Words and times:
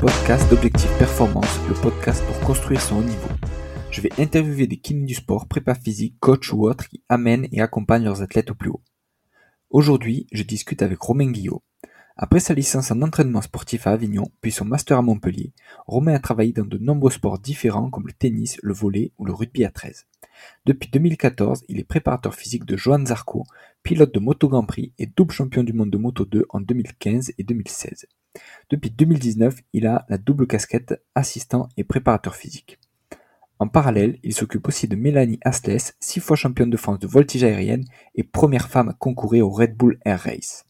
podcast 0.00 0.48
d'Objectif 0.50 0.90
Performance, 0.98 1.58
le 1.68 1.74
podcast 1.74 2.22
pour 2.26 2.38
construire 2.40 2.80
son 2.80 2.98
haut 2.98 3.02
niveau. 3.02 3.28
Je 3.90 4.02
vais 4.02 4.10
interviewer 4.18 4.66
des 4.66 4.76
kinés 4.76 5.06
du 5.06 5.14
sport, 5.14 5.48
prépa 5.48 5.74
physique, 5.74 6.16
coach 6.20 6.52
ou 6.52 6.68
autres 6.68 6.86
qui 6.86 7.02
amènent 7.08 7.48
et 7.50 7.62
accompagnent 7.62 8.04
leurs 8.04 8.20
athlètes 8.20 8.50
au 8.50 8.54
plus 8.54 8.68
haut. 8.68 8.82
Aujourd'hui, 9.70 10.26
je 10.32 10.42
discute 10.42 10.82
avec 10.82 11.00
Romain 11.00 11.30
Guillot. 11.30 11.62
Après 12.18 12.40
sa 12.40 12.52
licence 12.52 12.90
en 12.90 13.00
entraînement 13.00 13.40
sportif 13.40 13.86
à 13.86 13.92
Avignon, 13.92 14.30
puis 14.42 14.52
son 14.52 14.66
master 14.66 14.98
à 14.98 15.02
Montpellier, 15.02 15.52
Romain 15.86 16.14
a 16.14 16.18
travaillé 16.18 16.52
dans 16.52 16.66
de 16.66 16.78
nombreux 16.78 17.10
sports 17.10 17.38
différents 17.38 17.88
comme 17.88 18.06
le 18.06 18.12
tennis, 18.12 18.58
le 18.62 18.74
volley 18.74 19.12
ou 19.18 19.24
le 19.24 19.32
rugby 19.32 19.64
à 19.64 19.70
13. 19.70 20.06
Depuis 20.66 20.90
2014, 20.90 21.64
il 21.68 21.80
est 21.80 21.84
préparateur 21.84 22.34
physique 22.34 22.66
de 22.66 22.76
Johan 22.76 23.06
Zarco, 23.06 23.44
pilote 23.82 24.12
de 24.12 24.20
Moto 24.20 24.48
Grand 24.48 24.64
Prix 24.64 24.92
et 24.98 25.06
double 25.06 25.32
champion 25.32 25.62
du 25.62 25.72
monde 25.72 25.90
de 25.90 25.98
Moto 25.98 26.26
2 26.26 26.44
en 26.50 26.60
2015 26.60 27.32
et 27.38 27.44
2016. 27.44 28.06
Depuis 28.70 28.90
2019, 28.90 29.60
il 29.72 29.86
a 29.86 30.04
la 30.08 30.18
double 30.18 30.46
casquette 30.46 31.02
assistant 31.14 31.68
et 31.76 31.84
préparateur 31.84 32.34
physique. 32.34 32.78
En 33.58 33.68
parallèle, 33.68 34.18
il 34.22 34.34
s'occupe 34.34 34.68
aussi 34.68 34.86
de 34.86 34.96
Mélanie 34.96 35.40
Asles, 35.42 35.94
six 35.98 36.20
fois 36.20 36.36
championne 36.36 36.70
de 36.70 36.76
France 36.76 36.98
de 36.98 37.06
voltige 37.06 37.44
aérienne 37.44 37.84
et 38.14 38.22
première 38.22 38.68
femme 38.68 38.90
à 38.90 38.92
concourir 38.92 39.46
au 39.46 39.50
Red 39.50 39.76
Bull 39.76 39.98
Air 40.04 40.20
Race. 40.20 40.66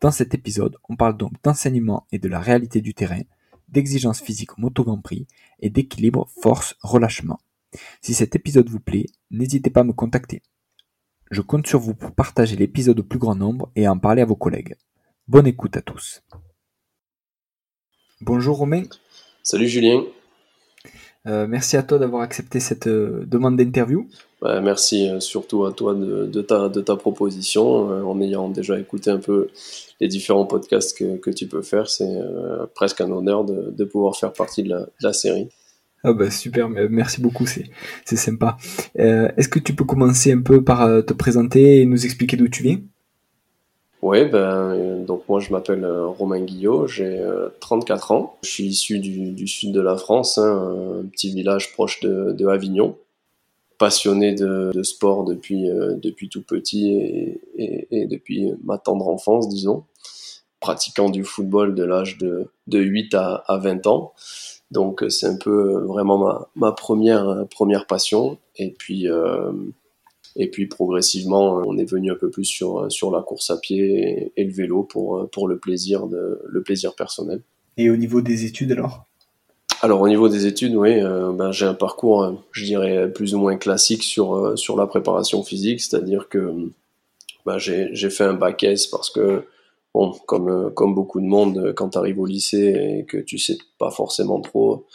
Dans 0.00 0.10
cet 0.10 0.32
épisode, 0.32 0.76
on 0.88 0.96
parle 0.96 1.18
donc 1.18 1.32
d'enseignement 1.42 2.06
et 2.12 2.18
de 2.18 2.28
la 2.28 2.40
réalité 2.40 2.80
du 2.80 2.94
terrain, 2.94 3.20
d'exigences 3.68 4.22
physiques 4.22 4.56
au 4.56 4.62
Moto 4.62 4.84
Grand 4.84 5.00
Prix 5.00 5.26
et 5.60 5.68
d'équilibre 5.68 6.28
force-relâchement. 6.40 7.38
Si 8.00 8.14
cet 8.14 8.34
épisode 8.34 8.70
vous 8.70 8.80
plaît, 8.80 9.06
n'hésitez 9.30 9.68
pas 9.68 9.80
à 9.80 9.84
me 9.84 9.92
contacter. 9.92 10.42
Je 11.30 11.42
compte 11.42 11.66
sur 11.66 11.78
vous 11.78 11.94
pour 11.94 12.12
partager 12.12 12.56
l'épisode 12.56 13.00
au 13.00 13.04
plus 13.04 13.18
grand 13.18 13.36
nombre 13.36 13.70
et 13.76 13.86
en 13.86 13.98
parler 13.98 14.22
à 14.22 14.26
vos 14.26 14.34
collègues. 14.34 14.76
Bonne 15.28 15.46
écoute 15.46 15.76
à 15.76 15.82
tous. 15.82 16.22
Bonjour 18.22 18.58
Romain. 18.58 18.82
Salut 19.42 19.66
Julien. 19.66 20.02
Euh, 21.26 21.46
merci 21.46 21.78
à 21.78 21.82
toi 21.82 21.98
d'avoir 21.98 22.20
accepté 22.20 22.60
cette 22.60 22.86
euh, 22.86 23.24
demande 23.26 23.56
d'interview. 23.56 24.06
merci 24.42 25.08
euh, 25.08 25.20
surtout 25.20 25.64
à 25.64 25.72
toi 25.72 25.94
de, 25.94 26.42
ta, 26.42 26.68
de 26.68 26.82
ta, 26.82 26.96
proposition. 26.96 27.64
en 28.06 28.20
ayant 28.20 28.50
déjà 28.50 28.78
écouté 28.78 29.10
un 29.10 29.20
peu 29.20 29.48
les 30.02 30.08
différents 30.08 30.44
podcasts 30.44 30.98
que, 30.98 31.30
tu 31.30 31.46
peux 31.46 31.62
faire, 31.62 31.88
c'est 31.88 32.14
presque 32.74 33.00
un 33.00 33.10
honneur 33.10 33.44
de, 33.44 33.84
pouvoir 33.84 34.14
faire 34.16 34.34
partie 34.34 34.64
de 34.64 34.86
la, 35.00 35.12
série. 35.14 35.48
Ah 36.04 36.12
bah 36.12 36.30
super, 36.30 36.68
merci 36.68 37.22
beaucoup, 37.22 37.46
c'est 37.46 38.16
sympa. 38.16 38.58
Est-ce 38.96 39.48
que 39.48 39.58
tu 39.58 39.74
peux 39.74 39.84
commencer 39.84 40.32
un 40.32 40.42
peu 40.42 40.62
par 40.62 41.04
te 41.06 41.14
présenter 41.14 41.80
et 41.80 41.86
nous 41.86 42.04
expliquer 42.04 42.36
d'où 42.36 42.48
tu 42.48 42.62
viens? 42.62 42.80
Oui, 44.02 44.24
ben, 44.24 44.38
euh, 44.38 45.04
donc 45.04 45.28
moi 45.28 45.40
je 45.40 45.52
m'appelle 45.52 45.84
euh, 45.84 46.06
Romain 46.06 46.40
Guillot, 46.40 46.86
j'ai 46.86 47.22
34 47.60 48.10
euh, 48.10 48.14
ans. 48.14 48.36
Je 48.42 48.48
suis 48.48 48.64
issu 48.64 48.98
du, 48.98 49.46
sud 49.46 49.72
de 49.72 49.80
la 49.80 49.96
France, 49.96 50.38
hein, 50.38 51.02
un 51.02 51.06
petit 51.06 51.34
village 51.34 51.72
proche 51.72 52.00
de, 52.00 52.46
Avignon. 52.46 52.96
Passionné 53.78 54.34
de, 54.34 54.82
sport 54.82 55.24
depuis, 55.24 55.68
depuis 56.02 56.28
tout 56.28 56.42
petit 56.42 56.90
et, 56.90 57.40
et, 57.56 57.88
et, 57.90 58.06
depuis 58.06 58.52
ma 58.62 58.76
tendre 58.78 59.08
enfance, 59.08 59.48
disons. 59.48 59.84
Pratiquant 60.60 61.08
du 61.08 61.24
football 61.24 61.74
de 61.74 61.84
l'âge 61.84 62.18
de, 62.18 62.50
de 62.66 62.78
8 62.78 63.14
à, 63.14 63.36
à 63.46 63.56
20 63.56 63.86
ans. 63.86 64.12
Donc 64.70 65.04
c'est 65.08 65.26
un 65.26 65.36
peu 65.36 65.80
vraiment 65.86 66.18
ma, 66.18 66.48
ma 66.56 66.72
première, 66.72 67.46
première 67.50 67.86
passion. 67.86 68.38
Et 68.56 68.70
puis 68.70 69.06
et 70.40 70.48
puis 70.48 70.66
progressivement, 70.66 71.62
on 71.66 71.76
est 71.76 71.84
venu 71.84 72.10
un 72.10 72.14
peu 72.14 72.30
plus 72.30 72.46
sur, 72.46 72.90
sur 72.90 73.10
la 73.10 73.20
course 73.20 73.50
à 73.50 73.58
pied 73.58 74.32
et, 74.36 74.44
le 74.44 74.52
vélo 74.52 74.82
pour, 74.82 75.28
pour 75.30 75.46
le, 75.46 75.58
plaisir 75.58 76.06
de, 76.06 76.40
le 76.48 76.62
plaisir 76.62 76.94
personnel. 76.94 77.42
Et 77.76 77.90
au 77.90 77.96
niveau 77.96 78.22
des 78.22 78.46
études 78.46 78.72
alors? 78.72 79.04
Alors 79.82 80.00
au 80.00 80.08
niveau 80.08 80.28
des 80.28 80.46
études, 80.46 80.74
oui, 80.74 81.00
euh, 81.00 81.32
ben, 81.32 81.52
j'ai 81.52 81.66
un 81.66 81.74
parcours, 81.74 82.22
euh, 82.22 82.32
je 82.52 82.64
dirais, 82.64 83.10
plus 83.12 83.34
ou 83.34 83.38
moins 83.38 83.56
classique 83.56 84.02
sur, 84.02 84.34
euh, 84.34 84.56
sur 84.56 84.76
la 84.76 84.86
préparation 84.86 85.42
physique, 85.42 85.80
c'est-à-dire 85.80 86.28
que 86.28 86.70
ben, 87.46 87.58
j'ai 87.58 88.10
fait 88.10 88.24
un 88.24 88.34
bac 88.34 88.62
S 88.62 88.86
parce 88.86 89.10
que, 89.10 89.44
bon, 89.94 90.12
comme, 90.26 90.72
comme 90.74 90.94
beaucoup 90.94 91.20
de 91.20 91.26
monde, 91.26 91.72
quand 91.74 91.90
tu 91.90 91.98
arrives 91.98 92.18
au 92.18 92.26
lycée 92.26 92.98
et 93.00 93.04
que 93.04 93.16
tu 93.16 93.38
sais 93.38 93.58
pas 93.78 93.90
forcément 93.90 94.40
trop 94.40 94.86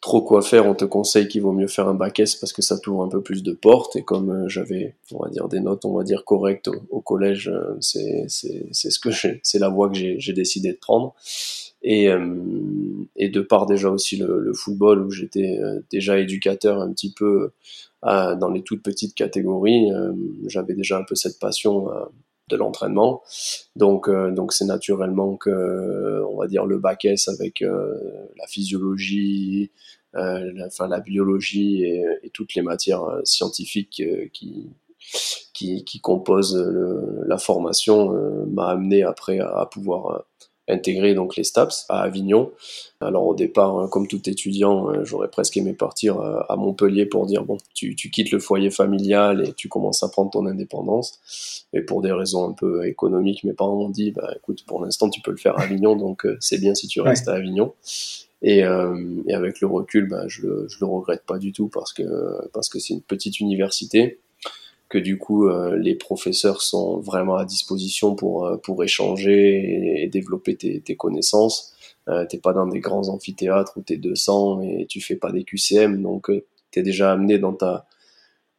trop 0.00 0.22
quoi 0.22 0.42
faire, 0.42 0.66
on 0.66 0.74
te 0.74 0.84
conseille 0.84 1.28
qu'il 1.28 1.42
vaut 1.42 1.52
mieux 1.52 1.68
faire 1.68 1.88
un 1.88 1.94
bac 1.94 2.20
S 2.20 2.36
parce 2.36 2.52
que 2.52 2.62
ça 2.62 2.78
t'ouvre 2.78 3.02
un 3.02 3.08
peu 3.08 3.22
plus 3.22 3.42
de 3.42 3.52
portes. 3.52 3.96
Et 3.96 4.02
comme 4.02 4.30
euh, 4.30 4.48
j'avais, 4.48 4.94
on 5.12 5.22
va 5.22 5.30
dire, 5.30 5.48
des 5.48 5.60
notes, 5.60 5.84
on 5.84 5.96
va 5.96 6.04
dire, 6.04 6.24
correctes 6.24 6.70
au, 6.90 7.00
collège, 7.00 7.48
euh, 7.48 7.76
c'est, 7.80 8.26
ce 8.28 8.98
que 8.98 9.10
c'est 9.42 9.58
la 9.58 9.68
voie 9.68 9.88
que 9.88 9.96
j'ai, 9.96 10.32
décidé 10.32 10.72
de 10.72 10.78
prendre. 10.78 11.14
Et, 11.82 12.08
euh, 12.10 12.34
et 13.16 13.28
de 13.28 13.40
part 13.40 13.66
déjà 13.66 13.90
aussi 13.90 14.16
le, 14.16 14.40
le 14.40 14.52
football 14.52 15.02
où 15.02 15.10
j'étais 15.10 15.58
déjà 15.90 16.18
éducateur 16.18 16.80
un 16.80 16.90
petit 16.92 17.12
peu 17.12 17.52
dans 18.02 18.50
les 18.52 18.62
toutes 18.62 18.82
petites 18.82 19.14
catégories, 19.14 19.88
j'avais 20.46 20.74
déjà 20.74 20.98
un 20.98 21.02
peu 21.02 21.14
cette 21.14 21.38
passion 21.38 21.88
de 22.48 22.56
l'entraînement. 22.56 23.22
Donc, 23.74 24.08
donc 24.10 24.52
c'est 24.52 24.64
naturellement 24.64 25.36
que, 25.36 26.22
on 26.30 26.36
va 26.36 26.46
dire, 26.46 26.64
le 26.64 26.78
bac 26.78 27.04
avec 27.04 27.60
la 27.60 28.46
physiologie, 28.46 29.70
euh, 30.16 30.52
la, 30.88 31.00
biologie 31.00 31.84
et, 31.84 32.30
toutes 32.32 32.54
les 32.54 32.62
matières 32.62 33.02
euh, 33.02 33.20
scientifiques 33.24 34.00
euh, 34.00 34.28
qui, 34.32 34.70
qui, 35.52 36.00
composent 36.00 36.56
la 37.26 37.36
formation 37.38 38.12
m'a 38.46 38.68
amené 38.68 39.02
après 39.02 39.38
à, 39.40 39.66
pouvoir 39.70 40.24
intégrer 40.68 41.14
donc 41.14 41.36
les 41.36 41.44
STAPS 41.44 41.86
à 41.88 42.00
Avignon. 42.02 42.50
Alors 43.00 43.26
au 43.26 43.34
départ, 43.34 43.78
hein, 43.78 43.88
comme 43.88 44.08
tout 44.08 44.28
étudiant, 44.28 45.04
j'aurais 45.04 45.28
presque 45.28 45.56
aimé 45.56 45.72
partir 45.72 46.20
à 46.20 46.56
Montpellier 46.56 47.06
pour 47.06 47.26
dire 47.26 47.44
bon, 47.44 47.58
tu, 47.74 47.94
tu, 47.94 48.10
quittes 48.10 48.30
le 48.30 48.38
foyer 48.38 48.70
familial 48.70 49.46
et 49.46 49.52
tu 49.52 49.68
commences 49.68 50.02
à 50.02 50.08
prendre 50.08 50.30
ton 50.30 50.46
indépendance. 50.46 51.66
Et 51.72 51.82
pour 51.82 52.02
des 52.02 52.12
raisons 52.12 52.48
un 52.48 52.52
peu 52.52 52.86
économiques, 52.86 53.44
mes 53.44 53.52
parents 53.52 53.76
m'ont 53.76 53.90
dit 53.90 54.12
bah 54.12 54.32
écoute, 54.36 54.64
pour 54.66 54.84
l'instant 54.84 55.10
tu 55.10 55.20
peux 55.20 55.30
le 55.30 55.36
faire 55.36 55.58
à 55.58 55.62
Avignon, 55.62 55.96
donc 55.96 56.26
c'est 56.40 56.58
bien 56.58 56.74
si 56.74 56.88
tu 56.88 57.00
restes 57.00 57.28
à 57.28 57.34
Avignon. 57.34 57.72
Et, 58.42 58.64
euh, 58.64 59.22
et, 59.26 59.34
avec 59.34 59.60
le 59.60 59.66
recul, 59.66 60.08
ben, 60.08 60.28
je, 60.28 60.42
le, 60.42 60.66
je 60.68 60.78
le 60.80 60.86
regrette 60.86 61.24
pas 61.24 61.38
du 61.38 61.52
tout 61.52 61.68
parce 61.68 61.92
que 61.92 62.04
parce 62.52 62.68
que 62.68 62.78
c'est 62.78 62.94
une 62.94 63.02
petite 63.02 63.40
université, 63.40 64.20
que 64.88 64.98
du 64.98 65.18
coup 65.18 65.48
euh, 65.48 65.76
les 65.76 65.94
professeurs 65.94 66.62
sont 66.62 66.98
vraiment 66.98 67.36
à 67.36 67.44
disposition 67.44 68.14
pour 68.14 68.46
euh, 68.46 68.56
pour 68.56 68.82
échanger 68.84 70.02
et, 70.02 70.08
développer 70.08 70.56
tes, 70.56 70.80
tes 70.80 70.96
connaissances. 70.96 71.74
Euh, 72.08 72.24
t'es 72.24 72.38
pas 72.38 72.52
dans 72.52 72.66
des 72.66 72.80
grands 72.80 73.08
amphithéâtres 73.08 73.72
où 73.76 73.82
t'es 73.82 73.96
200 73.96 74.62
et 74.62 74.86
tu 74.86 75.00
fais 75.00 75.16
pas 75.16 75.32
des 75.32 75.42
QCM, 75.42 76.02
donc 76.02 76.30
euh, 76.30 76.44
t'es 76.70 76.82
déjà 76.82 77.12
amené 77.12 77.38
dans 77.38 77.52
ta 77.52 77.86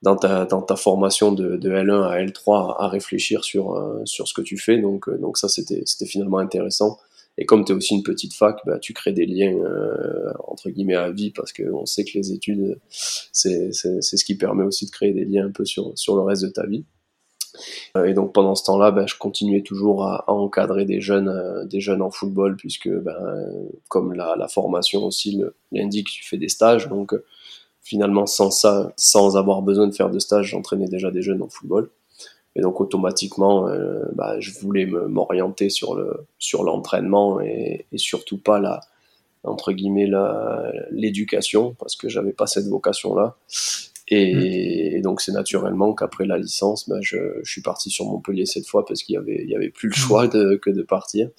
dans 0.03 0.15
ta, 0.15 0.45
dans 0.45 0.61
ta 0.61 0.75
formation 0.75 1.31
de, 1.31 1.55
de 1.57 1.71
L1 1.71 2.03
à 2.03 2.23
L3 2.23 2.75
à 2.77 2.87
réfléchir 2.87 3.43
sur, 3.43 3.83
sur 4.05 4.27
ce 4.27 4.33
que 4.35 4.43
tu 4.43 4.55
fais. 4.55 4.77
Donc, 4.77 5.09
donc 5.09 5.39
ça, 5.39 5.49
c'était 5.49 5.83
finalement 6.05 6.37
intéressant. 6.37 6.99
Et 7.37 7.45
comme 7.45 7.63
tu 7.63 7.71
es 7.71 7.75
aussi 7.75 7.93
une 7.95 8.03
petite 8.03 8.33
fac, 8.33 8.57
bah, 8.65 8.79
tu 8.79 8.93
crées 8.93 9.13
des 9.13 9.25
liens 9.25 9.53
euh, 9.53 10.31
entre 10.47 10.69
guillemets 10.69 10.95
à 10.95 11.11
vie 11.11 11.31
parce 11.31 11.53
qu'on 11.53 11.85
sait 11.85 12.03
que 12.03 12.17
les 12.17 12.31
études, 12.31 12.79
c'est 12.89 13.71
ce 13.71 14.25
qui 14.25 14.35
permet 14.35 14.63
aussi 14.63 14.85
de 14.85 14.91
créer 14.91 15.13
des 15.13 15.25
liens 15.25 15.45
un 15.45 15.51
peu 15.51 15.65
sur, 15.65 15.91
sur 15.95 16.15
le 16.15 16.23
reste 16.23 16.43
de 16.43 16.49
ta 16.49 16.65
vie. 16.65 16.85
Euh, 17.95 18.05
et 18.05 18.13
donc 18.13 18.33
pendant 18.33 18.55
ce 18.55 18.63
temps-là, 18.65 18.91
bah, 18.91 19.05
je 19.07 19.15
continuais 19.15 19.61
toujours 19.61 20.03
à, 20.03 20.29
encadrer 20.29 20.85
des 20.85 20.99
jeunes, 20.99 21.29
euh, 21.29 21.65
des 21.65 21.79
jeunes 21.79 22.01
en 22.01 22.09
football 22.09 22.55
puisque 22.55 22.89
ben, 22.89 23.15
comme 23.87 24.13
la, 24.13 24.35
la 24.35 24.47
formation 24.47 25.03
aussi 25.03 25.39
l'indique, 25.71 26.07
tu 26.07 26.25
fais 26.25 26.37
des 26.37 26.49
stages. 26.49 26.87
Donc 26.87 27.13
finalement 27.81 28.25
sans 28.25 28.51
ça, 28.51 28.91
sans 28.97 29.37
avoir 29.37 29.61
besoin 29.61 29.87
de 29.87 29.93
faire 29.93 30.09
de 30.09 30.19
stage, 30.19 30.47
j'entraînais 30.47 30.87
déjà 30.87 31.11
des 31.11 31.21
jeunes 31.21 31.41
en 31.41 31.49
football. 31.49 31.89
Et 32.57 32.61
donc 32.61 32.81
automatiquement, 32.81 33.67
euh, 33.69 34.03
bah, 34.13 34.39
je 34.39 34.51
voulais 34.59 34.87
m'orienter 34.87 35.69
sur 35.69 35.95
le 35.95 36.25
sur 36.39 36.63
l'entraînement 36.63 37.39
et, 37.39 37.85
et, 37.91 37.97
surtout 37.99 38.39
pas 38.39 38.59
la 38.59 38.81
entre 39.43 39.71
guillemets 39.71 40.09
l'éducation 40.91 41.75
parce 41.79 41.95
que 41.95 42.09
j'avais 42.09 42.33
pas 42.33 42.47
cette 42.47 42.65
vocation 42.65 43.15
là. 43.15 43.37
Et, 44.09 44.97
mmh. 44.97 45.01
donc 45.01 45.21
c'est 45.21 45.33
naturellement 45.33 45.93
qu'après 45.93 46.25
la 46.25 46.37
licence, 46.37 46.87
bah, 46.87 46.97
je, 47.01 47.17
je, 47.43 47.51
suis 47.51 47.61
parti 47.61 47.89
sur 47.89 48.05
Montpellier 48.05 48.45
cette 48.45 48.65
fois 48.65 48.85
parce 48.85 49.03
qu'il 49.03 49.13
y 49.13 49.17
avait 49.17 49.43
il 49.43 49.49
y 49.49 49.55
avait 49.55 49.69
plus 49.69 49.89
le 49.89 49.93
mmh. 49.93 49.97
choix 49.97 50.27
de, 50.27 50.55
que 50.55 50.71
de 50.71 50.81
partir 50.81 51.29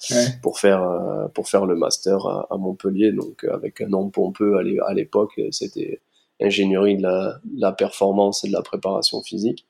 pour 0.41 0.59
faire 0.59 0.83
euh, 0.83 1.27
pour 1.33 1.49
faire 1.49 1.65
le 1.65 1.75
master 1.75 2.25
à, 2.27 2.47
à, 2.49 2.57
Montpellier. 2.57 3.11
Donc 3.11 3.43
avec 3.43 3.81
un 3.81 3.87
nom 3.87 4.09
pompeux 4.09 4.57
à 4.85 4.93
l'époque, 4.93 5.41
c'était 5.51 5.99
ingénierie 6.41 6.95
de 6.95 7.03
la, 7.03 7.39
de 7.43 7.59
la 7.59 7.73
performance 7.73 8.45
et 8.45 8.47
de 8.47 8.53
la 8.53 8.61
préparation 8.61 9.21
physique. 9.21 9.65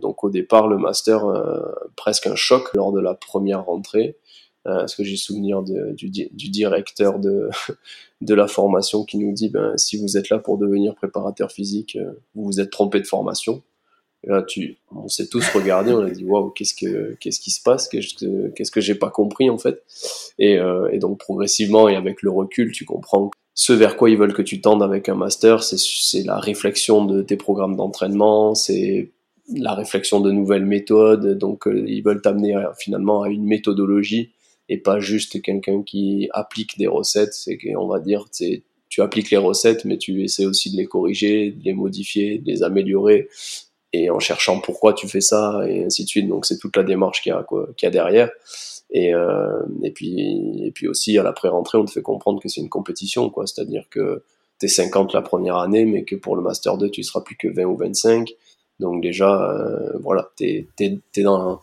Donc 0.00 0.24
au 0.24 0.30
départ, 0.30 0.68
le 0.68 0.78
master, 0.78 1.26
euh, 1.26 1.60
presque 1.96 2.26
un 2.26 2.36
choc 2.36 2.70
lors 2.74 2.92
de 2.92 3.00
la 3.00 3.14
première 3.14 3.64
rentrée. 3.64 4.16
Euh, 4.66 4.78
parce 4.78 4.96
que 4.96 5.04
j'ai 5.04 5.16
souvenir 5.16 5.62
de, 5.62 5.92
du, 5.92 6.10
du, 6.10 6.48
directeur 6.48 7.20
de, 7.20 7.48
de 8.20 8.34
la 8.34 8.48
formation 8.48 9.04
qui 9.04 9.16
nous 9.16 9.32
dit 9.32 9.48
ben, 9.48 9.76
si 9.76 9.96
vous 9.96 10.16
êtes 10.16 10.28
là 10.28 10.38
pour 10.38 10.58
devenir 10.58 10.96
préparateur 10.96 11.52
physique, 11.52 11.96
euh, 11.96 12.10
vous 12.34 12.44
vous 12.46 12.60
êtes 12.60 12.70
trompé 12.70 12.98
de 12.98 13.06
formation. 13.06 13.62
là, 14.24 14.42
tu, 14.42 14.78
on 14.92 15.06
s'est 15.06 15.28
tous 15.28 15.46
regardé, 15.50 15.92
on 15.92 16.00
a 16.00 16.10
dit 16.10 16.24
waouh, 16.24 16.50
qu'est-ce 16.50 16.74
que, 16.74 17.16
qu'est-ce 17.20 17.38
qui 17.38 17.52
se 17.52 17.62
passe, 17.62 17.86
qu'est-ce 17.86 18.14
que, 18.14 18.48
qu'est-ce 18.48 18.72
que 18.72 18.80
j'ai 18.80 18.96
pas 18.96 19.10
compris 19.10 19.50
en 19.50 19.58
fait? 19.58 19.84
Et, 20.40 20.58
euh, 20.58 20.88
et, 20.90 20.98
donc 20.98 21.20
progressivement 21.20 21.88
et 21.88 21.94
avec 21.94 22.22
le 22.22 22.30
recul, 22.30 22.72
tu 22.72 22.84
comprends 22.84 23.30
ce 23.54 23.72
vers 23.72 23.96
quoi 23.96 24.10
ils 24.10 24.18
veulent 24.18 24.34
que 24.34 24.42
tu 24.42 24.60
tendes 24.60 24.82
avec 24.82 25.08
un 25.08 25.14
master, 25.14 25.62
c'est, 25.62 25.78
c'est 25.78 26.24
la 26.24 26.40
réflexion 26.40 27.04
de 27.04 27.22
tes 27.22 27.36
programmes 27.36 27.76
d'entraînement, 27.76 28.56
c'est 28.56 29.12
la 29.54 29.74
réflexion 29.74 30.20
de 30.20 30.30
nouvelles 30.30 30.66
méthodes. 30.66 31.38
Donc 31.38 31.66
euh, 31.66 31.84
ils 31.86 32.02
veulent 32.02 32.22
t'amener 32.22 32.54
finalement 32.78 33.22
à 33.22 33.28
une 33.28 33.44
méthodologie 33.44 34.30
et 34.68 34.78
pas 34.78 34.98
juste 34.98 35.40
quelqu'un 35.42 35.82
qui 35.82 36.28
applique 36.32 36.78
des 36.78 36.86
recettes. 36.88 37.34
C'est 37.34 37.58
qu'on 37.58 37.86
va 37.86 38.00
dire, 38.00 38.26
tu 38.30 39.00
appliques 39.00 39.30
les 39.30 39.36
recettes, 39.36 39.84
mais 39.84 39.98
tu 39.98 40.24
essaies 40.24 40.46
aussi 40.46 40.72
de 40.72 40.76
les 40.76 40.86
corriger, 40.86 41.50
de 41.50 41.64
les 41.64 41.72
modifier, 41.72 42.38
de 42.38 42.46
les 42.46 42.62
améliorer 42.62 43.28
et 43.92 44.10
en 44.10 44.18
cherchant 44.18 44.60
pourquoi 44.60 44.92
tu 44.92 45.08
fais 45.08 45.20
ça 45.20 45.62
et 45.68 45.84
ainsi 45.84 46.04
de 46.04 46.08
suite. 46.08 46.28
Donc 46.28 46.46
c'est 46.46 46.58
toute 46.58 46.76
la 46.76 46.82
démarche 46.82 47.22
qu'il 47.22 47.30
y 47.30 47.34
a, 47.34 47.38
a 47.40 47.90
derrière. 47.90 48.30
Et, 48.90 49.14
euh, 49.14 49.62
et 49.82 49.90
puis 49.90 50.64
et 50.64 50.70
puis 50.70 50.86
aussi 50.86 51.18
à 51.18 51.22
la 51.22 51.32
pré-rentrée, 51.32 51.78
on 51.78 51.84
te 51.84 51.90
fait 51.90 52.02
comprendre 52.02 52.40
que 52.40 52.48
c'est 52.48 52.60
une 52.60 52.68
compétition, 52.68 53.30
quoi. 53.30 53.46
C'est-à-dire 53.46 53.86
que 53.90 54.22
t'es 54.58 54.68
50 54.68 55.12
la 55.12 55.22
première 55.22 55.56
année, 55.56 55.84
mais 55.84 56.04
que 56.04 56.14
pour 56.14 56.36
le 56.36 56.42
master 56.42 56.78
2, 56.78 56.90
tu 56.90 57.02
seras 57.02 57.20
plus 57.20 57.36
que 57.36 57.48
20 57.48 57.64
ou 57.64 57.76
25. 57.76 58.32
Donc 58.80 59.02
déjà, 59.02 59.50
euh, 59.50 59.98
voilà, 60.00 60.30
t'es 60.36 60.66
t'es 60.76 61.22
dans 61.22 61.60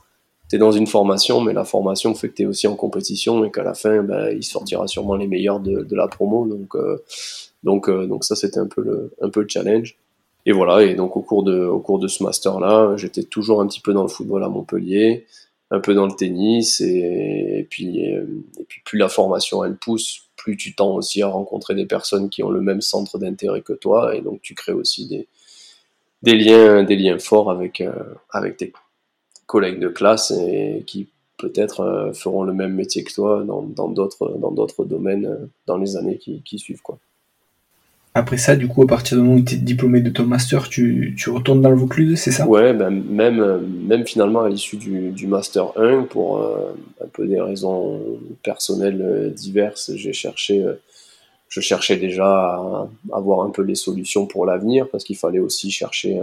t'es 0.50 0.57
dans 0.57 0.71
une 0.71 0.88
formation, 0.88 1.42
mais 1.42 1.54
la 1.54 1.65
formation 1.65 2.13
fait 2.15 2.30
que 2.30 2.36
t'es 2.36 2.45
aussi 2.45 2.68
en 2.68 2.75
compétition 2.75 3.44
et 3.45 3.51
qu'à 3.51 3.63
la 3.63 3.74
fin, 3.74 4.04
ben, 4.04 4.30
il 4.36 4.44
sortira 4.44 4.88
sûrement 4.88 5.15
les 5.15 5.27
meilleurs 5.27 5.60
de, 5.60 5.83
de 5.83 5.95
la 5.95 6.07
promo. 6.07 6.48
Donc 6.48 6.75
euh, 6.75 7.04
donc 7.63 7.89
euh, 7.89 8.07
donc 8.07 8.24
ça 8.24 8.36
c'était 8.36 8.60
un 8.60 8.68
peu 8.68 8.81
le 8.81 9.13
un 9.21 9.30
peu 9.30 9.42
le 9.42 9.48
challenge. 9.48 9.98
Et 10.45 10.51
voilà, 10.51 10.83
et 10.83 10.95
donc 10.95 11.15
au 11.15 11.21
cours 11.21 11.44
de, 11.44 11.63
au 11.63 11.80
cours 11.80 12.00
de 12.00 12.07
ce 12.10 12.21
master-là, 12.21 12.98
j'étais 12.98 13.24
toujours 13.24 13.62
un 13.62 13.68
petit 13.68 13.80
peu 13.80 13.94
dans 13.94 14.01
le 14.01 14.09
football 14.09 14.44
à 14.44 14.50
Montpellier, 14.50 15.25
un 15.71 15.80
peu 15.80 15.94
dans 15.94 16.06
le 16.06 16.12
tennis, 16.12 16.81
et, 16.81 17.66
puis, 17.69 18.00
et 18.00 18.63
puis 18.68 18.81
plus 18.83 19.00
la 19.00 19.07
formation 19.07 19.63
elle 19.63 19.77
pousse, 19.77 20.24
plus 20.36 20.57
tu 20.57 20.75
tends 20.75 20.95
aussi 20.95 21.21
à 21.21 21.27
rencontrer 21.27 21.75
des 21.75 21.86
personnes 21.86 22.30
qui 22.30 22.44
ont 22.44 22.50
le 22.50 22.59
même 22.59 22.81
centre 22.81 23.18
d'intérêt 23.18 23.62
que 23.62 23.71
toi, 23.71 24.18
et 24.18 24.21
donc 24.21 24.42
tu 24.42 24.54
crées 24.54 24.74
aussi 24.74 25.07
des, 25.07 25.30
des 26.24 26.36
liens, 26.36 26.84
des 26.84 26.96
liens 26.96 27.20
forts 27.20 27.52
avec, 27.52 27.81
euh, 27.81 27.92
avec 28.31 28.58
tes 28.58 28.74
collègues 29.46 29.80
de 29.80 29.90
classe 29.90 30.31
et 30.31 30.84
qui 30.88 31.08
peut-être 31.38 31.81
euh, 31.81 32.14
feront 32.14 32.44
le 32.44 32.54
même 32.54 32.74
métier 32.74 33.04
que 33.04 33.14
toi 33.14 33.44
dans 33.46 33.62
d'autres 33.90 34.38
dans 34.40 34.52
d'autres 34.52 34.86
domaines 34.86 35.25
euh, 35.25 35.46
dans 35.68 35.78
les 35.78 35.98
années 35.98 36.18
qui, 36.18 36.42
qui 36.44 36.58
suivent 36.58 36.81
quoi. 36.81 36.98
Après 38.16 38.38
ça, 38.38 38.56
du 38.56 38.68
coup, 38.68 38.84
à 38.84 38.88
partir 38.88 39.18
du 39.18 39.24
moment 39.24 39.40
où 39.40 39.44
tu 39.44 39.56
es 39.56 39.58
diplômé 39.58 40.00
de 40.00 40.12
ton 40.12 40.25
master, 40.25 40.70
tu, 40.70 41.16
tu 41.18 41.31
retournes 41.31 41.62
dans 41.62 41.72
le 41.72 41.75
Vaucluse, 41.75 42.20
c'est 42.20 42.31
ça? 42.31 42.48
Ouais, 42.48 42.72
ben, 42.72 42.92
même, 42.92 43.66
même 43.88 44.06
finalement 44.06 44.42
à 44.42 44.50
l'issue 44.50 44.78
du, 44.78 45.10
du, 45.10 45.26
Master 45.26 45.76
1, 45.76 46.04
pour 46.04 46.38
euh, 46.38 46.76
un 47.04 47.08
peu 47.08 47.26
des 47.26 47.42
raisons 47.42 48.00
personnelles 48.44 49.34
diverses, 49.36 49.96
j'ai 49.96 50.14
cherché, 50.14 50.64
euh, 50.64 50.74
je 51.54 51.62
cherchais 51.62 51.98
déjà 51.98 52.26
à 52.26 52.88
avoir 53.12 53.42
un 53.42 53.52
peu 53.52 53.62
les 53.62 53.76
solutions 53.76 54.26
pour 54.26 54.48
l'avenir, 54.48 54.90
parce 54.90 55.04
qu'il 55.04 55.18
fallait 55.18 55.38
aussi 55.40 55.70
chercher 55.70 56.20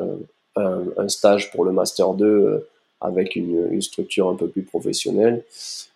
un, 0.57 1.09
stage 1.09 1.53
pour 1.53 1.65
le 1.65 1.71
Master 1.71 2.15
2 2.15 2.67
avec 3.01 3.37
une, 3.37 3.81
structure 3.81 4.29
un 4.29 4.35
peu 4.35 4.49
plus 4.49 4.65
professionnelle. 4.65 5.45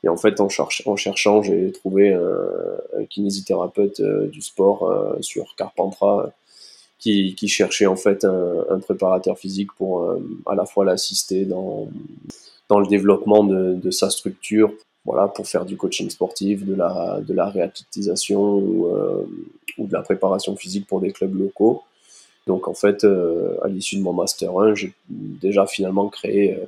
Et 0.05 0.09
en 0.09 0.17
fait, 0.17 0.41
en, 0.41 0.49
cherch 0.49 0.83
en 0.87 0.95
cherchant, 0.95 1.43
j'ai 1.43 1.73
trouvé 1.73 2.13
un, 2.15 3.05
kinésithérapeute 3.11 3.99
euh, 3.99 4.29
du 4.29 4.41
sport 4.41 4.85
euh, 4.85 5.17
sur 5.21 5.57
Carpentras 5.57 6.31
qui, 7.01 7.49
cherchait 7.49 7.87
en 7.87 7.97
fait 7.97 8.25
un, 8.25 8.79
préparateur 8.79 9.37
physique 9.37 9.73
pour 9.77 10.05
euh, 10.05 10.23
à 10.47 10.55
la 10.55 10.65
fois 10.65 10.85
l'assister 10.85 11.45
dans, 11.45 11.89
dans 12.69 12.79
le 12.79 12.87
développement 12.87 13.43
de, 13.43 13.91
sa 13.91 14.11
structure, 14.11 14.73
voilà, 15.05 15.29
pour 15.29 15.47
faire 15.47 15.65
du 15.65 15.77
coaching 15.77 16.09
sportif, 16.11 16.65
de 16.65 16.75
la, 16.75 17.21
de 17.21 17.35
la 17.35 17.53
ou, 18.39 18.89
ou 19.79 19.87
de 19.87 19.93
la 19.93 20.03
préparation 20.03 20.56
physique 20.56 20.87
pour 20.87 21.01
des 21.01 21.12
clubs 21.12 21.35
locaux. 21.35 21.83
Donc 22.47 22.69
en 22.69 22.75
fait, 22.75 23.05
à 23.05 23.69
l'issue 23.69 23.97
de 23.97 24.03
mon 24.03 24.12
master 24.12 24.59
1, 24.59 24.75
j'ai 24.75 24.95
déjà 25.09 25.67
finalement 25.67 26.09
créé 26.09 26.59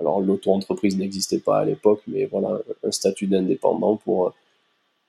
alors 0.00 0.20
l'auto-entreprise 0.20 0.96
n'existait 0.96 1.38
pas 1.38 1.58
à 1.58 1.64
l'époque, 1.64 2.02
mais 2.06 2.26
voilà, 2.26 2.58
un 2.84 2.90
statut 2.90 3.26
d'indépendant 3.26 3.96
pour, 3.96 4.34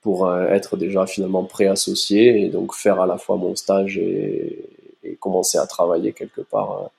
pour 0.01 0.27
euh, 0.27 0.47
être 0.47 0.77
déjà 0.77 1.05
finalement 1.05 1.43
pré-associé 1.43 2.41
et 2.41 2.49
donc 2.49 2.73
faire 2.73 3.01
à 3.01 3.05
la 3.05 3.17
fois 3.17 3.37
mon 3.37 3.55
stage 3.55 3.97
et, 3.97 4.69
et 5.03 5.15
commencer 5.15 5.57
à 5.57 5.67
travailler 5.67 6.13
quelque 6.13 6.41
part 6.41 6.91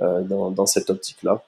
euh, 0.00 0.22
dans, 0.22 0.50
dans, 0.50 0.66
cette 0.66 0.90
optique-là. 0.90 1.42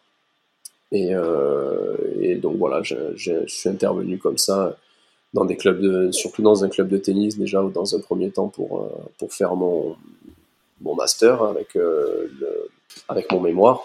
Et, 0.93 1.15
euh, 1.15 1.97
et, 2.21 2.37
donc 2.37 2.56
voilà, 2.56 2.83
je, 2.83 3.44
suis 3.47 3.69
intervenu 3.69 4.19
comme 4.19 4.38
ça 4.38 4.77
dans 5.35 5.44
des 5.44 5.56
clubs 5.56 6.12
surtout 6.12 6.43
dans 6.43 6.65
un 6.65 6.69
club 6.69 6.88
de 6.88 6.97
tennis 6.97 7.37
déjà 7.37 7.62
ou 7.62 7.71
dans 7.71 7.94
un 7.94 8.00
premier 8.00 8.31
temps 8.31 8.49
pour, 8.49 8.83
euh, 8.83 8.88
pour 9.19 9.33
faire 9.33 9.56
mon, 9.56 9.97
mon 10.81 10.94
master 10.94 11.43
avec, 11.43 11.77
euh, 11.77 12.29
avec 13.09 13.31
mon 13.33 13.41
mémoire. 13.41 13.83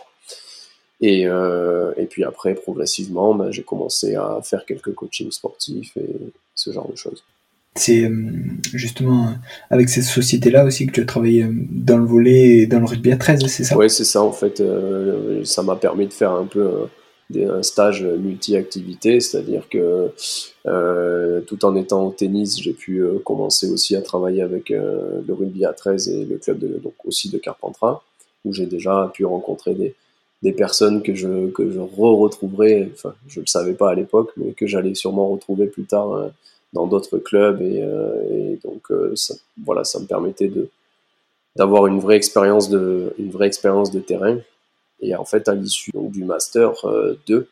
Et, 1.03 1.21
et 1.23 2.05
puis 2.05 2.23
après, 2.23 2.53
progressivement, 2.53 3.33
ben, 3.33 3.49
j'ai 3.49 3.63
commencé 3.63 4.13
à 4.13 4.39
faire 4.43 4.67
quelques 4.67 4.93
coachings 4.93 5.31
sportifs 5.31 5.97
et 5.97 6.31
ce 6.53 6.71
genre 6.71 6.87
de 6.87 6.95
choses. 6.95 7.23
C'est 7.75 8.03
euh, 8.03 8.09
justement 8.73 9.33
avec 9.69 9.87
cette 9.87 10.03
société-là 10.03 10.65
aussi 10.65 10.87
que 10.87 10.91
tu 10.91 11.01
as 11.01 11.05
travaillé 11.05 11.43
euh, 11.43 11.53
dans 11.69 11.97
le 11.97 12.05
volet 12.05 12.57
et 12.57 12.67
dans 12.67 12.79
le 12.79 12.85
rugby 12.85 13.13
à 13.13 13.17
13, 13.17 13.45
c'est 13.47 13.63
ça? 13.63 13.77
Oui, 13.77 13.89
c'est 13.89 14.03
ça 14.03 14.21
en 14.21 14.33
fait. 14.33 14.59
Euh, 14.59 15.45
ça 15.45 15.63
m'a 15.63 15.77
permis 15.77 16.05
de 16.07 16.13
faire 16.13 16.31
un 16.31 16.45
peu 16.45 16.87
un 17.33 17.63
stage 17.63 18.03
multi-activité, 18.03 19.21
c'est-à-dire 19.21 19.69
que 19.69 20.11
tout 21.47 21.65
en 21.65 21.77
étant 21.77 22.07
au 22.07 22.11
tennis, 22.11 22.61
j'ai 22.61 22.73
pu 22.73 23.01
commencer 23.23 23.69
aussi 23.69 23.95
à 23.95 24.01
travailler 24.01 24.41
avec 24.41 24.67
le 24.67 25.33
rugby 25.33 25.63
à 25.63 25.71
13 25.71 26.09
et 26.09 26.25
le 26.25 26.37
club 26.39 26.59
donc 26.81 26.93
aussi 27.05 27.29
de 27.29 27.37
Carpentras, 27.37 28.01
où 28.43 28.51
j'ai 28.51 28.65
déjà 28.65 29.09
pu 29.13 29.23
rencontrer 29.23 29.75
des, 29.75 29.95
des 30.41 30.51
personnes 30.51 31.01
que 31.01 31.15
je, 31.15 31.47
que 31.51 31.71
je 31.71 31.79
re-retrouverai, 31.79 32.91
enfin, 32.93 33.13
je 33.29 33.39
ne 33.39 33.45
le 33.45 33.47
savais 33.47 33.75
pas 33.75 33.91
à 33.91 33.95
l'époque, 33.95 34.31
mais 34.35 34.51
que 34.51 34.67
j'allais 34.67 34.93
sûrement 34.93 35.29
retrouver 35.29 35.67
plus 35.67 35.85
tard 35.85 36.31
dans 36.73 36.87
d'autres 36.87 37.17
clubs. 37.17 37.61
Et, 37.61 37.81
euh, 37.81 38.53
et 38.53 38.59
donc, 38.63 38.91
euh, 38.91 39.15
ça, 39.15 39.35
voilà, 39.63 39.83
ça 39.83 39.99
me 39.99 40.05
permettait 40.05 40.47
de 40.47 40.69
d'avoir 41.57 41.87
une 41.87 41.99
vraie 41.99 42.15
expérience 42.15 42.69
de, 42.69 43.13
une 43.19 43.29
vraie 43.29 43.47
expérience 43.47 43.91
de 43.91 43.99
terrain. 43.99 44.37
Et 45.01 45.15
en 45.15 45.25
fait, 45.25 45.49
à 45.49 45.53
l'issue 45.53 45.91
du 45.93 46.23
master 46.23 46.85
2, 47.27 47.49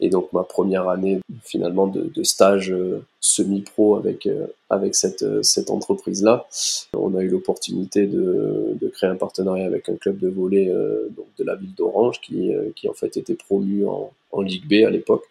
et 0.00 0.08
donc 0.08 0.32
ma 0.32 0.42
première 0.42 0.88
année 0.88 1.20
finalement 1.44 1.86
de, 1.86 2.10
de 2.14 2.22
stage 2.22 2.70
euh, 2.70 3.04
semi-pro 3.20 3.96
avec, 3.96 4.26
euh, 4.26 4.46
avec 4.70 4.94
cette, 4.94 5.22
euh, 5.22 5.42
cette 5.42 5.70
entreprise-là. 5.70 6.46
On 6.94 7.14
a 7.14 7.22
eu 7.22 7.28
l'opportunité 7.28 8.06
de, 8.06 8.76
de, 8.80 8.88
créer 8.88 9.10
un 9.10 9.16
partenariat 9.16 9.66
avec 9.66 9.88
un 9.88 9.96
club 9.96 10.18
de 10.18 10.28
volley 10.28 10.72
donc 11.16 11.26
de 11.38 11.44
la 11.44 11.56
ville 11.56 11.74
d'Orange 11.74 12.20
qui, 12.20 12.52
qui 12.76 12.88
en 12.88 12.92
fait 12.92 13.16
était 13.16 13.34
promu 13.34 13.86
en, 13.86 14.12
en 14.30 14.42
Ligue 14.42 14.68
B 14.68 14.86
à 14.86 14.90
l'époque. 14.90 15.24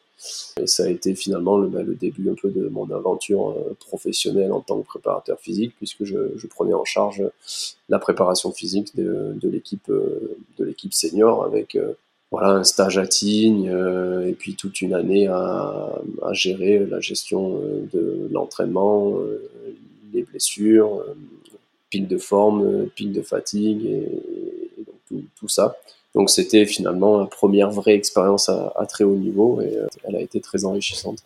Et 0.61 0.67
ça 0.67 0.85
a 0.85 0.89
été 0.89 1.15
finalement 1.15 1.57
le, 1.57 1.67
bah, 1.67 1.83
le, 1.83 1.95
début 1.95 2.29
un 2.29 2.35
peu 2.35 2.49
de 2.49 2.67
mon 2.69 2.89
aventure 2.91 3.55
professionnelle 3.79 4.51
en 4.51 4.61
tant 4.61 4.79
que 4.81 4.85
préparateur 4.85 5.39
physique, 5.39 5.73
puisque 5.77 6.03
je, 6.03 6.47
prenais 6.47 6.73
en 6.73 6.85
charge 6.85 7.23
la 7.89 7.99
préparation 7.99 8.51
physique 8.51 8.95
de, 8.95 9.33
de 9.35 9.49
l'équipe 9.49 10.93
senior 10.93 11.43
avec 11.43 11.77
voilà 12.31 12.51
un 12.51 12.63
stage 12.63 12.97
à 12.97 13.05
Tignes 13.05 13.69
euh, 13.69 14.25
et 14.25 14.31
puis 14.31 14.55
toute 14.55 14.81
une 14.81 14.93
année 14.93 15.27
à, 15.27 16.01
gérer 16.31 16.79
la 16.85 17.01
gestion 17.01 17.61
euh, 17.61 17.85
de 17.91 18.29
l'entraînement, 18.31 19.17
euh, 19.19 19.49
les 20.13 20.23
blessures, 20.23 21.01
euh, 21.01 21.13
pic 21.89 22.07
de 22.07 22.17
forme, 22.17 22.63
euh, 22.63 22.85
pic 22.95 23.11
de 23.11 23.21
fatigue 23.21 23.85
et, 23.85 24.07
donc 25.11 25.23
tout, 25.35 25.49
ça. 25.49 25.75
Donc 26.15 26.29
c'était 26.29 26.65
finalement 26.65 27.19
la 27.19 27.25
première 27.25 27.71
vraie 27.71 27.95
expérience 27.95 28.49
à, 28.49 28.85
très 28.87 29.03
haut 29.03 29.15
niveau 29.15 29.61
et 29.61 29.77
elle 30.03 30.15
a 30.15 30.21
été 30.21 30.41
très 30.41 30.65
enrichissante. 30.65 31.19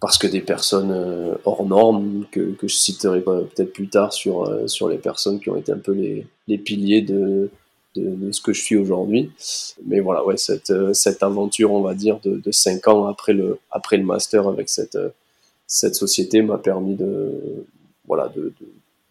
Parce 0.00 0.18
que 0.18 0.26
des 0.26 0.40
personnes 0.40 1.36
hors 1.44 1.64
normes, 1.64 2.24
que, 2.32 2.56
je 2.62 2.74
citerai 2.74 3.20
peut-être 3.20 3.72
plus 3.72 3.88
tard 3.88 4.12
sur, 4.12 4.50
sur 4.68 4.88
les 4.88 4.98
personnes 4.98 5.40
qui 5.40 5.50
ont 5.50 5.56
été 5.56 5.72
un 5.72 5.78
peu 5.78 5.92
les, 5.92 6.26
les 6.48 6.58
piliers 6.58 7.02
de, 7.02 7.50
de, 7.96 8.32
ce 8.32 8.40
que 8.40 8.52
je 8.52 8.62
suis 8.62 8.76
aujourd'hui. 8.76 9.30
Mais 9.86 10.00
voilà, 10.00 10.24
ouais, 10.24 10.36
cette, 10.36 10.70
euh, 10.70 10.92
cette 10.92 11.22
aventure, 11.22 11.72
on 11.72 11.82
va 11.82 11.94
dire, 11.94 12.18
de, 12.20 12.36
de 12.36 12.50
cinq 12.50 12.88
ans 12.88 13.06
après 13.06 13.32
le, 13.32 13.58
après 13.70 13.96
le 13.96 14.04
master 14.04 14.48
avec 14.48 14.68
cette, 14.68 14.96
euh, 14.96 15.10
cette 15.66 15.94
société 15.94 16.42
m'a 16.42 16.58
permis 16.58 16.94
de, 16.94 17.64
voilà, 18.06 18.28
de, 18.34 18.52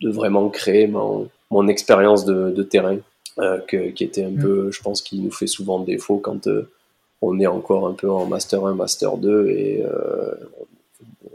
de, 0.02 0.10
vraiment 0.10 0.50
créer 0.50 0.88
mon, 0.88 1.30
mon 1.50 1.68
expérience 1.68 2.26
de 2.26 2.64
terrain, 2.64 2.98
euh, 3.40 3.60
que, 3.68 3.90
qui 3.90 4.04
était 4.04 4.24
un 4.24 4.32
mmh. 4.32 4.42
peu, 4.42 4.72
je 4.72 4.82
pense, 4.82 5.02
qui 5.02 5.20
nous 5.20 5.32
fait 5.32 5.48
souvent 5.48 5.80
défaut 5.80 6.18
quand 6.18 6.48
euh, 6.48 6.70
on 7.22 7.40
est 7.40 7.48
encore 7.48 7.88
un 7.88 7.94
peu 7.94 8.10
en 8.10 8.26
master 8.26 8.66
1, 8.66 8.76
master 8.76 9.18
2 9.18 9.48
et 9.50 9.84
euh, 9.84 10.36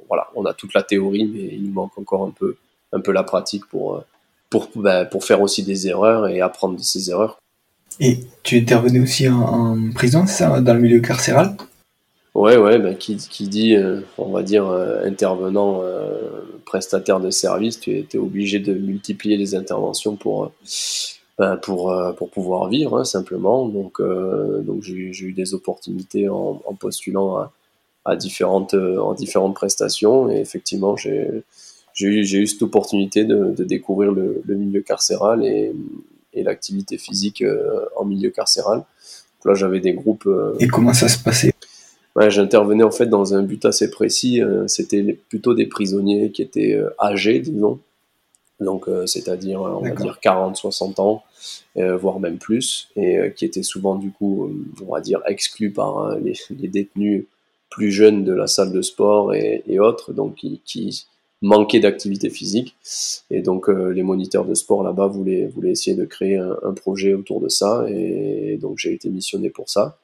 voilà, 0.08 0.28
on 0.34 0.44
a 0.44 0.54
toute 0.54 0.74
la 0.74 0.82
théorie, 0.82 1.26
mais 1.26 1.54
il 1.54 1.70
manque 1.70 1.96
encore 1.98 2.24
un 2.24 2.30
peu, 2.30 2.56
un 2.92 3.00
peu 3.00 3.12
la 3.12 3.22
pratique 3.22 3.66
pour, 3.66 4.02
pour, 4.50 4.68
bah, 4.74 5.04
pour 5.04 5.24
faire 5.24 5.42
aussi 5.42 5.62
des 5.62 5.88
erreurs 5.88 6.28
et 6.28 6.40
apprendre 6.40 6.76
de 6.76 6.82
ces 6.82 7.10
erreurs. 7.10 7.38
Et 8.00 8.20
tu 8.42 8.58
intervenais 8.58 9.00
aussi 9.00 9.28
en, 9.28 9.90
prison, 9.92 10.26
ça, 10.26 10.60
dans 10.60 10.74
le 10.74 10.80
milieu 10.80 11.00
carcéral? 11.00 11.56
Ouais, 12.34 12.56
ouais, 12.56 12.78
ben, 12.78 12.96
qui, 12.96 13.16
qui, 13.16 13.48
dit, 13.48 13.74
euh, 13.74 14.02
on 14.16 14.30
va 14.30 14.42
dire, 14.42 14.66
euh, 14.66 15.04
intervenant, 15.04 15.80
euh, 15.82 16.60
prestataire 16.64 17.18
de 17.18 17.30
service, 17.30 17.80
tu 17.80 17.90
es, 17.90 18.16
obligé 18.16 18.60
de 18.60 18.74
multiplier 18.74 19.36
les 19.36 19.56
interventions 19.56 20.14
pour, 20.14 20.44
ben, 20.44 20.52
pour, 21.62 21.94
pour 22.16 22.30
pouvoir 22.30 22.68
vivre, 22.68 22.98
hein, 22.98 23.04
simplement. 23.04 23.68
Donc, 23.68 24.00
donc 24.00 24.82
j'ai 24.82 24.94
eu 24.94 25.32
des 25.32 25.54
opportunités 25.54 26.28
en, 26.28 26.54
postulant 26.78 27.36
à, 27.36 27.52
à, 28.04 28.16
différentes, 28.16 28.74
en 28.74 29.14
différentes 29.14 29.54
prestations. 29.54 30.30
Et 30.30 30.40
effectivement, 30.40 30.96
j'ai 30.96 31.44
eu, 32.00 32.20
eu 32.20 32.46
cette 32.46 32.62
opportunité 32.62 33.24
de, 33.24 33.50
de 33.50 33.64
découvrir 33.64 34.10
le, 34.10 34.42
le, 34.44 34.54
milieu 34.56 34.80
carcéral 34.80 35.44
et, 35.44 35.72
et 36.32 36.42
l'activité 36.42 36.98
physique 36.98 37.44
en 37.96 38.04
milieu 38.04 38.30
carcéral. 38.30 38.78
Donc 38.78 39.44
là, 39.44 39.54
j'avais 39.54 39.80
des 39.80 39.92
groupes. 39.92 40.28
et 40.58 40.66
comment 40.66 40.92
ça 40.92 41.08
se 41.08 41.22
passait? 41.22 41.52
J'intervenais 42.28 42.82
en 42.82 42.90
fait 42.90 43.06
dans 43.06 43.34
un 43.34 43.42
but 43.42 43.64
assez 43.64 43.90
précis. 43.90 44.42
Euh, 44.42 44.66
c'était 44.66 45.18
plutôt 45.28 45.54
des 45.54 45.66
prisonniers 45.66 46.30
qui 46.32 46.42
étaient 46.42 46.74
euh, 46.74 46.90
âgés, 47.00 47.38
disons. 47.38 47.78
Donc, 48.60 48.88
euh, 48.88 49.06
c'est-à-dire, 49.06 49.62
on 49.62 49.80
va 49.80 49.90
dire 49.90 50.18
40, 50.20 50.56
60 50.56 50.98
ans, 50.98 51.22
voire 51.76 52.18
même 52.18 52.38
plus, 52.38 52.88
et 52.96 53.32
qui 53.36 53.44
étaient 53.44 53.62
souvent, 53.62 53.94
du 53.94 54.10
coup, 54.10 54.50
on 54.84 54.92
va 54.92 55.00
dire, 55.00 55.20
exclus 55.26 55.70
par 55.70 56.16
les, 56.18 56.34
détenus 56.68 57.26
plus 57.70 57.92
jeunes 57.92 58.24
de 58.24 58.32
la 58.32 58.48
salle 58.48 58.72
de 58.72 58.82
sport 58.82 59.32
et, 59.32 59.78
autres, 59.78 60.12
donc 60.12 60.34
qui, 60.34 60.60
qui 60.64 61.06
manquaient 61.40 61.78
d'activité 61.78 62.30
physique. 62.30 62.74
Et 63.30 63.42
donc, 63.42 63.68
les 63.68 64.02
moniteurs 64.02 64.44
de 64.44 64.54
sport 64.54 64.82
là-bas 64.82 65.06
voulaient, 65.06 65.46
voulaient 65.46 65.70
essayer 65.70 65.96
de 65.96 66.04
créer 66.04 66.36
un, 66.36 66.56
un, 66.64 66.72
projet 66.72 67.14
autour 67.14 67.40
de 67.40 67.48
ça, 67.48 67.86
et 67.88 68.58
donc 68.60 68.78
j'ai 68.78 68.92
été 68.92 69.08
missionné 69.08 69.50
pour 69.50 69.70
ça. 69.70 69.98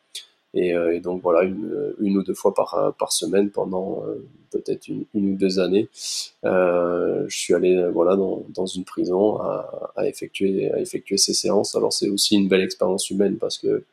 Euh, 0.57 0.93
et, 0.93 1.01
donc 1.01 1.23
voilà, 1.23 1.43
une, 1.43 2.17
ou 2.17 2.23
deux 2.23 2.35
fois 2.35 2.55
par, 2.55 2.75
euh, 2.75 2.91
semaine 3.11 3.51
pendant 3.51 4.03
euh, 4.07 4.25
peut-être 4.51 4.89
une, 4.89 5.05
ou 5.15 5.37
deux 5.37 5.59
années, 5.59 5.89
je 6.43 7.27
suis 7.29 7.55
allé 7.55 7.89
voilà 7.93 8.17
dans, 8.17 8.67
une 8.67 8.85
prison 8.85 9.39
à, 9.39 10.07
effectuer 10.07 10.71
ces 11.17 11.35
séances. 11.35 11.75
Alors 11.75 11.93
c'est 11.93 12.09
aussi 12.09 12.37
une 12.37 12.49
belle 12.49 12.63
expérience 12.63 13.11
humaine 13.11 13.37
parce 13.37 13.59
que 13.59 13.85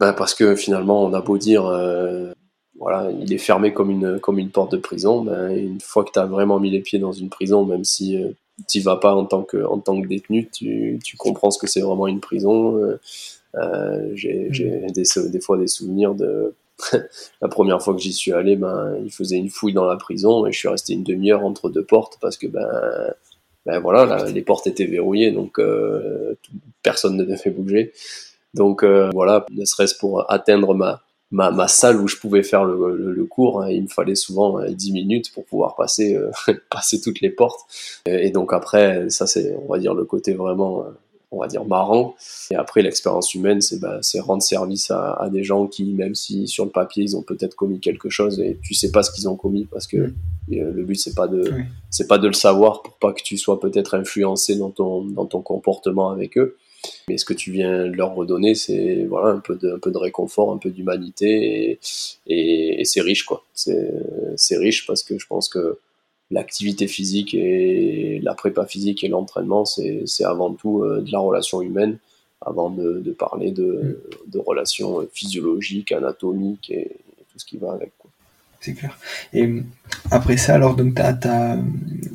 ben 0.00 0.12
parce 0.12 0.34
que 0.34 0.56
finalement 0.56 1.04
on 1.04 1.12
a 1.14 1.20
beau 1.20 1.38
dire 1.38 1.62
voilà, 2.76 3.10
il 3.20 3.32
est 3.32 3.38
fermé 3.38 3.72
comme 3.72 3.90
une, 3.90 4.18
comme 4.18 4.38
une 4.38 4.50
porte 4.50 4.72
de 4.72 4.78
prison. 4.78 5.22
Ben, 5.22 5.50
une 5.56 5.80
fois 5.80 6.04
que 6.04 6.10
tu 6.12 6.18
as 6.18 6.26
vraiment 6.26 6.58
mis 6.58 6.70
les 6.70 6.80
pieds 6.80 6.98
dans 6.98 7.12
une 7.12 7.28
prison, 7.28 7.64
même 7.64 7.84
si 7.84 8.18
tu 8.68 8.80
vas 8.80 8.96
pas 8.96 9.14
en 9.14 9.24
tant 9.26 9.42
que, 9.42 10.06
détenu, 10.06 10.48
tu 10.50 11.16
comprends 11.16 11.50
ce 11.50 11.58
que 11.58 11.68
c'est 11.68 11.80
vraiment 11.80 12.08
une 12.08 12.20
prison. 12.20 12.98
Euh, 13.56 14.10
j'ai 14.14 14.48
mm. 14.48 14.90
des, 14.90 15.04
des, 15.30 15.40
fois 15.40 15.56
des 15.58 15.66
souvenirs 15.66 16.14
de 16.14 16.54
la 17.42 17.48
première 17.48 17.80
fois 17.82 17.94
que 17.94 18.00
j'y 18.00 18.12
suis 18.12 18.32
allé, 18.32 18.56
ben, 18.56 18.96
il 19.04 19.12
faisait 19.12 19.36
une 19.36 19.50
fouille 19.50 19.72
dans 19.72 19.84
la 19.84 19.96
prison 19.96 20.46
et 20.46 20.52
je 20.52 20.58
suis 20.58 20.68
resté 20.68 20.94
une 20.94 21.04
demi-heure 21.04 21.44
entre 21.44 21.70
deux 21.70 21.84
portes 21.84 22.18
parce 22.20 22.36
que 22.36 22.46
ben, 22.46 22.68
ben 23.66 23.78
voilà, 23.78 24.24
les 24.26 24.42
portes 24.42 24.66
étaient 24.66 24.84
verrouillées, 24.84 25.30
donc 25.30 25.58
euh, 25.58 26.34
personne 26.82 27.16
ne 27.16 27.24
devait 27.24 27.50
bouger. 27.50 27.92
Donc 28.54 28.82
euh, 28.82 29.10
voilà, 29.12 29.46
ne 29.52 29.64
serait-ce 29.64 29.96
pour 29.96 30.30
atteindre 30.30 30.74
ma, 30.74 31.02
ma, 31.30 31.50
ma, 31.50 31.68
salle 31.68 32.00
où 32.00 32.08
je 32.08 32.16
pouvais 32.16 32.42
faire 32.42 32.64
le, 32.64 32.96
le, 33.12 33.24
cours, 33.24 33.62
hein, 33.62 33.70
il 33.70 33.84
me 33.84 33.88
fallait 33.88 34.14
souvent 34.14 34.60
10 34.68 34.92
minutes 34.92 35.32
pour 35.32 35.44
pouvoir 35.44 35.76
passer, 35.76 36.18
passer 36.70 37.00
toutes 37.00 37.20
les 37.20 37.30
portes. 37.30 37.60
Et, 38.06 38.26
et 38.26 38.30
donc 38.30 38.52
après, 38.52 39.08
ça 39.10 39.26
c'est, 39.26 39.56
on 39.56 39.72
va 39.72 39.78
dire, 39.78 39.94
le 39.94 40.04
côté 40.04 40.34
vraiment 40.34 40.84
on 41.34 41.40
va 41.40 41.48
dire 41.48 41.64
marrant. 41.64 42.14
Et 42.50 42.54
après, 42.54 42.82
l'expérience 42.82 43.34
humaine, 43.34 43.60
c'est 43.60 43.80
bah, 43.80 44.00
rendre 44.20 44.42
service 44.42 44.90
à, 44.90 45.28
des 45.32 45.42
gens 45.42 45.66
qui, 45.66 45.92
même 45.92 46.14
si 46.14 46.46
sur 46.48 46.64
le 46.64 46.70
papier 46.70 47.04
ils 47.04 47.16
ont 47.16 47.22
peut-être 47.22 47.54
commis 47.54 47.80
quelque 47.80 48.08
chose 48.08 48.40
et 48.40 48.58
tu 48.62 48.74
sais 48.74 48.90
pas 48.90 49.02
ce 49.02 49.10
qu'ils 49.10 49.28
ont 49.28 49.36
commis 49.36 49.66
parce 49.70 49.86
que 49.86 49.96
mm. 49.96 50.14
euh, 50.52 50.72
le 50.72 50.84
but 50.84 50.96
c'est 50.96 51.14
pas 51.14 51.26
de 51.26 51.52
c'est 51.90 52.06
pas 52.06 52.18
de 52.18 52.26
le 52.26 52.32
savoir 52.32 52.82
pour 52.82 52.94
pas 52.94 53.12
que 53.12 53.22
tu 53.22 53.36
sois 53.36 53.58
peut-être 53.60 53.94
influencé 53.94 54.56
dans 54.56 54.70
ton 54.70 55.04
dans 55.04 55.26
ton 55.26 55.42
comportement 55.42 56.10
avec 56.10 56.38
eux. 56.38 56.56
Mais 57.08 57.16
ce 57.16 57.24
que 57.24 57.32
tu 57.32 57.50
viens 57.50 57.86
leur 57.86 58.14
redonner, 58.14 58.54
c'est 58.54 59.04
voilà 59.08 59.28
un 59.28 59.40
peu 59.40 59.56
de 59.56 59.72
un 59.72 59.78
peu 59.78 59.90
de 59.90 59.98
réconfort, 59.98 60.52
un 60.52 60.58
peu 60.58 60.70
d'humanité 60.70 61.78
et, 62.26 62.80
et 62.80 62.84
c'est 62.84 63.00
riche 63.00 63.24
quoi. 63.24 63.44
C'est 63.54 64.56
riche 64.56 64.86
parce 64.86 65.02
que 65.02 65.18
je 65.18 65.26
pense 65.26 65.48
que 65.48 65.78
l'activité 66.30 66.86
physique 66.86 67.34
et 67.34 68.20
la 68.22 68.34
prépa 68.34 68.66
physique 68.66 69.04
et 69.04 69.08
l'entraînement, 69.08 69.64
c'est 69.64 70.24
avant 70.24 70.52
tout 70.52 70.82
euh, 70.82 71.00
de 71.00 71.12
la 71.12 71.18
relation 71.18 71.62
humaine, 71.62 71.98
avant 72.40 72.70
de, 72.70 73.14
parler 73.18 73.50
mm. 73.50 73.54
de, 73.54 74.38
relations 74.38 75.06
physiologiques, 75.12 75.92
anatomiques 75.92 76.70
et, 76.70 76.90
tout 77.32 77.38
ce 77.38 77.44
qui 77.44 77.56
va 77.56 77.72
avec. 77.72 77.90
C'est 78.60 78.74
clair. 78.74 78.96
Et 79.32 79.42
euh, 79.42 79.62
après 80.10 80.36
ça, 80.36 80.54
alors, 80.54 80.76
donc, 80.76 80.94
tu 80.94 81.02
as, 81.02 81.58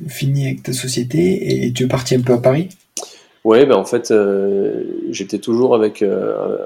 fini 0.07 0.47
avec 0.47 0.63
ta 0.63 0.73
société 0.73 1.65
et 1.65 1.73
tu 1.73 1.83
es 1.83 1.87
parti 1.87 2.15
un 2.15 2.21
peu 2.21 2.33
à 2.33 2.39
Paris? 2.39 2.69
Ouais, 3.43 3.65
ben 3.65 3.75
en 3.75 3.85
fait, 3.85 4.11
euh, 4.11 4.83
j'étais 5.09 5.39
toujours 5.39 5.75
avec, 5.75 6.03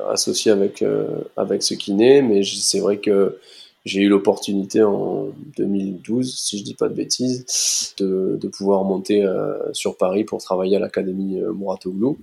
associé 0.10 0.52
avec, 0.52 0.84
avec 1.38 1.64
ce 1.64 1.74
kiné, 1.74 2.22
mais 2.22 2.44
c'est 2.44 2.80
vrai 2.80 2.98
que 2.98 3.38
j'ai 3.86 4.02
eu 4.02 4.10
l'opportunité 4.10 4.82
en 4.82 5.28
2012, 5.58 6.36
si 6.38 6.60
je 6.60 6.64
dis 6.64 6.74
pas 6.74 6.88
de 6.88 6.94
bêtises, 6.94 7.94
de, 7.98 8.38
de 8.40 8.48
pouvoir 8.48 8.84
monter 8.86 9.24
euh, 9.24 9.58
sur 9.74 9.98
Paris 9.98 10.24
pour 10.24 10.42
travailler 10.42 10.78
à 10.78 10.80
l'académie 10.80 11.42
euh, 11.42 11.52
Mouratoglou. 11.52 12.18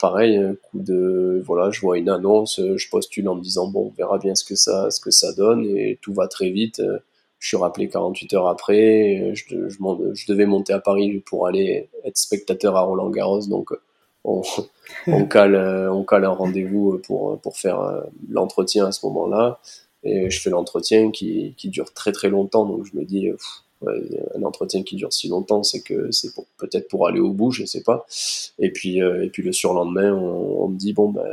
Pareil, 0.00 0.36
un 0.36 0.54
coup 0.54 0.78
de 0.80 1.42
voilà, 1.46 1.70
je 1.70 1.80
vois 1.80 1.96
une 1.96 2.10
annonce, 2.10 2.60
je 2.60 2.88
postule 2.90 3.28
en 3.28 3.36
me 3.36 3.40
disant 3.40 3.68
bon, 3.68 3.86
on 3.86 3.96
verra 3.96 4.18
bien 4.18 4.34
ce 4.34 4.44
que 4.44 4.54
ça, 4.54 4.90
ce 4.90 5.00
que 5.00 5.10
ça 5.10 5.32
donne 5.32 5.64
et 5.64 5.98
tout 6.02 6.12
va 6.12 6.28
très 6.28 6.50
vite. 6.50 6.82
Je 7.38 7.48
suis 7.48 7.56
rappelé 7.56 7.88
48 7.88 8.34
heures 8.34 8.48
après, 8.48 9.32
je, 9.34 9.44
je, 9.68 9.78
je 10.14 10.26
devais 10.26 10.44
monter 10.44 10.74
à 10.74 10.80
Paris 10.80 11.22
pour 11.24 11.46
aller 11.46 11.88
être 12.04 12.18
spectateur 12.18 12.76
à 12.76 12.82
Roland 12.82 13.08
Garros, 13.08 13.46
donc 13.46 13.72
on, 14.24 14.42
on 15.06 15.24
cale, 15.24 15.56
on 15.90 16.04
cale 16.04 16.24
un 16.26 16.30
rendez-vous 16.30 17.00
pour 17.06 17.38
pour 17.40 17.56
faire 17.56 17.80
euh, 17.80 18.02
l'entretien 18.28 18.86
à 18.86 18.92
ce 18.92 19.06
moment-là. 19.06 19.60
Et 20.04 20.30
je 20.30 20.40
fais 20.40 20.50
l'entretien 20.50 21.10
qui, 21.10 21.54
qui, 21.56 21.68
dure 21.68 21.92
très 21.92 22.12
très 22.12 22.28
longtemps, 22.28 22.64
donc 22.64 22.86
je 22.86 22.96
me 22.96 23.04
dis, 23.04 23.30
un 23.84 24.42
entretien 24.42 24.82
qui 24.82 24.96
dure 24.96 25.12
si 25.12 25.28
longtemps, 25.28 25.62
c'est 25.62 25.82
que 25.82 26.10
c'est 26.10 26.30
peut-être 26.58 26.88
pour 26.88 27.06
aller 27.06 27.20
au 27.20 27.32
bout, 27.32 27.50
je 27.50 27.64
sais 27.64 27.82
pas. 27.82 28.06
Et 28.58 28.70
puis, 28.70 29.02
euh, 29.02 29.24
et 29.24 29.28
puis 29.28 29.42
le 29.42 29.52
surlendemain, 29.52 30.12
on, 30.14 30.68
me 30.68 30.78
dit, 30.78 30.92
bon, 30.92 31.10
ben 31.10 31.26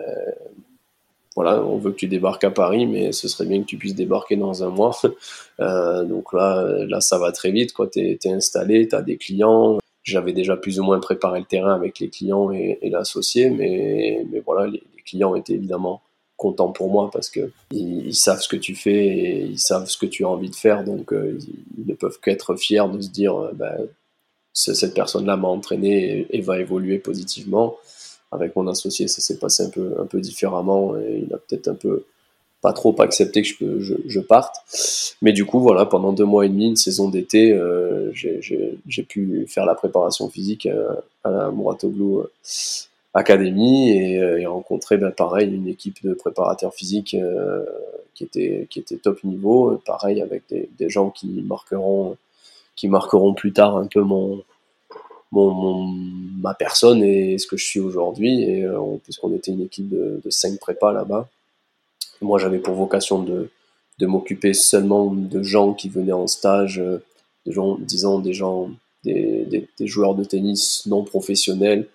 voilà, 1.36 1.64
on 1.64 1.78
veut 1.78 1.92
que 1.92 1.98
tu 1.98 2.08
débarques 2.08 2.44
à 2.44 2.52
Paris, 2.52 2.86
mais 2.86 3.12
ce 3.12 3.28
serait 3.28 3.46
bien 3.46 3.62
que 3.62 3.66
tu 3.66 3.78
puisses 3.78 3.96
débarquer 3.96 4.36
dans 4.36 4.64
un 4.64 4.70
mois. 4.70 4.98
Euh, 5.60 6.04
donc 6.04 6.34
là, 6.34 6.84
là, 6.88 7.00
ça 7.00 7.20
va 7.20 7.32
très 7.32 7.52
vite. 7.52 7.74
T'es 7.92 8.18
es 8.24 8.32
installé, 8.32 8.88
t'as 8.88 9.04
des 9.04 9.18
clients. 9.18 9.78
J'avais 10.02 10.34
déjà 10.34 10.58
plus 10.58 10.80
ou 10.80 10.84
moins 10.84 11.00
préparé 11.00 11.40
le 11.40 11.46
terrain 11.46 11.76
avec 11.76 12.00
les 12.00 12.10
clients 12.10 12.50
et, 12.50 12.80
l'associé, 12.90 13.52
mais, 13.52 14.26
mais 14.32 14.40
voilà, 14.40 14.66
les, 14.68 14.82
clients 15.06 15.36
étaient 15.36 15.54
évidemment 15.54 16.02
content 16.44 16.74
pour 16.74 16.90
moi 16.90 17.10
parce 17.12 17.30
que 17.30 17.52
ils, 17.72 18.14
savent 18.14 18.42
ce 18.42 18.50
que 18.50 18.58
tu 18.58 18.76
fais 18.76 19.08
et 19.08 19.42
ils 19.46 19.60
savent 19.60 19.88
ce 19.88 19.98
que 19.98 20.06
tu 20.06 20.26
as 20.26 20.28
envie 20.28 20.50
de 20.50 20.56
faire. 20.56 20.84
Donc 20.84 21.14
euh, 21.14 21.40
ils, 21.78 21.86
ne 21.88 21.94
peuvent 21.94 22.20
qu'être 22.22 22.58
fiers 22.58 22.90
de 22.92 23.00
se 23.00 23.10
dire 23.10 23.38
euh, 23.38 23.52
bah, 23.54 23.78
cette 24.52 24.94
personne-là 24.94 25.38
m'a 25.38 25.48
entraîné 25.48 26.28
et, 26.30 26.42
va 26.42 26.60
évoluer 26.60 27.00
positivement. 27.00 27.78
Avec 28.34 28.56
mon 28.58 28.68
associé 28.68 29.08
ça 29.08 29.22
s'est 29.22 29.38
passé 29.38 29.64
un 29.64 29.70
peu 29.70 29.96
un 30.00 30.06
peu 30.06 30.20
différemment 30.20 30.98
et 30.98 31.24
il 31.26 31.34
a 31.34 31.38
peut-être 31.38 31.70
un 31.70 31.76
peu 31.76 32.04
pas 32.62 32.74
trop 32.74 32.96
accepté 33.02 33.42
que 33.42 33.80
je, 33.80 34.20
parte. 34.20 34.56
Mais 35.22 35.32
du 35.32 35.46
coup 35.46 35.62
voilà 35.62 35.86
pendant 35.86 36.12
deux 36.12 36.26
mois 36.26 36.46
et 36.46 36.50
demi 36.50 36.68
une 36.68 36.76
saison 36.76 37.08
d'été 37.10 37.54
euh, 37.54 38.12
j'ai 38.14 39.04
pu 39.04 39.46
faire 39.48 39.66
la 39.66 39.76
préparation 39.76 40.28
physique 40.30 40.68
à, 41.24 41.30
la 41.30 41.52
Mouratoglou 41.52 42.24
académie 43.14 43.92
et, 43.92 44.20
euh, 44.20 44.40
et 44.40 44.46
rencontrer 44.46 44.98
ben, 44.98 45.12
pareil 45.12 45.54
une 45.54 45.68
équipe 45.68 46.04
de 46.04 46.14
préparateurs 46.14 46.74
physiques 46.74 47.14
euh, 47.14 47.64
qui 48.16 48.24
était 48.24 48.68
qui 48.70 48.80
était 48.80 48.98
top 48.98 49.24
niveau. 49.24 49.80
Pareil 49.86 50.22
avec 50.22 50.44
des, 50.50 50.70
des, 50.78 50.90
gens 50.90 51.10
qui 51.10 51.28
marqueront 51.48 52.18
qui 52.76 52.88
marqueront 52.88 53.34
plus 53.34 53.54
tard 53.54 53.78
un 53.78 53.88
peu 53.88 54.02
mon 54.02 54.44
mon, 55.32 55.88
ma 55.88 56.54
personne 56.54 57.04
et 57.04 57.40
ce 57.40 57.48
que 57.48 57.58
je 57.58 57.66
suis 57.66 57.80
aujourd'hui. 57.80 58.44
Et 58.44 58.64
euh, 58.64 58.98
puisqu'on 59.04 59.34
était 59.36 59.52
une 59.52 59.62
équipe 59.62 59.90
de, 59.90 60.22
de 60.24 60.30
cinq 60.30 60.60
prépas 60.60 60.94
là-bas 60.94 61.28
moi 62.22 62.40
j'avais 62.40 62.60
pour 62.60 62.76
vocation 62.76 63.22
de 63.22 63.50
de 64.00 64.06
m'occuper 64.08 64.54
seulement 64.54 65.14
de 65.14 65.44
gens 65.44 65.74
qui 65.74 65.90
venaient 65.90 66.14
en 66.14 66.28
stage 66.28 66.82
des 67.46 67.52
gens 67.52 67.78
disons 67.80 68.20
des 68.20 68.34
gens 68.34 68.72
des, 69.04 69.46
des, 69.46 69.68
des 69.78 69.88
joueurs 69.88 70.16
de 70.16 70.24
tennis 70.24 70.86
non 70.86 71.04
professionnels 71.04 71.90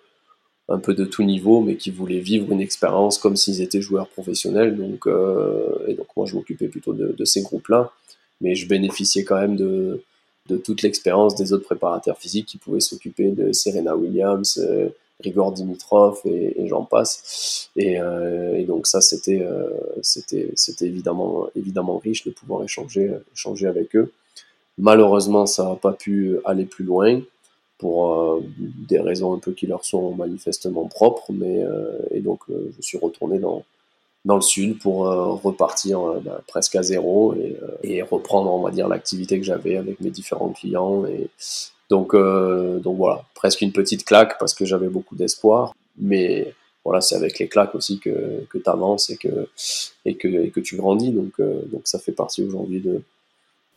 un 0.68 0.78
peu 0.78 0.94
de 0.94 1.04
tout 1.04 1.22
niveau, 1.22 1.60
mais 1.60 1.76
qui 1.76 1.90
voulaient 1.90 2.18
vivre 2.18 2.52
une 2.52 2.60
expérience 2.60 3.18
comme 3.18 3.36
s'ils 3.36 3.62
étaient 3.62 3.80
joueurs 3.80 4.08
professionnels. 4.08 4.76
Donc, 4.76 5.06
euh, 5.06 5.86
et 5.86 5.94
donc 5.94 6.06
moi, 6.16 6.26
je 6.26 6.34
m'occupais 6.34 6.68
plutôt 6.68 6.92
de, 6.92 7.24
ces 7.24 7.42
groupes-là, 7.42 7.90
mais 8.40 8.54
je 8.54 8.68
bénéficiais 8.68 9.24
quand 9.24 9.40
même 9.40 9.56
de, 9.56 10.02
de 10.48 10.56
toute 10.56 10.82
l'expérience 10.82 11.34
des 11.34 11.52
autres 11.52 11.64
préparateurs 11.64 12.18
physiques 12.18 12.46
qui 12.46 12.58
pouvaient 12.58 12.80
s'occuper 12.80 13.30
de 13.30 13.52
Serena 13.52 13.96
Williams, 13.96 14.60
Grigor 15.20 15.52
Dimitrov 15.52 16.20
et, 16.26 16.66
j'en 16.68 16.84
passe. 16.84 17.70
Et, 17.76 17.94
et, 18.56 18.64
donc 18.64 18.86
ça, 18.86 19.00
c'était 19.00 19.44
c'était 20.02 20.52
c'était 20.54 20.86
évidemment 20.86 21.48
évidemment 21.56 21.98
riche 21.98 22.24
de 22.24 22.30
pouvoir 22.30 22.62
échanger 22.62 23.10
échanger 23.34 23.66
avec 23.66 23.96
eux. 23.96 24.12
Malheureusement, 24.78 25.46
ça 25.46 25.64
n'a 25.64 25.74
pas 25.74 25.92
pu 25.92 26.36
aller 26.44 26.64
plus 26.64 26.84
loin 26.84 27.20
pour 27.78 28.12
euh, 28.12 28.40
des 28.56 29.00
raisons 29.00 29.34
un 29.34 29.38
peu 29.38 29.52
qui 29.52 29.66
leur 29.66 29.84
sont 29.84 30.14
manifestement 30.14 30.86
propres. 30.86 31.32
Mais, 31.32 31.62
euh, 31.62 31.98
et 32.10 32.20
donc, 32.20 32.40
euh, 32.50 32.72
je 32.76 32.82
suis 32.82 32.98
retourné 32.98 33.38
dans, 33.38 33.64
dans 34.24 34.34
le 34.34 34.42
sud 34.42 34.80
pour 34.80 35.06
repartir 35.06 36.00
bah, 36.24 36.42
presque 36.46 36.74
à 36.74 36.82
zéro 36.82 37.34
et, 37.82 38.02
reprendre, 38.02 38.52
on 38.52 38.60
va 38.60 38.72
dire, 38.72 38.88
l'activité 38.88 39.38
que 39.38 39.46
j'avais 39.46 39.76
avec 39.76 40.00
mes 40.00 40.10
différents 40.10 40.50
clients. 40.50 41.06
Et 41.06 41.30
donc, 41.88 42.14
donc 42.14 42.96
voilà, 42.96 43.24
presque 43.34 43.62
une 43.62 43.72
petite 43.72 44.04
claque 44.04 44.38
parce 44.38 44.54
que 44.54 44.66
j'avais 44.66 44.88
beaucoup 44.88 45.14
d'espoir. 45.14 45.72
Mais 45.96 46.52
voilà, 46.84 47.00
c'est 47.00 47.14
avec 47.14 47.38
les 47.38 47.48
claques 47.48 47.74
aussi 47.74 48.00
que, 48.00 48.44
que 48.50 48.58
tu 48.58 48.68
avances 48.68 49.08
et 49.08 49.16
que, 49.16 49.48
et, 50.04 50.16
que, 50.16 50.48
que 50.48 50.60
tu 50.60 50.76
grandis. 50.76 51.12
Donc, 51.12 51.40
donc 51.40 51.82
ça 51.84 52.00
fait 52.00 52.12
partie 52.12 52.42
aujourd'hui 52.42 52.80
de, 52.80 53.00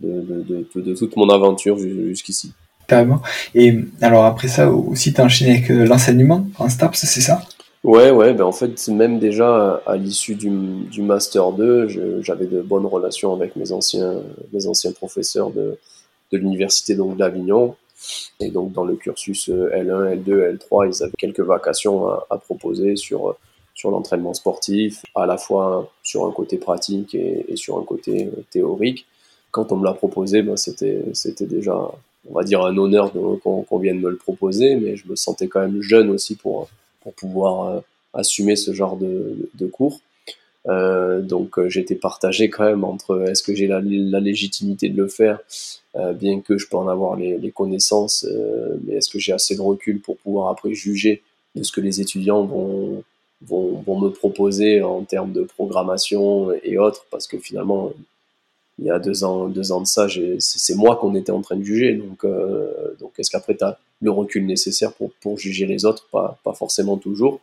de, 0.01 0.21
de, 0.41 0.81
de 0.81 0.95
toute 0.95 1.15
mon 1.15 1.29
aventure 1.29 1.77
jusqu'ici. 1.77 2.51
Carrément. 2.91 3.21
Et 3.55 3.73
alors 4.01 4.25
après 4.25 4.49
ça, 4.49 4.69
aussi, 4.69 5.13
tu 5.13 5.21
as 5.21 5.23
enchaîné 5.23 5.51
avec 5.51 5.71
euh, 5.71 5.85
l'enseignement 5.85 6.45
en 6.59 6.67
STAPS, 6.67 7.05
c'est 7.05 7.21
ça? 7.21 7.41
Ouais, 7.85 8.11
ouais, 8.11 8.33
ben 8.33 8.43
en 8.43 8.51
fait, 8.51 8.85
même 8.89 9.17
déjà 9.17 9.81
à 9.85 9.95
l'issue 9.95 10.35
du, 10.35 10.49
du, 10.49 11.01
Master 11.01 11.53
2, 11.53 11.87
j'avais 12.21 12.47
de 12.47 12.61
bonnes 12.61 12.85
relations 12.85 13.33
avec 13.33 13.55
mes 13.55 13.71
anciens, 13.71 14.15
mes 14.51 14.67
anciens 14.67 14.91
professeurs 14.91 15.51
de, 15.51 15.77
de 16.33 16.37
l'université 16.37 16.97
d'Avignon. 17.17 17.77
Et 18.41 18.49
donc, 18.49 18.73
dans 18.73 18.83
le 18.83 18.97
cursus 18.97 19.47
L1, 19.47 20.21
L2, 20.21 20.57
L3, 20.57 20.93
ils 20.93 21.01
avaient 21.01 21.13
quelques 21.17 21.39
vacations 21.39 22.09
à, 22.09 22.37
proposer 22.39 22.97
sur, 22.97 23.37
sur 23.73 23.89
l'entraînement 23.89 24.33
sportif, 24.33 25.01
à 25.15 25.25
la 25.25 25.37
fois 25.37 25.89
sur 26.03 26.25
un 26.25 26.31
côté 26.33 26.57
pratique 26.57 27.15
et, 27.15 27.55
sur 27.55 27.79
un 27.79 27.83
côté 27.83 28.29
théorique. 28.49 29.05
Quand 29.49 29.71
on 29.71 29.77
me 29.77 29.85
l'a 29.85 29.93
proposé, 29.93 30.41
ben 30.41 30.57
c'était 30.57 31.45
déjà 31.45 31.89
on 32.29 32.33
va 32.33 32.43
dire 32.43 32.61
un 32.63 32.77
honneur 32.77 33.11
qu'on 33.43 33.79
vienne 33.79 33.99
me 33.99 34.09
le 34.09 34.17
proposer, 34.17 34.75
mais 34.75 34.95
je 34.95 35.07
me 35.07 35.15
sentais 35.15 35.47
quand 35.47 35.61
même 35.61 35.81
jeune 35.81 36.09
aussi 36.09 36.35
pour, 36.35 36.69
pour 37.01 37.13
pouvoir 37.13 37.67
euh, 37.67 37.79
assumer 38.13 38.55
ce 38.55 38.73
genre 38.73 38.97
de, 38.97 39.49
de 39.55 39.67
cours. 39.67 39.99
Euh, 40.67 41.21
donc 41.21 41.57
euh, 41.57 41.69
j'étais 41.69 41.95
partagé 41.95 42.49
quand 42.49 42.65
même 42.65 42.83
entre 42.83 43.27
est-ce 43.27 43.41
que 43.41 43.55
j'ai 43.55 43.65
la, 43.65 43.79
légitimité 43.81 44.89
de 44.89 44.97
le 44.97 45.07
faire, 45.07 45.39
euh, 45.95 46.13
bien 46.13 46.39
que 46.39 46.57
je 46.57 46.67
peux 46.67 46.77
en 46.77 46.87
avoir 46.87 47.15
les, 47.15 47.37
les 47.37 47.51
connaissances, 47.51 48.25
euh, 48.29 48.77
mais 48.85 48.95
est-ce 48.95 49.09
que 49.09 49.17
j'ai 49.17 49.33
assez 49.33 49.55
de 49.55 49.61
recul 49.61 49.99
pour 49.99 50.17
pouvoir 50.17 50.49
après 50.49 50.73
juger 50.73 51.23
de 51.55 51.63
ce 51.63 51.71
que 51.71 51.81
les 51.81 51.99
étudiants 51.99 52.45
vont, 52.45 53.03
vont, 53.41 53.83
vont 53.85 53.99
me 53.99 54.09
proposer 54.09 54.83
en 54.83 55.01
termes 55.01 55.31
de 55.31 55.41
programmation 55.43 56.51
et 56.63 56.77
autres, 56.77 57.05
parce 57.09 57.27
que 57.27 57.39
finalement 57.39 57.91
il 58.81 58.87
y 58.87 58.89
a 58.89 58.97
deux 58.97 59.23
ans, 59.23 59.47
deux 59.47 59.71
ans 59.71 59.81
de 59.81 59.85
ça, 59.85 60.07
c'est 60.39 60.75
moi 60.75 60.95
qu'on 60.95 61.13
était 61.13 61.31
en 61.31 61.41
train 61.41 61.55
de 61.55 61.63
juger. 61.63 61.93
Donc, 61.93 62.25
euh, 62.25 62.71
donc 62.99 63.11
est-ce 63.19 63.29
qu'après, 63.29 63.55
tu 63.55 63.63
as 63.63 63.77
le 64.01 64.09
recul 64.09 64.45
nécessaire 64.45 64.91
pour, 64.93 65.11
pour 65.21 65.37
juger 65.37 65.67
les 65.67 65.85
autres? 65.85 66.07
Pas, 66.11 66.39
pas 66.43 66.53
forcément 66.53 66.97
toujours. 66.97 67.39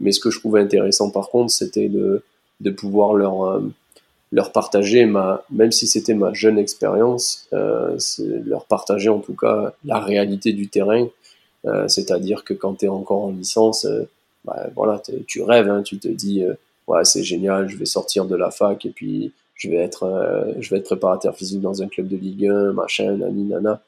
Mais 0.00 0.10
ce 0.10 0.18
que 0.18 0.30
je 0.30 0.40
trouvais 0.40 0.60
intéressant, 0.60 1.10
par 1.10 1.30
contre, 1.30 1.52
c'était 1.52 1.88
de, 1.88 2.24
de 2.60 2.70
pouvoir 2.70 3.14
leur, 3.14 3.44
euh, 3.44 3.60
leur 4.32 4.50
partager, 4.50 5.06
ma, 5.06 5.44
même 5.48 5.70
si 5.70 5.86
c'était 5.86 6.14
ma 6.14 6.32
jeune 6.32 6.58
expérience, 6.58 7.46
euh, 7.52 7.96
leur 8.44 8.64
partager 8.64 9.08
en 9.08 9.20
tout 9.20 9.36
cas 9.36 9.74
la 9.84 10.00
réalité 10.00 10.52
du 10.52 10.68
terrain. 10.68 11.06
C'est-à-dire 11.88 12.44
que 12.44 12.52
quand 12.52 12.74
tu 12.80 12.84
es 12.84 12.88
encore 12.88 13.24
en 13.24 13.30
licence, 13.30 13.86
bah, 14.44 14.66
voilà, 14.74 15.00
tu 15.26 15.40
rêves, 15.40 15.70
hein, 15.70 15.82
tu 15.82 15.96
te 15.96 16.08
dis, 16.08 16.44
ouais, 16.86 17.04
c'est 17.06 17.22
génial, 17.22 17.70
je 17.70 17.78
vais 17.78 17.86
sortir 17.86 18.26
de 18.26 18.36
la 18.36 18.50
fac 18.50 18.84
et 18.84 18.90
puis 18.90 19.32
je 19.54 19.70
vais 19.70 19.76
être, 19.76 20.04
euh, 20.04 20.52
je 20.58 20.70
vais 20.70 20.78
être 20.78 20.84
préparateur 20.84 21.34
physique 21.36 21.60
dans 21.60 21.82
un 21.82 21.88
club 21.88 22.08
de 22.08 22.16
Ligue 22.16 22.46
1, 22.46 22.72
machin, 22.72 23.16
nani, 23.16 23.44
nana. 23.44 23.80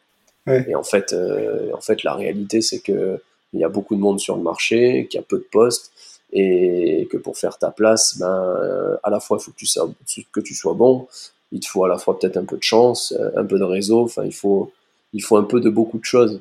Et 0.68 0.76
en 0.76 0.84
fait, 0.84 1.12
euh, 1.12 1.72
en 1.74 1.80
fait, 1.80 2.04
la 2.04 2.14
réalité, 2.14 2.60
c'est 2.60 2.78
que 2.78 3.20
il 3.52 3.58
y 3.60 3.64
a 3.64 3.68
beaucoup 3.68 3.96
de 3.96 4.00
monde 4.00 4.20
sur 4.20 4.36
le 4.36 4.42
marché, 4.42 5.08
qu'il 5.10 5.18
y 5.18 5.20
a 5.20 5.26
peu 5.26 5.38
de 5.38 5.46
postes, 5.50 5.90
et 6.32 7.08
que 7.10 7.16
pour 7.16 7.36
faire 7.36 7.58
ta 7.58 7.70
place, 7.70 8.16
ben, 8.18 8.28
euh, 8.28 8.96
à 9.02 9.10
la 9.10 9.18
fois, 9.18 9.38
il 9.40 9.44
faut 9.44 9.50
que 9.50 9.56
tu, 9.56 9.66
sois, 9.66 9.90
que 10.32 10.40
tu 10.40 10.54
sois 10.54 10.74
bon, 10.74 11.08
il 11.50 11.60
te 11.60 11.66
faut 11.66 11.84
à 11.84 11.88
la 11.88 11.98
fois 11.98 12.18
peut-être 12.18 12.36
un 12.36 12.44
peu 12.44 12.56
de 12.56 12.62
chance, 12.62 13.12
un 13.36 13.44
peu 13.44 13.58
de 13.58 13.64
réseau, 13.64 14.04
enfin, 14.04 14.24
il 14.24 14.34
faut, 14.34 14.72
il 15.12 15.22
faut 15.22 15.36
un 15.36 15.44
peu 15.44 15.60
de 15.60 15.70
beaucoup 15.70 15.98
de 15.98 16.04
choses. 16.04 16.40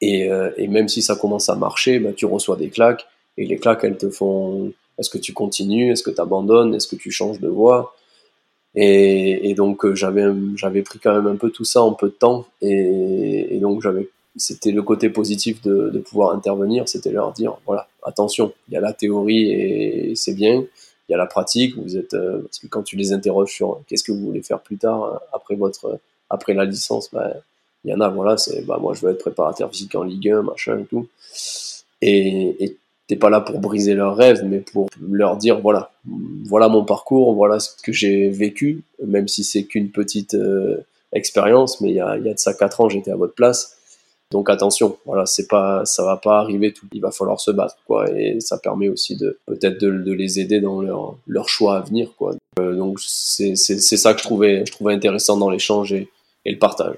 Et, 0.00 0.28
et 0.56 0.68
même 0.68 0.88
si 0.88 1.02
ça 1.02 1.16
commence 1.16 1.48
à 1.48 1.56
marcher, 1.56 1.98
ben, 1.98 2.14
tu 2.14 2.26
reçois 2.26 2.56
des 2.56 2.68
claques, 2.68 3.06
et 3.38 3.44
les 3.44 3.56
claques, 3.56 3.82
elles 3.82 3.98
te 3.98 4.10
font, 4.10 4.72
est-ce 4.98 5.10
que 5.10 5.18
tu 5.18 5.32
continues, 5.32 5.90
est-ce 5.90 6.02
que 6.02 6.10
tu 6.10 6.20
abandonnes, 6.20 6.74
est-ce 6.74 6.86
que 6.86 6.96
tu 6.96 7.10
changes 7.10 7.40
de 7.40 7.48
voie, 7.48 7.96
et, 8.76 9.50
et 9.50 9.54
donc 9.54 9.84
euh, 9.84 9.94
j'avais 9.94 10.26
j'avais 10.54 10.82
pris 10.82 10.98
quand 10.98 11.14
même 11.14 11.26
un 11.26 11.36
peu 11.36 11.50
tout 11.50 11.64
ça 11.64 11.82
en 11.82 11.94
peu 11.94 12.08
de 12.08 12.14
temps 12.14 12.46
et, 12.60 13.56
et 13.56 13.58
donc 13.58 13.82
j'avais 13.82 14.08
c'était 14.36 14.70
le 14.70 14.82
côté 14.82 15.08
positif 15.08 15.62
de, 15.62 15.88
de 15.88 15.98
pouvoir 15.98 16.34
intervenir, 16.34 16.88
c'était 16.88 17.10
leur 17.10 17.32
dire 17.32 17.56
voilà 17.64 17.88
attention, 18.02 18.52
il 18.68 18.74
y 18.74 18.76
a 18.76 18.80
la 18.80 18.92
théorie 18.92 19.50
et 19.50 20.14
c'est 20.14 20.34
bien, 20.34 20.64
il 21.08 21.12
y 21.12 21.14
a 21.14 21.18
la 21.18 21.26
pratique. 21.26 21.76
Vous 21.76 21.96
êtes 21.96 22.14
euh, 22.14 22.42
parce 22.42 22.58
que 22.58 22.66
quand 22.66 22.82
tu 22.82 22.96
les 22.96 23.12
interroges 23.12 23.52
sur 23.52 23.80
qu'est-ce 23.86 24.04
que 24.04 24.12
vous 24.12 24.26
voulez 24.26 24.42
faire 24.42 24.60
plus 24.60 24.76
tard 24.76 25.04
euh, 25.04 25.16
après 25.32 25.54
votre 25.56 25.98
après 26.28 26.54
la 26.54 26.64
licence, 26.64 27.10
bah, 27.12 27.32
il 27.84 27.90
y 27.90 27.94
en 27.94 28.00
a 28.00 28.08
voilà 28.08 28.36
c'est 28.36 28.62
bah 28.66 28.78
moi 28.80 28.94
je 28.94 29.00
veux 29.00 29.12
être 29.12 29.20
préparateur 29.20 29.70
physique 29.70 29.94
en 29.94 30.02
Ligue 30.02 30.30
1 30.30 30.42
machin 30.42 30.80
et 30.80 30.84
tout. 30.84 31.08
Et, 32.02 32.64
et 32.64 32.76
t'es 33.06 33.16
pas 33.16 33.30
là 33.30 33.40
pour 33.40 33.60
briser 33.60 33.94
leurs 33.94 34.16
rêves, 34.16 34.42
mais 34.44 34.58
pour 34.60 34.88
leur 35.00 35.36
dire 35.36 35.60
voilà, 35.60 35.92
voilà 36.44 36.68
mon 36.68 36.84
parcours, 36.84 37.34
voilà 37.34 37.60
ce 37.60 37.70
que 37.82 37.92
j'ai 37.92 38.28
vécu, 38.30 38.82
même 39.04 39.28
si 39.28 39.44
c'est 39.44 39.64
qu'une 39.64 39.90
petite 39.90 40.34
euh, 40.34 40.78
expérience, 41.12 41.80
mais 41.80 41.90
il 41.90 41.96
y 41.96 42.00
a, 42.00 42.16
y 42.18 42.28
a 42.28 42.34
de 42.34 42.38
ça 42.38 42.54
quatre 42.54 42.80
ans, 42.80 42.88
j'étais 42.88 43.10
à 43.10 43.16
votre 43.16 43.34
place. 43.34 43.76
Donc 44.32 44.50
attention, 44.50 44.96
voilà, 45.06 45.24
c'est 45.24 45.46
pas, 45.46 45.84
ça 45.84 46.04
va 46.04 46.16
pas 46.16 46.40
arriver 46.40 46.72
tout. 46.72 46.86
Il 46.92 47.00
va 47.00 47.12
falloir 47.12 47.38
se 47.38 47.52
battre, 47.52 47.76
quoi, 47.86 48.10
et 48.10 48.40
ça 48.40 48.58
permet 48.58 48.88
aussi 48.88 49.16
de 49.16 49.38
peut-être 49.46 49.80
de, 49.80 49.90
de, 49.90 50.12
les 50.12 50.40
aider 50.40 50.60
dans 50.60 50.82
leur, 50.82 51.16
leur 51.28 51.48
choix 51.48 51.76
à 51.76 51.80
venir, 51.82 52.12
quoi. 52.18 52.34
Euh, 52.58 52.74
donc 52.74 52.98
c'est 53.00 53.54
ça 53.54 54.14
que 54.14 54.18
je 54.18 54.24
trouvais, 54.24 54.64
je 54.66 54.72
trouvais 54.72 54.94
intéressant 54.94 55.36
dans 55.36 55.50
l'échange 55.50 55.92
et, 55.92 56.08
et 56.44 56.50
le 56.50 56.58
partage 56.58 56.96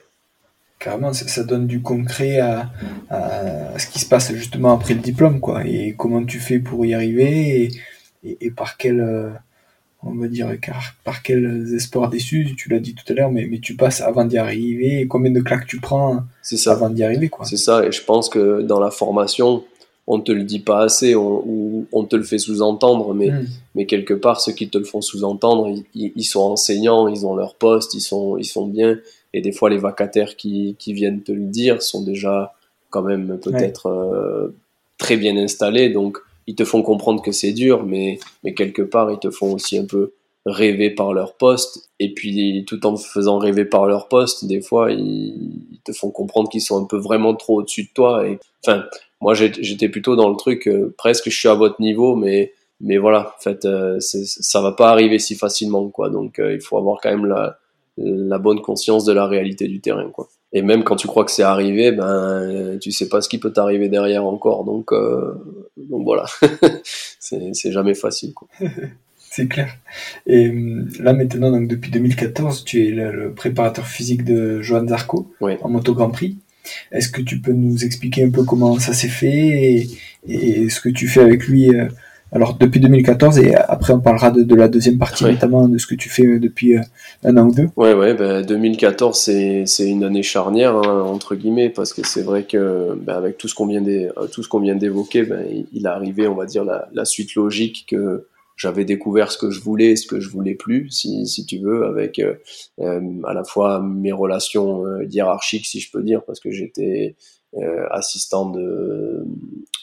carrément, 0.79 1.12
ça, 1.12 1.45
donne 1.45 1.67
du 1.67 1.83
concret 1.83 2.38
à, 2.38 2.71
ce 3.79 3.87
qui 3.87 3.99
se 3.99 4.07
passe 4.07 4.33
justement 4.33 4.73
après 4.73 4.95
le 4.95 5.01
diplôme, 5.01 5.41
quoi. 5.41 5.64
Et 5.67 5.95
comment 5.97 6.25
tu 6.25 6.38
fais 6.38 6.59
pour 6.59 6.85
y 6.87 6.95
arriver 6.95 7.71
et, 8.25 8.38
et, 8.41 8.51
par 8.51 8.77
quel, 8.77 9.01
euh, 9.01 9.31
on 10.03 10.14
va 10.14 10.29
dire, 10.29 10.49
par 11.05 11.23
quels 11.23 11.75
espoirs 11.75 12.09
déçus, 12.09 12.55
tu 12.57 12.69
l'as 12.69 12.79
dit 12.79 12.95
tout 12.95 13.11
à 13.12 13.14
l'heure, 13.14 13.31
mais, 13.31 13.47
mais 13.51 13.59
tu 13.59 13.75
passes 13.77 14.01
avant 14.01 14.25
d'y 14.25 14.38
arriver 14.38 15.01
et 15.01 15.09
combien 15.09 15.31
de 15.31 15.41
claques 15.41 15.67
tu 15.67 15.81
prends 15.81 16.23
ça. 16.43 16.73
avant 16.73 16.91
d'y 16.91 17.03
arriver, 17.03 17.29
quoi. 17.29 17.45
C'est 17.45 17.57
ça, 17.57 17.85
et 17.85 17.93
je 17.93 18.03
pense 18.03 18.29
que 18.29 18.62
dans 18.62 18.81
la 18.81 18.91
formation, 18.91 19.64
on 20.07 20.21
te 20.21 20.33
le 20.33 20.45
dit 20.45 20.61
pas 20.61 20.85
assez, 20.85 21.14
ou 21.14 21.87
on, 21.93 22.05
te 22.05 22.17
le 22.17 22.23
fait 22.23 22.38
sous-entendre, 22.38 23.12
mais, 23.12 23.31
hmm. 23.31 23.47
mais 23.75 23.87
quelque 23.87 24.14
part, 24.14 24.41
ceux 24.41 24.53
qui 24.53 24.71
te 24.71 24.79
le 24.79 24.85
font 24.85 25.03
sous-entendre, 25.03 25.69
ils, 25.95 26.12
ils, 26.17 26.25
sont 26.25 26.41
enseignants, 26.41 27.09
ils 27.09 27.27
ont 27.27 27.35
leur 27.35 27.57
poste, 27.57 27.93
ils 27.93 28.01
sont, 28.01 28.38
ils 28.38 28.47
sont 28.47 28.67
bien, 28.67 28.99
et 29.35 29.41
des 29.41 29.53
fois, 29.53 29.71
les 29.71 29.79
vacataires 29.79 30.37
qui, 30.37 30.77
qui 30.79 30.93
viennent 30.93 31.23
te 31.23 31.33
le 31.33 31.45
dire 31.45 31.83
sont 31.83 32.03
déjà 32.03 32.55
quand 32.91 33.03
même 33.03 33.38
peut-être 33.43 33.87
euh, 33.87 34.55
très 34.97 35.17
bien 35.17 35.37
installés. 35.37 35.91
Donc, 35.91 36.19
ils 36.47 36.55
te 36.55 36.64
font 36.64 36.83
comprendre 36.83 37.23
que 37.23 37.33
c'est 37.33 37.53
dur, 37.53 37.85
mais, 37.85 38.19
mais 38.43 38.55
quelque 38.55 38.83
part, 38.83 39.11
ils 39.12 39.19
te 39.19 39.31
font 39.31 39.53
aussi 39.53 39.79
un 39.79 39.85
peu 39.85 40.14
rêver 40.47 40.91
par 40.91 41.12
leur 41.12 41.35
poste. 41.35 41.91
Et 42.01 42.14
puis, 42.14 42.64
tout 42.67 42.87
en 42.87 42.97
faisant 42.97 43.38
rêver 43.38 43.67
par 43.67 43.87
leur 43.87 44.09
poste, 44.09 44.47
des 44.47 44.62
fois, 44.62 44.91
ils, 44.91 45.81
te 45.85 45.93
font 45.93 46.11
comprendre 46.11 46.49
qu'ils 46.49 46.62
sont 46.62 46.83
un 46.83 46.87
peu 46.87 46.97
vraiment 46.97 47.35
trop 47.35 47.61
au-dessus 47.61 47.85
de 47.85 47.91
toi. 47.95 48.27
Et, 48.27 48.38
enfin, 48.67 48.85
moi, 49.21 49.35
j'étais 49.35 49.88
plutôt 49.88 50.17
dans 50.17 50.31
le 50.31 50.37
truc, 50.37 50.67
euh, 50.69 50.95
presque 50.97 51.29
je 51.29 51.38
suis 51.38 51.49
à 51.49 51.55
votre 51.55 51.81
niveau, 51.81 52.17
mais, 52.17 52.53
mais 52.81 52.97
voilà, 52.97 53.35
en 53.37 53.43
fait, 53.43 53.64
euh, 53.64 53.99
ça 54.01 54.61
va 54.62 54.73
pas 54.73 54.91
arriver 54.91 55.19
si 55.19 55.35
facilement, 55.35 55.88
quoi. 55.88 56.09
Donc, 56.09 56.38
euh, 56.38 56.55
il 56.55 56.61
faut 56.61 56.79
avoir 56.79 56.99
quand 57.03 57.11
même 57.11 57.27
la, 57.27 57.59
la 57.99 58.39
bonne 58.39 58.61
conscience 58.61 59.05
de 59.05 59.13
la 59.13 59.27
réalité 59.27 59.69
du 59.69 59.81
terrain, 59.81 60.09
quoi. 60.11 60.29
Et 60.53 60.63
même 60.63 60.83
quand 60.83 60.97
tu 60.97 61.07
crois 61.07 61.25
que 61.25 61.31
c'est 61.31 61.43
arrivé, 61.43 61.93
ben 61.93 62.79
tu 62.81 62.91
sais 62.91 63.09
pas 63.09 63.21
ce 63.21 63.29
qui 63.29 63.39
peut 63.39 63.53
t'arriver 63.53 63.89
derrière 63.89 64.25
encore, 64.25 64.65
donc 64.65 64.93
euh, 64.93 65.35
donc 65.77 66.05
voilà, 66.05 66.25
c'est 67.21 67.73
jamais 67.73 67.95
facile, 67.95 68.33
c'est 69.19 69.47
clair. 69.47 69.75
Et 70.27 70.49
hum, 70.49 70.89
là 71.01 71.13
maintenant, 71.13 71.51
donc 71.51 71.69
depuis 71.69 71.91
2014, 71.91 72.65
tu 72.65 72.87
es 72.87 72.91
le, 72.91 73.33
préparateur 73.35 73.87
physique 73.87 74.25
de 74.25 74.63
Johan 74.63 74.89
Zarco 74.89 75.31
en 75.41 75.69
moto 75.69 75.95
Grand 75.95 76.11
Prix. 76.11 76.39
Est-ce 76.93 77.09
que 77.09 77.23
tu 77.23 77.41
peux 77.41 77.53
nous 77.53 77.85
expliquer 77.85 78.25
un 78.25 78.31
peu 78.31 78.45
comment 78.45 78.79
ça 78.79 78.93
s'est 78.93 79.09
fait 79.09 79.87
et, 80.27 80.69
ce 80.69 80.81
que 80.81 80.89
tu 80.89 81.09
fais 81.09 81.21
avec 81.21 81.47
lui 81.47 81.75
euh, 81.75 81.89
alors 82.33 82.55
depuis 82.55 82.81
2014 82.81 83.38
et 83.38 83.55
après 83.55 83.93
on 83.93 84.01
parlera 84.01 84.31
de, 84.31 84.55
la 84.55 84.69
deuxième 84.69 84.99
partie 84.99 85.25
notamment 85.25 85.69
de 85.69 85.79
ce 85.79 85.87
que 85.87 85.95
tu 85.95 86.09
fais 86.09 86.38
depuis 86.38 86.77
un 87.25 87.37
an 87.37 87.49
ou 87.49 87.55
deux. 87.55 87.69
Ouais 87.77 87.95
ouais, 87.95 88.14
ben 88.14 88.43
2014 88.43 89.19
c'est 89.19 89.64
c'est 89.67 89.88
une 89.88 90.05
année 90.05 90.23
charnière 90.23 90.77
hein, 90.77 91.03
entre 91.03 91.35
guillemets 91.35 91.71
parce 91.71 91.93
que 91.93 92.07
c'est 92.07 92.23
vrai 92.23 92.45
que 92.45 92.97
ben, 93.01 93.14
avec 93.14 93.38
tout 93.38 93.49
ce 93.49 93.55
qu'on 93.55 93.67
vient 93.67 93.83
tout 94.33 94.43
ce 94.43 94.49
qu'on 94.49 94.61
vient 94.61 94.77
d'évoquer, 94.77 95.23
ben, 95.23 95.45
il 95.73 95.85
est 95.85 95.88
arrivé 95.88 96.27
on 96.27 96.35
va 96.35 96.47
dire 96.47 96.64
la, 96.64 96.88
la 96.93 97.05
suite 97.05 97.35
logique 97.35 97.87
que 97.88 98.27
j'avais 98.59 98.85
découvert 98.85 99.31
ce 99.33 99.38
que 99.38 99.51
je 99.51 99.61
voulais, 99.61 99.97
ce 99.97 100.07
que 100.07 100.21
je 100.21 100.29
voulais 100.29 100.57
plus, 100.57 100.91
si, 100.91 101.27
si 101.27 101.47
tu 101.47 101.59
veux, 101.59 101.87
avec 101.87 102.19
euh, 102.19 102.35
euh 102.81 103.01
à 103.25 103.33
la 103.33 103.45
fois 103.45 103.81
mes 103.81 104.12
relations 104.12 104.85
euh, 104.85 105.05
hiérarchiques, 105.05 105.64
si 105.64 105.81
je 105.81 105.91
peux 105.91 106.03
dire, 106.03 106.25
parce 106.25 106.41
que 106.41 106.51
j'étais 106.51 107.14
euh, 107.17 107.23
assistant 107.91 108.51
de, 108.51 109.25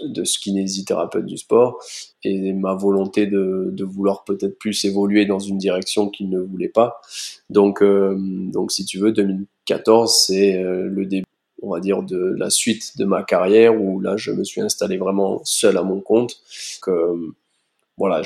de 0.02 0.24
kinésithérapeute 0.24 1.26
du 1.26 1.38
sport, 1.38 1.80
et 2.24 2.54
ma 2.54 2.76
volonté 2.76 3.26
de, 3.26 3.70
de 3.72 3.84
vouloir 3.84 4.24
peut-être 4.24 4.58
plus 4.60 4.86
évoluer 4.86 5.26
dans 5.26 5.40
une 5.40 5.58
direction 5.58 6.10
qu'il 6.10 6.30
ne 6.30 6.40
voulait 6.40 6.70
pas. 6.70 7.02
Donc, 7.50 7.84
donc 7.84 8.72
si 8.72 8.86
tu 8.86 9.00
veux, 9.00 9.12
2014, 9.12 10.16
c'est 10.16 10.62
le 10.62 11.06
début 11.06 11.26
on 11.62 11.74
va 11.74 11.80
dire 11.80 12.04
de 12.04 12.36
la 12.38 12.52
suite 12.52 12.98
de 12.98 13.06
ma 13.06 13.24
carrière 13.24 13.82
où 13.82 14.00
là 14.00 14.18
je 14.18 14.32
me 14.32 14.44
suis 14.44 14.62
installé 14.62 14.98
vraiment 14.98 15.42
seul 15.46 15.78
à 15.78 15.84
mon 15.84 16.00
compte 16.00 16.40
que 16.82 17.34
voilà, 17.98 18.22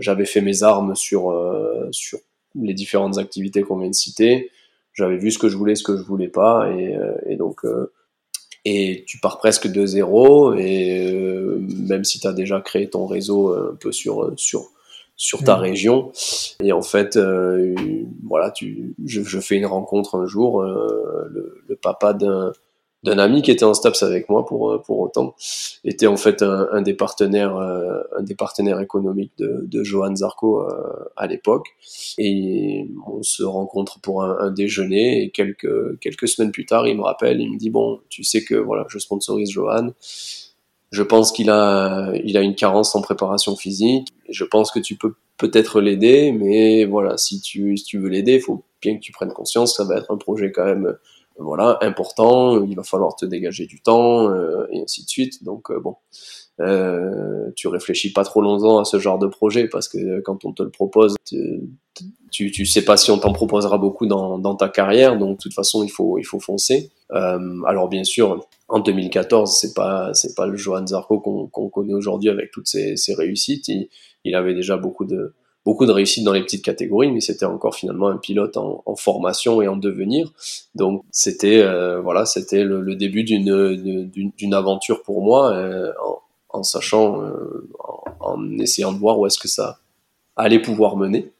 j'avais 0.00 0.24
fait 0.24 0.40
mes 0.40 0.62
armes 0.62 0.94
sur, 0.96 1.30
euh, 1.30 1.88
sur 1.92 2.18
les 2.60 2.74
différentes 2.74 3.18
activités 3.18 3.62
qu'on 3.62 3.78
vient 3.78 3.88
de 3.88 3.94
citer. 3.94 4.50
J'avais 4.94 5.16
vu 5.16 5.30
ce 5.30 5.38
que 5.38 5.48
je 5.48 5.56
voulais, 5.56 5.74
ce 5.74 5.84
que 5.84 5.96
je 5.96 6.02
voulais 6.02 6.28
pas, 6.28 6.70
et, 6.70 6.96
euh, 6.96 7.14
et 7.26 7.36
donc 7.36 7.64
euh, 7.64 7.92
et 8.64 9.04
tu 9.06 9.18
pars 9.18 9.38
presque 9.38 9.66
de 9.66 9.86
zéro. 9.86 10.54
Et 10.54 11.12
même 11.88 12.04
si 12.04 12.20
tu 12.20 12.26
as 12.26 12.32
déjà 12.32 12.60
créé 12.60 12.88
ton 12.88 13.06
réseau 13.06 13.52
un 13.52 13.76
peu 13.78 13.92
sur 13.92 14.32
sur 14.36 14.70
sur 15.14 15.44
ta 15.44 15.56
mmh. 15.56 15.60
région, 15.60 16.12
et 16.64 16.72
en 16.72 16.82
fait, 16.82 17.18
voilà, 18.26 18.50
tu, 18.50 18.94
je, 19.04 19.22
je, 19.22 19.40
fais 19.40 19.56
une 19.56 19.66
rencontre 19.66 20.16
un 20.16 20.26
jour, 20.26 20.62
le, 20.62 21.62
le 21.68 21.76
papa 21.76 22.12
d'un 22.12 22.52
d'un 23.02 23.18
ami 23.18 23.42
qui 23.42 23.50
était 23.50 23.64
en 23.64 23.74
STAPS 23.74 24.02
avec 24.02 24.28
moi 24.28 24.46
pour 24.46 24.70
euh, 24.70 24.78
pour 24.78 25.00
autant 25.00 25.34
était 25.84 26.06
en 26.06 26.16
fait 26.16 26.42
un, 26.42 26.68
un 26.70 26.82
des 26.82 26.94
partenaires 26.94 27.56
euh, 27.56 28.00
un 28.16 28.22
des 28.22 28.34
partenaires 28.34 28.80
économiques 28.80 29.32
de, 29.38 29.60
de 29.64 29.82
Johan 29.82 30.14
Zarco 30.14 30.60
euh, 30.60 31.10
à 31.16 31.26
l'époque. 31.26 31.68
Et 32.18 32.86
on 33.06 33.22
se 33.22 33.42
rencontre 33.42 34.00
pour 34.00 34.22
un, 34.22 34.38
un, 34.38 34.50
déjeuner 34.50 35.22
et 35.22 35.30
quelques 35.30 35.98
quelques 36.00 36.28
semaines 36.28 36.52
plus 36.52 36.66
tard 36.66 36.86
il 36.86 36.96
me 36.96 37.02
rappelle 37.02 37.40
il 37.40 37.52
me 37.52 37.58
dit 37.58 37.70
bon 37.70 38.00
tu 38.08 38.22
sais 38.22 38.44
que 38.44 38.54
voilà 38.54 38.86
je 38.88 38.98
sponsorise 38.98 39.50
Johan. 39.50 39.90
Je 40.90 41.02
pense 41.02 41.32
qu'il 41.32 41.50
a 41.50 42.12
il 42.22 42.36
a 42.36 42.42
une 42.42 42.54
carence 42.54 42.94
en 42.94 43.02
préparation 43.02 43.56
physique. 43.56 44.08
Je 44.28 44.44
pense 44.44 44.70
que 44.70 44.78
tu 44.78 44.94
peux 44.94 45.14
peut-être 45.38 45.80
l'aider 45.80 46.30
mais 46.30 46.84
voilà 46.84 47.16
si 47.16 47.40
tu 47.40 47.76
si 47.76 47.84
tu 47.84 47.98
veux 47.98 48.08
l'aider 48.08 48.34
il 48.34 48.40
faut 48.40 48.62
bien 48.80 48.94
que 48.94 49.00
tu 49.00 49.10
prennes 49.10 49.32
conscience 49.32 49.76
ça 49.76 49.84
va 49.84 49.96
être 49.96 50.12
un 50.12 50.16
projet 50.16 50.52
quand 50.52 50.64
même 50.64 50.96
voilà, 51.42 51.78
important, 51.82 52.62
il 52.64 52.74
va 52.76 52.82
falloir 52.82 53.16
te 53.16 53.26
dégager 53.26 53.66
du 53.66 53.80
temps, 53.80 54.30
euh, 54.30 54.66
et 54.70 54.80
ainsi 54.82 55.04
de 55.04 55.08
suite. 55.08 55.44
Donc 55.44 55.70
euh, 55.70 55.80
bon, 55.80 55.96
euh, 56.60 57.50
tu 57.56 57.68
réfléchis 57.68 58.12
pas 58.12 58.24
trop 58.24 58.40
longtemps 58.40 58.78
à 58.78 58.84
ce 58.84 58.98
genre 58.98 59.18
de 59.18 59.26
projet 59.26 59.68
parce 59.68 59.88
que 59.88 60.20
quand 60.20 60.44
on 60.44 60.52
te 60.52 60.62
le 60.62 60.70
propose, 60.70 61.16
tu, 61.24 62.66
sais 62.66 62.84
pas 62.84 62.96
si 62.96 63.10
on 63.10 63.18
t'en 63.18 63.32
proposera 63.32 63.78
beaucoup 63.78 64.06
dans, 64.06 64.54
ta 64.56 64.68
carrière, 64.68 65.18
donc 65.18 65.38
de 65.38 65.42
toute 65.42 65.54
façon 65.54 65.82
il 65.82 65.90
faut 65.90 66.18
il 66.18 66.24
faut 66.24 66.40
foncer. 66.40 66.90
alors 67.10 67.88
bien 67.88 68.04
sûr, 68.04 68.46
en 68.68 68.80
2014, 68.80 69.54
c'est 69.54 69.74
pas 69.74 70.14
c'est 70.14 70.34
pas 70.34 70.46
le 70.46 70.56
Johan 70.56 70.86
Zarco 70.86 71.20
qu'on 71.20 71.68
connaît 71.68 71.94
aujourd'hui 71.94 72.30
avec 72.30 72.50
toutes 72.50 72.68
ses, 72.68 73.14
réussites. 73.14 73.70
Il 74.24 74.34
avait 74.34 74.54
déjà 74.54 74.76
beaucoup 74.76 75.04
de 75.04 75.34
beaucoup 75.64 75.86
de 75.86 75.92
réussite 75.92 76.24
dans 76.24 76.32
les 76.32 76.42
petites 76.42 76.64
catégories, 76.64 77.10
mais 77.10 77.20
c'était 77.20 77.44
encore 77.44 77.74
finalement 77.74 78.08
un 78.08 78.16
pilote 78.16 78.56
en, 78.56 78.82
formation 78.96 79.62
et 79.62 79.68
en 79.68 79.76
devenir. 79.76 80.32
Donc 80.74 81.04
c'était 81.10 81.60
euh, 81.62 82.00
voilà, 82.00 82.26
c'était 82.26 82.64
le, 82.64 82.94
début 82.94 83.24
d'une 83.24 84.10
d'une 84.10 84.54
aventure 84.54 85.02
pour 85.02 85.22
moi, 85.22 85.52
euh, 85.54 85.92
en, 86.04 86.58
en, 86.58 86.62
sachant, 86.62 87.22
euh, 87.22 87.68
en, 87.78 88.04
en, 88.20 88.58
essayant 88.58 88.92
de 88.92 88.98
voir 88.98 89.18
où 89.18 89.26
est-ce 89.26 89.38
que 89.38 89.48
ça 89.48 89.78
allait 90.36 90.60
pouvoir 90.60 90.96
mener. 90.96 91.32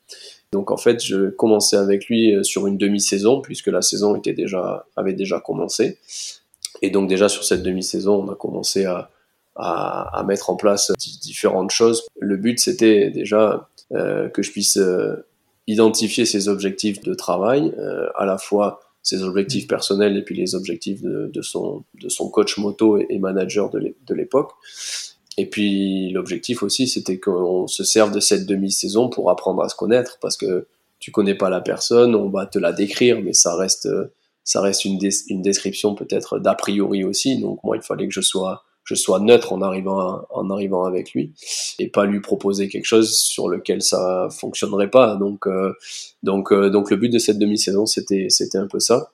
Donc 0.52 0.70
en 0.70 0.76
fait, 0.76 1.02
je 1.02 1.30
commençais 1.30 1.76
avec 1.76 2.06
lui 2.06 2.34
euh, 2.34 2.42
sur 2.42 2.66
une 2.66 2.76
demi-saison 2.76 3.40
puisque 3.40 3.68
la 3.68 3.82
saison 3.82 4.14
était 4.14 4.34
déjà 4.34 4.86
avait 4.96 5.14
déjà 5.14 5.40
commencé. 5.40 5.98
Et 6.82 6.90
donc 6.90 7.08
déjà 7.08 7.28
sur 7.28 7.42
cette 7.44 7.62
demi-saison, 7.62 8.24
on 8.24 8.32
a 8.32 8.34
commencé 8.34 8.84
à, 8.84 9.10
à, 9.56 10.18
à 10.18 10.22
mettre 10.24 10.50
en 10.50 10.56
place 10.56 10.92
différentes 10.98 11.70
choses. 11.70 12.04
Le 12.20 12.36
but 12.36 12.58
c'était 12.58 13.10
déjà 13.10 13.68
que 13.92 14.42
je 14.42 14.50
puisse 14.50 14.76
euh, 14.76 15.16
identifier 15.66 16.24
ses 16.24 16.48
objectifs 16.48 17.00
de 17.02 17.14
travail, 17.14 17.72
euh, 17.78 18.08
à 18.16 18.24
la 18.24 18.38
fois 18.38 18.80
ses 19.02 19.22
objectifs 19.22 19.66
personnels 19.66 20.16
et 20.16 20.22
puis 20.22 20.36
les 20.36 20.54
objectifs 20.54 21.02
de, 21.02 21.30
de 21.32 21.42
son, 21.42 21.84
de 22.00 22.08
son 22.08 22.28
coach 22.28 22.58
moto 22.58 22.98
et, 22.98 23.18
manager 23.18 23.70
de 23.70 24.14
l'époque. 24.14 24.52
Et 25.38 25.46
puis 25.46 26.10
l'objectif 26.10 26.62
aussi, 26.62 26.86
c'était 26.86 27.18
qu'on 27.18 27.66
se 27.66 27.84
serve 27.84 28.12
de 28.12 28.20
cette 28.20 28.46
demi-saison 28.46 29.08
pour 29.08 29.30
apprendre 29.30 29.62
à 29.62 29.68
se 29.68 29.74
connaître, 29.74 30.18
parce 30.20 30.36
que 30.36 30.66
tu 30.98 31.10
connais 31.10 31.34
pas 31.34 31.50
la 31.50 31.60
personne, 31.60 32.14
on 32.14 32.28
va 32.28 32.46
te 32.46 32.58
la 32.58 32.72
décrire, 32.72 33.20
mais 33.20 33.32
ça 33.32 33.56
reste, 33.56 33.88
ça 34.44 34.60
reste 34.60 34.84
une, 34.84 35.00
une 35.28 35.42
description 35.42 35.94
peut-être 35.94 36.38
d'a 36.38 36.54
priori 36.54 37.02
aussi. 37.02 37.40
Donc 37.40 37.58
moi, 37.64 37.76
il 37.76 37.82
fallait 37.82 38.06
que 38.06 38.14
je 38.14 38.20
sois 38.20 38.62
je 38.84 38.94
sois 38.94 39.20
neutre 39.20 39.52
en 39.52 39.62
arrivant 39.62 40.22
en 40.30 40.50
arrivant 40.50 40.84
avec 40.84 41.12
lui 41.12 41.32
et 41.78 41.88
pas 41.88 42.04
lui 42.04 42.20
proposer 42.20 42.68
quelque 42.68 42.84
chose 42.84 43.16
sur 43.16 43.48
lequel 43.48 43.82
ça 43.82 44.28
fonctionnerait 44.30 44.90
pas. 44.90 45.16
Donc 45.16 45.46
euh, 45.46 45.74
donc 46.22 46.52
euh, 46.52 46.70
donc 46.70 46.90
le 46.90 46.96
but 46.96 47.08
de 47.08 47.18
cette 47.18 47.38
demi-saison 47.38 47.86
c'était 47.86 48.26
c'était 48.28 48.58
un 48.58 48.66
peu 48.66 48.80
ça. 48.80 49.12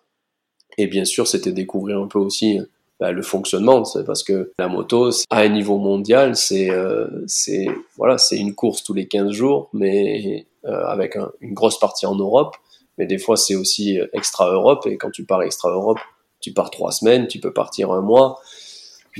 Et 0.78 0.86
bien 0.86 1.04
sûr 1.04 1.26
c'était 1.26 1.52
découvrir 1.52 1.98
un 1.98 2.06
peu 2.06 2.18
aussi 2.18 2.58
bah, 2.98 3.12
le 3.12 3.22
fonctionnement. 3.22 3.82
Parce 4.06 4.22
que 4.22 4.52
la 4.58 4.68
moto 4.68 5.10
à 5.30 5.40
un 5.40 5.48
niveau 5.48 5.78
mondial 5.78 6.34
c'est 6.34 6.70
euh, 6.70 7.06
c'est 7.26 7.66
voilà 7.96 8.16
c'est 8.16 8.38
une 8.38 8.54
course 8.54 8.82
tous 8.82 8.94
les 8.94 9.06
15 9.06 9.32
jours 9.32 9.68
mais 9.72 10.46
avec 10.64 11.16
une 11.40 11.54
grosse 11.54 11.78
partie 11.78 12.06
en 12.06 12.14
Europe. 12.14 12.56
Mais 12.96 13.06
des 13.06 13.18
fois 13.18 13.36
c'est 13.36 13.54
aussi 13.54 13.98
extra 14.12 14.50
Europe 14.50 14.86
et 14.86 14.96
quand 14.96 15.10
tu 15.10 15.24
pars 15.24 15.42
extra 15.42 15.70
Europe 15.70 15.98
tu 16.40 16.52
pars 16.52 16.70
trois 16.70 16.92
semaines 16.92 17.26
tu 17.26 17.38
peux 17.38 17.52
partir 17.52 17.92
un 17.92 18.00
mois 18.00 18.40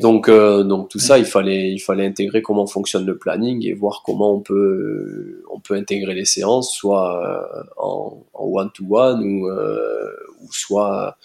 donc, 0.00 0.28
euh, 0.28 0.64
donc 0.64 0.88
tout 0.88 0.98
ça, 0.98 1.18
il 1.18 1.24
fallait, 1.24 1.72
il 1.72 1.78
fallait 1.78 2.06
intégrer 2.06 2.42
comment 2.42 2.66
fonctionne 2.66 3.06
le 3.06 3.16
planning 3.16 3.66
et 3.66 3.72
voir 3.72 4.02
comment 4.04 4.34
on 4.34 4.40
peut, 4.40 4.54
euh, 4.54 5.44
on 5.50 5.60
peut 5.60 5.74
intégrer 5.74 6.14
les 6.14 6.24
séances, 6.24 6.72
soit 6.74 7.24
euh, 7.24 7.62
en 7.76 8.22
one-to-one 8.34 9.22
ou, 9.22 9.48
ou 9.48 10.52
soit 10.52 11.16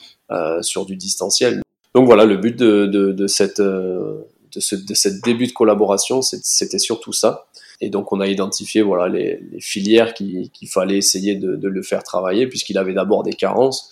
sur 0.61 0.85
du 0.85 0.95
distanciel. 0.95 1.61
Donc 1.93 2.05
voilà, 2.05 2.25
le 2.25 2.37
but 2.37 2.57
de, 2.57 2.85
de, 2.85 3.11
de 3.11 3.27
cette, 3.27 3.61
de, 3.61 4.25
ce, 4.57 4.75
de 4.75 4.93
cette 4.93 5.23
début 5.23 5.47
de 5.47 5.51
collaboration, 5.51 6.21
c'était 6.21 6.79
surtout 6.79 7.13
ça. 7.13 7.45
Et 7.81 7.89
donc 7.89 8.11
on 8.13 8.19
a 8.19 8.27
identifié 8.27 8.81
voilà 8.81 9.09
les, 9.09 9.39
les 9.51 9.59
filières 9.59 10.13
qu'il 10.13 10.49
fallait 10.67 10.97
essayer 10.97 11.35
de, 11.35 11.55
de, 11.55 11.67
le 11.67 11.83
faire 11.83 12.01
travailler, 12.01 12.47
puisqu'il 12.47 12.77
avait 12.77 12.93
d'abord 12.93 13.23
des 13.23 13.33
carences 13.33 13.91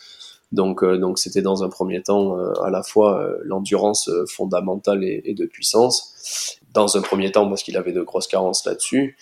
donc, 0.52 0.84
euh, 0.84 0.98
donc 0.98 1.18
c'était 1.18 1.42
dans 1.42 1.64
un 1.64 1.70
premier 1.70 2.02
temps 2.02 2.38
euh, 2.38 2.52
à 2.64 2.70
la 2.70 2.84
fois 2.84 3.22
euh, 3.22 3.38
l'endurance 3.44 4.10
fondamentale 4.28 5.04
et, 5.04 5.34
de 5.34 5.46
puissance. 5.46 6.58
Dans 6.74 6.96
un 6.96 7.02
premier 7.02 7.32
temps 7.32 7.50
parce 7.50 7.64
qu'il 7.64 7.76
avait 7.76 7.92
de 7.92 8.02
grosses 8.02 8.28
carences 8.28 8.66
là-dessus. 8.66 9.18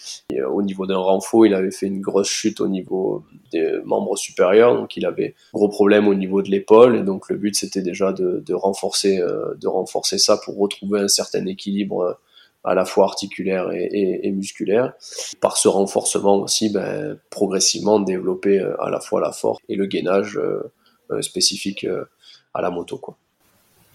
au 0.52 0.62
niveau 0.62 0.86
d'un 0.86 0.98
renfort, 0.98 1.48
il 1.48 1.56
avait 1.56 1.72
fait 1.72 1.88
une 1.88 2.02
grosse 2.02 2.30
chute 2.30 2.62
au 2.62 2.68
niveau 2.68 3.24
des 3.52 3.80
membres 3.86 4.16
supérieurs, 4.18 4.76
donc 4.76 4.96
il 4.98 5.06
avait 5.06 5.34
gros 5.54 5.68
problème 5.68 6.08
au 6.08 6.14
niveau 6.14 6.44
de 6.44 6.50
l'épaule. 6.50 6.98
Et 6.98 7.02
donc 7.02 7.28
le 7.30 7.38
but 7.38 7.56
c'était 7.56 7.82
déjà 7.82 8.14
de, 8.14 8.54
renforcer, 8.54 9.18
de 9.18 9.68
renforcer 9.68 10.20
ça 10.20 10.38
pour 10.38 10.60
retrouver 10.60 11.00
un 11.00 11.08
certain 11.08 11.44
équilibre 11.48 12.20
à 12.64 12.76
la 12.76 12.86
fois 12.86 13.06
articulaire 13.06 13.72
et, 13.72 14.32
musculaire. 14.32 14.94
Par 15.42 15.58
ce 15.58 15.68
renforcement 15.68 16.36
aussi, 16.36 16.70
ben, 16.70 17.18
progressivement 17.32 18.00
développer 18.00 18.60
à 18.80 18.92
la 18.92 19.00
fois 19.00 19.22
la 19.22 19.32
force 19.32 19.60
et 19.70 19.76
le 19.76 19.88
gainage 19.88 20.40
spécifique 21.22 21.84
euh, 21.84 22.06
à 22.54 22.62
la 22.62 22.70
moto. 22.70 22.98
Quoi. 22.98 23.18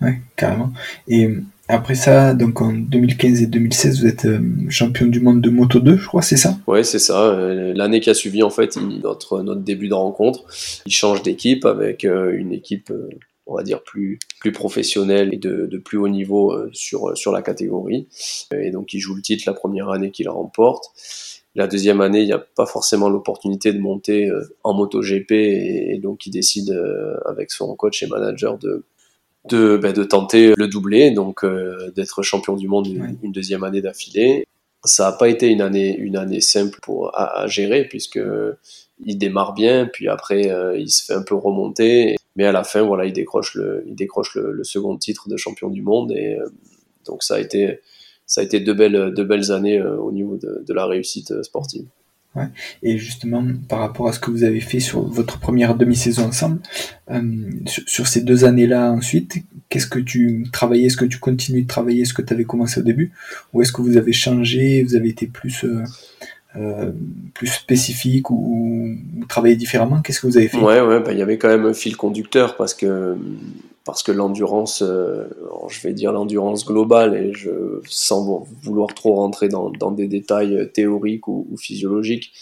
Ouais, 0.00 0.20
carrément. 0.36 0.72
Et 1.08 1.26
euh, 1.26 1.42
après 1.68 1.94
ça, 1.94 2.34
donc 2.34 2.60
en 2.60 2.72
2015 2.72 3.42
et 3.42 3.46
2016, 3.46 4.00
vous 4.00 4.06
êtes 4.06 4.26
champion 4.68 5.06
du 5.06 5.20
monde 5.20 5.40
de 5.40 5.50
Moto 5.50 5.80
2, 5.80 5.96
je 5.96 6.06
crois, 6.06 6.22
c'est 6.22 6.36
ça? 6.36 6.58
Ouais, 6.66 6.84
c'est 6.84 6.98
ça. 6.98 7.34
L'année 7.74 8.00
qui 8.00 8.10
a 8.10 8.14
suivi, 8.14 8.42
en 8.42 8.50
fait, 8.50 8.76
notre, 8.76 9.40
notre 9.40 9.62
début 9.62 9.88
de 9.88 9.94
rencontre, 9.94 10.44
il 10.84 10.92
change 10.92 11.22
d'équipe 11.22 11.64
avec 11.64 12.04
une 12.04 12.52
équipe, 12.52 12.92
on 13.46 13.54
va 13.56 13.62
dire, 13.62 13.82
plus, 13.82 14.18
plus 14.40 14.52
professionnelle 14.52 15.32
et 15.32 15.38
de, 15.38 15.64
de 15.64 15.78
plus 15.78 15.96
haut 15.96 16.08
niveau 16.08 16.54
sur, 16.72 17.16
sur 17.16 17.32
la 17.32 17.40
catégorie. 17.40 18.08
Et 18.54 18.70
donc, 18.70 18.92
il 18.92 19.00
joue 19.00 19.14
le 19.14 19.22
titre 19.22 19.44
la 19.46 19.54
première 19.54 19.88
année 19.88 20.10
qu'il 20.10 20.28
remporte. 20.28 20.90
La 21.54 21.66
deuxième 21.68 22.00
année, 22.00 22.20
il 22.20 22.26
n'y 22.26 22.32
a 22.32 22.38
pas 22.38 22.66
forcément 22.66 23.08
l'opportunité 23.08 23.72
de 23.72 23.78
monter 23.78 24.28
euh, 24.28 24.42
en 24.64 24.74
MotoGP 24.74 25.32
et, 25.32 25.94
et 25.94 25.98
donc 25.98 26.26
il 26.26 26.30
décide 26.30 26.70
euh, 26.70 27.16
avec 27.26 27.52
son 27.52 27.74
coach 27.76 28.02
et 28.02 28.06
manager 28.06 28.58
de 28.58 28.84
de, 29.48 29.76
ben, 29.76 29.92
de 29.92 30.04
tenter 30.04 30.54
le 30.56 30.68
doublé, 30.68 31.10
donc 31.10 31.44
euh, 31.44 31.90
d'être 31.94 32.22
champion 32.22 32.56
du 32.56 32.68
monde 32.68 32.86
une, 32.86 33.32
deuxième 33.32 33.64
année 33.64 33.82
d'affilée. 33.82 34.46
Ça 34.84 35.04
n'a 35.04 35.12
pas 35.12 35.28
été 35.28 35.48
une 35.48 35.60
année, 35.60 35.96
une 35.96 36.16
année 36.16 36.40
simple 36.40 36.78
pour, 36.82 37.16
à, 37.18 37.46
gérer, 37.46 37.84
puisque 37.84 38.20
il 39.04 39.18
démarre 39.18 39.54
bien, 39.54 39.88
puis 39.90 40.08
après 40.08 40.50
euh, 40.50 40.78
il 40.78 40.90
se 40.90 41.04
fait 41.04 41.14
un 41.14 41.22
peu 41.22 41.34
remonter, 41.34 42.16
mais 42.36 42.44
à 42.44 42.52
la 42.52 42.64
fin, 42.64 42.82
voilà, 42.82 43.06
il 43.06 43.12
décroche 43.12 43.54
le, 43.54 43.84
il 43.86 43.94
décroche 43.94 44.34
le, 44.34 44.62
second 44.64 44.96
titre 44.96 45.28
de 45.28 45.36
champion 45.36 45.68
du 45.68 45.82
monde, 45.82 46.12
et 46.12 46.34
euh, 46.34 46.46
donc 47.06 47.22
ça 47.22 47.36
a 47.36 47.40
été, 47.40 47.80
ça 48.26 48.40
a 48.40 48.44
été 48.44 48.60
deux 48.60 48.74
belles, 48.74 49.12
deux 49.14 49.24
belles 49.24 49.52
années 49.52 49.82
au 49.82 50.12
niveau 50.12 50.36
de, 50.36 50.64
de 50.66 50.74
la 50.74 50.86
réussite 50.86 51.42
sportive. 51.42 51.86
Ouais. 52.36 52.46
Et 52.82 52.98
justement, 52.98 53.44
par 53.68 53.78
rapport 53.78 54.08
à 54.08 54.12
ce 54.12 54.18
que 54.18 54.30
vous 54.30 54.42
avez 54.42 54.60
fait 54.60 54.80
sur 54.80 55.02
votre 55.02 55.38
première 55.38 55.76
demi-saison 55.76 56.24
ensemble, 56.24 56.60
euh, 57.10 57.20
sur, 57.66 58.08
ces 58.08 58.22
deux 58.22 58.44
années-là 58.44 58.90
ensuite, 58.90 59.36
qu'est-ce 59.68 59.86
que 59.86 60.00
tu 60.00 60.44
travaillais 60.52 60.86
Est-ce 60.86 60.96
que 60.96 61.04
tu 61.04 61.18
continues 61.18 61.62
de 61.62 61.68
travailler 61.68 62.04
ce 62.04 62.12
que 62.12 62.22
tu 62.22 62.34
avais 62.34 62.44
commencé 62.44 62.80
au 62.80 62.82
début 62.82 63.12
Ou 63.52 63.62
est-ce 63.62 63.72
que 63.72 63.82
vous 63.82 63.96
avez 63.96 64.12
changé 64.12 64.82
Vous 64.82 64.96
avez 64.96 65.10
été 65.10 65.28
plus, 65.28 65.64
euh, 65.64 65.84
euh, 66.56 66.90
plus 67.34 67.46
spécifique 67.46 68.30
ou, 68.30 68.96
ou 69.16 69.24
travaillé 69.26 69.54
différemment 69.54 70.02
Qu'est-ce 70.02 70.20
que 70.20 70.26
vous 70.26 70.36
avez 70.36 70.48
fait? 70.48 70.58
Ouais, 70.58 70.80
ouais, 70.80 71.00
bah, 71.00 71.12
il 71.12 71.18
y 71.18 71.22
avait 71.22 71.38
quand 71.38 71.48
même 71.48 71.66
un 71.66 71.74
fil 71.74 71.96
conducteur 71.96 72.56
parce 72.56 72.74
que 72.74 73.16
parce 73.84 74.02
que 74.02 74.12
l'endurance, 74.12 74.82
euh, 74.82 75.28
je 75.68 75.80
vais 75.82 75.92
dire 75.92 76.12
l'endurance 76.12 76.64
globale, 76.64 77.14
et 77.16 77.32
je 77.34 77.80
sans 77.86 78.46
vouloir 78.62 78.94
trop 78.94 79.14
rentrer 79.14 79.48
dans, 79.48 79.70
dans 79.70 79.90
des 79.90 80.08
détails 80.08 80.70
théoriques 80.72 81.28
ou, 81.28 81.46
ou, 81.50 81.56
physiologiques, 81.56 82.32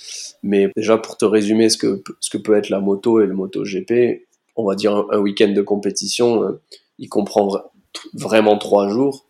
mais 0.42 0.70
déjà 0.76 0.98
pour 0.98 1.16
te 1.16 1.24
résumer 1.24 1.68
ce 1.68 1.78
que, 1.78 2.02
ce 2.20 2.30
que 2.30 2.38
peut 2.38 2.54
être 2.54 2.70
la 2.70 2.80
moto 2.80 3.20
et 3.20 3.26
le 3.26 3.34
moto 3.34 3.64
GP, 3.64 4.26
on 4.56 4.64
va 4.64 4.74
dire 4.74 5.06
un, 5.10 5.18
week-end 5.18 5.52
de 5.52 5.62
compétition, 5.62 6.44
euh, 6.44 6.60
il 6.98 7.08
comprend 7.08 7.50
vraiment 8.14 8.56
trois 8.58 8.88
jours 8.88 9.26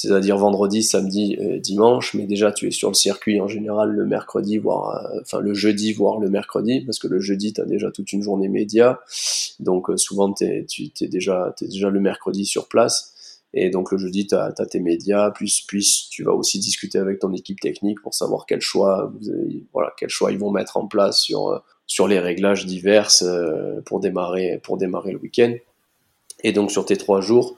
c'est-à-dire 0.00 0.36
vendredi, 0.36 0.84
samedi, 0.84 1.36
dimanche, 1.60 2.14
mais 2.14 2.26
déjà 2.26 2.52
tu 2.52 2.68
es 2.68 2.70
sur 2.70 2.88
le 2.88 2.94
circuit 2.94 3.40
en 3.40 3.48
général 3.48 3.90
le 3.90 4.06
mercredi, 4.06 4.56
voire 4.56 4.90
euh, 4.94 5.18
enfin 5.22 5.40
le 5.40 5.54
jeudi, 5.54 5.92
voire 5.92 6.20
le 6.20 6.30
mercredi, 6.30 6.82
parce 6.82 7.00
que 7.00 7.08
le 7.08 7.18
jeudi 7.18 7.52
tu 7.52 7.60
as 7.60 7.64
déjà 7.64 7.90
toute 7.90 8.12
une 8.12 8.22
journée 8.22 8.46
média, 8.46 9.00
donc 9.58 9.90
euh, 9.90 9.96
souvent 9.96 10.32
t'es, 10.32 10.64
tu 10.68 10.92
es 11.00 11.08
déjà, 11.08 11.52
es 11.60 11.66
déjà 11.66 11.90
le 11.90 11.98
mercredi 11.98 12.46
sur 12.46 12.68
place, 12.68 13.42
et 13.54 13.70
donc 13.70 13.90
le 13.90 13.98
jeudi 13.98 14.28
tu 14.28 14.36
as, 14.36 14.52
tes 14.52 14.78
médias, 14.78 15.32
plus, 15.32 15.62
plus 15.62 16.08
tu 16.08 16.22
vas 16.22 16.32
aussi 16.32 16.60
discuter 16.60 16.98
avec 16.98 17.18
ton 17.18 17.32
équipe 17.32 17.58
technique 17.58 18.00
pour 18.00 18.14
savoir 18.14 18.46
quel 18.46 18.60
choix, 18.60 19.12
voilà, 19.72 19.92
quel 19.98 20.10
choix 20.10 20.30
ils 20.30 20.38
vont 20.38 20.52
mettre 20.52 20.76
en 20.76 20.86
place 20.86 21.18
sur, 21.18 21.48
euh, 21.48 21.58
sur 21.88 22.06
les 22.06 22.20
réglages 22.20 22.66
divers 22.66 23.10
pour 23.84 23.98
démarrer, 23.98 24.60
pour 24.62 24.78
démarrer 24.78 25.10
le 25.10 25.18
week-end. 25.18 25.54
Et 26.44 26.52
donc 26.52 26.70
sur 26.70 26.84
tes 26.84 26.96
trois 26.96 27.20
jours, 27.20 27.56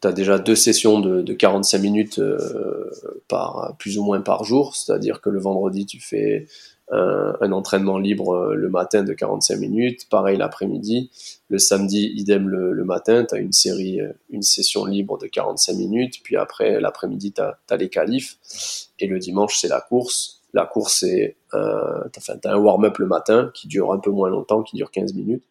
tu 0.00 0.08
as 0.08 0.12
déjà 0.12 0.38
deux 0.38 0.56
sessions 0.56 1.00
de, 1.00 1.22
de 1.22 1.32
45 1.34 1.78
minutes 1.78 2.18
euh, 2.18 2.90
par 3.28 3.76
plus 3.78 3.98
ou 3.98 4.04
moins 4.04 4.20
par 4.20 4.44
jour, 4.44 4.74
c'est-à-dire 4.74 5.20
que 5.20 5.30
le 5.30 5.38
vendredi 5.38 5.86
tu 5.86 6.00
fais 6.00 6.46
un, 6.92 7.52
entraînement 7.52 7.98
libre 7.98 8.34
euh, 8.34 8.54
le 8.54 8.68
matin 8.68 9.02
de 9.02 9.12
45 9.12 9.56
minutes, 9.58 10.08
pareil 10.08 10.36
l'après-midi, 10.36 11.10
le 11.48 11.58
samedi 11.58 12.12
idem 12.16 12.48
le, 12.48 12.84
matin, 12.84 13.24
tu 13.24 13.34
as 13.34 13.38
une 13.38 13.52
série, 13.52 14.00
euh, 14.00 14.12
une 14.30 14.42
session 14.42 14.84
libre 14.84 15.18
de 15.18 15.26
45 15.26 15.74
minutes, 15.74 16.20
puis 16.22 16.36
après 16.36 16.80
l'après-midi 16.80 17.32
tu 17.32 17.40
as, 17.40 17.58
as, 17.68 17.76
les 17.76 17.88
qualifs, 17.88 18.38
et 18.98 19.06
le 19.06 19.18
dimanche 19.18 19.58
c'est 19.60 19.68
la 19.68 19.80
course, 19.80 20.39
la 20.52 20.66
course, 20.66 21.00
c'est 21.00 21.36
un 21.52 22.56
warm-up 22.56 22.98
le 22.98 23.06
matin 23.06 23.50
qui 23.54 23.68
dure 23.68 23.92
un 23.92 23.98
peu 23.98 24.10
moins 24.10 24.30
longtemps, 24.30 24.62
qui 24.62 24.76
dure 24.76 24.90
15 24.90 25.14
minutes. 25.14 25.44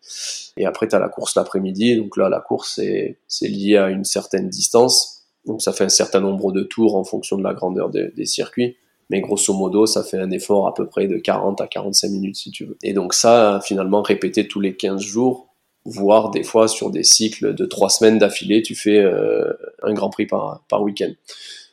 Et 0.57 0.65
après, 0.65 0.87
tu 0.87 0.95
as 0.95 0.99
la 0.99 1.09
course 1.09 1.35
l'après-midi. 1.35 1.97
Donc 1.97 2.17
là, 2.17 2.29
la 2.29 2.39
course, 2.39 2.79
c'est 3.27 3.47
lié 3.47 3.77
à 3.77 3.89
une 3.89 4.03
certaine 4.03 4.49
distance. 4.49 5.23
Donc 5.45 5.61
ça 5.61 5.71
fait 5.71 5.85
un 5.85 5.89
certain 5.89 6.19
nombre 6.19 6.51
de 6.51 6.63
tours 6.63 6.95
en 6.95 7.03
fonction 7.03 7.37
de 7.37 7.43
la 7.43 7.53
grandeur 7.53 7.89
des 7.89 8.25
circuits. 8.25 8.77
Mais 9.09 9.21
grosso 9.21 9.53
modo, 9.53 9.87
ça 9.87 10.03
fait 10.03 10.19
un 10.19 10.29
effort 10.29 10.67
à 10.67 10.73
peu 10.73 10.85
près 10.85 11.07
de 11.07 11.17
40 11.17 11.61
à 11.61 11.67
45 11.67 12.09
minutes, 12.09 12.35
si 12.35 12.51
tu 12.51 12.65
veux. 12.65 12.77
Et 12.83 12.93
donc 12.93 13.13
ça, 13.13 13.59
finalement, 13.63 14.01
répété 14.01 14.47
tous 14.47 14.59
les 14.59 14.75
15 14.75 15.01
jours, 15.01 15.47
voire 15.85 16.29
des 16.29 16.43
fois 16.43 16.67
sur 16.67 16.91
des 16.91 17.03
cycles 17.03 17.55
de 17.55 17.65
3 17.65 17.89
semaines 17.89 18.19
d'affilée, 18.19 18.61
tu 18.61 18.75
fais 18.75 18.99
euh, 18.99 19.51
un 19.81 19.93
Grand 19.93 20.11
Prix 20.11 20.27
par 20.27 20.83
week-end. 20.83 21.11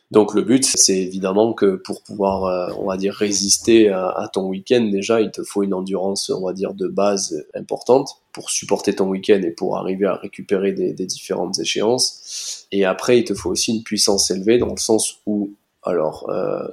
Donc 0.09 0.33
le 0.33 0.41
but, 0.41 0.63
c'est 0.63 0.97
évidemment 0.97 1.53
que 1.53 1.75
pour 1.75 2.01
pouvoir, 2.01 2.45
euh, 2.45 2.73
on 2.79 2.85
va 2.85 2.95
dire, 2.95 3.13
résister 3.13 3.89
à, 3.89 4.29
ton 4.31 4.47
week-end, 4.47 4.81
déjà, 4.89 5.19
il 5.19 5.31
te 5.31 5.43
faut 5.43 5.63
une 5.63 5.73
endurance, 5.73 6.29
on 6.29 6.45
va 6.45 6.53
dire, 6.53 6.73
de 6.73 6.87
base 6.87 7.45
importante 7.53 8.21
pour 8.31 8.49
supporter 8.49 8.95
ton 8.95 9.09
week-end 9.09 9.41
et 9.43 9.51
pour 9.51 9.77
arriver 9.77 10.05
à 10.05 10.15
récupérer 10.15 10.71
des, 10.71 10.93
différentes 10.93 11.59
échéances. 11.59 12.67
Et 12.71 12.85
après, 12.85 13.19
il 13.19 13.23
te 13.25 13.33
faut 13.33 13.49
aussi 13.49 13.75
une 13.75 13.83
puissance 13.83 14.31
élevée 14.31 14.57
dans 14.59 14.69
le 14.71 14.77
sens 14.77 15.19
où, 15.25 15.51
alors, 15.83 16.29
euh, 16.29 16.65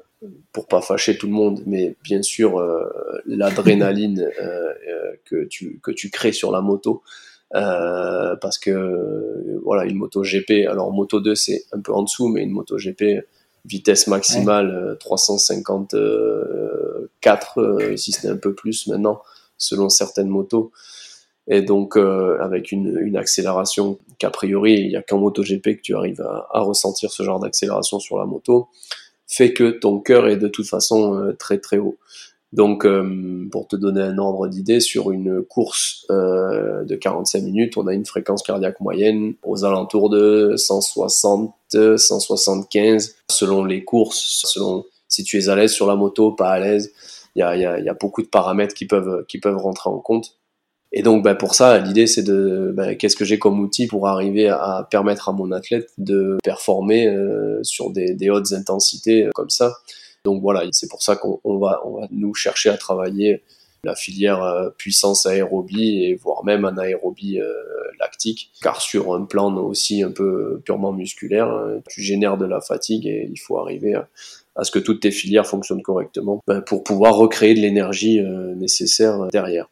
pour 0.53 0.69
pas 0.69 0.81
fâcher 0.81 1.19
tout 1.19 1.27
le 1.27 1.33
monde, 1.33 1.63
mais 1.67 1.97
bien 2.05 2.23
sûr, 2.23 2.59
euh, 2.61 2.89
l'adrénaline 3.27 4.31
que, 5.25 5.45
tu, 5.45 5.81
que 5.83 5.91
tu 5.91 6.09
crées 6.11 6.33
sur 6.33 6.53
la 6.53 6.61
moto, 6.61 7.03
parce 7.51 8.59
que 8.59 9.61
voilà 9.65 9.85
une 9.85 9.97
moto 9.97 10.23
GP 10.23 10.67
alors 10.69 10.93
moto 10.93 11.21
2 11.21 11.35
c'est 11.35 11.65
un 11.73 11.81
peu 11.81 11.93
en 11.93 12.03
dessous 12.03 12.29
mais 12.29 12.43
une 12.43 12.51
moto 12.51 12.77
GP 12.77 13.25
vitesse 13.65 14.09
maximale 14.09 14.97
354 15.01 17.59
euh, 17.59 17.97
si 17.97 18.13
ce 18.13 18.27
n'est 18.27 18.33
un 18.33 18.37
peu 18.37 18.55
plus 18.55 18.87
maintenant 18.87 19.23
selon 19.57 19.89
certaines 19.89 20.29
motos. 20.29 20.73
Et 21.47 21.63
donc 21.63 21.97
euh, 21.97 22.39
avec 22.41 22.73
une, 22.73 22.99
une 23.01 23.17
accélération 23.17 23.99
qu'a 24.19 24.31
priori 24.31 24.75
il 24.75 24.89
n'y 24.89 24.97
a 24.97 25.03
qu'en 25.03 25.19
moto 25.19 25.43
GP 25.43 25.77
que 25.77 25.83
tu 25.83 25.95
arrives 25.95 26.21
à, 26.21 26.49
à 26.51 26.61
ressentir 26.61 27.11
ce 27.11 27.23
genre 27.23 27.41
d'accélération 27.41 28.01
sur 28.01 28.19
la 28.19 28.25
moto 28.25 28.69
fait 29.27 29.53
que 29.53 29.71
ton 29.71 30.01
cœur 30.01 30.29
est 30.29 30.37
de 30.37 30.49
toute 30.49 30.67
façon 30.67 31.35
très 31.39 31.59
très 31.59 31.79
haut 31.79 31.97
donc, 32.55 32.87
euh, 32.87 33.49
pour 33.51 33.67
te 33.67 33.75
donner 33.75 34.01
un 34.01 34.17
ordre 34.17 34.47
d'idée, 34.47 34.79
sur 34.79 35.11
une 35.11 35.43
course 35.43 36.07
euh, 36.13 36.85
de 36.85 36.95
45 36.95 37.43
minutes, 37.43 37.77
on 37.77 37.89
a 37.89 37.93
une 37.93 38.07
fréquence 38.07 38.45
cardiaque 38.45 38.79
moyenne 38.79 39.35
aux 39.43 39.65
alentours 39.65 40.09
de 40.09 40.55
160, 40.57 41.53
175, 41.97 43.17
selon 43.29 43.65
les 43.65 43.83
courses, 43.83 44.43
selon 44.45 44.85
si 45.09 45.25
tu 45.25 45.37
es 45.41 45.49
à 45.49 45.57
l'aise 45.57 45.73
sur 45.73 45.89
la 45.89 45.97
moto, 45.97 46.31
pas 46.31 46.51
à 46.51 46.61
l'aise. 46.61 46.93
Il 47.35 47.41
y 47.41 47.43
a, 47.43 47.95
beaucoup 47.95 48.23
de 48.23 48.29
paramètres 48.29 48.75
qui 48.75 48.87
peuvent, 48.87 49.57
rentrer 49.57 49.91
en 49.91 49.99
compte. 49.99 50.37
Et 50.93 51.03
donc, 51.03 51.25
ben, 51.25 51.35
pour 51.35 51.57
ça, 51.57 51.79
l'idée, 51.79 52.07
c'est 52.07 52.23
de 52.23 52.73
ben, 52.73 52.97
qu'est-ce 52.97 53.17
que 53.17 53.25
j'ai 53.25 53.41
comme 53.41 53.59
outil 53.59 53.89
pour 53.89 54.07
arriver 54.07 54.49
à 54.49 54.87
permettre 54.89 55.29
à 55.29 55.33
mon 55.33 55.51
athlète 55.51 55.91
de 55.99 56.39
performer 56.45 57.09
euh, 57.09 57.59
sur 57.65 57.91
des 57.91 58.31
hautes 58.31 58.53
intensités 58.53 59.29
comme 59.35 59.51
ça. 59.51 59.75
Donc 60.25 60.41
voilà, 60.43 60.63
c'est 60.73 60.89
pour 60.89 61.03
ça 61.03 61.17
qu'on 61.17 61.59
va, 61.59 61.83
on 61.85 62.01
va 62.01 62.09
nous 62.11 62.35
chercher 62.35 62.71
à 62.71 62.77
travailler 62.77 63.43
la 63.85 63.95
filière 63.95 64.43
euh, 64.43 64.71
puissance 64.71 65.27
aérobie 65.27 66.05
et 66.05 66.15
voire 66.15 66.45
même 66.45 66.65
un 66.65 66.77
aérobie 66.79 67.39
euh, 67.39 67.53
lactique, 68.01 68.51
car 68.63 68.81
sur 68.81 69.15
un 69.15 69.25
plan 69.25 69.55
aussi 69.57 70.03
un 70.03 70.11
peu 70.11 70.61
purement 70.65 70.93
musculaire, 70.93 71.51
euh, 71.51 71.79
tu 71.89 72.03
génères 72.03 72.37
de 72.37 72.47
la 72.47 72.61
fatigue 72.61 73.07
et 73.07 73.29
il 73.31 73.39
faut 73.39 73.59
arriver 73.59 73.95
à, 74.57 74.65
ce 74.65 74.71
que 74.71 74.79
toutes 74.79 75.01
tes 75.01 75.11
filières 75.11 75.47
fonctionnent 75.47 75.83
correctement 75.83 76.43
ben, 76.47 76.61
pour 76.61 76.85
pouvoir 76.85 77.15
recréer 77.17 77.55
de 77.55 77.61
l'énergie 77.61 78.21
nécessaire 78.57 79.27
derrière. 79.33 79.69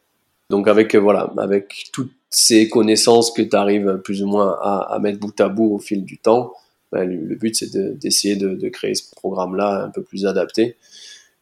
Donc 0.51 0.69
avec 0.69 0.95
voilà, 0.97 1.33
avec 1.39 1.87
toutes 1.93 2.13
ces 2.31 2.69
connaissances 2.69 3.31
que 3.31 3.43
tu 3.43 3.57
arrives 3.57 4.01
plus 4.05 4.23
ou 4.23 4.27
moins 4.27 4.59
à, 4.61 4.93
à 4.93 4.99
mettre 4.99 5.21
bout 5.21 5.41
à 5.41 5.49
bout 5.49 5.75
au 5.75 5.79
fil 5.79 6.05
du 6.05 6.19
temps, 6.19 6.53
bah, 6.93 7.05
le, 7.05 7.35
but 7.37 7.57
c'est 7.57 7.75
d'essayer 7.99 8.37
de, 8.37 8.69
créer 8.69 8.95
ce 8.95 9.11
programme-là 9.17 9.83
un 9.85 9.89
peu 9.89 10.03
plus 10.03 10.27
adapté 10.27 10.77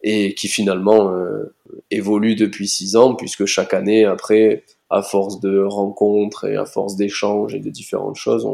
et 0.03 0.35
qui 0.35 0.49
finalement 0.49 1.13
euh, 1.13 1.53
évolue 1.91 2.37
depuis 2.37 2.69
six 2.69 2.97
ans 2.97 3.15
puisque 3.15 3.45
chaque 3.45 3.75
année 3.75 4.05
après 4.05 4.63
à 4.89 5.03
force 5.03 5.41
de 5.41 5.61
rencontres 5.61 6.47
et 6.47 6.57
à 6.57 6.65
force 6.65 6.97
d'échanges 6.97 7.55
et 7.55 7.59
de 7.59 7.69
différentes 7.69 8.17
choses 8.17 8.47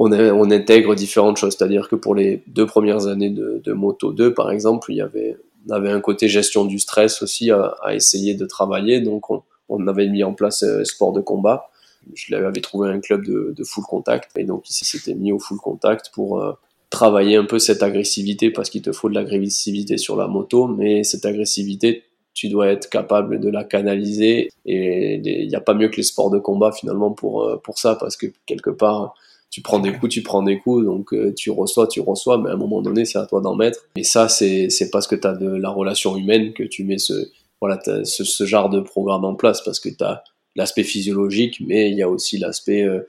on, 0.00 0.12
intègre 0.50 0.94
différentes 0.94 1.38
choses. 1.38 1.56
C'est 1.58 1.64
à 1.64 1.68
dire 1.68 1.88
que 1.88 1.96
pour 1.96 2.14
les 2.14 2.42
deux 2.46 2.66
premières 2.66 3.06
années 3.06 3.30
de, 3.30 3.72
Moto 3.72 4.12
2 4.12 4.32
par 4.32 4.50
exemple 4.50 4.90
il 4.90 4.96
y 4.96 5.02
avait 5.02 5.36
on 5.68 5.72
avait 5.72 5.90
un 5.90 6.00
côté 6.00 6.28
gestion 6.28 6.64
du 6.64 6.78
stress 6.78 7.20
aussi 7.20 7.50
à, 7.50 7.74
essayer 7.90 8.34
de 8.34 8.46
travailler. 8.46 9.00
Donc 9.00 9.28
on, 9.30 9.42
on 9.68 9.86
avait 9.86 10.08
mis 10.08 10.24
en 10.24 10.32
place 10.32 10.62
un 10.62 10.84
sport 10.84 11.12
de 11.12 11.20
combat 11.20 11.68
je 12.14 12.34
l'avais 12.34 12.60
trouvé 12.60 12.90
un 12.90 13.00
club 13.00 13.24
de, 13.24 13.54
de, 13.56 13.64
full 13.64 13.84
contact 13.84 14.30
et 14.36 14.44
donc 14.44 14.68
il 14.70 14.74
s'était 14.74 15.14
mis 15.14 15.32
au 15.32 15.38
full 15.38 15.58
contact 15.58 16.10
pour 16.12 16.42
euh, 16.42 16.52
travailler 16.90 17.36
un 17.36 17.44
peu 17.44 17.58
cette 17.58 17.82
agressivité 17.82 18.50
parce 18.50 18.70
qu'il 18.70 18.82
te 18.82 18.92
faut 18.92 19.08
de 19.08 19.14
l'agressivité 19.14 19.98
sur 19.98 20.16
la 20.16 20.26
moto, 20.26 20.66
mais 20.66 21.04
cette 21.04 21.24
agressivité, 21.26 22.04
tu 22.34 22.48
dois 22.48 22.68
être 22.68 22.88
capable 22.88 23.40
de 23.40 23.50
la 23.50 23.64
canaliser 23.64 24.50
et 24.64 25.14
il 25.16 25.48
n'y 25.48 25.54
a 25.54 25.60
pas 25.60 25.74
mieux 25.74 25.88
que 25.88 25.96
les 25.96 26.02
sports 26.02 26.30
de 26.30 26.38
combat 26.38 26.72
finalement 26.72 27.10
pour, 27.10 27.44
euh, 27.44 27.56
pour 27.56 27.78
ça 27.78 27.96
parce 27.96 28.16
que 28.16 28.26
quelque 28.46 28.70
part, 28.70 29.14
tu 29.50 29.62
prends 29.62 29.78
des 29.78 29.92
coups, 29.92 30.12
tu 30.12 30.22
prends 30.22 30.42
des 30.42 30.58
coups, 30.58 30.84
donc 30.84 31.12
euh, 31.14 31.32
tu 31.34 31.50
reçois, 31.50 31.86
tu 31.86 32.00
reçois, 32.00 32.38
mais 32.38 32.50
à 32.50 32.52
un 32.52 32.56
moment 32.56 32.82
donné, 32.82 33.04
c'est 33.04 33.18
à 33.18 33.26
toi 33.26 33.40
d'en 33.40 33.56
mettre. 33.56 33.80
Et 33.96 34.04
ça, 34.04 34.28
c'est 34.28 34.68
parce 34.92 35.06
que 35.06 35.16
tu 35.16 35.26
as 35.26 35.32
de 35.32 35.48
la 35.48 35.70
relation 35.70 36.16
humaine 36.16 36.52
que 36.52 36.62
tu 36.62 36.84
mets 36.84 36.98
ce, 36.98 37.30
voilà, 37.60 37.80
ce, 38.04 38.24
ce 38.24 38.44
genre 38.44 38.68
de 38.68 38.80
programme 38.80 39.24
en 39.24 39.34
place 39.34 39.62
parce 39.62 39.80
que 39.80 39.88
tu 39.88 40.04
as 40.04 40.22
l'aspect 40.58 40.84
physiologique, 40.84 41.62
mais 41.66 41.90
il 41.90 41.96
y 41.96 42.02
a 42.02 42.08
aussi 42.08 42.36
l'aspect, 42.36 42.82
euh, 42.82 43.06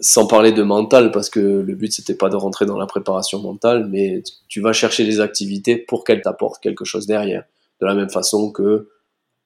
sans 0.00 0.26
parler 0.26 0.52
de 0.52 0.62
mental, 0.62 1.10
parce 1.10 1.28
que 1.28 1.40
le 1.40 1.74
but 1.74 1.92
c'était 1.92 2.14
pas 2.14 2.28
de 2.28 2.36
rentrer 2.36 2.66
dans 2.66 2.78
la 2.78 2.86
préparation 2.86 3.40
mentale, 3.40 3.88
mais 3.88 4.22
tu 4.48 4.60
vas 4.60 4.72
chercher 4.72 5.04
des 5.04 5.20
activités 5.20 5.76
pour 5.76 6.04
qu'elles 6.04 6.22
t'apportent 6.22 6.62
quelque 6.62 6.84
chose 6.84 7.06
derrière. 7.06 7.44
De 7.80 7.86
la 7.86 7.94
même 7.94 8.10
façon 8.10 8.52
que 8.52 8.88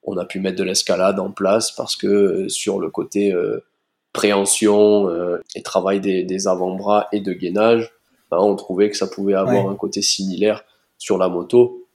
on 0.07 0.17
a 0.17 0.25
pu 0.25 0.41
mettre 0.41 0.57
de 0.57 0.65
l'escalade 0.65 1.19
en 1.19 1.31
place 1.31 1.73
parce 1.73 1.97
que 1.97 2.07
euh, 2.07 2.49
sur 2.49 2.79
le 2.79 2.91
côté 2.91 3.33
euh, 3.33 3.65
préhension 4.13 5.09
euh, 5.09 5.43
et 5.55 5.63
travail 5.63 6.01
des, 6.01 6.49
avant-bras 6.49 7.09
et 7.13 7.21
de 7.21 7.33
gainage, 7.33 7.93
ben, 8.31 8.39
on 8.39 8.55
trouvait 8.55 8.89
que 8.91 8.97
ça 8.97 9.09
pouvait 9.09 9.35
avoir 9.35 9.69
un 9.69 9.75
côté 9.75 10.03
similaire 10.03 10.65
sur 10.97 11.19
la 11.19 11.29
moto. 11.29 11.87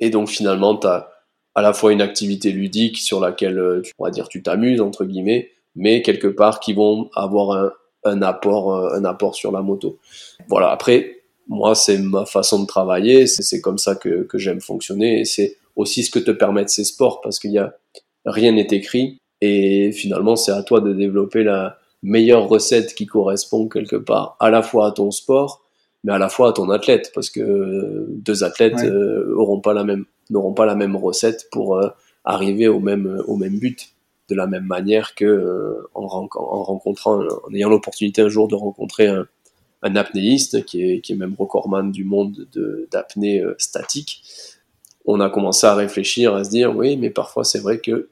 Et 0.00 0.10
donc 0.10 0.28
finalement, 0.28 0.76
tu 0.76 0.86
as 0.86 1.10
à 1.54 1.62
la 1.62 1.72
fois 1.72 1.92
une 1.92 2.02
activité 2.02 2.50
ludique 2.50 2.98
sur 2.98 3.20
laquelle 3.20 3.82
on 3.98 4.04
va 4.04 4.10
dire 4.10 4.28
tu 4.28 4.42
t'amuses 4.42 4.80
entre 4.80 5.04
guillemets, 5.04 5.50
mais 5.76 6.02
quelque 6.02 6.28
part 6.28 6.60
qui 6.60 6.72
vont 6.72 7.10
avoir 7.14 7.52
un, 7.52 7.72
un 8.04 8.22
apport, 8.22 8.74
euh, 8.74 8.94
un 8.94 9.04
apport 9.04 9.34
sur 9.34 9.50
la 9.50 9.62
moto. 9.62 9.98
Voilà. 10.48 10.70
Après, 10.70 11.22
moi, 11.48 11.74
c'est 11.74 11.98
ma 11.98 12.24
façon 12.24 12.62
de 12.62 12.66
travailler, 12.66 13.26
c'est 13.26 13.60
comme 13.60 13.78
ça 13.78 13.94
que, 13.94 14.22
que 14.22 14.38
j'aime 14.38 14.60
fonctionner, 14.60 15.20
et 15.20 15.24
c'est 15.24 15.56
aussi 15.76 16.02
ce 16.02 16.10
que 16.10 16.18
te 16.18 16.30
permettent 16.30 16.70
ces 16.70 16.84
sports, 16.84 17.20
parce 17.20 17.38
qu'il 17.38 17.52
y 17.52 17.58
a 17.58 17.74
rien 18.24 18.52
n'est 18.52 18.68
écrit, 18.70 19.18
et 19.40 19.92
finalement, 19.92 20.36
c'est 20.36 20.52
à 20.52 20.62
toi 20.62 20.80
de 20.80 20.92
développer 20.92 21.42
la 21.42 21.78
meilleure 22.02 22.48
recette 22.48 22.94
qui 22.94 23.06
correspond 23.06 23.68
quelque 23.68 23.96
part 23.96 24.36
à 24.40 24.50
la 24.50 24.62
fois 24.62 24.88
à 24.88 24.92
ton 24.92 25.10
sport, 25.10 25.64
mais 26.02 26.12
à 26.12 26.18
la 26.18 26.28
fois 26.28 26.50
à 26.50 26.52
ton 26.52 26.70
athlète, 26.70 27.10
parce 27.14 27.30
que 27.30 28.06
deux 28.08 28.44
athlètes 28.44 28.82
euh, 28.82 29.34
auront 29.36 29.60
pas 29.60 29.74
la 29.74 29.84
même, 29.84 30.04
n'auront 30.30 30.54
pas 30.54 30.66
la 30.66 30.74
même 30.74 30.96
recette 30.96 31.48
pour 31.50 31.76
euh, 31.76 31.88
arriver 32.24 32.68
au 32.68 32.80
même, 32.80 33.22
au 33.26 33.36
même 33.36 33.58
but 33.58 33.94
de 34.28 34.34
la 34.34 34.46
même 34.46 34.64
manière 34.64 35.14
que 35.14 35.24
euh, 35.24 35.88
en, 35.94 36.06
rencontrant, 36.06 37.20
en 37.20 37.54
ayant 37.54 37.68
l'opportunité 37.68 38.22
un 38.22 38.28
jour 38.28 38.48
de 38.48 38.54
rencontrer 38.54 39.08
un, 39.08 39.26
apnéiste 39.82 40.64
qui 40.64 40.82
est, 40.82 41.00
qui 41.02 41.12
est 41.12 41.16
même 41.16 41.34
recordman 41.38 41.92
du 41.92 42.04
monde 42.04 42.48
d'apnée 42.90 43.40
euh, 43.40 43.54
statique, 43.58 44.22
on 45.04 45.20
a 45.20 45.28
commencé 45.28 45.66
à 45.66 45.74
réfléchir, 45.74 46.34
à 46.34 46.42
se 46.42 46.48
dire 46.48 46.74
oui, 46.74 46.96
mais 46.96 47.10
parfois 47.10 47.44
c'est 47.44 47.58
vrai 47.58 47.78
que 47.80 48.08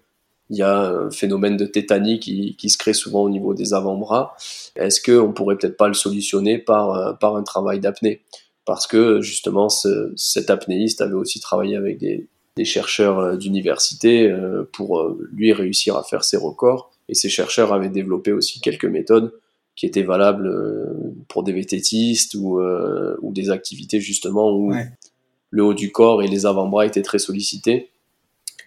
il 0.51 0.59
y 0.59 0.63
a 0.63 0.81
un 0.81 1.11
phénomène 1.11 1.57
de 1.57 1.65
tétanie 1.65 2.21
qui, 2.21 2.57
qui 2.57 2.69
se 2.69 2.77
crée 2.77 2.93
souvent 2.93 3.23
au 3.23 3.31
niveau 3.31 3.55
des 3.55 3.73
avant-bras. 3.73 4.37
Est-ce 4.77 5.01
qu'on 5.01 5.33
pourrait 5.33 5.57
peut-être 5.57 5.79
pas 5.79 5.89
le 5.89 5.95
solutionner 5.95 6.59
par, 6.59 6.91
euh, 6.91 7.13
par 7.15 7.37
un 7.37 7.43
travail 7.43 7.81
d'apnée? 7.81 8.21
Parce 8.65 8.87
que 8.87 9.21
justement, 9.21 9.69
ce, 9.69 10.13
cet 10.17 10.51
apnéiste 10.51 11.01
avait 11.01 11.15
aussi 11.15 11.41
travaillé 11.41 11.77
avec 11.77 11.99
des, 11.99 12.29
des 12.57 12.65
chercheurs 12.65 13.19
euh, 13.19 13.37
d'université 13.37 14.31
euh, 14.31 14.69
pour 14.73 15.01
euh, 15.01 15.29
lui 15.33 15.53
réussir 15.53 15.97
à 15.97 16.05
faire 16.05 16.25
ses 16.25 16.37
records. 16.37 16.91
Et 17.09 17.15
ces 17.15 17.29
chercheurs 17.29 17.73
avaient 17.73 17.89
développé 17.89 18.33
aussi 18.33 18.61
quelques 18.61 18.85
méthodes 18.85 19.33
qui 19.75 19.87
étaient 19.87 20.03
valables 20.03 20.55
pour 21.29 21.43
des 21.43 21.53
vététistes 21.53 22.35
ou, 22.35 22.61
ou 22.61 23.33
des 23.33 23.51
activités 23.51 24.01
justement 24.01 24.55
où 24.55 24.73
le 25.51 25.65
haut 25.65 25.73
du 25.73 25.91
corps 25.91 26.23
et 26.23 26.29
les 26.29 26.45
avant-bras 26.45 26.85
étaient 26.85 27.03
très 27.03 27.19
sollicités 27.19 27.89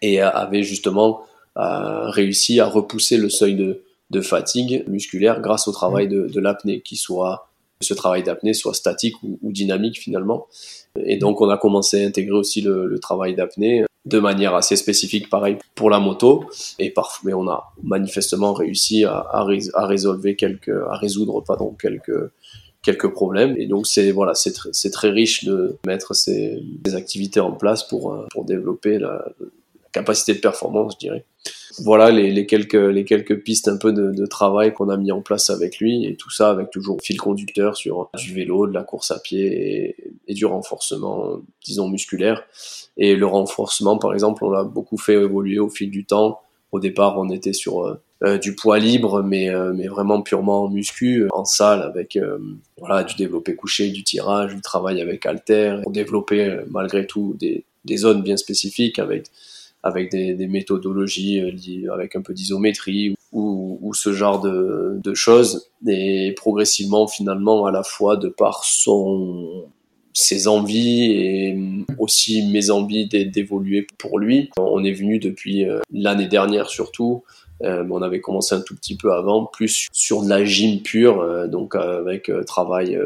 et 0.01 0.19
avaient 0.19 0.63
justement 0.63 1.21
réussi 1.55 2.60
à 2.60 2.65
repousser 2.65 3.17
le 3.17 3.29
seuil 3.29 3.55
de, 3.55 3.84
de 4.10 4.21
fatigue 4.21 4.84
musculaire 4.88 5.41
grâce 5.41 5.67
au 5.67 5.71
travail 5.71 6.08
de, 6.08 6.27
de 6.27 6.39
l'apnée, 6.39 6.81
qui 6.81 6.95
soit 6.97 7.49
ce 7.81 7.93
travail 7.93 8.23
d'apnée 8.23 8.53
soit 8.53 8.73
statique 8.73 9.15
ou, 9.23 9.51
dynamique 9.51 9.99
finalement. 9.99 10.47
Et 11.05 11.17
donc 11.17 11.41
on 11.41 11.49
a 11.49 11.57
commencé 11.57 12.03
à 12.03 12.07
intégrer 12.07 12.35
aussi 12.35 12.61
le, 12.61 12.97
travail 12.99 13.35
d'apnée 13.35 13.85
de 14.05 14.19
manière 14.19 14.53
assez 14.53 14.75
spécifique, 14.75 15.29
pareil 15.29 15.57
pour 15.73 15.89
la 15.89 15.99
moto. 15.99 16.45
Et 16.79 16.91
parfois, 16.91 17.21
mais 17.25 17.33
on 17.33 17.47
a 17.49 17.73
manifestement 17.83 18.53
réussi 18.53 19.03
à, 19.03 19.17
à, 19.17 19.85
résolver 19.85 20.35
quelques, 20.35 20.69
à 20.89 20.95
résoudre 20.95 21.41
pardon 21.41 21.75
quelques 21.79 22.31
quelques 22.83 23.11
problèmes. 23.11 23.55
Et 23.57 23.65
donc 23.65 23.88
c'est 23.88 24.11
voilà, 24.11 24.35
c'est 24.35 24.53
c'est 24.71 24.91
très 24.91 25.09
riche 25.09 25.43
de 25.43 25.77
mettre 25.85 26.13
ces, 26.13 26.61
activités 26.93 27.39
en 27.39 27.51
place 27.51 27.83
pour 27.88 28.25
pour 28.31 28.45
développer 28.45 28.99
la 28.99 29.25
capacité 29.91 30.33
de 30.33 30.39
performance, 30.39 30.93
je 30.93 31.07
dirais 31.07 31.25
voilà 31.83 32.11
les, 32.11 32.31
les, 32.31 32.45
quelques, 32.45 32.73
les 32.73 33.05
quelques 33.05 33.41
pistes 33.41 33.67
un 33.67 33.77
peu 33.77 33.91
de, 33.91 34.11
de 34.11 34.25
travail 34.25 34.73
qu'on 34.73 34.89
a 34.89 34.97
mis 34.97 35.11
en 35.11 35.21
place 35.21 35.49
avec 35.49 35.79
lui 35.79 36.05
et 36.05 36.15
tout 36.15 36.29
ça 36.29 36.49
avec 36.49 36.69
toujours 36.69 37.01
fil 37.01 37.19
conducteur 37.19 37.75
sur 37.75 38.09
du 38.15 38.33
vélo, 38.33 38.67
de 38.67 38.73
la 38.73 38.83
course 38.83 39.11
à 39.11 39.19
pied 39.19 39.95
et, 40.27 40.33
du 40.33 40.45
renforcement, 40.45 41.41
disons, 41.63 41.89
musculaire. 41.89 42.43
Et 42.97 43.15
le 43.15 43.25
renforcement, 43.25 43.97
par 43.97 44.13
exemple, 44.13 44.43
on 44.45 44.49
l'a 44.49 44.63
beaucoup 44.63 44.97
fait 44.97 45.13
évoluer 45.13 45.59
au 45.59 45.69
fil 45.69 45.89
du 45.91 46.05
temps. 46.05 46.41
Au 46.71 46.79
départ, 46.79 47.17
on 47.17 47.29
était 47.29 47.53
sur 47.53 47.85
euh, 47.85 48.01
euh 48.23 48.38
du 48.38 48.55
poids 48.55 48.79
libre, 48.79 49.23
mais, 49.23 49.49
euh, 49.49 49.73
mais 49.73 49.88
vraiment 49.88 50.21
purement 50.21 50.69
muscu, 50.69 51.27
en 51.31 51.45
salle, 51.45 51.81
avec 51.81 52.15
euh, 52.15 52.38
voilà, 52.77 53.03
du 53.03 53.15
développé 53.15 53.55
couché, 53.55 53.89
du 53.89 54.03
tirage, 54.03 54.55
du 54.55 54.61
travail 54.61 55.01
avec 55.01 55.25
halter, 55.25 55.77
pour 55.83 55.91
développer 55.91 56.59
malgré 56.69 57.05
tout 57.05 57.35
des, 57.39 57.63
des 57.85 57.97
zones 57.97 58.21
bien 58.21 58.38
spécifiques 58.38 58.99
avec 58.99 59.27
avec 59.85 60.11
des, 60.11 60.33
des 60.33 60.47
méthodologies 60.47 61.39
euh, 61.39 61.93
avec 61.93 62.17
un 62.17 62.21
peu 62.21 62.33
d'isométrie 62.33 63.15
ou, 63.31 63.79
ou, 63.81 63.93
ce 63.93 64.11
genre 64.11 64.41
de, 64.41 64.99
de, 65.01 65.13
choses. 65.13 65.69
Et 65.87 66.33
progressivement, 66.35 67.07
finalement, 67.07 67.65
à 67.65 67.71
la 67.71 67.83
fois 67.83 68.17
de 68.17 68.27
par 68.27 68.65
son 68.65 69.65
ses 70.15 70.47
envies 70.47 71.11
et 71.11 71.57
aussi 71.99 72.47
mes 72.47 72.71
envies 72.71 73.07
d'évoluer 73.07 73.85
pour 73.97 74.17
lui. 74.17 74.49
On 74.57 74.83
est 74.83 74.93
venu 74.93 75.19
depuis 75.19 75.67
euh, 75.67 75.81
l'année 75.91 76.27
dernière 76.27 76.69
surtout, 76.69 77.23
euh, 77.63 77.85
on 77.91 78.01
avait 78.01 78.21
commencé 78.21 78.55
un 78.55 78.61
tout 78.61 78.75
petit 78.75 78.95
peu 78.95 79.11
avant, 79.11 79.45
plus 79.45 79.89
sur 79.91 80.23
de 80.23 80.29
la 80.29 80.45
gym 80.45 80.81
pure, 80.81 81.19
euh, 81.19 81.47
donc 81.47 81.75
avec 81.75 82.31
travail 82.47 82.97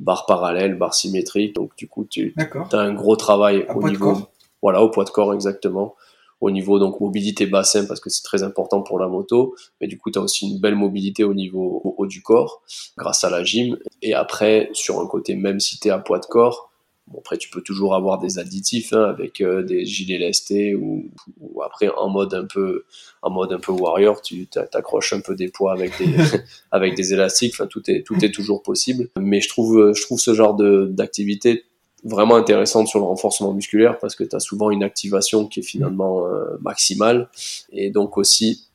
barre 0.00 0.26
parallèle, 0.26 0.76
barre 0.76 0.94
symétrique. 0.94 1.54
Donc 1.54 1.76
du 1.76 1.86
coup, 1.86 2.04
tu 2.04 2.34
as 2.72 2.76
un 2.76 2.92
gros 2.92 3.14
travail 3.14 3.64
au 3.74 3.88
niveau, 3.88 4.18
voilà, 4.60 4.82
au 4.82 4.90
poids 4.90 5.04
de 5.04 5.10
corps 5.10 5.32
exactement 5.32 5.94
au 6.40 6.50
niveau 6.50 6.78
donc 6.78 7.00
mobilité 7.00 7.46
bassin 7.46 7.84
parce 7.86 8.00
que 8.00 8.10
c'est 8.10 8.22
très 8.22 8.42
important 8.42 8.82
pour 8.82 8.98
la 8.98 9.08
moto, 9.08 9.54
mais 9.80 9.86
du 9.86 9.98
coup 9.98 10.10
tu 10.10 10.18
as 10.18 10.22
aussi 10.22 10.48
une 10.50 10.60
belle 10.60 10.76
mobilité 10.76 11.24
au 11.24 11.34
niveau 11.34 11.80
au 11.84 11.94
haut 11.98 12.06
du 12.06 12.22
corps 12.22 12.62
grâce 12.96 13.24
à 13.24 13.30
la 13.30 13.42
gym. 13.42 13.76
Et 14.02 14.14
après 14.14 14.70
sur 14.72 15.00
un 15.00 15.06
côté 15.06 15.34
même 15.34 15.60
si 15.60 15.78
tu 15.78 15.88
es 15.88 15.90
à 15.90 15.98
poids 15.98 16.20
de 16.20 16.26
corps, 16.26 16.70
bon, 17.08 17.18
après 17.18 17.38
tu 17.38 17.48
peux 17.50 17.60
toujours 17.60 17.94
avoir 17.94 18.18
des 18.18 18.38
additifs 18.38 18.92
hein, 18.92 19.04
avec 19.04 19.40
euh, 19.40 19.62
des 19.62 19.84
gilets 19.84 20.18
lestés 20.18 20.76
ou, 20.76 21.10
ou, 21.40 21.62
après 21.62 21.88
en 21.88 22.08
mode 22.08 22.34
un 22.34 22.44
peu 22.44 22.84
en 23.22 23.30
mode 23.30 23.52
un 23.52 23.58
peu 23.58 23.72
warrior, 23.72 24.22
tu 24.22 24.46
t'accroches 24.46 25.12
un 25.12 25.20
peu 25.20 25.34
des 25.34 25.48
poids 25.48 25.72
avec 25.72 25.98
des 25.98 26.06
avec 26.70 26.94
des 26.94 27.12
élastiques, 27.14 27.54
enfin 27.54 27.66
tout 27.66 27.82
est 27.90 28.04
tout 28.04 28.24
est 28.24 28.30
toujours 28.30 28.62
possible, 28.62 29.08
mais 29.18 29.40
je 29.40 29.48
trouve 29.48 29.92
je 29.92 30.02
trouve 30.02 30.20
ce 30.20 30.34
genre 30.34 30.54
de 30.54 30.86
d'activité 30.86 31.64
vraiment 32.04 32.36
intéressante 32.36 32.88
sur 32.88 33.00
le 33.00 33.04
renforcement 33.04 33.52
musculaire 33.52 33.98
parce 33.98 34.14
que 34.14 34.24
tu 34.24 34.34
as 34.34 34.40
souvent 34.40 34.70
une 34.70 34.82
activation 34.82 35.46
qui 35.46 35.60
est 35.60 35.64
finalement 35.64 36.26
euh, 36.26 36.56
maximale 36.60 37.28
et 37.72 37.90
donc 37.90 38.16
aussi 38.18 38.68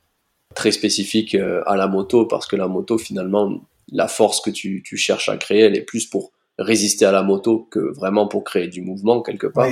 très 0.56 0.72
spécifique 0.72 1.36
euh, 1.36 1.64
à 1.66 1.76
la 1.76 1.88
moto 1.88 2.26
parce 2.26 2.48
que 2.48 2.56
la 2.56 2.68
moto 2.68 2.98
finalement 2.98 3.62
la 3.92 4.08
force 4.08 4.42
que 4.42 4.50
tu, 4.50 4.84
tu, 4.84 4.98
cherches 4.98 5.30
à 5.30 5.38
créer 5.38 5.62
elle 5.62 5.78
est 5.78 5.82
plus 5.82 6.06
pour 6.06 6.32
résister 6.58 7.06
à 7.06 7.12
la 7.12 7.24
moto 7.24 7.68
que 7.72 7.80
vraiment 7.80 8.28
pour 8.28 8.44
créer 8.44 8.68
du 8.68 8.82
mouvement 8.82 9.22
quelque 9.22 9.48
part 9.48 9.70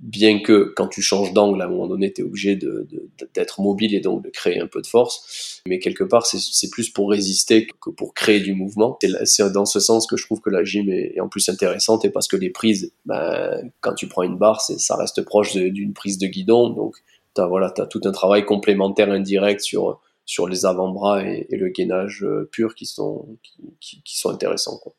bien 0.00 0.40
que 0.40 0.72
quand 0.76 0.88
tu 0.88 1.02
changes 1.02 1.32
d'angle, 1.32 1.60
à 1.60 1.66
un 1.66 1.68
moment 1.68 1.86
donné, 1.86 2.12
tu 2.12 2.22
es 2.22 2.24
obligé 2.24 2.56
d'être 2.56 3.60
de, 3.60 3.62
mobile 3.62 3.94
et 3.94 4.00
donc 4.00 4.24
de 4.24 4.30
créer 4.30 4.58
un 4.58 4.66
peu 4.66 4.80
de 4.80 4.86
force. 4.86 5.60
Mais 5.66 5.78
quelque 5.78 6.04
part, 6.04 6.26
c'est 6.26 6.70
plus 6.70 6.88
pour 6.88 7.10
résister 7.10 7.66
que 7.66 7.90
pour 7.90 8.14
créer 8.14 8.40
du 8.40 8.54
mouvement. 8.54 8.98
C'est 9.24 9.52
dans 9.52 9.66
ce 9.66 9.78
sens 9.78 10.06
que 10.06 10.16
je 10.16 10.24
trouve 10.24 10.40
que 10.40 10.50
la 10.50 10.64
gym 10.64 10.88
est, 10.90 11.20
en 11.20 11.28
plus 11.28 11.48
intéressante 11.48 12.04
et 12.04 12.10
parce 12.10 12.28
que 12.28 12.36
les 12.36 12.50
prises, 12.50 12.92
ben, 13.04 13.70
quand 13.80 13.94
tu 13.94 14.08
prends 14.08 14.22
une 14.22 14.38
barre, 14.38 14.60
ça 14.60 14.96
reste 14.96 15.22
proche 15.22 15.54
d'une 15.54 15.92
prise 15.92 16.18
de 16.18 16.26
guidon. 16.26 16.70
Donc, 16.70 16.96
tu 17.34 17.42
as, 17.42 17.46
voilà, 17.46 17.72
as 17.76 17.86
tout 17.86 18.00
un 18.04 18.12
travail 18.12 18.46
complémentaire 18.46 19.10
indirect 19.10 19.60
sur, 19.60 20.00
sur 20.24 20.48
les 20.48 20.64
avant-bras 20.64 21.22
et, 21.24 21.46
le 21.50 21.68
gainage 21.68 22.24
euh, 22.24 22.48
pur 22.50 22.74
qui 22.74 22.86
sont, 22.86 23.38
qui, 23.80 24.00
sont 24.06 24.30
intéressants. 24.30 24.78
Quoi. 24.78 24.94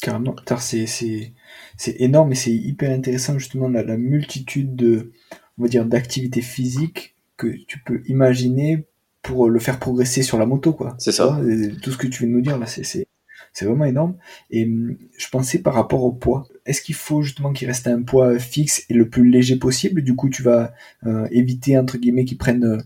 Carrément, 0.00 0.34
c'est, 0.58 1.32
c'est, 1.76 2.00
énorme 2.00 2.32
et 2.32 2.36
c'est 2.36 2.52
hyper 2.52 2.90
intéressant 2.90 3.38
justement 3.38 3.68
la, 3.68 3.82
la 3.82 3.96
multitude 3.96 4.74
de, 4.76 5.12
on 5.58 5.62
va 5.62 5.68
dire, 5.68 5.84
d'activités 5.84 6.42
physiques 6.42 7.14
que 7.36 7.48
tu 7.66 7.80
peux 7.80 8.02
imaginer 8.06 8.86
pour 9.22 9.48
le 9.48 9.60
faire 9.60 9.78
progresser 9.78 10.22
sur 10.22 10.38
la 10.38 10.46
moto, 10.46 10.72
quoi. 10.72 10.94
C'est 10.98 11.12
ça. 11.12 11.40
Tout 11.82 11.92
ce 11.92 11.96
que 11.96 12.06
tu 12.06 12.24
viens 12.24 12.28
de 12.28 12.34
nous 12.34 12.40
dire 12.40 12.58
là, 12.58 12.66
c'est, 12.66 12.84
c'est, 12.84 13.06
c'est 13.52 13.64
vraiment 13.64 13.84
énorme. 13.84 14.16
Et 14.50 14.64
hum, 14.64 14.96
je 15.16 15.28
pensais 15.28 15.58
par 15.58 15.74
rapport 15.74 16.04
au 16.04 16.12
poids, 16.12 16.46
est-ce 16.66 16.82
qu'il 16.82 16.94
faut 16.94 17.22
justement 17.22 17.52
qu'il 17.52 17.68
reste 17.68 17.86
un 17.86 18.02
poids 18.02 18.38
fixe 18.38 18.84
et 18.88 18.94
le 18.94 19.08
plus 19.08 19.28
léger 19.28 19.56
possible? 19.56 20.02
Du 20.02 20.16
coup, 20.16 20.28
tu 20.28 20.42
vas 20.42 20.74
euh, 21.06 21.26
éviter 21.30 21.78
entre 21.78 21.98
guillemets 21.98 22.24
qu'ils 22.24 22.38
prennent 22.38 22.82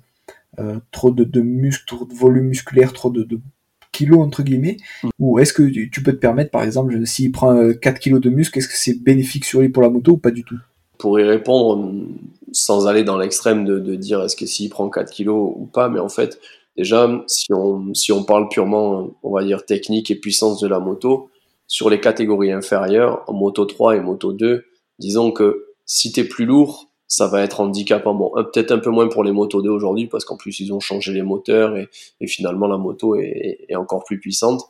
euh, 0.58 0.80
trop 0.90 1.10
de, 1.10 1.24
de 1.24 1.40
muscles, 1.40 1.84
trop 1.86 2.04
de 2.04 2.14
volume 2.14 2.46
musculaire, 2.46 2.92
trop 2.92 3.10
de, 3.10 3.22
de 3.22 3.40
kilos 3.96 4.20
entre 4.20 4.42
guillemets 4.42 4.76
mm. 5.02 5.08
ou 5.18 5.38
est-ce 5.38 5.52
que 5.52 5.62
tu 5.62 6.02
peux 6.02 6.12
te 6.12 6.18
permettre 6.18 6.50
par 6.50 6.62
exemple 6.62 7.06
s'il 7.06 7.32
prend 7.32 7.72
4 7.72 7.86
euh, 7.86 7.98
kilos 7.98 8.20
de 8.20 8.30
muscle 8.30 8.58
est-ce 8.58 8.68
que 8.68 8.76
c'est 8.76 9.02
bénéfique 9.02 9.44
sur 9.44 9.60
lui 9.60 9.68
pour 9.68 9.82
la 9.82 9.90
moto 9.90 10.12
ou 10.12 10.18
pas 10.18 10.30
du 10.30 10.44
tout? 10.44 10.58
Pour 10.98 11.20
y 11.20 11.24
répondre 11.24 11.92
sans 12.52 12.86
aller 12.86 13.04
dans 13.04 13.18
l'extrême 13.18 13.64
de, 13.64 13.94
dire 13.96 14.22
est-ce 14.22 14.36
que 14.36 14.46
s'il 14.46 14.70
prend 14.70 14.88
4 14.88 15.10
kilos 15.10 15.52
ou 15.56 15.66
pas 15.66 15.88
mais 15.88 16.00
en 16.00 16.08
fait 16.08 16.40
Déjà, 16.76 17.10
si 17.26 17.52
on, 17.54 17.94
si 17.94 18.12
on 18.12 18.22
parle 18.22 18.48
purement, 18.48 19.10
on 19.22 19.32
va 19.32 19.44
dire, 19.44 19.64
technique 19.64 20.10
et 20.10 20.14
puissance 20.14 20.60
de 20.60 20.68
la 20.68 20.78
moto, 20.78 21.30
sur 21.66 21.90
les 21.90 22.00
catégories 22.00 22.52
inférieures, 22.52 23.24
en 23.26 23.32
moto 23.32 23.64
3 23.64 23.96
et 23.96 24.00
moto 24.00 24.32
2, 24.32 24.64
disons 24.98 25.32
que 25.32 25.66
si 25.86 26.12
tu 26.12 26.20
es 26.20 26.24
plus 26.24 26.44
lourd, 26.44 26.85
ça 27.08 27.26
va 27.26 27.42
être 27.42 27.60
handicapant. 27.60 28.14
Bon, 28.14 28.32
peut-être 28.52 28.72
un 28.72 28.78
peu 28.78 28.90
moins 28.90 29.08
pour 29.08 29.24
les 29.24 29.32
motos 29.32 29.62
2 29.62 29.70
aujourd'hui, 29.70 30.06
parce 30.06 30.24
qu'en 30.24 30.36
plus, 30.36 30.60
ils 30.60 30.72
ont 30.72 30.80
changé 30.80 31.12
les 31.12 31.22
moteurs 31.22 31.76
et, 31.76 31.88
et 32.20 32.26
finalement, 32.26 32.66
la 32.66 32.78
moto 32.78 33.14
est, 33.16 33.66
est, 33.68 33.76
encore 33.76 34.04
plus 34.04 34.18
puissante. 34.18 34.62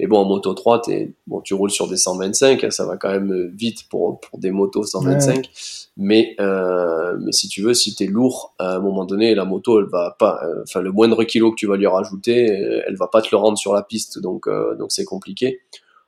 Et 0.00 0.08
bon, 0.08 0.18
en 0.18 0.24
moto 0.24 0.52
3, 0.54 0.82
es, 0.88 1.12
bon, 1.28 1.40
tu 1.40 1.54
roules 1.54 1.70
sur 1.70 1.86
des 1.86 1.96
125, 1.96 2.64
hein, 2.64 2.70
ça 2.70 2.84
va 2.84 2.96
quand 2.96 3.10
même 3.10 3.52
vite 3.54 3.88
pour, 3.88 4.18
pour 4.18 4.40
des 4.40 4.50
motos 4.50 4.82
125. 4.82 5.48
Mais, 5.96 6.34
euh, 6.40 7.16
mais 7.20 7.30
si 7.30 7.46
tu 7.48 7.62
veux, 7.62 7.74
si 7.74 7.94
tu 7.94 8.04
es 8.04 8.06
lourd, 8.08 8.54
à 8.58 8.74
un 8.74 8.80
moment 8.80 9.04
donné, 9.04 9.36
la 9.36 9.44
moto, 9.44 9.80
elle 9.80 9.86
va 9.86 10.16
pas, 10.18 10.40
euh, 10.44 10.62
enfin, 10.64 10.80
le 10.80 10.90
moindre 10.90 11.22
kilo 11.22 11.52
que 11.52 11.56
tu 11.56 11.66
vas 11.66 11.76
lui 11.76 11.86
rajouter, 11.86 12.50
euh, 12.50 12.82
elle 12.88 12.96
va 12.96 13.06
pas 13.06 13.22
te 13.22 13.28
le 13.30 13.36
rendre 13.36 13.56
sur 13.56 13.72
la 13.72 13.82
piste, 13.82 14.18
donc, 14.18 14.48
euh, 14.48 14.74
donc 14.74 14.90
c'est 14.90 15.04
compliqué. 15.04 15.60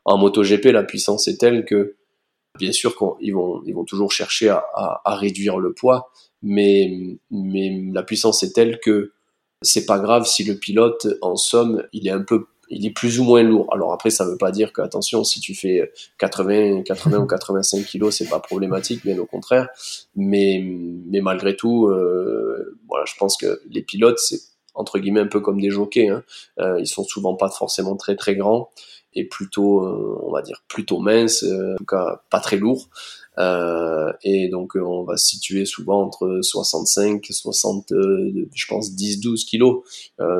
En 0.04 0.18
moto 0.18 0.42
GP, 0.42 0.66
la 0.66 0.82
puissance 0.82 1.28
est 1.28 1.38
telle 1.38 1.64
que, 1.64 1.95
bien 2.58 2.72
sûr, 2.72 2.96
qu'ils 2.96 3.34
vont, 3.34 3.62
ils 3.66 3.74
vont 3.74 3.84
toujours 3.84 4.12
chercher 4.12 4.48
à, 4.48 5.00
réduire 5.06 5.58
le 5.58 5.72
poids, 5.72 6.10
mais, 6.42 7.18
la 7.30 8.02
puissance 8.02 8.42
est 8.42 8.52
telle 8.52 8.78
que 8.80 9.12
c'est 9.62 9.86
pas 9.86 9.98
grave 9.98 10.26
si 10.26 10.44
le 10.44 10.58
pilote, 10.58 11.06
en 11.22 11.36
somme, 11.36 11.82
il 11.92 12.06
est 12.06 12.10
un 12.10 12.22
peu 12.22 12.46
il 12.68 12.84
est 12.84 12.90
plus 12.90 13.20
ou 13.20 13.24
moins 13.24 13.42
lourd. 13.42 13.68
Alors 13.72 13.92
après, 13.92 14.10
ça 14.10 14.24
veut 14.24 14.36
pas 14.36 14.50
dire 14.50 14.72
que, 14.72 14.82
attention, 14.82 15.22
si 15.22 15.38
tu 15.38 15.54
fais 15.54 15.92
80, 16.18 16.82
80 16.82 17.18
ou 17.18 17.26
85 17.26 17.84
kilos, 17.84 18.16
c'est 18.16 18.28
pas 18.28 18.40
problématique, 18.40 19.04
bien 19.04 19.18
au 19.18 19.26
contraire. 19.26 19.68
Mais, 20.16 20.60
malgré 21.22 21.54
tout, 21.54 21.86
euh, 21.86 22.76
je 23.04 23.12
pense 23.18 23.36
que 23.36 23.62
les 23.70 23.82
pilotes, 23.82 24.18
c'est 24.18 24.40
entre 24.74 24.98
guillemets 24.98 25.20
un 25.20 25.26
peu 25.26 25.40
comme 25.40 25.60
des 25.60 25.70
jockeys. 25.70 26.08
Hein. 26.08 26.22
Euh, 26.60 26.78
ils 26.80 26.86
sont 26.86 27.04
souvent 27.04 27.34
pas 27.34 27.48
forcément 27.48 27.96
très 27.96 28.14
très 28.14 28.36
grands 28.36 28.70
et 29.16 29.24
plutôt, 29.24 29.80
euh, 29.80 30.20
on 30.22 30.30
va 30.30 30.42
dire, 30.42 30.62
plutôt 30.68 31.00
minces, 31.00 31.42
euh, 31.42 31.72
en 31.72 31.76
tout 31.78 31.86
cas 31.86 32.22
pas 32.30 32.38
très 32.38 32.58
lourds. 32.58 32.88
Euh, 33.38 34.12
et 34.22 34.48
donc 34.48 34.76
on 34.76 35.02
va 35.02 35.16
se 35.16 35.26
situer 35.26 35.64
souvent 35.64 36.02
entre 36.02 36.40
65, 36.42 37.26
60, 37.28 37.86
je 37.90 38.66
pense 38.66 38.94
10, 38.94 39.20
12 39.20 39.44
kilos, 39.44 39.82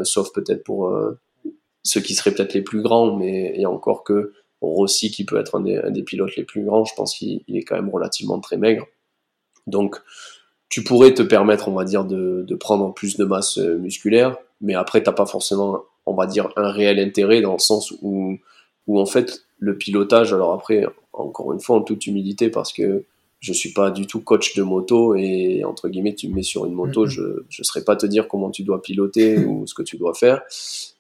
sauf 0.05 0.33
peut-être 0.33 0.65
pour 0.65 0.95
ceux 1.83 2.01
qui 2.01 2.15
seraient 2.15 2.33
peut-être 2.33 2.55
les 2.55 2.63
plus 2.63 2.81
grands, 2.81 3.15
mais 3.17 3.63
a 3.63 3.71
encore 3.71 4.05
que 4.05 4.33
Rossi 4.63 5.11
qui 5.11 5.25
peut 5.27 5.39
être 5.39 5.57
un 5.57 5.91
des, 5.91 6.03
pilotes 6.03 6.37
les 6.37 6.45
plus 6.45 6.65
grands, 6.65 6.85
je 6.85 6.95
pense 6.95 7.15
qu'il 7.15 7.43
est 7.49 7.65
quand 7.65 7.77
même 7.77 7.91
relativement 7.91 8.41
très 8.41 8.57
maigre. 8.57 8.87
Donc 9.67 9.97
tu 10.71 10.83
pourrais 10.83 11.13
te 11.13 11.23
permettre, 11.23 11.69
on 11.69 11.75
va 11.75 11.85
dire, 11.85 12.05
de, 12.05 12.45
de 12.49 12.55
prendre 12.55 12.95
plus 12.95 13.19
de 13.19 13.25
masse 13.25 13.59
musculaire, 13.59 14.37
mais 14.63 14.75
après 14.75 15.03
t'as 15.03 15.13
pas 15.13 15.27
forcément, 15.27 15.83
on 16.07 16.15
va 16.15 16.27
dire, 16.27 16.49
un 16.57 16.71
réel 16.71 16.99
intérêt 16.99 17.43
dans 17.43 17.53
le 17.53 17.59
sens 17.59 17.93
où, 18.01 18.39
où 18.87 19.01
en 19.01 19.07
fait 19.07 19.47
le 19.59 19.77
pilotage, 19.77 20.33
alors 20.33 20.53
après, 20.53 20.87
encore 21.13 21.53
une 21.53 21.61
fois, 21.61 21.77
en 21.77 21.83
toute 21.83 22.07
humilité, 22.07 22.51
parce 22.51 22.73
que 22.73 23.05
je 23.41 23.53
suis 23.53 23.73
pas 23.73 23.91
du 23.91 24.07
tout 24.07 24.21
coach 24.21 24.55
de 24.57 24.63
moto 24.63 25.15
et 25.15 25.63
entre 25.65 25.89
guillemets 25.89 26.15
tu 26.15 26.29
me 26.29 26.37
mets 26.37 26.43
sur 26.43 26.67
une 26.67 26.73
moto, 26.73 27.07
mm-hmm. 27.07 27.11
je 27.11 27.23
je 27.49 27.63
saurais 27.63 27.85
pas 27.85 27.97
te 27.97 28.07
dire 28.07 28.29
comment 28.29 28.51
tu 28.51 28.63
dois 28.63 28.83
piloter 28.83 29.39
ou 29.45 29.67
ce 29.67 29.75
que 29.75 29.83
tu 29.83 29.97
dois 29.97 30.15
faire, 30.15 30.43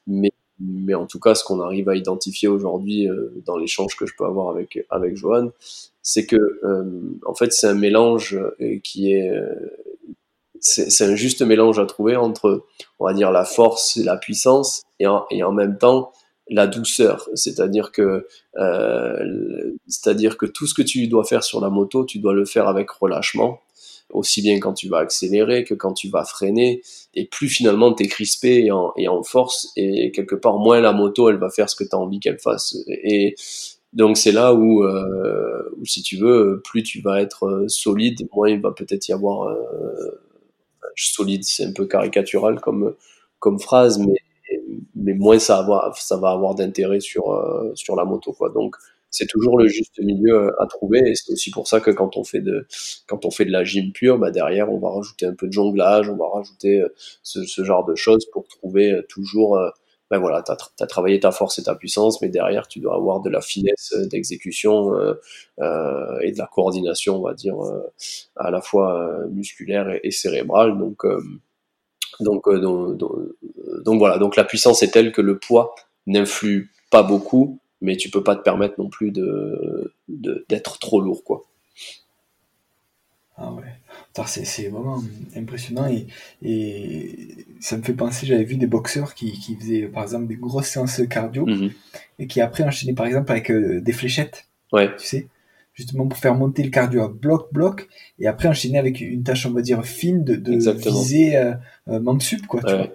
mais 0.06 0.30
mais 0.58 0.94
en 0.94 1.06
tout 1.06 1.20
cas, 1.20 1.34
ce 1.34 1.44
qu'on 1.44 1.60
arrive 1.60 1.88
à 1.90 1.96
identifier 1.96 2.48
aujourd'hui 2.48 3.08
euh, 3.08 3.30
dans 3.44 3.58
l'échange 3.58 3.94
que 3.96 4.06
je 4.06 4.14
peux 4.16 4.24
avoir 4.24 4.48
avec 4.48 4.84
avec 4.90 5.16
Johan, 5.16 5.50
c'est 6.02 6.24
que 6.24 6.36
euh, 6.36 7.18
en 7.26 7.34
fait, 7.34 7.52
c'est 7.52 7.66
un 7.66 7.74
mélange 7.74 8.38
euh, 8.60 8.78
qui 8.82 9.12
est 9.12 9.30
c'est 10.60 11.04
un 11.04 11.14
juste 11.14 11.42
mélange 11.42 11.78
à 11.78 11.86
trouver 11.86 12.16
entre, 12.16 12.64
on 12.98 13.06
va 13.06 13.12
dire, 13.12 13.30
la 13.30 13.44
force 13.44 13.96
et 13.98 14.02
la 14.02 14.16
puissance, 14.16 14.82
et 14.98 15.06
en, 15.06 15.26
et 15.30 15.42
en 15.42 15.52
même 15.52 15.78
temps 15.78 16.12
la 16.48 16.66
douceur. 16.66 17.28
C'est-à-dire 17.34 17.92
que, 17.92 18.26
euh, 18.56 19.72
c'est-à-dire 19.88 20.36
que 20.36 20.46
tout 20.46 20.66
ce 20.66 20.74
que 20.74 20.82
tu 20.82 21.06
dois 21.08 21.24
faire 21.24 21.44
sur 21.44 21.60
la 21.60 21.70
moto, 21.70 22.04
tu 22.04 22.18
dois 22.18 22.34
le 22.34 22.44
faire 22.44 22.68
avec 22.68 22.90
relâchement 22.90 23.60
aussi 24.10 24.42
bien 24.42 24.58
quand 24.60 24.72
tu 24.72 24.88
vas 24.88 24.98
accélérer 24.98 25.64
que 25.64 25.74
quand 25.74 25.92
tu 25.92 26.08
vas 26.08 26.24
freiner, 26.24 26.82
et 27.14 27.26
plus 27.26 27.48
finalement 27.48 27.92
tu 27.92 28.04
es 28.04 28.06
crispé 28.08 28.64
et 28.64 28.70
en, 28.70 29.22
force, 29.22 29.72
et 29.76 30.12
quelque 30.12 30.34
part 30.34 30.58
moins 30.58 30.80
la 30.80 30.92
moto 30.92 31.28
elle 31.28 31.38
va 31.38 31.50
faire 31.50 31.68
ce 31.68 31.76
que 31.76 31.84
tu 31.84 31.90
as 31.92 31.98
envie 31.98 32.20
qu'elle 32.20 32.38
fasse. 32.38 32.76
Et 32.88 33.34
donc 33.92 34.16
c'est 34.16 34.32
là 34.32 34.54
où, 34.54 34.84
euh, 34.84 35.62
où, 35.78 35.84
si 35.84 36.02
tu 36.02 36.16
veux, 36.16 36.60
plus 36.64 36.82
tu 36.82 37.00
vas 37.00 37.20
être 37.20 37.46
euh, 37.46 37.68
solide, 37.68 38.28
moins 38.32 38.50
il 38.50 38.60
va 38.60 38.72
peut-être 38.72 39.08
y 39.08 39.12
avoir... 39.12 39.48
Euh, 39.48 40.20
solide, 40.98 41.44
c'est 41.44 41.64
un 41.64 41.72
peu 41.72 41.86
caricatural 41.86 42.58
comme, 42.60 42.94
comme 43.38 43.60
phrase, 43.60 43.98
mais, 43.98 44.16
mais 44.94 45.14
moins 45.14 45.38
ça, 45.38 45.62
va, 45.62 45.92
ça 45.96 46.16
va 46.16 46.30
avoir 46.30 46.54
d'intérêt 46.54 47.00
sur, 47.00 47.32
euh, 47.32 47.72
sur 47.74 47.96
la 47.96 48.04
moto. 48.04 48.32
Quoi. 48.32 48.50
Donc 48.50 48.76
c'est 49.10 49.26
toujours 49.26 49.58
le 49.58 49.68
juste 49.68 49.98
milieu 50.00 50.46
euh, 50.46 50.62
à 50.62 50.66
trouver 50.66 51.00
et 51.06 51.14
c'est 51.14 51.32
aussi 51.32 51.50
pour 51.50 51.68
ça 51.68 51.80
que 51.80 51.90
quand 51.90 52.16
on 52.16 52.24
fait 52.24 52.40
de 52.40 52.66
quand 53.06 53.24
on 53.24 53.30
fait 53.30 53.44
de 53.44 53.52
la 53.52 53.64
gym 53.64 53.92
pure 53.92 54.18
bah 54.18 54.30
derrière 54.30 54.70
on 54.70 54.78
va 54.78 54.90
rajouter 54.90 55.26
un 55.26 55.34
peu 55.34 55.46
de 55.46 55.52
jonglage 55.52 56.10
on 56.10 56.16
va 56.16 56.28
rajouter 56.28 56.80
euh, 56.80 56.88
ce, 57.22 57.44
ce 57.44 57.64
genre 57.64 57.84
de 57.84 57.94
choses 57.94 58.26
pour 58.32 58.46
trouver 58.48 58.90
euh, 58.92 59.02
toujours 59.08 59.58
ben 60.10 60.18
voilà, 60.18 60.42
tu 60.42 60.52
as, 60.52 60.86
travaillé 60.86 61.18
ta 61.18 61.32
force 61.32 61.58
et 61.58 61.64
ta 61.64 61.74
puissance, 61.74 62.22
mais 62.22 62.28
derrière, 62.28 62.68
tu 62.68 62.78
dois 62.78 62.94
avoir 62.94 63.20
de 63.20 63.30
la 63.30 63.40
finesse 63.40 63.92
d'exécution 64.10 64.94
euh, 64.94 65.14
euh, 65.60 66.18
et 66.20 66.30
de 66.30 66.38
la 66.38 66.46
coordination, 66.46 67.16
on 67.16 67.22
va 67.22 67.34
dire, 67.34 67.60
euh, 67.60 67.92
à 68.36 68.50
la 68.50 68.60
fois 68.60 69.18
musculaire 69.32 69.90
et, 69.90 70.00
et 70.04 70.10
cérébrale. 70.12 70.78
Donc, 70.78 71.04
donc, 72.20 72.48
donc, 72.48 72.96
donc, 72.96 73.12
donc, 73.84 73.98
voilà, 73.98 74.18
donc 74.18 74.36
la 74.36 74.44
puissance 74.44 74.82
est 74.82 74.90
telle 74.90 75.12
que 75.12 75.20
le 75.20 75.38
poids 75.38 75.74
n'influe 76.06 76.72
pas 76.90 77.02
beaucoup, 77.02 77.58
mais 77.80 77.96
tu 77.96 78.10
peux 78.10 78.22
pas 78.22 78.36
te 78.36 78.42
permettre 78.42 78.74
non 78.78 78.88
plus 78.88 79.10
de 79.10 79.92
d'être 80.08 80.78
trop 80.78 81.00
lourd 81.00 81.24
quoi. 81.24 81.46
Ah 83.38 83.52
ouais, 83.52 83.64
c'est 84.24 84.68
vraiment 84.68 85.02
impressionnant 85.36 85.86
et, 85.88 86.06
et, 86.42 87.46
ça 87.60 87.76
me 87.76 87.82
fait 87.82 87.92
penser, 87.92 88.26
j'avais 88.26 88.44
vu 88.44 88.56
des 88.56 88.66
boxeurs 88.66 89.14
qui, 89.14 89.32
qui, 89.32 89.56
faisaient 89.56 89.88
par 89.88 90.04
exemple 90.04 90.26
des 90.26 90.36
grosses 90.36 90.68
séances 90.68 91.02
cardio 91.10 91.44
mm-hmm. 91.44 91.70
et 92.20 92.26
qui 92.26 92.40
après 92.40 92.64
enchaînaient 92.64 92.94
par 92.94 93.04
exemple 93.04 93.30
avec 93.30 93.50
euh, 93.50 93.82
des 93.82 93.92
fléchettes, 93.92 94.46
ouais. 94.72 94.90
tu 94.96 95.06
sais, 95.06 95.28
justement 95.76 96.08
pour 96.08 96.18
faire 96.18 96.34
monter 96.34 96.64
le 96.64 96.70
cardio 96.70 97.02
à 97.02 97.08
bloc 97.08 97.52
bloc 97.52 97.86
et 98.18 98.26
après 98.26 98.48
enchaîner 98.48 98.78
avec 98.78 99.00
une 99.00 99.22
tâche 99.22 99.46
on 99.46 99.52
va 99.52 99.62
dire 99.62 99.84
fine 99.84 100.24
de, 100.24 100.34
de 100.34 100.56
viser 100.72 101.36
euh, 101.36 101.54
euh 101.88 102.18
sup 102.18 102.44
quoi. 102.48 102.60
Tu 102.64 102.74
vois. 102.74 102.88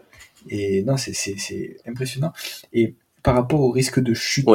Et 0.49 0.83
non, 0.83 0.97
c'est 0.97 1.35
impressionnant. 1.85 2.33
Et 2.73 2.95
par 3.23 3.35
rapport 3.35 3.61
au 3.61 3.71
risque 3.71 3.99
de 3.99 4.13
chute. 4.13 4.47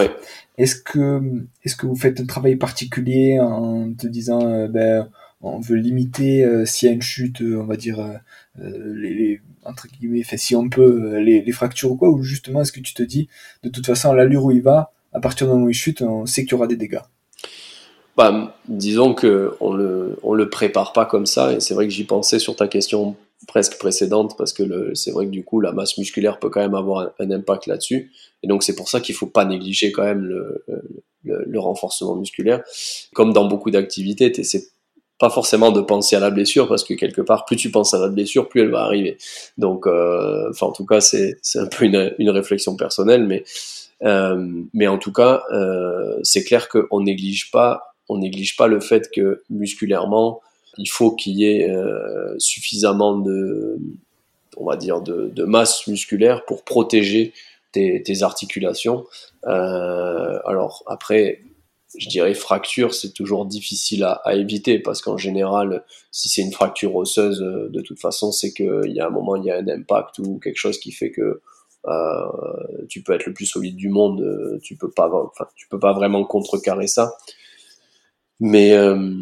Est-ce 0.59 0.77
que 0.77 1.45
est-ce 1.65 1.77
que 1.77 1.87
vous 1.87 1.97
faites 1.97 2.21
un 2.21 2.27
travail 2.27 2.57
particulier 2.57 3.39
en 3.41 3.93
te 3.93 4.07
disant 4.07 4.41
euh, 4.47 4.69
ben 4.69 5.09
on 5.43 5.61
veut 5.61 5.77
limiter 5.77 6.45
euh, 6.45 6.65
s'il 6.65 6.89
y 6.89 6.91
a 6.91 6.95
une 6.95 7.03
chute, 7.03 7.43
euh, 7.43 7.61
on 7.61 7.65
va 7.65 7.77
dire 7.77 8.21
les, 8.59 9.15
les, 9.15 9.41
entre 9.65 9.87
guillemets, 9.87 10.23
si 10.37 10.57
on 10.57 10.69
peut 10.69 11.19
les, 11.19 11.43
les, 11.43 11.53
fractures 11.53 11.93
ou 11.93 11.97
quoi, 11.97 12.11
ou 12.11 12.23
justement 12.23 12.63
est-ce 12.63 12.73
que 12.73 12.81
tu 12.81 12.95
te 12.95 13.03
dis 13.03 13.29
de 13.63 13.69
toute 13.69 13.87
façon 13.87 14.11
à 14.11 14.15
l'allure 14.15 14.45
où 14.45 14.51
il 14.51 14.63
va, 14.63 14.93
à 15.13 15.21
partir 15.21 15.47
du 15.47 15.53
moment 15.53 15.67
où 15.67 15.69
il 15.69 15.75
chute, 15.75 16.03
on 16.03 16.25
sait 16.25 16.45
qu'il 16.45 16.53
y 16.53 16.55
aura 16.55 16.67
des 16.67 16.77
dégâts? 16.77 17.01
Bah, 18.17 18.57
disons 18.67 19.13
que 19.13 19.55
on 19.61 19.75
le 19.75 20.19
on 20.23 20.33
le 20.33 20.49
prépare 20.49 20.95
pas 20.95 21.05
comme 21.05 21.27
ça 21.27 21.53
et 21.53 21.61
c'est 21.61 21.75
vrai 21.75 21.87
que 21.87 21.93
j'y 21.93 22.05
pensais 22.05 22.39
sur 22.39 22.57
ta 22.57 22.67
question 22.67 23.15
presque 23.47 23.79
précédente 23.79 24.37
parce 24.39 24.55
que 24.55 24.95
c'est 24.95 25.11
vrai 25.11 25.27
que 25.27 25.31
du 25.31 25.45
coup 25.45 25.61
la 25.61 25.73
masse 25.73 25.99
musculaire 25.99 26.39
peut 26.39 26.49
quand 26.49 26.61
même 26.61 26.75
avoir 26.75 27.11
un, 27.19 27.31
impact 27.31 27.67
là-dessus. 27.67 28.11
Et 28.43 28.49
donc 28.49 28.63
c'est 28.63 28.75
pour 28.75 28.89
ça 28.89 29.01
qu'il 29.01 29.15
faut 29.15 29.27
pas 29.27 29.45
négliger 29.45 29.93
quand 29.93 30.05
même 30.05 30.25
le, 30.25 30.65
le, 31.25 31.45
le 31.47 31.61
renforcement 31.61 32.17
musculaire. 32.17 32.63
Comme 33.15 33.35
dans 33.35 33.45
beaucoup 33.47 33.71
d'activités 33.71 34.33
c'est 34.45 34.69
pas 35.19 35.31
forcément 35.31 35.71
de 35.71 35.81
penser 35.81 36.17
à 36.17 36.21
la 36.21 36.31
blessure 36.31 36.69
parce 36.69 36.85
que 36.85 36.95
quelque 36.95 37.23
part 37.23 37.45
plus 37.45 37.57
tu 37.57 37.71
penses 37.71 37.95
à 37.95 37.99
la 37.99 38.09
blessure 38.09 38.49
plus 38.49 38.63
elle 38.63 38.71
va 38.71 38.81
arriver. 38.81 39.19
Donc 39.59 39.87
euh, 39.87 40.49
enfin 40.51 40.67
en 40.67 40.73
tout 40.73 40.87
cas 40.87 41.03
c'est 41.03 41.39
c'est 41.43 41.59
un 41.59 41.67
peu 41.67 41.85
une, 41.85 42.15
une 42.19 42.31
réflexion 42.31 42.77
personnelle 42.77 43.27
mais 43.27 43.45
euh, 44.05 44.63
mais 44.75 44.87
en 44.87 44.99
tout 44.99 45.13
cas 45.13 45.43
euh, 45.53 46.19
c'est 46.23 46.45
clair 46.45 46.69
qu'on 46.69 47.01
néglige 47.01 47.51
pas 47.51 47.96
on 48.09 48.19
néglige 48.19 48.57
pas 48.57 48.67
le 48.67 48.81
fait 48.81 49.11
que 49.11 49.43
musculairement 49.51 50.41
il 50.79 50.89
faut 50.89 51.13
qu'il 51.13 51.37
y 51.37 51.45
ait 51.45 51.71
euh, 51.71 52.39
suffisamment 52.39 53.19
de, 53.19 53.79
on 54.57 54.65
va 54.65 54.77
dire, 54.77 55.01
de, 55.01 55.45
masse 55.45 55.87
musculaire 55.87 56.45
pour 56.45 56.65
protéger 56.65 57.33
tes, 57.73 58.23
articulations. 58.23 59.05
Euh, 59.47 60.39
alors 60.47 60.83
après, 60.87 61.43
je 61.99 62.09
dirais 62.09 62.33
fracture, 62.35 62.95
c'est 62.95 63.13
toujours 63.13 63.45
difficile 63.45 64.05
à, 64.05 64.13
à 64.25 64.35
éviter 64.35 64.79
parce 64.79 65.03
qu'en 65.03 65.19
général, 65.19 65.85
si 66.11 66.29
c'est 66.29 66.43
une 66.43 66.53
fracture 66.53 66.97
osseuse, 66.97 67.41
de 67.41 67.81
toute 67.83 68.01
façon, 68.01 68.33
c'est 68.33 68.53
qu'il 68.53 68.93
y 68.93 69.01
a 69.01 69.07
un 69.07 69.11
moment, 69.11 69.37
il 69.37 69.45
y 69.45 69.51
a 69.51 69.57
un 69.57 69.69
impact 69.69 70.19
ou 70.21 70.39
quelque 70.39 70.57
chose 70.57 70.79
qui 70.79 70.91
fait 70.91 71.11
que 71.11 71.43
euh, 71.87 72.27
tu 72.89 73.03
peux 73.03 73.13
être 73.13 73.27
le 73.27 73.35
plus 73.35 73.47
solide 73.47 73.77
du 73.77 73.91
monde, 73.91 74.59
tu 74.63 74.75
peux 74.75 74.91
pas, 74.91 75.09
enfin, 75.13 75.47
tu 75.55 75.69
peux 75.69 75.79
pas 75.79 75.93
vraiment 75.93 76.25
contrecarrer 76.25 76.87
ça. 76.87 77.13
Mais 78.41 78.73
euh, 78.73 79.13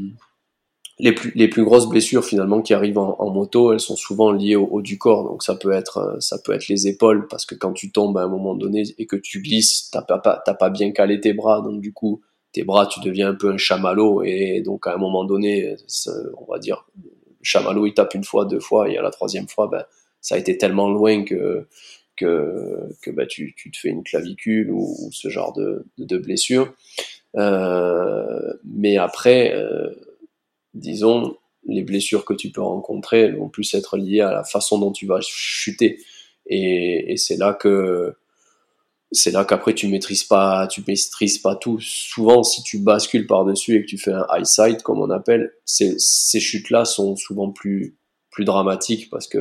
les 0.98 1.12
plus, 1.12 1.32
les 1.34 1.48
plus 1.48 1.64
grosses 1.64 1.88
blessures 1.88 2.24
finalement 2.24 2.62
qui 2.62 2.74
arrivent 2.74 2.98
en, 2.98 3.30
moto, 3.30 3.72
elles 3.72 3.80
sont 3.80 3.96
souvent 3.96 4.32
liées 4.32 4.56
au 4.56 4.66
haut 4.66 4.82
du 4.82 4.98
corps. 4.98 5.24
Donc 5.24 5.42
ça 5.42 5.54
peut 5.54 5.72
être, 5.72 5.98
euh, 5.98 6.20
ça 6.20 6.38
peut 6.44 6.52
être 6.52 6.68
les 6.68 6.88
épaules 6.88 7.26
parce 7.28 7.46
que 7.46 7.54
quand 7.54 7.72
tu 7.72 7.90
tombes 7.90 8.16
à 8.18 8.22
un 8.22 8.28
moment 8.28 8.54
donné 8.54 8.82
et 8.98 9.06
que 9.06 9.16
tu 9.16 9.40
glisses, 9.40 9.90
t'as 9.90 10.02
pas, 10.02 10.18
t'as 10.18 10.54
pas 10.54 10.70
bien 10.70 10.92
calé 10.92 11.20
tes 11.20 11.32
bras, 11.32 11.60
donc 11.60 11.80
du 11.80 11.92
coup 11.92 12.22
tes 12.52 12.62
bras, 12.62 12.86
tu 12.86 13.00
deviens 13.00 13.30
un 13.30 13.34
peu 13.34 13.50
un 13.50 13.56
chamallow 13.56 14.22
et 14.22 14.62
donc 14.64 14.86
à 14.86 14.94
un 14.94 14.96
moment 14.96 15.24
donné, 15.24 15.74
on 16.38 16.52
va 16.52 16.58
dire, 16.60 16.86
le 17.02 17.10
chamallow 17.42 17.86
il 17.86 17.94
tape 17.94 18.14
une 18.14 18.22
fois, 18.22 18.44
deux 18.44 18.60
fois 18.60 18.88
et 18.88 18.96
à 18.96 19.02
la 19.02 19.10
troisième 19.10 19.48
fois, 19.48 19.66
ben 19.66 19.84
ça 20.20 20.36
a 20.36 20.38
été 20.38 20.56
tellement 20.56 20.88
loin 20.88 21.24
que 21.24 21.66
que, 22.16 22.88
que 23.02 23.10
ben, 23.10 23.26
tu, 23.26 23.54
tu 23.56 23.70
te 23.70 23.76
fais 23.76 23.88
une 23.88 24.04
clavicule 24.04 24.70
ou, 24.70 25.08
ce 25.12 25.28
genre 25.28 25.52
de, 25.52 25.84
de, 25.98 26.18
blessure. 26.18 26.72
Euh, 27.36 28.52
mais 28.64 28.96
après, 28.96 29.54
euh, 29.54 29.90
disons, 30.74 31.36
les 31.66 31.82
blessures 31.82 32.24
que 32.24 32.34
tu 32.34 32.50
peux 32.50 32.62
rencontrer 32.62 33.32
vont 33.32 33.48
plus 33.48 33.74
être 33.74 33.96
liées 33.96 34.20
à 34.20 34.32
la 34.32 34.44
façon 34.44 34.78
dont 34.78 34.92
tu 34.92 35.06
vas 35.06 35.20
chuter. 35.20 35.98
Et, 36.46 37.12
et 37.12 37.16
c'est 37.16 37.36
là 37.36 37.54
que 37.54 38.14
c'est 39.12 39.30
là 39.30 39.44
qu'après 39.44 39.74
tu 39.74 39.86
maîtrises 39.88 40.24
pas, 40.24 40.66
tu 40.66 40.82
maîtrises 40.86 41.38
pas 41.38 41.56
tout. 41.56 41.78
Souvent, 41.80 42.42
si 42.42 42.62
tu 42.62 42.78
bascules 42.78 43.26
par 43.26 43.44
dessus 43.44 43.76
et 43.76 43.82
que 43.82 43.86
tu 43.86 43.98
fais 43.98 44.12
un 44.12 44.26
high 44.30 44.44
side 44.44 44.82
comme 44.82 45.00
on 45.00 45.10
appelle, 45.10 45.52
ces, 45.64 45.94
ces 45.98 46.40
chutes-là 46.40 46.84
sont 46.84 47.16
souvent 47.16 47.50
plus 47.50 47.96
plus 48.30 48.44
dramatiques 48.44 49.10
parce 49.10 49.28
que 49.28 49.38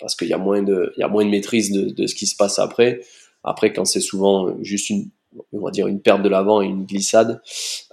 parce 0.00 0.16
qu'il 0.16 0.26
y 0.28 0.32
a 0.32 0.38
moins 0.38 0.62
de 0.62 0.92
il 0.96 1.00
y 1.00 1.04
a 1.04 1.08
moins 1.08 1.24
de 1.24 1.30
maîtrise 1.30 1.70
de, 1.70 1.90
de 1.90 2.06
ce 2.06 2.14
qui 2.14 2.26
se 2.26 2.36
passe 2.36 2.58
après. 2.58 3.00
Après, 3.44 3.72
quand 3.72 3.84
c'est 3.84 4.00
souvent 4.00 4.56
juste 4.62 4.90
une 4.90 5.10
on 5.52 5.60
va 5.60 5.70
dire 5.70 5.86
une 5.86 6.00
perte 6.00 6.22
de 6.22 6.28
l'avant 6.28 6.62
et 6.62 6.66
une 6.66 6.84
glissade. 6.84 7.42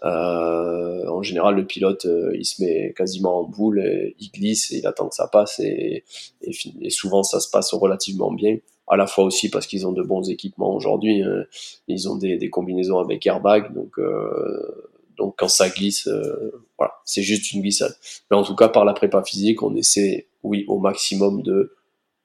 Euh, 0.03 1.07
en 1.07 1.21
général, 1.21 1.55
le 1.55 1.65
pilote, 1.65 2.05
euh, 2.05 2.31
il 2.35 2.45
se 2.45 2.61
met 2.63 2.93
quasiment 2.95 3.39
en 3.39 3.43
boule, 3.43 3.79
et 3.79 4.15
il 4.19 4.31
glisse, 4.31 4.71
et 4.71 4.79
il 4.79 4.87
attend 4.87 5.07
que 5.09 5.15
ça 5.15 5.27
passe, 5.27 5.59
et, 5.59 6.03
et, 6.41 6.89
souvent 6.89 7.23
ça 7.23 7.39
se 7.39 7.49
passe 7.49 7.73
relativement 7.73 8.31
bien. 8.31 8.57
À 8.87 8.97
la 8.97 9.05
fois 9.05 9.23
aussi 9.23 9.49
parce 9.49 9.67
qu'ils 9.67 9.85
ont 9.85 9.91
de 9.91 10.01
bons 10.01 10.29
équipements 10.31 10.73
aujourd'hui, 10.73 11.21
hein. 11.21 11.43
ils 11.87 12.09
ont 12.09 12.15
des, 12.15 12.49
combinaisons 12.49 12.97
avec 12.97 13.25
airbag, 13.27 13.71
donc 13.73 13.99
euh, 13.99 14.89
donc 15.15 15.35
quand 15.37 15.49
ça 15.49 15.69
glisse, 15.69 16.07
euh, 16.07 16.63
voilà, 16.77 16.93
c'est 17.05 17.21
juste 17.21 17.51
une 17.51 17.61
glissade. 17.61 17.95
Mais 18.31 18.37
en 18.37 18.43
tout 18.43 18.55
cas, 18.55 18.69
par 18.69 18.85
la 18.85 18.93
prépa 18.93 19.21
physique, 19.21 19.61
on 19.61 19.75
essaie, 19.75 20.27
oui, 20.43 20.65
au 20.67 20.79
maximum 20.79 21.43
de, 21.43 21.75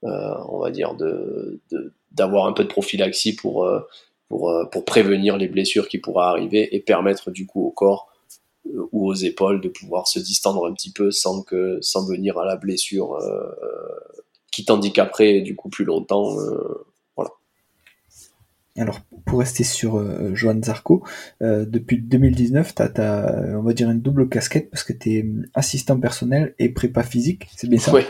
euh, 0.05 0.35
on 0.49 0.59
va 0.59 0.71
dire, 0.71 0.95
de 0.95 1.61
d'avoir 2.13 2.47
un 2.47 2.53
peu 2.53 2.63
de 2.63 2.69
prophylaxie 2.69 3.35
pour 3.35 3.69
pour, 4.35 4.51
euh, 4.51 4.65
pour 4.65 4.85
prévenir 4.85 5.37
les 5.37 5.47
blessures 5.47 5.87
qui 5.87 5.99
pourraient 5.99 6.25
arriver 6.25 6.75
et 6.75 6.81
permettre 6.81 7.31
du 7.31 7.47
coup 7.47 7.65
au 7.65 7.71
corps 7.71 8.09
euh, 8.67 8.89
ou 8.91 9.07
aux 9.07 9.15
épaules 9.15 9.61
de 9.61 9.69
pouvoir 9.69 10.09
se 10.09 10.19
distendre 10.19 10.69
un 10.69 10.73
petit 10.73 10.91
peu 10.91 11.13
sans 11.13 11.43
que 11.43 11.79
sans 11.83 12.05
venir 12.05 12.37
à 12.37 12.45
la 12.45 12.57
blessure 12.57 13.15
euh, 13.15 13.47
qui 14.51 14.65
t'handicaperait 14.65 15.43
du 15.43 15.55
coup 15.55 15.69
plus 15.69 15.85
longtemps 15.85 16.37
voilà. 17.15 17.31
Alors 18.77 19.03
pour 19.25 19.39
rester 19.39 19.63
sur 19.63 19.99
euh, 19.99 20.35
Johan 20.35 20.61
Zarco 20.61 21.05
depuis 21.41 21.99
2019 21.99 22.75
tu 22.75 22.83
as, 22.83 23.57
on 23.57 23.63
va 23.63 23.73
dire 23.73 23.89
une 23.89 24.01
double 24.01 24.29
casquette 24.29 24.69
parce 24.69 24.83
que 24.83 24.93
tu 24.93 25.13
es 25.13 25.27
assistant 25.55 26.01
personnel 26.01 26.57
et 26.59 26.71
prépa 26.71 27.05
physique 27.05 27.47
c'est 27.55 27.69
bien 27.69 27.79
ça? 27.79 27.95
Oui 27.95 28.03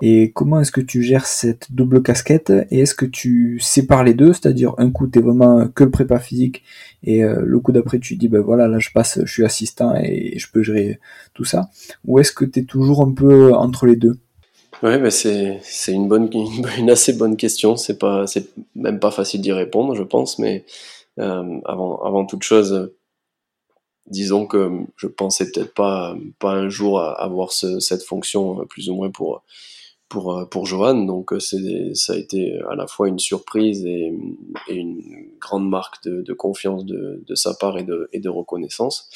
et 0.00 0.30
comment 0.32 0.60
est-ce 0.60 0.70
que 0.70 0.80
tu 0.80 1.02
gères 1.02 1.26
cette 1.26 1.72
double 1.72 2.02
casquette? 2.02 2.52
Et 2.70 2.80
est-ce 2.80 2.94
que 2.94 3.04
tu 3.04 3.58
sépares 3.58 4.04
les 4.04 4.14
deux? 4.14 4.32
C'est-à-dire 4.32 4.74
un 4.78 4.90
coup 4.90 5.08
tu 5.08 5.18
es 5.18 5.22
vraiment 5.22 5.66
que 5.68 5.82
le 5.84 5.90
prépa 5.90 6.20
physique 6.20 6.62
et 7.02 7.24
euh, 7.24 7.42
le 7.44 7.58
coup 7.58 7.72
d'après 7.72 7.98
tu 7.98 8.14
dis 8.16 8.28
ben 8.28 8.40
voilà 8.40 8.68
là 8.68 8.78
je 8.78 8.90
passe, 8.90 9.18
je 9.24 9.32
suis 9.32 9.44
assistant 9.44 9.94
et 9.96 10.38
je 10.38 10.50
peux 10.52 10.62
gérer 10.62 11.00
tout 11.34 11.44
ça 11.44 11.70
Ou 12.04 12.20
est-ce 12.20 12.32
que 12.32 12.44
tu 12.44 12.60
es 12.60 12.62
toujours 12.64 13.02
un 13.02 13.12
peu 13.12 13.52
entre 13.54 13.86
les 13.86 13.96
deux? 13.96 14.18
Ouais, 14.84 14.98
ben 14.98 15.10
c'est 15.10 15.58
c'est 15.62 15.92
une 15.92 16.06
bonne 16.06 16.30
une, 16.78 16.90
assez 16.90 17.12
bonne 17.14 17.36
question. 17.36 17.76
C'est 17.76 17.98
pas 17.98 18.26
c'est 18.28 18.48
même 18.76 19.00
pas 19.00 19.10
facile 19.10 19.40
d'y 19.40 19.52
répondre, 19.52 19.96
je 19.96 20.04
pense. 20.04 20.38
Mais 20.38 20.64
euh, 21.18 21.60
avant 21.64 22.00
avant 22.04 22.24
toute 22.24 22.44
chose, 22.44 22.92
disons 24.06 24.46
que 24.46 24.70
je 24.96 25.08
pensais 25.08 25.50
peut-être 25.50 25.74
pas 25.74 26.16
pas 26.38 26.52
un 26.52 26.68
jour 26.68 27.00
avoir 27.00 27.52
ce, 27.52 27.80
cette 27.80 28.04
fonction 28.04 28.64
plus 28.66 28.88
ou 28.88 28.94
moins 28.94 29.10
pour 29.10 29.42
pour, 30.08 30.36
euh, 30.36 30.44
pour 30.44 30.66
Johan. 30.66 31.04
Donc 31.04 31.32
euh, 31.32 31.40
c'est, 31.40 31.94
ça 31.94 32.14
a 32.14 32.16
été 32.16 32.58
à 32.70 32.74
la 32.74 32.86
fois 32.86 33.08
une 33.08 33.18
surprise 33.18 33.84
et, 33.86 34.12
une 34.68 35.02
grande 35.40 35.68
marque 35.68 36.04
de, 36.04 36.32
confiance 36.32 36.84
de, 36.84 37.34
sa 37.34 37.54
part 37.54 37.78
et 37.78 37.84
de, 37.84 38.08
et 38.12 38.20
de 38.20 38.28
reconnaissance. 38.28 39.08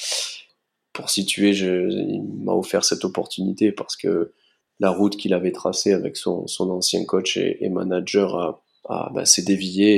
Pour 0.92 1.10
situer, 1.10 1.50
il 1.50 2.22
m'a 2.44 2.52
offert 2.52 2.84
cette 2.84 3.04
opportunité 3.04 3.72
parce 3.72 3.96
que 3.96 4.32
la 4.78 4.90
route 4.90 5.16
qu'il 5.16 5.32
avait 5.32 5.52
tracée 5.52 5.92
avec 5.92 6.16
son, 6.16 6.46
son 6.46 6.70
ancien 6.70 7.04
coach 7.04 7.36
et, 7.36 7.68
manager 7.70 8.62
a, 8.88 9.10
ben, 9.14 9.24
s'est 9.24 9.42
déviée 9.42 9.96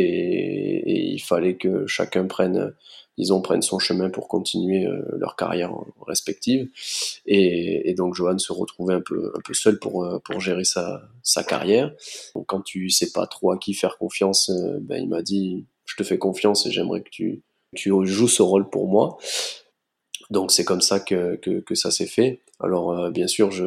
et, 0.86 1.12
il 1.14 1.22
fallait 1.22 1.56
que 1.56 1.86
chacun 1.86 2.26
prenne 2.26 2.74
disons, 3.18 3.40
prennent 3.40 3.62
son 3.62 3.78
chemin 3.78 4.10
pour 4.10 4.28
continuer 4.28 4.86
euh, 4.86 5.02
leur 5.18 5.36
carrière 5.36 5.72
respective. 6.06 6.68
Et, 7.26 7.94
donc 7.96 8.14
Johan 8.14 8.38
se 8.38 8.52
retrouvait 8.52 8.94
un 8.94 9.00
peu, 9.00 9.32
un 9.36 9.40
peu 9.40 9.54
seul 9.54 9.78
pour, 9.78 10.04
euh, 10.04 10.18
pour 10.18 10.40
gérer 10.40 10.64
sa, 10.64 11.02
sa 11.22 11.44
carrière. 11.44 11.94
Quand 12.46 12.60
tu 12.60 12.90
sais 12.90 13.12
pas 13.12 13.26
trop 13.26 13.52
à 13.52 13.58
qui 13.58 13.74
faire 13.74 13.98
confiance, 13.98 14.50
euh, 14.50 14.78
ben, 14.80 15.02
il 15.02 15.08
m'a 15.08 15.22
dit, 15.22 15.66
je 15.84 15.96
te 15.96 16.02
fais 16.02 16.18
confiance 16.18 16.66
et 16.66 16.72
j'aimerais 16.72 17.02
que 17.02 17.10
tu, 17.10 17.42
tu 17.74 17.90
joues 18.04 18.28
ce 18.28 18.42
rôle 18.42 18.68
pour 18.68 18.88
moi. 18.88 19.18
Donc 20.30 20.50
c'est 20.50 20.64
comme 20.64 20.80
ça 20.80 21.00
que, 21.00 21.36
que, 21.36 21.60
que 21.60 21.74
ça 21.74 21.90
s'est 21.90 22.06
fait. 22.06 22.40
Alors 22.60 23.10
bien 23.10 23.26
sûr, 23.26 23.50
je, 23.50 23.66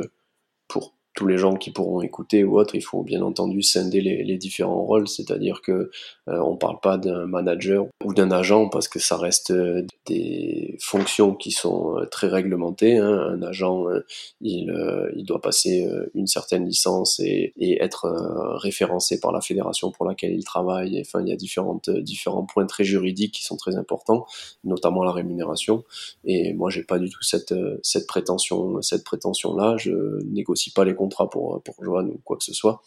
pour 0.67 0.96
tous 1.17 1.25
les 1.25 1.39
gens 1.39 1.55
qui 1.55 1.71
pourront 1.71 2.01
écouter 2.01 2.43
ou 2.43 2.59
autre, 2.59 2.75
il 2.75 2.83
faut 2.83 3.01
bien 3.01 3.23
entendu 3.23 3.63
scinder 3.63 4.01
les, 4.01 4.37
différents 4.37 4.83
rôles, 4.83 5.07
c'est-à-dire 5.07 5.63
que 5.63 5.89
euh, 6.29 6.39
on 6.39 6.57
parle 6.57 6.79
pas 6.79 6.99
d'un 6.99 7.25
manager 7.25 7.87
ou 8.05 8.13
d'un 8.13 8.29
agent 8.29 8.69
parce 8.69 8.87
que 8.87 8.99
ça 8.99 9.17
reste 9.17 9.49
euh, 9.49 9.83
des 10.05 10.77
fonctions 10.79 11.33
qui 11.33 11.49
sont 11.49 11.97
euh, 11.97 12.05
très 12.05 12.27
réglementées. 12.27 12.97
Hein. 12.97 13.17
Un 13.31 13.41
agent, 13.41 13.85
il, 14.41 14.71
doit 15.25 15.41
passer 15.41 15.89
une 16.13 16.27
certaine 16.27 16.65
licence 16.65 17.19
et, 17.19 17.51
être 17.81 18.07
référencé 18.61 19.19
par 19.19 19.31
la 19.31 19.41
fédération 19.41 19.91
pour 19.91 20.05
laquelle 20.05 20.33
il 20.33 20.43
travaille. 20.43 21.01
enfin, 21.01 21.21
il 21.21 21.29
y 21.29 21.33
a 21.33 21.35
différents 21.35 22.45
points 22.45 22.65
très 22.67 22.83
juridiques 22.83 23.33
qui 23.33 23.43
sont 23.43 23.57
très 23.57 23.75
importants, 23.75 24.25
notamment 24.63 25.03
la 25.03 25.11
rémunération. 25.11 25.83
Et 26.25 26.53
moi, 26.53 26.69
j'ai 26.69 26.83
pas 26.83 26.99
du 26.99 27.09
tout 27.09 27.23
cette, 27.23 27.53
prétention, 28.07 28.81
cette 28.83 29.03
prétention-là. 29.03 29.75
Je 29.77 30.23
négocie 30.25 30.71
pas 30.71 30.85
les 30.85 30.93
pour, 31.09 31.61
pour 31.63 31.75
Johan 31.83 32.07
ou 32.07 32.19
quoi 32.23 32.37
que 32.37 32.43
ce 32.43 32.53
soit. 32.53 32.81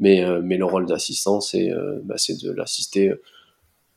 Mais, 0.00 0.24
euh, 0.24 0.40
mais 0.42 0.56
le 0.56 0.64
rôle 0.64 0.86
d'assistant, 0.86 1.40
c'est 1.40 1.70
euh, 1.70 2.00
bah, 2.04 2.16
de 2.28 2.50
l'assister 2.50 3.12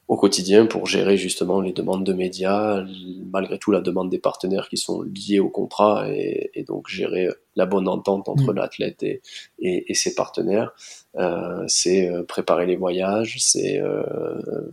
au 0.07 0.15
quotidien 0.15 0.65
pour 0.65 0.87
gérer 0.87 1.17
justement 1.17 1.59
les 1.59 1.73
demandes 1.73 2.05
de 2.05 2.13
médias, 2.13 2.85
malgré 3.29 3.59
tout 3.59 3.71
la 3.71 3.81
demande 3.81 4.09
des 4.09 4.19
partenaires 4.19 4.69
qui 4.69 4.77
sont 4.77 5.01
liés 5.01 5.39
au 5.39 5.49
contrat 5.49 6.09
et, 6.09 6.49
et 6.53 6.63
donc 6.63 6.87
gérer 6.87 7.27
la 7.57 7.65
bonne 7.65 7.89
entente 7.89 8.29
entre 8.29 8.53
mm. 8.53 8.55
l'athlète 8.55 9.03
et, 9.03 9.21
et, 9.59 9.91
et, 9.91 9.93
ses 9.93 10.15
partenaires. 10.15 10.73
Euh, 11.17 11.65
c'est 11.67 12.09
euh, 12.09 12.23
préparer 12.23 12.65
les 12.65 12.77
voyages, 12.77 13.35
c'est 13.39 13.81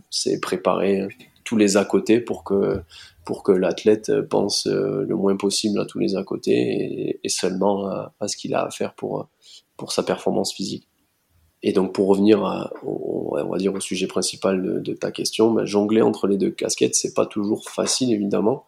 c'est 0.09 0.39
préparer 0.39 1.07
tous 1.43 1.57
les 1.57 1.75
à 1.75 1.83
côté 1.83 2.21
pour 2.21 2.45
que 2.45 2.81
pour 3.25 3.43
que 3.43 3.51
l'athlète 3.51 4.11
pense 4.29 4.67
euh, 4.67 5.03
le 5.07 5.15
moins 5.15 5.35
possible 5.35 5.79
à 5.79 5.85
tous 5.85 5.99
les 5.99 6.15
à 6.15 6.23
côté 6.23 7.19
et, 7.23 7.29
seulement 7.29 7.87
à, 7.87 8.27
ce 8.27 8.37
qu'il 8.37 8.53
a 8.53 8.63
à 8.63 8.69
faire 8.69 8.93
pour, 8.93 9.27
pour 9.77 9.91
sa 9.91 10.03
performance 10.03 10.53
physique. 10.53 10.87
Et 11.63 11.73
donc 11.73 11.93
pour 11.93 12.07
revenir 12.07 12.71
au, 12.83 13.35
on 13.43 13.49
va 13.49 13.57
dire 13.57 13.73
au 13.73 13.79
sujet 13.79 14.07
principal 14.07 14.83
de, 14.83 14.93
ta 14.93 15.11
question, 15.11 15.51
ben, 15.51 15.65
jongler 15.65 16.01
entre 16.01 16.27
les 16.27 16.37
deux 16.37 16.51
casquettes, 16.51 16.95
c'est 16.95 17.13
pas 17.13 17.25
toujours 17.25 17.69
facile 17.69 18.13
évidemment, 18.13 18.65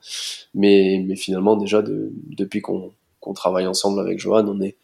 mais, 0.53 1.03
mais 1.05 1.15
finalement 1.15 1.55
déjà 1.55 1.81
de, 1.81 2.11
depuis 2.25 2.61
qu'on 2.61 2.91
travaille 3.35 3.67
ensemble 3.67 3.99
avec 3.99 4.19
Johan, 4.19 4.47
on 4.47 4.61
est 4.61 4.77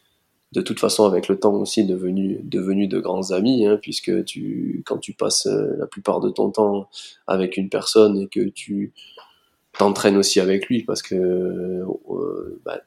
de 0.53 0.61
toute 0.61 0.79
façon 0.79 1.05
avec 1.05 1.27
le 1.27 1.39
temps 1.39 1.55
aussi 1.55 1.83
devenu 1.83 2.39
devenu 2.43 2.87
de 2.87 2.99
grands 2.99 3.31
amis, 3.31 3.65
hein, 3.65 3.79
puisque 3.81 4.23
tu 4.25 4.83
quand 4.85 4.99
tu 4.99 5.13
passes 5.13 5.47
euh, 5.47 5.75
la 5.79 5.87
plupart 5.87 6.19
de 6.19 6.29
ton 6.29 6.51
temps 6.51 6.87
avec 7.25 7.57
une 7.57 7.69
personne 7.69 8.19
et 8.19 8.27
que 8.27 8.49
tu 8.49 8.93
t'entraînes 9.77 10.17
aussi 10.17 10.39
avec 10.39 10.67
lui 10.67 10.83
parce 10.83 11.01
que 11.01 11.15
euh, 11.15 12.61
bah, 12.65 12.81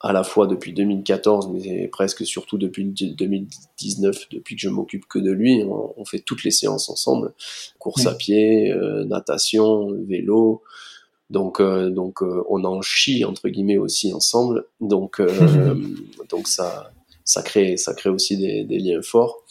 à 0.00 0.12
la 0.12 0.22
fois 0.22 0.46
depuis 0.46 0.72
2014 0.72 1.50
mais 1.52 1.88
presque 1.88 2.24
surtout 2.24 2.58
depuis 2.58 2.84
2019 2.84 4.28
depuis 4.30 4.54
que 4.54 4.62
je 4.62 4.68
m'occupe 4.68 5.06
que 5.08 5.18
de 5.18 5.32
lui 5.32 5.64
on, 5.64 6.04
fait 6.04 6.20
toutes 6.20 6.44
les 6.44 6.50
séances 6.50 6.88
ensemble. 6.88 7.32
Course 7.78 8.06
à 8.06 8.14
pied 8.14 8.70
euh, 8.72 9.04
natation 9.04 9.92
vélo. 10.06 10.62
Donc 11.30 11.60
euh, 11.60 11.90
donc 11.90 12.22
on 12.22 12.64
en 12.64 12.80
chie 12.80 13.24
entre 13.24 13.48
guillemets 13.48 13.78
aussi 13.78 14.12
ensemble. 14.12 14.66
Donc 14.80 15.20
donc 16.30 16.46
ça 16.46 16.92
ça 17.24 17.42
crée 17.42 17.76
ça 17.76 17.94
crée 17.94 18.10
aussi 18.10 18.36
des, 18.36 18.64
des 18.64 18.78
liens 18.78 19.02
forts 19.02 19.42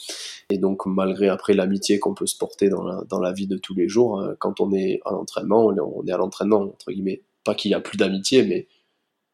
et 0.49 0.57
donc, 0.57 0.85
malgré 0.85 1.27
après 1.27 1.53
l'amitié 1.53 1.99
qu'on 1.99 2.13
peut 2.13 2.25
se 2.25 2.37
porter 2.37 2.69
dans 2.69 2.83
la, 2.83 3.03
dans 3.09 3.19
la 3.19 3.33
vie 3.33 3.47
de 3.47 3.57
tous 3.57 3.75
les 3.75 3.89
jours, 3.89 4.19
euh, 4.19 4.33
quand 4.39 4.61
on 4.61 4.71
est 4.73 5.01
à 5.05 5.11
l'entraînement, 5.11 5.65
on 5.65 6.05
est 6.05 6.11
à 6.11 6.17
l'entraînement, 6.17 6.61
entre 6.61 6.91
guillemets. 6.91 7.21
Pas 7.43 7.53
qu'il 7.53 7.71
y 7.71 7.73
a 7.73 7.81
plus 7.81 7.97
d'amitié, 7.97 8.43
mais 8.43 8.67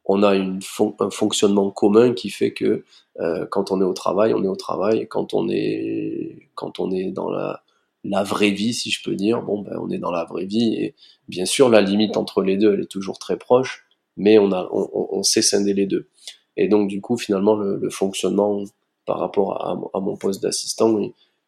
on 0.05 0.23
a 0.23 0.35
une 0.35 0.59
un 0.99 1.09
fonctionnement 1.09 1.71
commun 1.71 2.13
qui 2.13 2.29
fait 2.29 2.51
que 2.51 2.83
euh, 3.19 3.45
quand 3.45 3.71
on 3.71 3.79
est 3.79 3.85
au 3.85 3.93
travail, 3.93 4.33
on 4.33 4.43
est 4.43 4.47
au 4.47 4.55
travail, 4.55 5.07
quand 5.07 5.33
on 5.33 5.49
est 5.49 6.49
quand 6.55 6.79
on 6.79 6.91
est 6.91 7.11
dans 7.11 7.29
la 7.29 7.63
la 8.03 8.23
vraie 8.23 8.51
vie, 8.51 8.73
si 8.73 8.91
je 8.91 9.01
peux 9.03 9.15
dire, 9.15 9.41
bon 9.43 9.61
ben 9.61 9.77
on 9.79 9.89
est 9.89 9.99
dans 9.99 10.11
la 10.11 10.25
vraie 10.25 10.45
vie 10.45 10.75
et 10.75 10.95
bien 11.29 11.45
sûr 11.45 11.69
la 11.69 11.81
limite 11.81 12.17
entre 12.17 12.41
les 12.41 12.57
deux 12.57 12.73
elle 12.73 12.81
est 12.81 12.91
toujours 12.91 13.17
très 13.19 13.37
proche, 13.37 13.85
mais 14.17 14.37
on 14.39 14.51
a 14.51 14.67
on, 14.71 14.89
on 15.11 15.23
sait 15.23 15.41
scinder 15.41 15.73
les 15.73 15.85
deux. 15.85 16.09
Et 16.57 16.67
donc 16.67 16.89
du 16.89 17.01
coup 17.01 17.17
finalement 17.17 17.55
le, 17.55 17.77
le 17.77 17.89
fonctionnement 17.89 18.63
par 19.05 19.19
rapport 19.19 19.65
à, 19.93 19.99
mon 19.99 20.15
poste 20.15 20.41
d'assistant, 20.41 20.97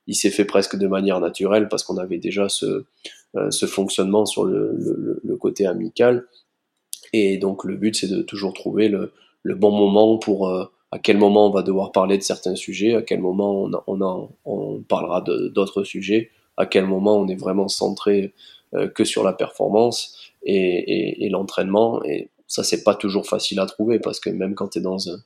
il, 0.08 0.16
s'est 0.16 0.30
fait 0.30 0.45
presque 0.45 0.76
de 0.76 0.88
manière 0.88 1.20
naturelle 1.20 1.68
parce 1.70 1.84
qu'on 1.84 1.97
avait 1.97 2.18
déjà 2.18 2.49
ce, 2.49 2.86
euh, 3.36 3.51
fonctionnement 3.68 4.26
sur 4.26 4.45
le, 4.45 5.38
côté 5.39 5.66
amical. 5.66 6.26
Et 7.14 7.38
donc 7.38 7.64
le 7.64 7.76
but 7.76 7.95
c'est 7.95 8.08
de 8.08 8.22
toujours 8.22 8.53
trouver 8.53 8.89
le, 8.89 9.12
bon 9.56 9.72
moment 9.72 10.18
pour 10.18 10.49
euh, 10.49 10.66
à 10.91 10.99
quel 10.99 11.18
moment 11.18 11.47
on 11.47 11.51
va 11.51 11.62
devoir 11.62 11.91
parler 11.91 12.18
de 12.18 12.24
certains 12.24 12.56
sujets, 12.56 12.95
à 12.95 13.01
quel 13.01 13.20
moment 13.20 13.70
on, 13.88 14.30
on, 14.45 14.82
parlera 14.82 15.22
d'autres 15.22 15.84
sujets, 15.84 16.32
à 16.58 16.66
quel 16.66 16.86
moment 16.86 17.18
on 17.18 17.28
est 17.28 17.36
vraiment 17.36 17.68
centré 17.68 18.34
euh, 18.74 18.88
que 18.88 19.03
sur 19.03 19.24
la 19.24 19.34
performance 19.34 20.18
et, 20.43 21.30
l'entraînement. 21.30 22.01
Ça, 22.47 22.63
c'est 22.63 22.83
pas 22.83 22.95
toujours 22.95 23.27
facile 23.27 23.59
à 23.59 23.65
trouver 23.65 23.99
parce 23.99 24.19
que 24.19 24.29
même 24.29 24.55
quand 24.55 24.69
tu 24.69 24.79
es 24.79 24.81
dans, 24.81 25.09
un, 25.09 25.17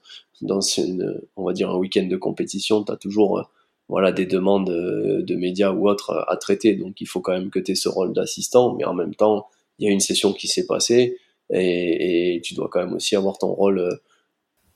dans 0.42 0.62
une, 0.62 1.22
on 1.36 1.44
va 1.44 1.54
dire 1.54 1.70
un 1.70 1.78
week-end 1.78 2.06
de 2.06 2.16
compétition, 2.16 2.84
tu 2.84 2.92
as 2.92 2.98
toujours 2.98 3.50
voilà 3.90 4.12
des 4.12 4.26
demandes 4.26 4.70
de 4.70 5.36
médias 5.36 5.72
ou 5.72 5.90
autres 5.90 6.26
à 6.28 6.38
traiter. 6.38 6.76
Donc 6.76 7.02
il 7.02 7.08
faut 7.08 7.22
quand 7.22 7.34
même 7.34 7.50
que 7.50 7.60
tu 7.60 7.72
aies 7.72 7.76
ce 7.76 7.90
rôle 7.90 8.14
d'assistant, 8.14 8.76
mais 8.76 8.86
en 8.86 8.94
même 8.94 9.16
temps, 9.16 9.48
il 9.80 9.88
y 9.88 9.90
a 9.90 9.92
une 9.92 10.00
session 10.00 10.32
qui 10.32 10.48
s'est 10.48 10.68
passée 10.68 11.18
et, 11.52 12.40
tu 12.44 12.54
dois 12.54 12.70
quand 12.72 12.80
même 12.80 12.94
aussi 12.94 13.16
avoir 13.16 13.38
ton 13.38 13.52
rôle, 13.52 14.00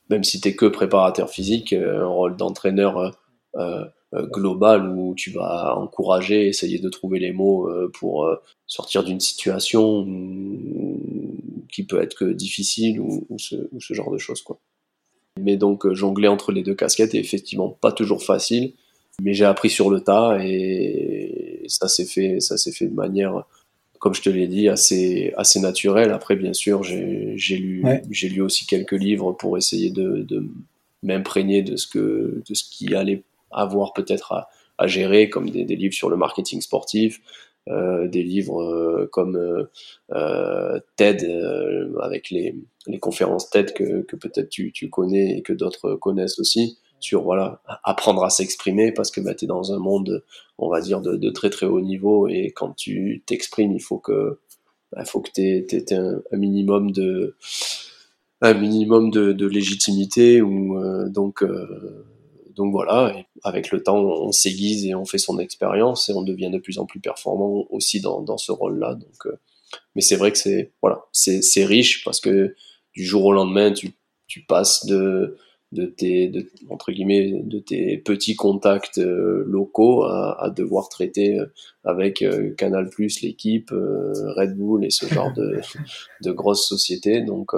même 0.10 0.24
si 0.24 0.42
tu 0.42 0.50
es 0.50 0.56
que 0.56 0.66
préparateur 0.66 1.30
physique, 1.30 1.74
un 1.74 2.08
rôle 2.08 2.36
d'entraîneur 2.36 3.16
euh, 3.56 3.86
global 4.14 4.90
où 4.90 5.14
tu 5.16 5.32
vas 5.32 5.78
encourager, 5.78 6.48
essayer 6.48 6.80
de 6.80 6.90
trouver 6.90 7.20
les 7.20 7.32
mots 7.32 7.70
pour 7.94 8.28
sortir 8.66 9.04
d'une 9.04 9.20
situation 9.20 10.06
qui 11.74 11.86
peut 11.86 12.02
être 12.02 12.16
que 12.16 12.26
difficile 12.26 13.00
ou, 13.00 13.26
ou, 13.30 13.40
ce, 13.40 13.56
ou 13.72 13.82
ce 13.82 13.94
genre 13.94 14.12
de 14.12 14.18
choses 14.18 14.42
quoi. 14.42 14.60
Mais 15.42 15.58
donc 15.58 15.92
jongler 15.94 16.28
entre 16.28 16.52
les 16.52 16.62
deux 16.62 16.76
casquettes 16.76 17.16
est 17.16 17.20
effectivement 17.20 17.70
pas 17.70 17.92
toujours 17.92 18.24
facile 18.24 18.74
mais 19.22 19.34
j'ai 19.34 19.46
appris 19.46 19.70
sur 19.70 19.90
le 19.90 20.02
tas 20.02 20.38
et 20.42 21.64
ça 21.68 21.88
s'est 21.88 22.06
fait, 22.06 22.40
ça 22.40 22.58
s'est 22.58 22.72
fait 22.72 22.88
de 22.88 22.94
manière, 22.94 23.46
comme 24.00 24.14
je 24.14 24.22
te 24.22 24.30
l'ai 24.30 24.48
dit, 24.48 24.70
assez, 24.70 25.34
assez 25.38 25.60
naturelle. 25.60 26.12
Après, 26.12 26.36
bien 26.36 26.54
sûr, 26.54 26.84
j'ai, 26.84 27.34
j'ai 27.36 27.58
lu, 27.58 27.84
j'ai 28.10 28.30
lu 28.30 28.42
aussi 28.42 28.66
quelques 28.66 28.94
livres 28.94 29.32
pour 29.34 29.58
essayer 29.58 29.92
de, 29.92 30.26
de 30.28 30.48
m'imprégner 31.04 31.62
de 31.62 31.76
ce 31.76 31.88
que, 31.88 32.42
de 32.48 32.54
ce 32.54 32.64
qui 32.64 32.96
allait 32.96 33.24
avoir 33.52 33.94
peut-être 33.94 34.32
à, 34.34 34.50
à 34.80 34.88
gérer, 34.88 35.30
comme 35.30 35.50
des, 35.50 35.64
des, 35.64 35.76
livres 35.76 35.94
sur 35.94 36.10
le 36.10 36.18
marketing 36.18 36.62
sportif, 36.62 37.22
euh, 37.22 37.22
des 37.68 38.24
livres 38.24 38.62
euh, 38.62 39.10
comme 39.12 39.36
euh, 39.36 39.66
euh 40.12 40.80
TED 40.96 41.24
euh, 41.24 41.98
avec 42.02 42.30
les, 42.30 42.56
les 42.88 43.00
conférences 43.00 43.50
TED 43.50 43.74
que, 43.74 44.02
que 44.02 44.16
peut-être 44.16 44.50
tu, 44.50 44.72
tu 44.72 44.90
connais 44.90 45.38
et 45.38 45.42
que 45.42 45.54
d'autres 45.54 45.96
connaissent 45.96 46.40
aussi 46.40 46.78
sur 47.00 47.24
voilà 47.24 47.62
apprendre 47.84 48.24
à 48.24 48.30
s'exprimer 48.30 48.92
parce 48.92 49.12
que 49.12 49.22
bah, 49.22 49.34
tu 49.34 49.46
es 49.46 49.48
dans 49.48 49.74
un 49.74 49.80
monde 49.80 50.24
on 50.58 50.70
va 50.70 50.82
dire 50.82 51.02
de, 51.02 51.16
de, 51.16 51.30
très 51.30 51.50
très 51.50 51.66
haut 51.66 51.82
niveau 51.82 52.28
et 52.28 52.52
quand 52.56 52.74
tu 52.76 53.24
t'exprimes 53.26 53.74
il 53.74 53.82
faut 53.82 53.98
que 53.98 54.40
bah, 54.92 55.06
faut 55.06 55.22
que 55.22 55.32
tu 55.34 55.42
aies, 55.42 55.94
un, 55.94 56.22
un, 56.32 56.38
minimum 56.38 56.92
de 56.92 57.36
un 58.42 58.54
minimum 58.54 59.10
de, 59.10 59.32
de 59.32 59.48
légitimité 59.48 60.42
ou 60.42 60.78
euh, 60.78 61.10
donc 61.10 61.44
euh, 61.44 62.06
donc 62.56 62.72
voilà 62.72 63.16
avec 63.44 63.72
le 63.72 63.82
temps 63.84 63.98
on 63.98 64.32
s'aiguise 64.32 64.86
et 64.86 64.96
on 64.96 65.06
fait 65.06 65.18
son 65.18 65.40
expérience 65.40 66.10
et 66.10 66.14
on 66.14 66.22
devient 66.22 66.50
de 66.52 66.60
plus 66.60 66.80
en 66.80 66.86
plus 66.86 67.00
performant 67.00 67.66
aussi 67.70 68.02
dans, 68.02 68.38
ce 68.38 68.52
rôle 68.52 68.80
là 68.80 68.96
donc 68.96 69.26
euh, 69.26 69.38
mais 69.96 70.02
c'est 70.02 70.16
vrai 70.16 70.32
que 70.32 70.38
c'est 70.38 70.72
voilà 70.82 71.06
c'est 71.12 71.66
riche 71.66 72.04
parce 72.04 72.20
que 72.20 72.56
du 72.94 73.04
jour 73.04 73.26
au 73.26 73.34
lendemain 73.34 73.72
tu 73.72 74.46
passes 74.48 74.86
de 74.86 75.38
tes 75.86 76.32
entre 76.70 76.92
guillemets 76.92 77.42
de 77.44 77.60
tes 77.60 77.98
petits 77.98 78.36
contacts 78.36 79.00
euh, 79.00 79.44
locaux 79.48 80.04
à, 80.04 80.52
devoir 80.56 80.90
traiter 80.90 81.40
euh, 81.40 81.46
avec 81.84 82.22
euh, 82.22 82.54
Canal 82.56 82.90
Plus 82.90 83.22
l'équipe 83.22 83.72
Red 83.72 84.56
Bull 84.56 84.86
et 84.86 84.90
ce 84.90 85.06
genre 85.08 85.34
de, 85.34 85.60
de 86.22 86.32
grosses 86.32 86.68
sociétés. 86.68 87.22
Donc 87.22 87.52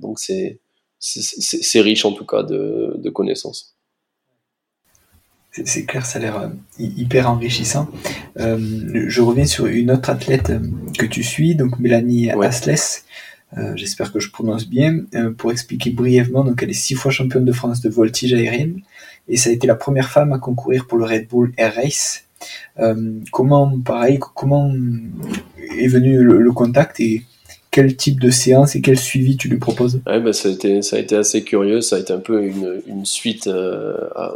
donc 0.00 0.18
c'est 0.18 0.60
c'est 0.98 1.80
riche 1.80 2.04
en 2.04 2.12
tout 2.12 2.24
cas 2.24 2.42
de, 2.42 2.94
de 2.96 3.10
connaissances 3.10 3.75
c'est 5.64 5.84
clair, 5.84 6.04
ça 6.04 6.18
a 6.18 6.22
l'air 6.22 6.50
hyper 6.78 7.30
enrichissant. 7.30 7.88
Euh, 8.38 9.04
je 9.08 9.22
reviens 9.22 9.46
sur 9.46 9.66
une 9.66 9.90
autre 9.90 10.10
athlète 10.10 10.52
que 10.98 11.06
tu 11.06 11.22
suis, 11.22 11.54
donc 11.54 11.78
Mélanie 11.78 12.32
ouais. 12.34 12.46
Asles, 12.46 13.04
euh, 13.56 13.72
j'espère 13.76 14.12
que 14.12 14.18
je 14.18 14.30
prononce 14.30 14.68
bien, 14.68 15.04
euh, 15.14 15.32
pour 15.32 15.52
expliquer 15.52 15.90
brièvement, 15.90 16.44
donc 16.44 16.62
elle 16.62 16.70
est 16.70 16.74
six 16.74 16.94
fois 16.94 17.10
championne 17.10 17.44
de 17.44 17.52
France 17.52 17.80
de 17.80 17.88
voltige 17.88 18.34
aérienne, 18.34 18.82
et 19.28 19.36
ça 19.36 19.50
a 19.50 19.52
été 19.52 19.66
la 19.66 19.76
première 19.76 20.10
femme 20.10 20.32
à 20.32 20.38
concourir 20.38 20.86
pour 20.86 20.98
le 20.98 21.04
Red 21.04 21.28
Bull 21.28 21.52
Air 21.56 21.74
Race. 21.76 22.24
Euh, 22.80 23.20
comment, 23.32 23.78
pareil, 23.80 24.18
comment 24.34 24.70
est 25.78 25.86
venu 25.86 26.22
le, 26.22 26.40
le, 26.42 26.52
contact 26.52 27.00
et 27.00 27.22
quel 27.76 27.94
type 27.94 28.20
de 28.20 28.30
séance 28.30 28.74
et 28.74 28.80
quel 28.80 28.98
suivi 28.98 29.36
tu 29.36 29.48
lui 29.48 29.58
proposes? 29.58 30.00
Ouais, 30.06 30.18
bah, 30.18 30.32
ça, 30.32 30.48
a 30.48 30.52
été, 30.52 30.80
ça 30.80 30.96
a 30.96 30.98
été 30.98 31.14
assez 31.14 31.44
curieux, 31.44 31.82
ça 31.82 31.96
a 31.96 31.98
été 31.98 32.10
un 32.10 32.20
peu 32.20 32.42
une, 32.42 32.80
une 32.86 33.04
suite 33.04 33.48
euh, 33.48 34.08
à, 34.14 34.32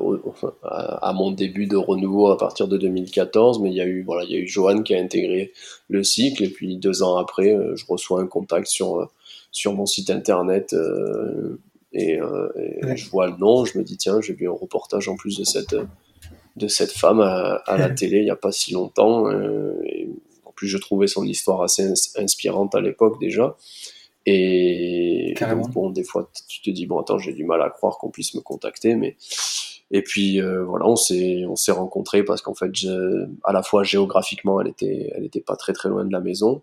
à, 0.62 1.08
à, 1.08 1.12
mon 1.14 1.30
début 1.30 1.66
de 1.66 1.76
renouveau 1.76 2.26
à 2.30 2.36
partir 2.36 2.68
de 2.68 2.76
2014, 2.76 3.60
mais 3.60 3.70
il 3.70 3.76
y 3.76 3.80
a 3.80 3.86
eu, 3.86 4.02
voilà, 4.02 4.24
il 4.24 4.30
y 4.30 4.36
a 4.36 4.38
eu 4.40 4.46
Johan 4.46 4.82
qui 4.82 4.94
a 4.94 5.00
intégré 5.00 5.52
le 5.88 6.04
cycle, 6.04 6.44
et 6.44 6.50
puis 6.50 6.76
deux 6.76 7.02
ans 7.02 7.16
après, 7.16 7.56
euh, 7.56 7.74
je 7.76 7.86
reçois 7.88 8.20
un 8.20 8.26
contact 8.26 8.66
sur, 8.66 9.10
sur 9.50 9.72
mon 9.72 9.86
site 9.86 10.10
internet. 10.10 10.74
Euh, 10.74 11.58
et, 11.94 12.20
euh, 12.20 12.50
et 12.56 12.84
ouais. 12.84 12.96
je 12.98 13.08
vois 13.08 13.28
le 13.28 13.38
nom, 13.38 13.64
je 13.64 13.78
me 13.78 13.84
dis 13.84 13.96
tiens, 13.96 14.20
j'ai 14.20 14.34
vu 14.34 14.50
un 14.50 14.52
reportage 14.52 15.08
en 15.08 15.16
plus 15.16 15.38
de 15.38 15.44
cette 15.44 15.74
de 16.56 16.68
cette 16.68 16.92
femme 16.92 17.20
à, 17.20 17.62
à 17.66 17.78
la 17.78 17.88
télé 17.94 18.18
il 18.18 18.24
n'y 18.24 18.30
a 18.30 18.36
pas 18.36 18.52
si 18.52 18.74
longtemps. 18.74 19.30
Euh, 19.30 19.80
et 19.86 20.10
plus 20.60 20.68
je 20.68 20.76
trouvais 20.76 21.06
son 21.06 21.24
histoire 21.24 21.62
assez 21.62 21.90
inspirante 22.16 22.74
à 22.74 22.82
l'époque 22.82 23.18
déjà. 23.18 23.56
Et 24.26 25.32
donc, 25.40 25.70
bon, 25.70 25.88
des 25.88 26.04
fois, 26.04 26.30
tu 26.48 26.60
te 26.60 26.68
dis, 26.68 26.86
bon, 26.86 27.00
attends, 27.00 27.18
j'ai 27.18 27.32
du 27.32 27.44
mal 27.44 27.62
à 27.62 27.70
croire 27.70 27.96
qu'on 27.96 28.10
puisse 28.10 28.34
me 28.34 28.42
contacter, 28.42 28.94
mais. 28.94 29.16
Et 29.90 30.02
puis, 30.02 30.40
euh, 30.40 30.62
voilà, 30.62 30.86
on 30.86 30.96
s'est, 30.96 31.46
on 31.46 31.56
s'est 31.56 31.72
rencontrés 31.72 32.22
parce 32.22 32.42
qu'en 32.42 32.54
fait, 32.54 32.70
je, 32.74 33.26
à 33.42 33.52
la 33.52 33.62
fois 33.62 33.82
géographiquement, 33.82 34.60
elle 34.60 34.68
était, 34.68 35.10
elle 35.16 35.24
était 35.24 35.40
pas 35.40 35.56
très 35.56 35.72
très 35.72 35.88
loin 35.88 36.04
de 36.04 36.12
la 36.12 36.20
maison. 36.20 36.62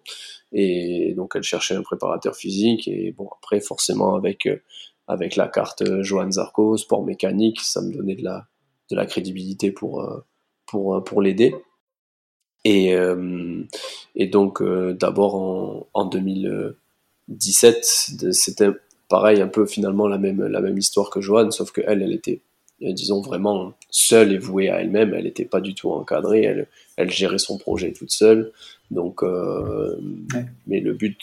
Et 0.54 1.14
donc, 1.18 1.34
elle 1.36 1.44
cherchait 1.44 1.76
un 1.76 1.82
préparateur 1.82 2.36
physique. 2.36 2.88
Et 2.88 3.12
bon, 3.18 3.28
après, 3.36 3.60
forcément, 3.60 4.14
avec, 4.16 4.48
avec 5.08 5.36
la 5.36 5.48
carte 5.48 5.84
Johan 6.04 6.32
Zarco, 6.32 6.78
sport 6.78 7.04
mécanique, 7.04 7.60
ça 7.62 7.82
me 7.82 7.92
donnait 7.92 8.16
de 8.16 8.24
la, 8.24 8.46
de 8.92 8.96
la 8.96 9.08
crédibilité 9.08 9.72
pour, 9.72 10.08
pour, 10.68 11.04
pour 11.04 11.22
l'aider. 11.24 11.56
Et, 12.64 12.96
euh, 12.96 13.64
et 14.16 14.28
donc, 14.28 14.62
euh, 14.62 14.94
d'abord 14.94 15.36
en, 15.36 15.88
en 15.94 16.06
2017, 16.06 17.86
c'était 18.32 18.70
pareil, 19.08 19.42
un 19.42 19.48
peu 19.48 19.66
finalement 19.66 20.08
la 20.08 20.18
même, 20.18 20.46
la 20.46 20.62
même 20.62 20.78
histoire 20.78 21.10
que 21.10 21.22
Joanne, 21.22 21.52
sauf 21.52 21.72
que 21.72 21.82
elle, 21.86 22.02
elle 22.02 22.14
était, 22.14 22.42
disons, 22.82 23.22
vraiment 23.22 23.74
seule 23.90 24.34
et 24.34 24.38
vouée 24.38 24.70
à 24.70 24.82
elle-même. 24.82 25.14
Elle 25.14 25.24
n'était 25.24 25.46
pas 25.46 25.62
du 25.62 25.76
tout 25.76 25.92
encadrée. 25.92 26.44
Elle, 26.44 26.68
elle 26.98 27.12
gérait 27.12 27.38
son 27.38 27.58
projet 27.58 27.94
toute 27.94 28.12
seule. 28.12 28.52
Donc, 28.92 29.24
euh, 29.24 29.96
ouais. 30.34 30.46
mais 30.66 30.80
le 30.80 30.94
but 30.94 31.18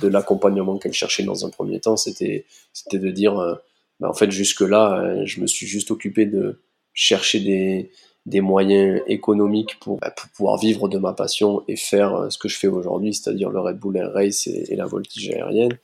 de 0.00 0.08
l'accompagnement 0.08 0.78
qu'elle 0.78 0.94
cherchait 0.94 1.24
dans 1.24 1.46
un 1.46 1.50
premier 1.50 1.78
temps, 1.78 1.96
c'était, 1.96 2.46
c'était 2.72 2.98
de 2.98 3.10
dire, 3.10 3.38
euh, 3.38 3.54
bah, 4.00 4.08
en 4.08 4.14
fait, 4.14 4.30
jusque-là, 4.30 5.24
je 5.24 5.40
me 5.40 5.46
suis 5.46 5.66
juste 5.66 5.90
occupé 5.90 6.26
de 6.26 6.58
chercher 6.94 7.40
des, 7.40 7.90
des 8.26 8.40
moyens 8.40 9.02
économiques 9.06 9.78
pour, 9.80 9.98
bah, 9.98 10.10
pour, 10.10 10.28
pouvoir 10.30 10.58
vivre 10.58 10.88
de 10.88 10.98
ma 10.98 11.12
passion 11.12 11.62
et 11.68 11.76
faire 11.76 12.14
euh, 12.14 12.30
ce 12.30 12.38
que 12.38 12.48
je 12.48 12.58
fais 12.58 12.68
aujourd'hui, 12.68 13.12
c'est-à-dire 13.12 13.50
le 13.50 13.60
Red 13.60 13.78
Bull 13.78 13.96
Air 13.96 14.12
Race 14.12 14.46
et, 14.46 14.74
la 14.76 14.86
voltige 14.86 15.30
aérienne. 15.30 15.76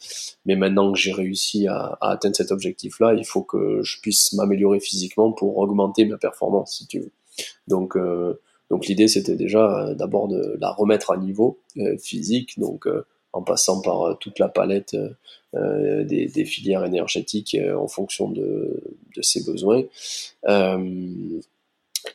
Mais 0.47 0.57
maintenant 0.57 0.93
que 0.93 0.99
j'ai 0.99 1.13
réussi 1.13 1.67
à, 1.69 1.99
atteindre 2.01 2.37
cet 2.37 2.51
objectif-là, 2.51 3.15
il 3.15 3.27
faut 3.27 3.43
que 3.43 3.83
je 3.83 4.01
puisse 4.01 4.33
m'améliorer 4.33 4.81
physiquement 4.81 5.33
pour 5.33 5.59
augmenter 5.59 6.07
ma 6.07 6.17
performance, 6.17 6.79
si 6.79 6.87
tu 6.87 7.01
veux. 7.01 7.13
Donc, 7.69 7.97
euh, 7.97 8.41
donc 8.71 8.87
l'idée, 8.87 9.09
c'était 9.09 9.37
déjà 9.37 9.89
euh, 9.89 9.95
d'abord 9.95 10.29
de 10.29 10.57
la 10.61 10.71
remettre 10.71 11.11
à 11.11 11.17
niveau 11.17 11.59
euh, 11.77 11.99
physique, 11.99 12.59
donc 12.59 12.87
euh, 12.87 13.05
en 13.33 13.43
passant 13.43 13.81
par 13.83 14.03
euh, 14.03 14.15
toute 14.15 14.39
la 14.39 14.49
palette 14.49 14.97
des, 15.53 16.27
des, 16.27 16.45
filières 16.45 16.85
énergétiques 16.85 17.57
en 17.77 17.89
fonction 17.89 18.31
de, 18.31 18.81
de 19.17 19.23
ses 19.23 19.45
besoins 19.45 19.83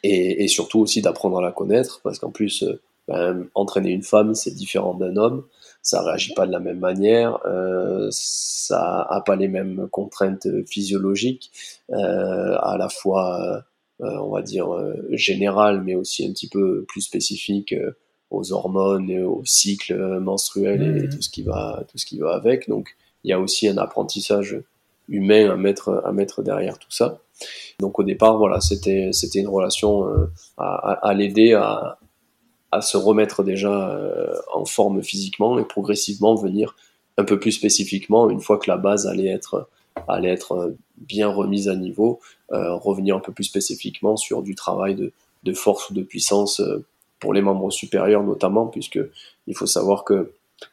et, 0.03 0.43
et, 0.43 0.47
surtout 0.47 0.79
aussi 0.79 1.01
d'apprendre 1.01 1.39
à 1.39 1.41
la 1.41 1.51
connaître, 1.51 2.01
parce 2.03 2.19
qu'en 2.19 2.31
plus, 2.31 2.63
euh, 2.63 2.81
ben, 3.07 3.47
entraîner 3.53 3.91
une 3.91 4.03
femme, 4.03 4.33
c'est 4.33 4.53
différent 4.55 4.95
d'un 4.95 5.15
homme, 5.15 5.45
ça 5.83 6.01
réagit 6.01 6.33
pas 6.33 6.47
de 6.47 6.51
la 6.51 6.59
même 6.59 6.79
manière, 6.79 7.37
euh, 7.45 8.07
ça 8.09 9.01
a 9.07 9.21
pas 9.21 9.35
les 9.35 9.47
mêmes 9.47 9.87
contraintes 9.91 10.47
physiologiques, 10.67 11.51
euh, 11.91 12.57
à 12.59 12.77
la 12.79 12.89
fois, 12.89 13.63
euh, 14.01 14.17
on 14.19 14.31
va 14.31 14.41
dire 14.41 14.67
générales, 15.11 15.83
mais 15.83 15.93
aussi 15.93 16.25
un 16.25 16.31
petit 16.31 16.49
peu 16.49 16.83
plus 16.87 17.01
spécifiques 17.01 17.75
aux 18.31 18.51
hormones, 18.51 19.11
et 19.11 19.21
au 19.21 19.43
cycle 19.45 19.95
menstruel 20.19 20.81
et, 20.81 21.03
mmh. 21.03 21.09
tout 21.09 21.21
ce 21.21 21.29
qui 21.29 21.43
va, 21.43 21.83
tout 21.91 21.99
ce 21.99 22.07
qui 22.07 22.17
va 22.17 22.33
avec. 22.33 22.67
Donc, 22.67 22.95
il 23.23 23.29
y 23.29 23.33
a 23.33 23.39
aussi 23.39 23.67
un 23.67 23.77
apprentissage 23.77 24.59
humain 25.07 25.49
à 25.51 25.55
mettre, 25.55 26.01
à 26.05 26.11
mettre 26.11 26.41
derrière 26.41 26.79
tout 26.79 26.91
ça. 26.91 27.19
Donc 27.79 27.99
au 27.99 28.03
départ, 28.03 28.37
voilà, 28.37 28.61
c'était 28.61 29.09
c'était 29.11 29.39
une 29.39 29.47
relation 29.47 30.05
à, 30.57 30.91
à 31.01 31.13
l'aider 31.13 31.53
à, 31.53 31.97
à 32.75 32.81
se 32.81 32.97
remettre 32.97 33.43
déjà 33.43 33.89
euh, 33.89 34.33
en 34.53 34.65
forme 34.65 35.01
physiquement 35.01 35.57
et 35.59 35.63
progressivement 35.63 36.35
venir 36.35 36.75
un 37.17 37.23
peu 37.23 37.39
plus 37.39 37.53
spécifiquement 37.53 38.29
une 38.29 38.41
fois 38.41 38.57
que 38.57 38.69
la 38.69 38.77
base 38.77 39.07
allait 39.07 39.29
être 39.29 39.69
allait 40.07 40.31
être 40.31 40.51
euh, 40.51 40.77
bien 40.97 41.29
remise 41.29 41.69
à 41.69 41.75
niveau, 41.75 42.19
euh, 42.51 42.73
revenir 42.75 43.15
un 43.15 43.21
peu 43.21 43.31
plus 43.31 43.45
spécifiquement 43.45 44.17
sur 44.17 44.41
du 44.41 44.55
travail 44.55 44.95
de, 44.95 45.13
de 45.43 45.53
force 45.53 45.89
ou 45.89 45.93
de 45.93 46.03
puissance 46.03 46.61
pour 47.19 47.33
les 47.33 47.41
membres 47.41 47.71
supérieurs 47.71 48.23
notamment, 48.23 48.67
puisque 48.67 48.99
il 49.47 49.55
faut 49.55 49.65
savoir 49.65 50.03
que 50.03 50.31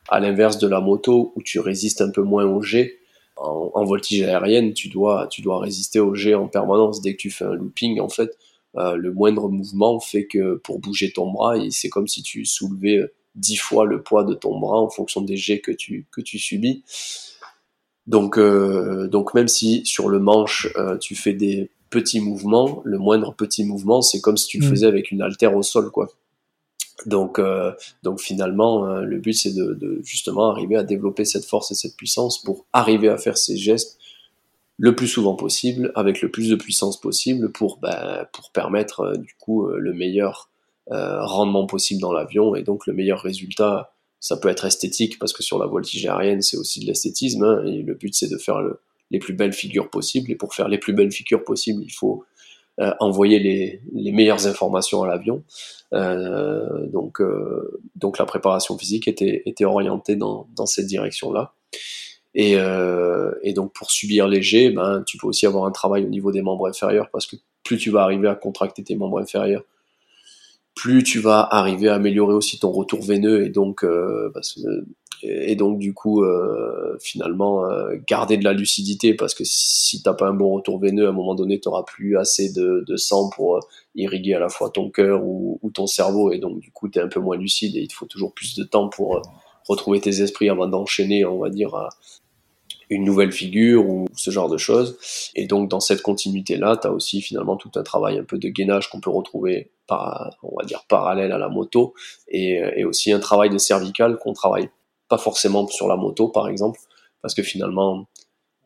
à 0.08 0.20
l'inverse 0.20 0.58
de 0.58 0.68
la 0.68 0.80
moto 0.80 1.32
où 1.36 1.42
tu 1.42 1.60
résistes 1.60 2.00
un 2.00 2.10
peu 2.10 2.22
moins 2.22 2.44
au 2.44 2.62
jet, 2.62 2.98
en, 3.42 3.70
en 3.74 3.84
voltige 3.84 4.22
aérienne, 4.22 4.72
tu 4.72 4.88
dois, 4.88 5.26
tu 5.28 5.42
dois 5.42 5.60
résister 5.60 6.00
au 6.00 6.14
jet 6.14 6.34
en 6.34 6.48
permanence. 6.48 7.00
Dès 7.00 7.12
que 7.12 7.20
tu 7.20 7.30
fais 7.30 7.44
un 7.44 7.54
looping, 7.54 8.00
en 8.00 8.08
fait, 8.08 8.36
euh, 8.76 8.96
le 8.96 9.12
moindre 9.12 9.48
mouvement 9.48 10.00
fait 10.00 10.26
que 10.26 10.54
pour 10.56 10.78
bouger 10.78 11.12
ton 11.12 11.30
bras, 11.30 11.56
c'est 11.70 11.88
comme 11.88 12.08
si 12.08 12.22
tu 12.22 12.44
soulevais 12.44 12.98
euh, 12.98 13.12
dix 13.34 13.56
fois 13.56 13.84
le 13.84 14.02
poids 14.02 14.24
de 14.24 14.34
ton 14.34 14.58
bras 14.58 14.80
en 14.80 14.88
fonction 14.88 15.20
des 15.20 15.36
jets 15.36 15.60
que 15.60 15.72
tu, 15.72 16.06
que 16.10 16.20
tu 16.20 16.38
subis. 16.38 16.82
Donc, 18.06 18.38
euh, 18.38 19.08
donc 19.08 19.34
même 19.34 19.48
si 19.48 19.84
sur 19.84 20.08
le 20.08 20.18
manche, 20.18 20.68
tu 21.00 21.14
fais 21.14 21.34
des 21.34 21.70
petits 21.90 22.20
mouvements, 22.20 22.80
le 22.84 22.98
moindre 22.98 23.34
petit 23.34 23.64
mouvement, 23.64 24.00
c'est 24.00 24.20
comme 24.20 24.36
si 24.36 24.48
tu 24.48 24.58
le 24.58 24.66
mm. 24.66 24.70
faisais 24.70 24.86
avec 24.86 25.10
une 25.10 25.22
haltère 25.22 25.54
au 25.54 25.62
sol, 25.62 25.90
quoi. 25.90 26.10
Donc, 27.06 27.40
donc 28.02 28.20
finalement, 28.20 28.86
le 29.00 29.18
but 29.18 29.32
c'est 29.32 29.54
de, 29.54 29.74
de, 29.74 30.00
justement 30.04 30.50
arriver 30.50 30.76
à 30.76 30.82
développer 30.82 31.24
cette 31.24 31.44
force 31.44 31.70
et 31.70 31.74
cette 31.74 31.96
puissance 31.96 32.42
pour 32.42 32.66
arriver 32.72 33.08
à 33.08 33.16
faire 33.16 33.36
ces 33.36 33.56
gestes 33.56 33.98
le 34.78 34.96
plus 34.96 35.06
souvent 35.06 35.34
possible, 35.34 35.92
avec 35.94 36.22
le 36.22 36.30
plus 36.30 36.48
de 36.48 36.56
puissance 36.56 37.00
possible 37.00 37.52
pour, 37.52 37.78
ben, 37.78 38.26
pour 38.32 38.50
permettre 38.50 39.00
euh, 39.00 39.16
du 39.16 39.34
coup 39.38 39.68
euh, 39.68 39.78
le 39.78 39.92
meilleur 39.92 40.50
euh, 40.90 41.24
rendement 41.24 41.66
possible 41.66 42.00
dans 42.00 42.12
l'avion 42.12 42.56
et 42.56 42.64
donc 42.64 42.86
le 42.86 42.92
meilleur 42.92 43.20
résultat. 43.20 43.94
Ça 44.18 44.36
peut 44.36 44.48
être 44.48 44.64
esthétique 44.64 45.18
parce 45.20 45.32
que 45.32 45.42
sur 45.42 45.58
la 45.58 45.66
voltige 45.66 46.04
aérienne 46.06 46.42
c'est 46.42 46.56
aussi 46.56 46.80
de 46.80 46.86
l'esthétisme 46.86 47.44
hein, 47.44 47.64
et 47.64 47.82
le 47.82 47.94
but 47.94 48.12
c'est 48.14 48.28
de 48.28 48.36
faire 48.36 48.60
les 49.12 49.18
plus 49.20 49.34
belles 49.34 49.52
figures 49.52 49.88
possibles 49.88 50.30
et 50.32 50.34
pour 50.36 50.54
faire 50.54 50.68
les 50.68 50.78
plus 50.78 50.92
belles 50.92 51.12
figures 51.12 51.44
possibles 51.44 51.82
il 51.84 51.92
faut 51.92 52.24
envoyer 53.00 53.38
les, 53.38 53.80
les, 53.92 54.12
meilleures 54.12 54.46
informations 54.46 55.02
à 55.02 55.06
l'avion. 55.06 55.44
donc, 55.92 57.20
donc 57.94 58.18
la 58.18 58.24
préparation 58.24 58.76
physique 58.78 59.08
était, 59.08 59.42
était 59.46 59.64
orientée 59.64 60.16
dans, 60.16 60.48
dans 60.56 60.66
cette 60.66 60.86
direction-là. 60.86 61.54
Et, 62.34 62.56
euh, 62.56 63.32
et, 63.42 63.52
donc 63.52 63.74
pour 63.74 63.90
subir 63.90 64.26
léger, 64.26 64.70
ben, 64.70 65.02
tu 65.06 65.18
peux 65.18 65.26
aussi 65.26 65.46
avoir 65.46 65.66
un 65.66 65.70
travail 65.70 66.04
au 66.04 66.08
niveau 66.08 66.32
des 66.32 66.40
membres 66.40 66.66
inférieurs 66.66 67.10
parce 67.10 67.26
que 67.26 67.36
plus 67.62 67.76
tu 67.76 67.90
vas 67.90 68.02
arriver 68.02 68.28
à 68.28 68.34
contracter 68.34 68.82
tes 68.82 68.96
membres 68.96 69.20
inférieurs, 69.20 69.64
plus 70.74 71.02
tu 71.02 71.18
vas 71.18 71.46
arriver 71.50 71.90
à 71.90 71.94
améliorer 71.94 72.34
aussi 72.34 72.58
ton 72.58 72.70
retour 72.70 73.02
veineux 73.02 73.44
et 73.44 73.50
donc 73.50 73.84
euh, 73.84 74.32
et 75.22 75.56
donc 75.56 75.78
du 75.78 75.94
coup 75.94 76.24
euh, 76.24 76.96
finalement 77.00 77.64
euh, 77.64 77.96
garder 78.08 78.36
de 78.36 78.44
la 78.44 78.52
lucidité 78.52 79.14
parce 79.14 79.34
que 79.34 79.44
si 79.44 80.02
t'as 80.02 80.14
pas 80.14 80.26
un 80.26 80.34
bon 80.34 80.52
retour 80.52 80.78
veineux 80.78 81.06
à 81.06 81.10
un 81.10 81.12
moment 81.12 81.34
donné 81.34 81.60
t'auras 81.60 81.84
plus 81.84 82.16
assez 82.16 82.52
de, 82.52 82.84
sang 82.96 83.30
pour 83.30 83.56
euh, 83.56 83.60
irriguer 83.94 84.34
à 84.34 84.38
la 84.38 84.48
fois 84.48 84.70
ton 84.70 84.90
cœur 84.90 85.24
ou, 85.24 85.58
ton 85.74 85.86
cerveau 85.86 86.32
et 86.32 86.38
donc 86.38 86.58
du 86.60 86.70
coup 86.70 86.88
t'es 86.88 87.00
un 87.00 87.08
peu 87.08 87.20
moins 87.20 87.36
lucide 87.36 87.76
et 87.76 87.80
il 87.80 87.88
te 87.88 87.94
faut 87.94 88.06
toujours 88.06 88.34
plus 88.34 88.56
de 88.56 88.64
temps 88.64 88.88
pour 88.88 89.22
retrouver 89.68 90.00
tes 90.00 90.22
esprits 90.22 90.48
avant 90.48 90.66
d'enchaîner 90.66 91.24
on 91.24 91.38
va 91.38 91.50
dire 91.50 91.74
à, 91.74 91.88
une 92.90 93.04
nouvelle 93.04 93.32
figure 93.32 93.88
ou 93.88 94.06
ce 94.14 94.30
genre 94.30 94.50
de 94.50 94.58
choses. 94.58 94.98
Et 95.34 95.46
donc 95.46 95.70
dans 95.70 95.80
cette 95.80 96.02
continuité-là, 96.02 96.76
tu 96.76 96.86
as 96.86 96.92
aussi 96.92 97.22
finalement 97.22 97.56
tout 97.56 97.70
un 97.76 97.82
travail 97.82 98.18
un 98.18 98.24
peu 98.24 98.36
de 98.36 98.50
gainage 98.50 98.90
qu'on 98.90 99.00
peut 99.00 99.08
retrouver 99.08 99.70
on 100.42 100.56
va 100.56 100.64
dire 100.64 100.84
parallèle 100.88 101.32
à 101.32 101.38
la 101.38 101.48
moto 101.48 101.94
et, 102.28 102.62
et 102.76 102.84
aussi 102.84 103.12
un 103.12 103.20
travail 103.20 103.50
de 103.50 103.58
cervical 103.58 104.18
qu'on 104.18 104.32
travaille 104.32 104.70
pas 105.12 105.18
forcément 105.18 105.68
sur 105.68 105.88
la 105.88 105.96
moto 105.96 106.28
par 106.28 106.48
exemple 106.48 106.80
parce 107.20 107.34
que 107.34 107.42
finalement 107.42 108.06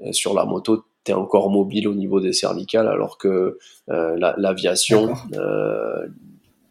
euh, 0.01 0.13
sur 0.13 0.33
la 0.33 0.45
moto 0.45 0.85
tu 1.05 1.11
es 1.11 1.15
encore 1.15 1.51
mobile 1.51 1.89
au 1.89 1.95
niveau 1.95 2.21
des 2.21 2.33
cervicales 2.33 2.87
alors 2.87 3.19
que 3.19 3.59
euh, 3.91 4.17
l'aviation 4.39 5.13
euh, 5.35 6.07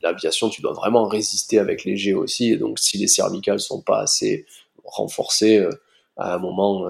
l'aviation 0.01 0.47
tu 0.47 0.61
dois 0.61 0.71
vraiment 0.71 1.03
résister 1.09 1.59
avec 1.59 1.83
les 1.83 1.97
G 1.97 2.13
aussi 2.13 2.53
et 2.53 2.57
donc 2.57 2.79
si 2.79 2.97
les 2.97 3.07
cervicales 3.07 3.59
sont 3.59 3.81
pas 3.81 3.99
assez 3.99 4.45
renforcées 4.85 5.57
euh, 5.57 5.69
à 6.15 6.35
un 6.35 6.37
moment, 6.37 6.87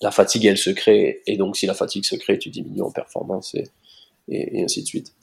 la 0.00 0.12
fatigue, 0.12 0.46
elle 0.46 0.56
se 0.56 0.70
crée, 0.70 1.20
et 1.26 1.36
donc 1.36 1.56
si 1.56 1.66
la 1.66 1.74
fatigue 1.74 2.04
se 2.04 2.14
crée, 2.14 2.38
tu 2.38 2.48
diminues 2.48 2.82
en 2.82 2.92
performance, 2.92 3.56
et, 3.56 3.64
et, 4.28 4.62
ainsi 4.62 4.82
de 4.82 4.86
suite. 4.86 5.16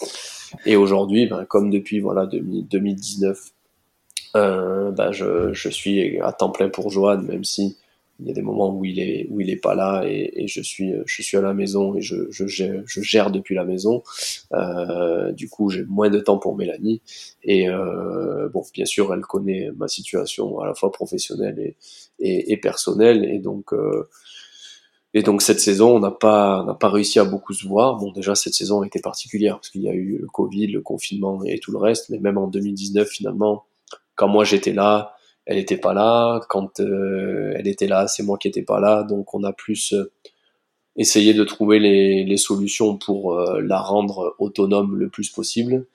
Et 0.66 0.76
aujourd'hui, 0.76 1.26
ben, 1.26 1.46
comme 1.46 1.70
depuis 1.70 2.02
voilà 2.02 2.26
2019, 2.26 3.40
euh, 4.36 4.92
ben, 4.92 5.12
je, 5.12 5.54
je, 5.54 5.70
suis 5.70 6.20
à 6.22 6.32
temps 6.32 6.50
plein 6.52 6.70
pour 6.70 6.90
Joanne, 6.90 7.26
même 7.26 7.44
si 7.44 7.78
il 8.20 8.28
y 8.28 8.32
a 8.32 8.34
des 8.34 8.42
moments 8.42 8.76
où 8.76 8.84
il 8.84 9.00
est 9.00 9.28
où 9.30 9.40
il 9.40 9.50
est 9.50 9.56
pas 9.56 9.76
là 9.76 10.04
et, 10.06 10.32
et 10.36 10.48
je 10.48 10.62
suis 10.62 10.94
je 11.06 11.22
suis 11.22 11.38
à 11.38 11.42
la 11.42 11.54
maison 11.54 11.96
et 11.96 12.02
je, 12.02 12.30
je, 12.32 12.46
gère, 12.48 12.84
je 12.86 13.02
gère 13.02 13.32
depuis 13.32 13.56
la 13.56 13.64
maison. 13.64 14.04
Euh, 14.54 15.32
du 15.32 15.50
coup, 15.50 15.70
j'ai 15.70 15.84
moins 15.86 16.10
de 16.10 16.20
temps 16.20 16.38
pour 16.38 16.56
Mélanie 16.56 17.02
et 17.44 17.70
euh, 17.70 18.50
bon, 18.50 18.64
bien 18.74 18.86
sûr, 18.86 19.14
elle 19.14 19.22
connaît 19.22 19.72
ma 19.78 19.88
situation 19.88 20.60
à 20.60 20.68
la 20.68 20.74
fois 20.76 20.92
professionnelle 20.92 21.60
et 21.60 21.78
et, 22.20 22.52
et 22.52 22.58
personnelle 22.58 23.24
et 23.26 23.40
donc 23.40 23.74
euh, 23.74 24.10
et 25.14 25.24
donc 25.24 25.42
cette 25.42 25.60
saison, 25.60 25.96
on 25.96 26.00
n'a 26.00 26.12
pas, 26.12 26.62
on 26.62 26.66
n'a 26.66 26.76
pas 26.76 26.90
réussi 26.90 27.20
à 27.20 27.24
beaucoup 27.24 27.54
se 27.54 27.68
voir. 27.68 27.98
Bon, 27.98 28.12
déjà 28.12 28.36
cette 28.36 28.54
saison 28.54 28.82
a 28.82 28.86
été 28.86 29.00
particulière 29.00 29.56
parce 29.56 29.70
qu'il 29.70 29.82
y 29.82 29.90
a 29.90 29.94
eu 29.94 30.20
le 30.20 30.28
Covid, 30.28 30.68
le 30.68 30.82
confinement 30.82 31.44
et 31.46 31.60
tout 31.60 31.72
le 31.72 31.80
reste. 31.80 32.10
Mais 32.10 32.20
même 32.20 32.38
en 32.38 32.48
2019, 32.48 33.08
finalement, 33.08 33.66
quand 34.20 34.28
moi 34.28 34.44
j'étais 34.44 34.74
là, 34.74 35.16
elle 35.46 35.58
était 35.58 35.78
pas 35.78 35.94
là. 35.94 36.42
Quand 36.50 36.82
euh, 36.82 37.54
elle 37.56 37.70
était 37.70 37.88
là, 37.88 38.10
c'est 38.10 38.22
moi 38.22 38.38
qui 38.38 38.50
étais 38.50 38.64
pas 38.64 38.82
là. 38.82 39.04
Donc 39.04 39.34
on 39.34 39.46
a 39.46 39.54
plus 39.54 39.94
euh, 39.94 40.12
essayé 40.98 41.34
de 41.34 41.46
trouver 41.46 41.80
les, 41.80 42.26
les 42.26 42.36
solutions 42.36 42.98
pour 42.98 43.40
euh, 43.40 43.62
la 43.62 43.80
rendre 43.80 44.36
autonome 44.38 44.98
le 44.98 45.08
plus 45.08 45.30
possible. 45.30 45.86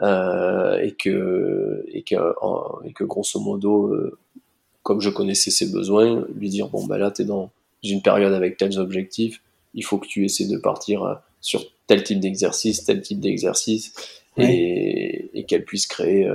et 0.00 0.94
que 0.98 1.84
et 1.92 2.02
que 2.02 2.16
et 2.86 2.92
que 2.94 3.04
grosso 3.04 3.38
modo 3.38 3.94
comme 4.82 5.00
je 5.00 5.10
connaissais 5.10 5.52
ses 5.52 5.70
besoins 5.70 6.26
lui 6.34 6.48
dire 6.48 6.68
bon 6.68 6.84
ben 6.86 6.98
là 6.98 7.12
t'es 7.12 7.24
dans 7.24 7.50
une 7.84 8.02
période 8.02 8.32
avec 8.32 8.56
tels 8.56 8.78
objectifs 8.80 9.40
il 9.72 9.84
faut 9.84 9.98
que 9.98 10.08
tu 10.08 10.24
essaies 10.24 10.48
de 10.48 10.58
partir 10.58 11.22
sur 11.40 11.60
tel 11.86 12.02
type 12.02 12.18
d'exercice 12.18 12.82
tel 12.82 13.02
type 13.02 13.20
d'exercice 13.20 13.94
et, 14.36 15.30
et 15.32 15.44
qu'elle 15.44 15.64
puisse 15.64 15.86
créer 15.86 16.28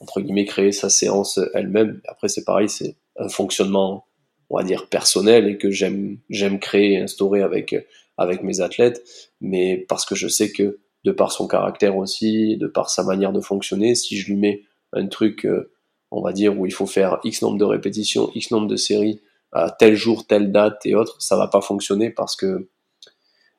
entre 0.00 0.20
guillemets 0.20 0.44
créer 0.44 0.72
sa 0.72 0.88
séance 0.88 1.40
elle-même. 1.54 2.00
Après 2.06 2.28
c'est 2.28 2.44
pareil, 2.44 2.68
c'est 2.68 2.96
un 3.16 3.28
fonctionnement 3.28 4.04
on 4.50 4.56
va 4.56 4.64
dire 4.64 4.88
personnel 4.88 5.46
et 5.48 5.58
que 5.58 5.70
j'aime 5.70 6.18
j'aime 6.30 6.58
créer 6.58 6.94
et 6.94 6.98
instaurer 6.98 7.42
avec 7.42 7.74
avec 8.16 8.42
mes 8.42 8.60
athlètes, 8.60 9.02
mais 9.40 9.84
parce 9.88 10.04
que 10.04 10.14
je 10.14 10.28
sais 10.28 10.50
que 10.50 10.78
de 11.04 11.12
par 11.12 11.32
son 11.32 11.46
caractère 11.46 11.96
aussi, 11.96 12.56
de 12.56 12.66
par 12.66 12.90
sa 12.90 13.04
manière 13.04 13.32
de 13.32 13.40
fonctionner, 13.40 13.94
si 13.94 14.18
je 14.18 14.26
lui 14.26 14.36
mets 14.36 14.62
un 14.92 15.06
truc, 15.06 15.46
euh, 15.46 15.70
on 16.10 16.20
va 16.20 16.32
dire 16.32 16.58
où 16.58 16.66
il 16.66 16.72
faut 16.72 16.86
faire 16.86 17.20
X 17.22 17.42
nombre 17.42 17.58
de 17.58 17.64
répétitions, 17.64 18.30
X 18.34 18.50
nombre 18.50 18.66
de 18.66 18.76
séries 18.76 19.20
à 19.52 19.70
tel 19.70 19.94
jour, 19.94 20.26
telle 20.26 20.52
date 20.52 20.84
et 20.84 20.94
autres, 20.94 21.16
ça 21.22 21.36
va 21.36 21.46
pas 21.46 21.60
fonctionner 21.60 22.10
parce 22.10 22.36
que 22.36 22.68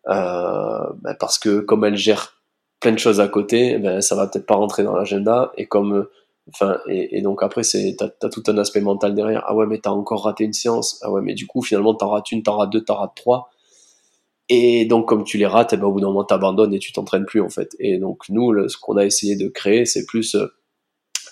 euh, 0.07 0.89
ben 1.01 1.15
parce 1.19 1.39
que 1.39 1.59
comme 1.59 1.85
elle 1.85 1.97
gère 1.97 2.41
plein 2.79 2.91
de 2.91 2.99
choses 2.99 3.19
à 3.19 3.27
côté, 3.27 3.77
ben 3.77 4.01
ça 4.01 4.15
va 4.15 4.27
peut-être 4.27 4.45
pas 4.45 4.55
rentrer 4.55 4.83
dans 4.83 4.95
l'agenda 4.95 5.51
et 5.57 5.65
comme 5.65 6.07
Et, 6.87 7.21
donc 7.21 7.43
après, 7.43 7.63
c'est, 7.63 7.95
t'as, 7.97 8.09
as 8.21 8.29
tout 8.29 8.43
un 8.47 8.57
aspect 8.57 8.81
mental 8.81 9.15
derrière. 9.15 9.43
Ah 9.45 9.55
ouais, 9.55 9.65
mais 9.65 9.79
t'as 9.79 9.91
encore 9.91 10.23
raté 10.23 10.43
une 10.43 10.53
séance. 10.53 10.99
Ah 11.01 11.11
ouais, 11.11 11.21
mais 11.21 11.33
du 11.33 11.47
coup, 11.47 11.61
finalement, 11.61 11.93
t'en 11.93 12.09
rates 12.09 12.31
une, 12.31 12.43
t'en 12.43 12.57
rates 12.57 12.71
deux, 12.71 12.83
t'en 12.83 12.95
rates 12.95 13.15
trois. 13.15 13.49
Et 14.49 14.85
donc, 14.85 15.07
comme 15.07 15.23
tu 15.23 15.37
les 15.37 15.45
rates, 15.45 15.73
eh 15.73 15.77
ben, 15.77 15.85
au 15.85 15.91
bout 15.91 16.01
d'un 16.01 16.07
moment, 16.07 16.23
t'abandonnes 16.23 16.73
et 16.73 16.79
tu 16.79 16.91
t'entraînes 16.91 17.25
plus, 17.25 17.41
en 17.41 17.49
fait. 17.49 17.75
Et 17.79 17.99
donc, 17.99 18.23
nous, 18.29 18.67
ce 18.67 18.77
qu'on 18.77 18.97
a 18.97 19.05
essayé 19.05 19.35
de 19.35 19.47
créer, 19.47 19.85
c'est 19.85 20.05
plus, 20.05 20.35
euh, 20.35 20.47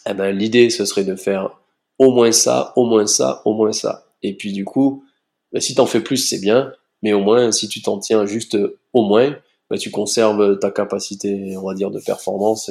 eh 0.07 0.13
ben, 0.13 0.31
l'idée, 0.31 0.69
ce 0.69 0.85
serait 0.85 1.03
de 1.03 1.15
faire 1.15 1.57
au 1.97 2.11
moins 2.11 2.31
ça, 2.31 2.73
au 2.75 2.85
moins 2.85 3.07
ça, 3.07 3.41
au 3.45 3.53
moins 3.55 3.71
ça. 3.71 4.05
Et 4.21 4.37
puis, 4.37 4.53
du 4.53 4.65
coup, 4.65 5.03
ben, 5.51 5.59
si 5.59 5.73
t'en 5.73 5.87
fais 5.87 6.01
plus, 6.01 6.17
c'est 6.17 6.39
bien. 6.39 6.71
Mais 7.01 7.13
au 7.13 7.21
moins, 7.21 7.51
si 7.51 7.67
tu 7.67 7.81
t'en 7.81 7.97
tiens 7.97 8.25
juste 8.27 8.57
au 8.93 9.03
moins, 9.03 9.35
ben, 9.69 9.77
tu 9.77 9.89
conserves 9.89 10.59
ta 10.59 10.69
capacité, 10.69 11.57
on 11.57 11.67
va 11.67 11.73
dire, 11.73 11.89
de 11.89 11.99
performance 11.99 12.69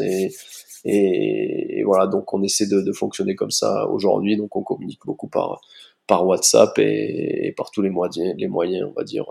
et, 0.89 1.83
voilà, 1.85 2.07
donc 2.07 2.33
on 2.33 2.43
essaie 2.43 2.67
de, 2.67 2.93
fonctionner 2.93 3.35
comme 3.35 3.51
ça 3.51 3.89
aujourd'hui. 3.89 4.37
Donc 4.37 4.55
on 4.57 4.63
communique 4.63 5.01
beaucoup 5.05 5.29
par 5.29 5.61
WhatsApp 6.09 6.79
et, 6.79 7.53
par 7.57 7.71
tous 7.71 7.83
les 7.83 7.91
moyens, 7.91 8.35
les 8.39 8.49
moyens, 8.49 8.89
on 8.89 8.93
va 8.93 9.05
dire, 9.05 9.27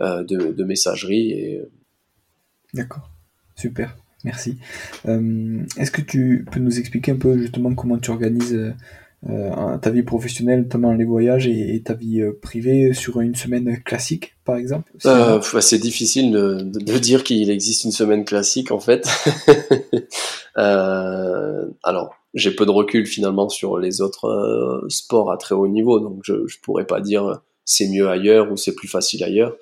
de, 0.00 0.52
de 0.52 0.64
messagerie. 0.64 1.30
Et... 1.32 1.62
D'accord, 2.74 3.10
super. 3.56 3.96
Merci. 4.24 4.58
Est-ce 5.04 5.90
que 5.90 6.02
tu 6.02 6.46
peux 6.50 6.60
nous 6.60 6.78
expliquer 6.78 7.12
un 7.12 7.16
peu 7.16 7.36
justement 7.38 7.74
comment 7.74 7.98
tu 7.98 8.10
organises 8.10 8.74
euh, 9.28 9.78
ta 9.78 9.90
vie 9.90 10.02
professionnelle, 10.02 10.62
notamment 10.62 10.92
les 10.92 11.04
voyages, 11.04 11.46
et, 11.46 11.80
ta 11.84 11.94
vie 11.94 12.20
euh, 12.20 12.38
privée 12.40 12.92
sur 12.92 13.20
une 13.20 13.34
semaine 13.34 13.82
classique, 13.82 14.34
par 14.44 14.56
exemple 14.56 14.90
euh, 15.06 15.40
C'est 15.60 15.78
difficile 15.78 16.32
de, 16.32 16.62
de, 16.62 16.98
dire 16.98 17.24
qu'il 17.24 17.50
existe 17.50 17.84
une 17.84 17.92
semaine 17.92 18.24
classique, 18.24 18.70
en 18.70 18.80
fait. 18.80 19.08
euh, 20.58 21.66
alors, 21.82 22.14
j'ai 22.34 22.50
peu 22.50 22.66
de 22.66 22.70
recul 22.70 23.06
finalement 23.06 23.48
sur 23.48 23.78
les 23.78 24.00
autres 24.00 24.26
euh, 24.26 24.88
sports 24.88 25.30
à 25.30 25.36
très 25.36 25.54
haut 25.54 25.68
niveau, 25.68 26.00
donc 26.00 26.20
je, 26.24 26.46
je 26.46 26.58
pourrais 26.60 26.86
pas 26.86 27.00
dire 27.00 27.40
c'est 27.64 27.88
mieux 27.88 28.08
ailleurs 28.08 28.50
ou 28.50 28.56
c'est 28.56 28.74
plus 28.74 28.88
facile 28.88 29.22
ailleurs. 29.24 29.56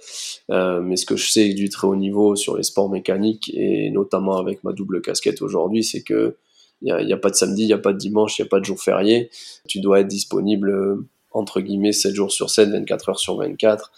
Euh, 0.51 0.81
mais 0.81 0.97
ce 0.97 1.07
que 1.07 1.17
je 1.17 1.31
sais 1.31 1.53
du 1.53 1.69
très 1.69 1.87
haut 1.87 1.97
niveau 1.97 2.37
sur 2.37 2.57
les 2.57 2.63
sports 2.63 2.91
mécaniques 2.91 3.51
et 3.55 3.91
notamment 3.91 4.39
avec 4.39 4.65
ma 4.65 4.73
double 4.73 5.01
casquette 5.01 5.43
aujourd'hui, 5.43 5.85
c'est 5.85 6.03
que 6.03 6.37
il 6.83 7.07
n'y 7.07 7.13
a, 7.13 7.17
pas 7.17 7.31
de 7.31 7.35
samedi, 7.35 7.63
il 7.63 7.67
n'y 7.67 7.73
a 7.73 7.79
pas 7.79 7.93
de 7.93 7.99
dimanche, 7.99 8.39
il 8.39 8.43
n'y 8.43 8.47
a 8.47 8.49
pas 8.49 8.61
de 8.61 8.65
jour 8.65 8.81
férié. 8.81 9.31
Tu 9.69 9.81
dois 9.81 10.01
être 10.01 10.09
disponible, 10.09 10.71
euh, 10.71 11.07
entre 11.31 11.61
guillemets, 11.61 11.93
7 11.93 12.15
jours 12.15 12.33
sur 12.33 12.51
7, 12.51 12.71
24 12.71 13.11
heures 13.11 13.21
sur 13.21 13.37
24, 13.37 13.93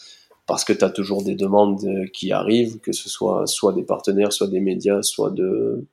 parce 0.47 0.65
que 0.65 0.73
tu 0.73 0.85
as 0.85 0.91
toujours 0.91 1.23
des 1.23 1.35
demandes 1.35 1.85
euh, 1.85 2.07
qui 2.13 2.33
arrivent, 2.33 2.81
que 2.81 2.93
ce 2.93 3.09
soit 3.09 3.47
soit 3.47 3.73
des 3.73 3.85
partenaires, 3.85 4.33
soit 4.33 4.49
des 4.49 4.61
médias, 4.61 5.03
soit 5.03 5.31
de 5.31 5.85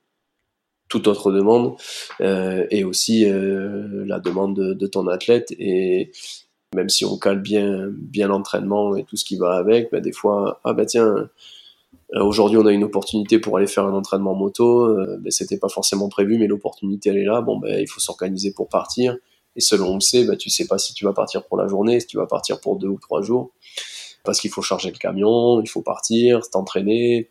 toute 0.88 1.06
autre 1.06 1.30
demande, 1.30 1.76
euh, 2.20 2.66
et 2.70 2.82
aussi 2.82 3.24
la 3.24 4.18
demande 4.18 4.56
de, 4.56 4.86
ton 4.88 5.06
athlète. 5.06 5.54
Et 5.60 6.10
même 6.74 6.88
si 6.88 7.04
on 7.04 7.16
cale 7.16 7.40
bien, 7.40 7.86
bien 7.92 8.26
l'entraînement 8.26 8.96
et 8.96 9.04
tout 9.04 9.16
ce 9.16 9.24
qui 9.24 9.36
va 9.36 9.52
avec, 9.52 9.92
bah, 9.92 10.00
des 10.00 10.10
fois, 10.10 10.60
ah 10.64 10.72
bah 10.72 10.86
tiens, 10.86 11.28
aujourd'hui, 12.14 12.58
on 12.58 12.66
a 12.66 12.72
une 12.72 12.84
opportunité 12.84 13.38
pour 13.38 13.56
aller 13.56 13.66
faire 13.66 13.84
un 13.84 13.94
entraînement 13.94 14.34
moto. 14.34 14.86
Euh, 14.86 15.18
ben, 15.20 15.30
c'était 15.30 15.58
pas 15.58 15.68
forcément 15.68 16.08
prévu, 16.08 16.38
mais 16.38 16.46
l'opportunité 16.46 17.10
elle 17.10 17.18
est 17.18 17.24
là. 17.24 17.40
Bon, 17.40 17.58
ben 17.58 17.78
il 17.78 17.86
faut 17.86 18.00
s'organiser 18.00 18.52
pour 18.52 18.68
partir. 18.68 19.16
Et 19.56 19.60
selon 19.60 19.90
on 19.90 19.94
le 19.94 20.00
sait, 20.00 20.24
ben, 20.24 20.36
tu 20.36 20.50
sais 20.50 20.66
pas 20.66 20.78
si 20.78 20.94
tu 20.94 21.04
vas 21.04 21.12
partir 21.12 21.44
pour 21.46 21.56
la 21.56 21.68
journée, 21.68 22.00
si 22.00 22.06
tu 22.06 22.16
vas 22.16 22.26
partir 22.26 22.60
pour 22.60 22.76
deux 22.76 22.88
ou 22.88 22.98
trois 22.98 23.22
jours, 23.22 23.52
parce 24.24 24.40
qu'il 24.40 24.50
faut 24.50 24.62
charger 24.62 24.90
le 24.90 24.98
camion, 24.98 25.60
il 25.60 25.68
faut 25.68 25.82
partir, 25.82 26.40
t'entraîner. 26.50 27.30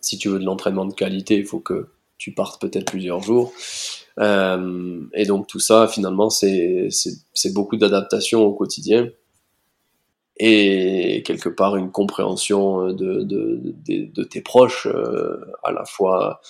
Si 0.00 0.18
tu 0.18 0.28
veux 0.28 0.40
de 0.40 0.44
l'entraînement 0.44 0.84
de 0.84 0.94
qualité, 0.94 1.36
il 1.36 1.46
faut 1.46 1.60
que 1.60 1.88
tu 2.18 2.34
partes 2.34 2.60
peut-être 2.60 2.90
plusieurs 2.90 3.20
jours. 3.20 3.52
Euh, 4.18 5.00
et 5.14 5.24
donc 5.24 5.46
tout 5.46 5.60
ça, 5.60 5.86
finalement, 5.88 6.30
c'est 6.30 6.88
beaucoup 7.52 7.76
d'adaptation 7.76 8.42
au 8.42 8.52
quotidien 8.52 9.08
et 10.38 11.22
quelque 11.24 11.48
part 11.48 11.76
une 11.76 11.90
compréhension 11.90 12.88
de, 12.92 13.22
de, 13.22 13.60
de, 13.64 14.12
de 14.12 14.24
tes 14.24 14.40
proches, 14.40 14.86
euh, 14.86 15.36
à 15.62 15.72
la 15.72 15.84
fois 15.84 16.40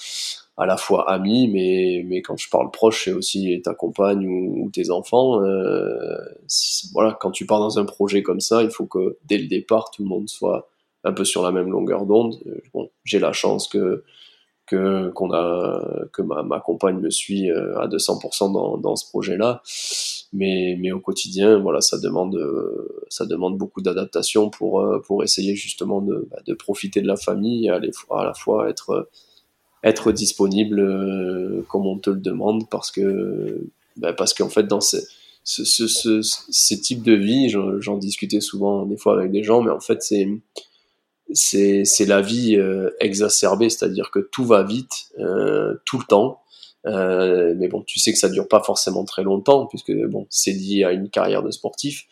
à 0.58 0.66
la 0.66 0.76
fois 0.76 1.10
amis, 1.10 1.48
mais, 1.48 2.04
mais 2.06 2.20
quand 2.20 2.36
je 2.36 2.48
parle 2.50 2.70
proche, 2.70 3.04
c'est 3.04 3.12
aussi 3.12 3.60
ta 3.64 3.74
compagne 3.74 4.26
ou, 4.26 4.70
tes 4.70 4.90
enfants. 4.90 5.42
Euh, 5.42 6.18
voilà, 6.92 7.16
quand 7.18 7.30
tu 7.30 7.46
pars 7.46 7.58
dans 7.58 7.78
un 7.78 7.86
projet 7.86 8.22
comme 8.22 8.40
ça, 8.40 8.62
il 8.62 8.70
faut 8.70 8.86
que 8.86 9.16
dès 9.24 9.38
le 9.38 9.48
départ, 9.48 9.90
tout 9.90 10.02
le 10.02 10.08
monde 10.08 10.28
soit 10.28 10.68
un 11.04 11.12
peu 11.12 11.24
sur 11.24 11.42
la 11.42 11.52
même 11.52 11.70
longueur 11.70 12.04
d'onde. 12.04 12.36
Bon, 12.74 12.90
j'ai 13.04 13.18
la 13.18 13.32
chance 13.32 13.66
que 13.66 14.04
que 14.66 15.10
qu'on 15.10 15.32
a 15.32 15.82
que 16.12 16.22
ma, 16.22 16.42
ma 16.42 16.60
compagne 16.60 16.98
me 16.98 17.10
suit 17.10 17.50
euh, 17.50 17.78
à 17.80 17.88
200% 17.88 18.52
dans, 18.52 18.76
dans 18.76 18.94
ce 18.94 19.08
projet-là 19.08 19.62
mais 20.32 20.76
mais 20.80 20.92
au 20.92 21.00
quotidien 21.00 21.58
voilà 21.58 21.80
ça 21.80 21.98
demande 21.98 22.36
euh, 22.36 23.04
ça 23.08 23.26
demande 23.26 23.58
beaucoup 23.58 23.82
d'adaptation 23.82 24.50
pour 24.50 24.80
euh, 24.80 25.00
pour 25.00 25.22
essayer 25.22 25.54
justement 25.54 26.00
de, 26.00 26.26
bah, 26.30 26.38
de 26.46 26.54
profiter 26.54 27.02
de 27.02 27.06
la 27.06 27.16
famille 27.16 27.68
à, 27.68 27.80
à 28.10 28.24
la 28.24 28.34
fois 28.34 28.68
être 28.70 29.10
être 29.84 30.12
disponible 30.12 30.80
euh, 30.80 31.62
comme 31.68 31.86
on 31.86 31.98
te 31.98 32.10
le 32.10 32.20
demande 32.20 32.68
parce 32.70 32.90
que 32.90 33.66
bah, 33.96 34.12
parce 34.12 34.32
qu'en 34.32 34.48
fait 34.48 34.64
dans 34.64 34.80
ces 34.80 35.02
ce, 35.44 35.64
ce, 35.64 35.88
ce, 35.88 36.20
ces 36.22 36.80
types 36.80 37.02
de 37.02 37.14
vie 37.14 37.52
j'en 37.80 37.98
discutais 37.98 38.40
souvent 38.40 38.86
des 38.86 38.96
fois 38.96 39.18
avec 39.18 39.32
des 39.32 39.42
gens 39.42 39.60
mais 39.60 39.72
en 39.72 39.80
fait 39.80 40.02
c'est 40.02 40.28
c'est 41.34 41.84
c'est 41.84 42.04
la 42.04 42.20
vie 42.20 42.58
exacerbée. 43.00 43.70
C'est-à-dire 43.70 44.10
que 44.10 44.20
tout 44.20 44.44
va 44.44 44.62
vite 44.62 45.12
tout 45.84 45.98
le 45.98 46.04
temps 46.06 46.41
euh, 46.86 47.54
mais 47.56 47.68
bon, 47.68 47.82
tu 47.86 48.00
sais 48.00 48.12
que 48.12 48.18
ça 48.18 48.28
dure 48.28 48.48
pas 48.48 48.62
forcément 48.62 49.04
très 49.04 49.22
longtemps 49.22 49.66
puisque 49.66 49.92
bon, 49.92 50.26
c'est 50.30 50.52
lié 50.52 50.84
à 50.84 50.92
une 50.92 51.08
carrière 51.08 51.42
de 51.42 51.50
sportif. 51.50 52.06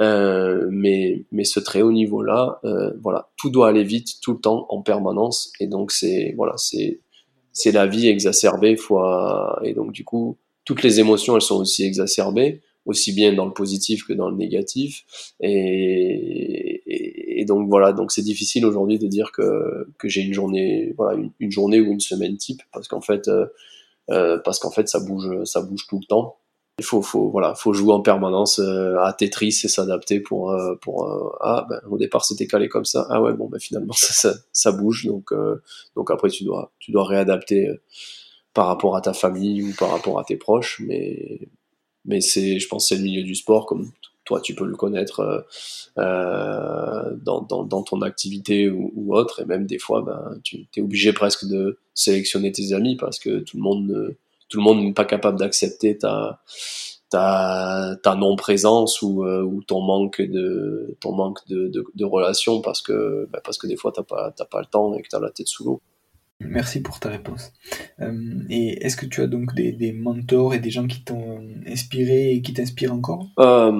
Euh, 0.00 0.68
mais 0.70 1.24
mais 1.32 1.44
ce 1.44 1.60
très 1.60 1.82
haut 1.82 1.92
niveau 1.92 2.22
là, 2.22 2.60
euh, 2.64 2.92
voilà, 3.02 3.30
tout 3.36 3.50
doit 3.50 3.68
aller 3.68 3.84
vite 3.84 4.20
tout 4.22 4.32
le 4.32 4.40
temps 4.40 4.66
en 4.70 4.80
permanence 4.80 5.52
et 5.60 5.66
donc 5.66 5.92
c'est 5.92 6.34
voilà, 6.36 6.54
c'est 6.56 7.00
c'est 7.52 7.72
la 7.72 7.86
vie 7.86 8.08
exacerbée 8.08 8.76
fois 8.76 9.60
et 9.62 9.74
donc 9.74 9.92
du 9.92 10.04
coup 10.04 10.38
toutes 10.64 10.82
les 10.82 11.00
émotions 11.00 11.34
elles 11.34 11.42
sont 11.42 11.60
aussi 11.60 11.84
exacerbées 11.84 12.62
aussi 12.86 13.12
bien 13.12 13.32
dans 13.34 13.44
le 13.44 13.52
positif 13.52 14.04
que 14.06 14.12
dans 14.12 14.28
le 14.28 14.36
négatif 14.36 15.04
et, 15.40 16.82
et, 17.40 17.44
donc 17.44 17.68
voilà 17.68 17.92
donc 17.92 18.10
c'est 18.12 18.22
difficile 18.22 18.64
aujourd'hui 18.64 18.98
de 18.98 19.06
dire 19.06 19.32
que 19.32 19.86
que 19.98 20.08
j'ai 20.08 20.22
une 20.22 20.32
journée 20.32 20.94
voilà 20.96 21.18
une, 21.18 21.30
une, 21.40 21.50
journée 21.50 21.80
ou 21.80 21.92
une 21.92 22.00
semaine 22.00 22.36
type 22.36 22.62
parce 22.72 22.88
qu'en 22.88 23.00
fait 23.00 23.28
euh, 23.28 23.46
parce 24.44 24.58
qu'en 24.58 24.70
fait 24.70 24.88
ça 24.88 25.00
bouge, 25.00 25.44
ça 25.44 25.62
bouge 25.62 25.86
tout 25.88 25.98
le 26.00 26.06
temps. 26.06 26.38
Il 26.78 26.84
faut, 26.84 27.02
voilà, 27.30 27.54
faut 27.54 27.74
jouer 27.74 27.92
en 27.92 28.00
permanence 28.00 28.58
euh, 28.58 28.96
à 28.98 29.12
Tetris 29.12 29.60
et 29.62 29.68
s'adapter 29.68 30.20
pour, 30.20 30.50
euh, 30.52 30.74
pour 30.80 31.06
ah 31.40 31.66
ben, 31.68 31.80
au 31.88 31.98
départ 31.98 32.24
c'était 32.24 32.46
calé 32.46 32.68
comme 32.68 32.86
ça, 32.86 33.06
ah 33.10 33.20
ouais 33.20 33.34
bon 33.34 33.46
ben 33.48 33.60
finalement 33.60 33.92
ça, 33.96 34.12
ça, 34.12 34.38
ça 34.52 34.72
bouge. 34.72 35.06
Donc 35.06 35.32
donc 35.96 36.10
après 36.10 36.30
tu 36.30 36.44
dois 36.44 36.72
tu 36.78 36.90
dois 36.92 37.04
réadapter 37.04 37.68
par 38.54 38.66
rapport 38.66 38.96
à 38.96 39.00
ta 39.00 39.12
famille 39.12 39.62
ou 39.62 39.72
par 39.78 39.90
rapport 39.90 40.18
à 40.18 40.24
tes 40.24 40.36
proches, 40.36 40.80
mais 40.86 41.48
mais 42.04 42.20
c'est 42.20 42.58
je 42.58 42.68
pense 42.68 42.88
c'est 42.88 42.96
le 42.96 43.02
milieu 43.02 43.22
du 43.22 43.34
sport 43.34 43.66
comme 43.66 43.90
toi 44.24 44.40
tu 44.40 44.54
peux 44.54 44.64
le 44.64 44.76
connaître 44.76 45.20
euh, 45.20 45.40
euh, 45.98 47.16
dans, 47.22 47.42
dans, 47.42 47.64
dans, 47.64 47.82
ton 47.82 48.02
activité 48.02 48.70
ou, 48.70 48.92
ou, 48.94 49.14
autre. 49.14 49.40
Et 49.40 49.44
même 49.44 49.66
des 49.66 49.78
fois 49.78 50.02
ben, 50.02 50.38
tu 50.42 50.66
es 50.76 50.80
obligé 50.80 51.12
presque 51.12 51.46
de 51.46 51.78
sélectionner 51.94 52.52
tes 52.52 52.72
amis 52.72 52.96
parce 52.96 53.18
que 53.18 53.40
tout 53.40 53.56
le 53.56 53.62
monde 53.62 54.16
tout 54.48 54.58
le 54.58 54.64
monde 54.64 54.82
n'est 54.82 54.92
pas 54.92 55.04
capable 55.04 55.38
d'accepter 55.38 55.98
ta 55.98 56.40
ta, 57.10 57.94
ta 58.02 58.14
non 58.14 58.36
présence 58.36 59.02
ou, 59.02 59.24
euh, 59.24 59.42
ou 59.42 59.62
ton 59.62 59.82
manque 59.82 60.22
de 60.22 60.96
ton 61.00 61.12
manque 61.12 61.46
de, 61.46 61.68
de, 61.68 61.84
de 61.94 62.04
relation 62.04 62.62
parce 62.62 62.80
que 62.80 63.28
ben, 63.30 63.40
parce 63.44 63.58
que 63.58 63.66
des 63.66 63.76
fois 63.76 63.92
t'as 63.94 64.02
pas 64.02 64.32
t'as 64.34 64.46
pas 64.46 64.60
le 64.60 64.66
temps 64.66 64.94
et 64.94 65.02
que 65.02 65.08
t'as 65.08 65.20
la 65.20 65.30
tête 65.30 65.48
sous 65.48 65.64
l'eau 65.64 65.82
Merci 66.48 66.80
pour 66.80 67.00
ta 67.00 67.08
réponse. 67.08 67.52
Euh, 68.00 68.12
et 68.50 68.84
est-ce 68.84 68.96
que 68.96 69.06
tu 69.06 69.20
as 69.22 69.26
donc 69.26 69.54
des, 69.54 69.72
des, 69.72 69.92
mentors 69.92 70.54
et 70.54 70.58
des 70.58 70.70
gens 70.70 70.86
qui 70.86 71.02
t'ont 71.02 71.40
inspiré 71.66 72.32
et 72.32 72.42
qui 72.42 72.52
t'inspirent 72.52 72.92
encore? 72.92 73.26
Euh, 73.38 73.72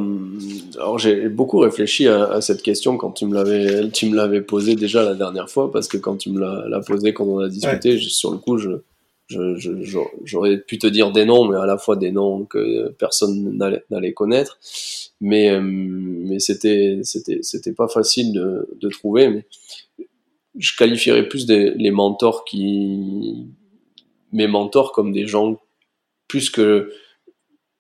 Alors 0.76 0.98
j'ai 0.98 1.28
beaucoup 1.28 1.58
réfléchi 1.58 2.08
à, 2.08 2.24
à, 2.24 2.40
cette 2.40 2.62
question 2.62 2.96
quand 2.96 3.12
tu 3.12 3.26
me 3.26 3.34
l'avais 3.34 3.90
tu 3.90 4.06
me 4.06 4.16
l'avais 4.16 4.40
posée 4.40 4.74
déjà 4.76 5.02
la 5.02 5.14
dernière 5.14 5.50
fois 5.50 5.70
parce 5.70 5.88
que 5.88 5.96
quand 5.96 6.16
tu 6.16 6.30
me 6.30 6.40
l'as 6.40 6.80
posée 6.80 7.12
quand 7.12 7.24
on 7.24 7.38
a 7.38 7.48
discuté, 7.48 7.92
ouais. 7.92 7.98
je, 7.98 8.08
sur 8.08 8.30
le 8.30 8.38
coup 8.38 8.58
je 8.58 8.82
j'aurais 10.24 10.58
pu 10.58 10.78
te 10.78 10.86
dire 10.86 11.12
des 11.12 11.24
noms, 11.24 11.46
mais 11.48 11.56
à 11.56 11.66
la 11.66 11.78
fois 11.78 11.96
des 11.96 12.12
noms 12.12 12.44
que 12.44 12.90
personne 12.98 13.58
n'allait 13.90 14.12
connaître. 14.12 14.58
Mais, 15.20 15.50
euh, 15.50 15.60
mais 15.62 16.40
c'était, 16.40 17.00
c'était, 17.04 17.38
c'était 17.42 17.72
pas 17.72 17.88
facile 17.88 18.32
de, 18.32 18.68
de 18.80 18.88
trouver. 18.88 19.28
Mais 19.28 19.44
je 20.59 20.76
qualifierais 20.76 21.28
plus 21.28 21.46
des, 21.46 21.70
les 21.70 21.90
mentors 21.90 22.44
qui 22.44 23.46
mes 24.32 24.46
mentors 24.46 24.92
comme 24.92 25.12
des 25.12 25.26
gens 25.26 25.61
plus 26.28 26.50
que 26.50 26.92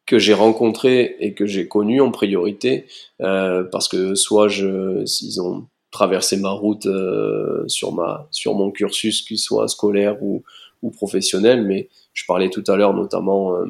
que 0.06 0.18
j'ai 0.18 0.34
rencontrés 0.34 1.16
et 1.20 1.32
que 1.34 1.46
j'ai 1.46 1.68
connus 1.68 2.00
en 2.00 2.10
priorité 2.10 2.86
euh, 3.20 3.64
parce 3.64 3.88
que 3.88 4.14
soit 4.14 4.48
je 4.48 5.04
ils 5.22 5.40
ont 5.40 5.66
traversé 5.90 6.36
ma 6.36 6.50
route 6.50 6.86
euh, 6.86 7.66
sur 7.68 7.92
ma 7.92 8.28
sur 8.30 8.54
mon 8.54 8.70
cursus 8.70 9.22
qu'il 9.22 9.38
soit 9.38 9.68
scolaire 9.68 10.22
ou 10.22 10.42
ou 10.82 10.90
professionnel 10.90 11.62
mais 11.62 11.88
je 12.14 12.24
parlais 12.26 12.50
tout 12.50 12.64
à 12.66 12.76
l'heure 12.76 12.94
notamment 12.94 13.54
euh, 13.54 13.66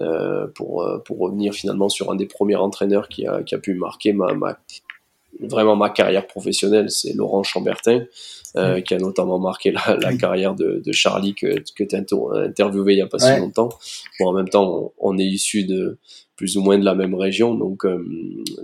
euh 0.00 0.46
pour 0.48 0.86
pour 1.04 1.18
revenir 1.18 1.54
finalement 1.54 1.88
sur 1.88 2.10
un 2.10 2.16
des 2.16 2.26
premiers 2.26 2.56
entraîneurs 2.56 3.08
qui 3.08 3.26
a 3.26 3.42
qui 3.42 3.54
a 3.54 3.58
pu 3.58 3.74
marquer 3.74 4.12
ma 4.12 4.34
ma 4.34 4.58
vraiment 5.40 5.76
ma 5.76 5.90
carrière 5.90 6.26
professionnelle, 6.26 6.90
c'est 6.90 7.12
Laurent 7.14 7.42
Chambertin, 7.42 8.04
euh, 8.56 8.80
qui 8.80 8.94
a 8.94 8.98
notamment 8.98 9.38
marqué 9.38 9.72
la, 9.72 9.96
la 9.96 10.16
carrière 10.16 10.54
de, 10.54 10.82
de, 10.84 10.92
Charlie 10.92 11.34
que, 11.34 11.62
que 11.74 11.84
tu 11.84 11.96
as 11.96 11.98
interviewé 11.98 12.94
il 12.94 12.98
y 12.98 13.02
a 13.02 13.06
pas 13.06 13.18
si 13.18 13.38
longtemps. 13.38 13.70
Bon, 14.20 14.28
en 14.28 14.32
même 14.32 14.48
temps, 14.48 14.92
on, 14.98 15.14
on 15.14 15.18
est 15.18 15.26
issu 15.26 15.64
de 15.64 15.98
plus 16.36 16.56
ou 16.56 16.62
moins 16.62 16.78
de 16.78 16.84
la 16.84 16.94
même 16.94 17.14
région, 17.14 17.54
donc 17.54 17.84
euh, 17.84 18.04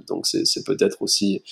donc 0.07 0.27
c'est 0.27 0.65
peut-être 0.65 1.03
aussi 1.03 1.43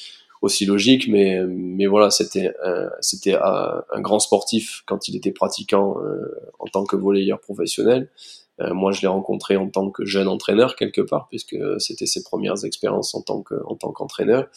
aussi 0.42 0.66
logique, 0.66 1.08
mais 1.08 1.42
mais 1.46 1.86
voilà, 1.86 2.10
c'était 2.10 2.52
c'était 3.00 3.34
un, 3.34 3.82
un, 3.90 4.00
grand 4.00 4.18
sportif 4.18 4.82
quand 4.86 5.08
il 5.08 5.16
était 5.16 5.32
pratiquant 5.32 5.96
euh, 6.02 6.52
en 6.58 6.66
tant 6.66 6.84
que 6.84 6.96
volleyeur 6.96 7.40
professionnel, 7.40 8.10
moi, 8.58 8.92
je 8.92 9.02
l'ai 9.02 9.06
rencontré 9.06 9.56
en 9.56 9.68
tant 9.68 9.90
que 9.90 10.04
jeune 10.04 10.28
entraîneur 10.28 10.76
quelque 10.76 11.02
part, 11.02 11.28
puisque 11.28 11.56
c'était 11.78 12.06
ses 12.06 12.22
premières 12.22 12.64
expériences 12.64 13.14
en 13.14 13.20
tant 13.20 13.42
que 13.42 13.54
en 13.66 13.74
tant 13.74 13.92
qu'entraîneur. 13.92 14.48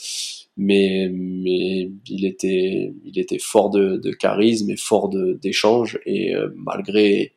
Mais 0.58 1.10
mais 1.14 1.92
il 2.08 2.26
était 2.26 2.94
il 3.04 3.20
était 3.20 3.40
fort 3.40 3.70
de, 3.70 3.98
de 3.98 4.12
charisme 4.12 4.70
et 4.70 4.78
fort 4.78 5.10
d'échange 5.10 6.00
et 6.06 6.34
malgré 6.56 7.34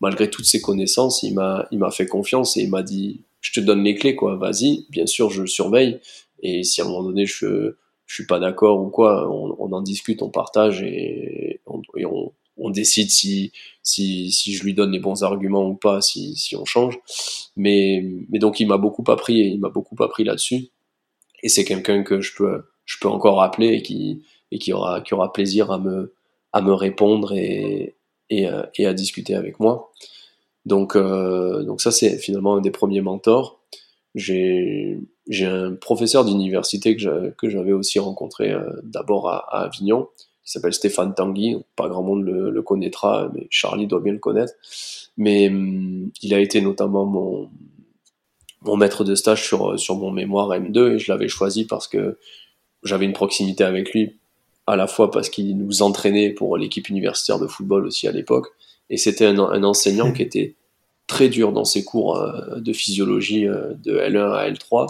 malgré 0.00 0.30
toutes 0.30 0.44
ses 0.44 0.60
connaissances, 0.60 1.22
il 1.22 1.34
m'a 1.34 1.66
il 1.72 1.78
m'a 1.78 1.90
fait 1.90 2.06
confiance 2.06 2.56
et 2.56 2.62
il 2.62 2.70
m'a 2.70 2.82
dit 2.82 3.24
je 3.40 3.52
te 3.52 3.60
donne 3.60 3.82
les 3.82 3.94
clés 3.94 4.14
quoi, 4.14 4.36
vas-y. 4.36 4.86
Bien 4.90 5.06
sûr, 5.06 5.30
je 5.30 5.42
le 5.42 5.48
surveille 5.48 6.00
et 6.40 6.62
si 6.62 6.80
à 6.80 6.84
un 6.84 6.88
moment 6.88 7.02
donné 7.02 7.26
je 7.26 7.76
je 8.08 8.14
suis 8.14 8.26
pas 8.26 8.40
d'accord 8.40 8.80
ou 8.80 8.88
quoi, 8.88 9.30
on, 9.30 9.54
on, 9.58 9.70
en 9.72 9.82
discute, 9.82 10.22
on 10.22 10.30
partage 10.30 10.82
et 10.82 11.60
on, 11.66 11.82
et 11.94 12.06
on, 12.06 12.32
on 12.58 12.70
décide 12.70 13.10
si, 13.10 13.52
si, 13.82 14.30
si 14.30 14.54
je 14.54 14.64
lui 14.64 14.74
donne 14.74 14.92
les 14.92 14.98
bons 14.98 15.22
arguments 15.22 15.66
ou 15.68 15.74
pas, 15.74 16.00
si, 16.00 16.36
si 16.36 16.56
on 16.56 16.64
change. 16.64 16.98
Mais, 17.56 18.04
mais 18.28 18.38
donc 18.38 18.60
il 18.60 18.66
m'a 18.66 18.78
beaucoup 18.78 19.04
appris, 19.10 19.34
il 19.34 19.60
m'a 19.60 19.70
beaucoup 19.70 20.02
appris 20.02 20.24
là-dessus. 20.24 20.68
Et 21.42 21.48
c'est 21.48 21.64
quelqu'un 21.64 22.02
que 22.02 22.20
je 22.20 22.34
peux, 22.36 22.64
je 22.84 22.96
peux 23.00 23.08
encore 23.08 23.42
appeler 23.42 23.68
et 23.68 23.82
qui, 23.82 24.22
et 24.50 24.58
qui 24.58 24.72
aura, 24.72 25.00
qui 25.00 25.14
aura 25.14 25.32
plaisir 25.32 25.70
à 25.70 25.78
me, 25.78 26.14
à 26.52 26.60
me 26.62 26.72
répondre 26.72 27.32
et, 27.34 27.96
et, 28.30 28.46
euh, 28.48 28.62
et 28.76 28.86
à 28.86 28.94
discuter 28.94 29.34
avec 29.34 29.60
moi. 29.60 29.92
Donc, 30.66 30.96
euh, 30.96 31.62
donc 31.62 31.80
ça 31.80 31.90
c'est 31.90 32.18
finalement 32.18 32.56
un 32.56 32.60
des 32.60 32.70
premiers 32.70 33.00
mentors. 33.00 33.60
J'ai, 34.14 34.98
j'ai 35.28 35.46
un 35.46 35.74
professeur 35.74 36.24
d'université 36.24 36.96
que 36.96 37.48
j'avais 37.48 37.72
aussi 37.72 37.98
rencontré 37.98 38.50
euh, 38.50 38.68
d'abord 38.82 39.28
à 39.28 39.62
Avignon, 39.64 40.08
qui 40.48 40.52
s'appelle 40.52 40.72
Stéphane 40.72 41.14
Tanguy. 41.14 41.56
Pas 41.76 41.88
grand 41.88 42.02
monde 42.02 42.24
le, 42.24 42.62
connaîtra, 42.62 43.30
mais 43.34 43.46
Charlie 43.50 43.86
doit 43.86 44.00
bien 44.00 44.14
le 44.14 44.18
connaître. 44.18 44.54
Mais 45.18 45.48
hum, 45.48 46.10
il 46.22 46.32
a 46.32 46.40
été 46.40 46.62
notamment 46.62 47.04
mon, 47.04 48.76
maître 48.76 49.04
de 49.04 49.14
stage 49.14 49.44
sur, 49.44 49.78
sur 49.78 49.96
mon 49.96 50.10
mémoire 50.10 50.48
M2 50.50 50.94
et 50.94 50.98
je 50.98 51.12
l'avais 51.12 51.28
choisi 51.28 51.66
parce 51.66 51.86
que 51.86 52.18
j'avais 52.82 53.04
une 53.04 53.12
proximité 53.12 53.62
avec 53.62 53.92
lui, 53.92 54.16
à 54.66 54.76
la 54.76 54.86
fois 54.86 55.10
parce 55.10 55.28
qu'il 55.28 55.56
nous 55.58 55.82
entraînait 55.82 56.30
pour 56.30 56.56
l'équipe 56.56 56.88
universitaire 56.88 57.38
de 57.38 57.46
football 57.46 57.86
aussi 57.86 58.08
à 58.08 58.12
l'époque, 58.12 58.46
et 58.88 58.96
c'était 58.96 59.26
un, 59.26 59.38
un, 59.38 59.64
enseignant 59.64 60.12
qui 60.12 60.22
était 60.22 60.54
très 61.08 61.28
dur 61.28 61.52
dans 61.52 61.64
ses 61.64 61.84
cours 61.84 62.16
euh, 62.16 62.60
de 62.60 62.72
physiologie 62.72 63.48
euh, 63.48 63.74
de 63.74 63.98
L1 63.98 64.32
à 64.32 64.50
L3 64.50 64.88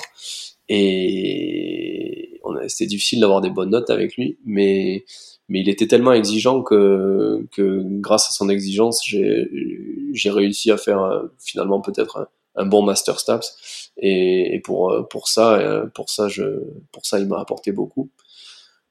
et 0.69 2.41
c'était 2.69 2.87
difficile 2.87 3.21
d'avoir 3.21 3.41
des 3.41 3.51
bonnes 3.51 3.71
notes 3.71 3.91
avec 3.91 4.17
lui, 4.17 4.37
mais 4.45 5.05
mais 5.49 5.61
il 5.61 5.69
était 5.69 5.87
tellement 5.87 6.13
exigeant 6.13 6.63
que, 6.63 7.47
que 7.53 7.83
grâce 8.01 8.29
à 8.29 8.33
son 8.33 8.49
exigence, 8.49 9.03
j'ai 9.05 10.31
réussi 10.31 10.71
à 10.71 10.77
faire 10.77 11.03
euh, 11.03 11.27
finalement 11.39 11.81
peut-être 11.81 12.29
un, 12.55 12.67
bon 12.67 12.83
master 12.83 13.19
STAPS. 13.19 13.93
Et, 13.97 14.55
et, 14.55 14.61
pour, 14.61 14.91
euh, 14.93 15.03
pour 15.03 15.29
ça, 15.29 15.55
euh, 15.55 15.87
pour 15.87 16.11
ça, 16.11 16.29
je, 16.29 16.45
pour 16.93 17.07
ça, 17.07 17.19
il 17.19 17.27
m'a 17.27 17.41
apporté 17.41 17.73
beaucoup. 17.73 18.11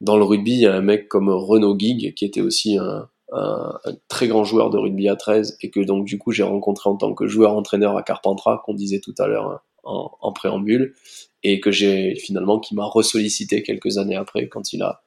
Dans 0.02 0.18
le 0.18 0.24
rugby, 0.24 0.54
il 0.54 0.60
y 0.60 0.66
a 0.66 0.76
un 0.76 0.82
mec 0.82 1.08
comme 1.08 1.30
Renaud 1.30 1.78
Gig, 1.78 2.14
qui 2.16 2.26
était 2.26 2.42
aussi 2.42 2.78
un, 2.78 3.08
un, 3.32 3.80
un, 3.86 3.94
très 4.08 4.28
grand 4.28 4.44
joueur 4.44 4.70
de 4.70 4.78
rugby 4.78 5.10
à 5.10 5.16
13, 5.16 5.58
et 5.62 5.70
que 5.70 5.80
donc 5.80 6.06
du 6.06 6.18
coup 6.18 6.32
j'ai 6.32 6.44
rencontré 6.44 6.90
en 6.90 6.96
tant 6.96 7.14
que 7.14 7.28
joueur-entraîneur 7.28 7.98
à 7.98 8.04
Carpentras, 8.04 8.62
qu'on 8.66 8.74
disait 8.74 9.00
tout 9.00 9.16
à 9.18 9.28
l'heure 9.28 9.62
en, 9.84 10.12
en, 10.22 10.32
préambule, 10.34 10.96
et 11.44 11.60
que 11.60 11.72
j'ai 11.72 12.16
finalement 12.16 12.60
qui 12.60 12.76
m'a 12.76 12.86
ressollicité 12.86 13.64
quelques 13.64 13.98
années 13.98 14.16
après 14.16 14.48
quand 14.48 14.72
il 14.72 14.82
a 14.84 15.02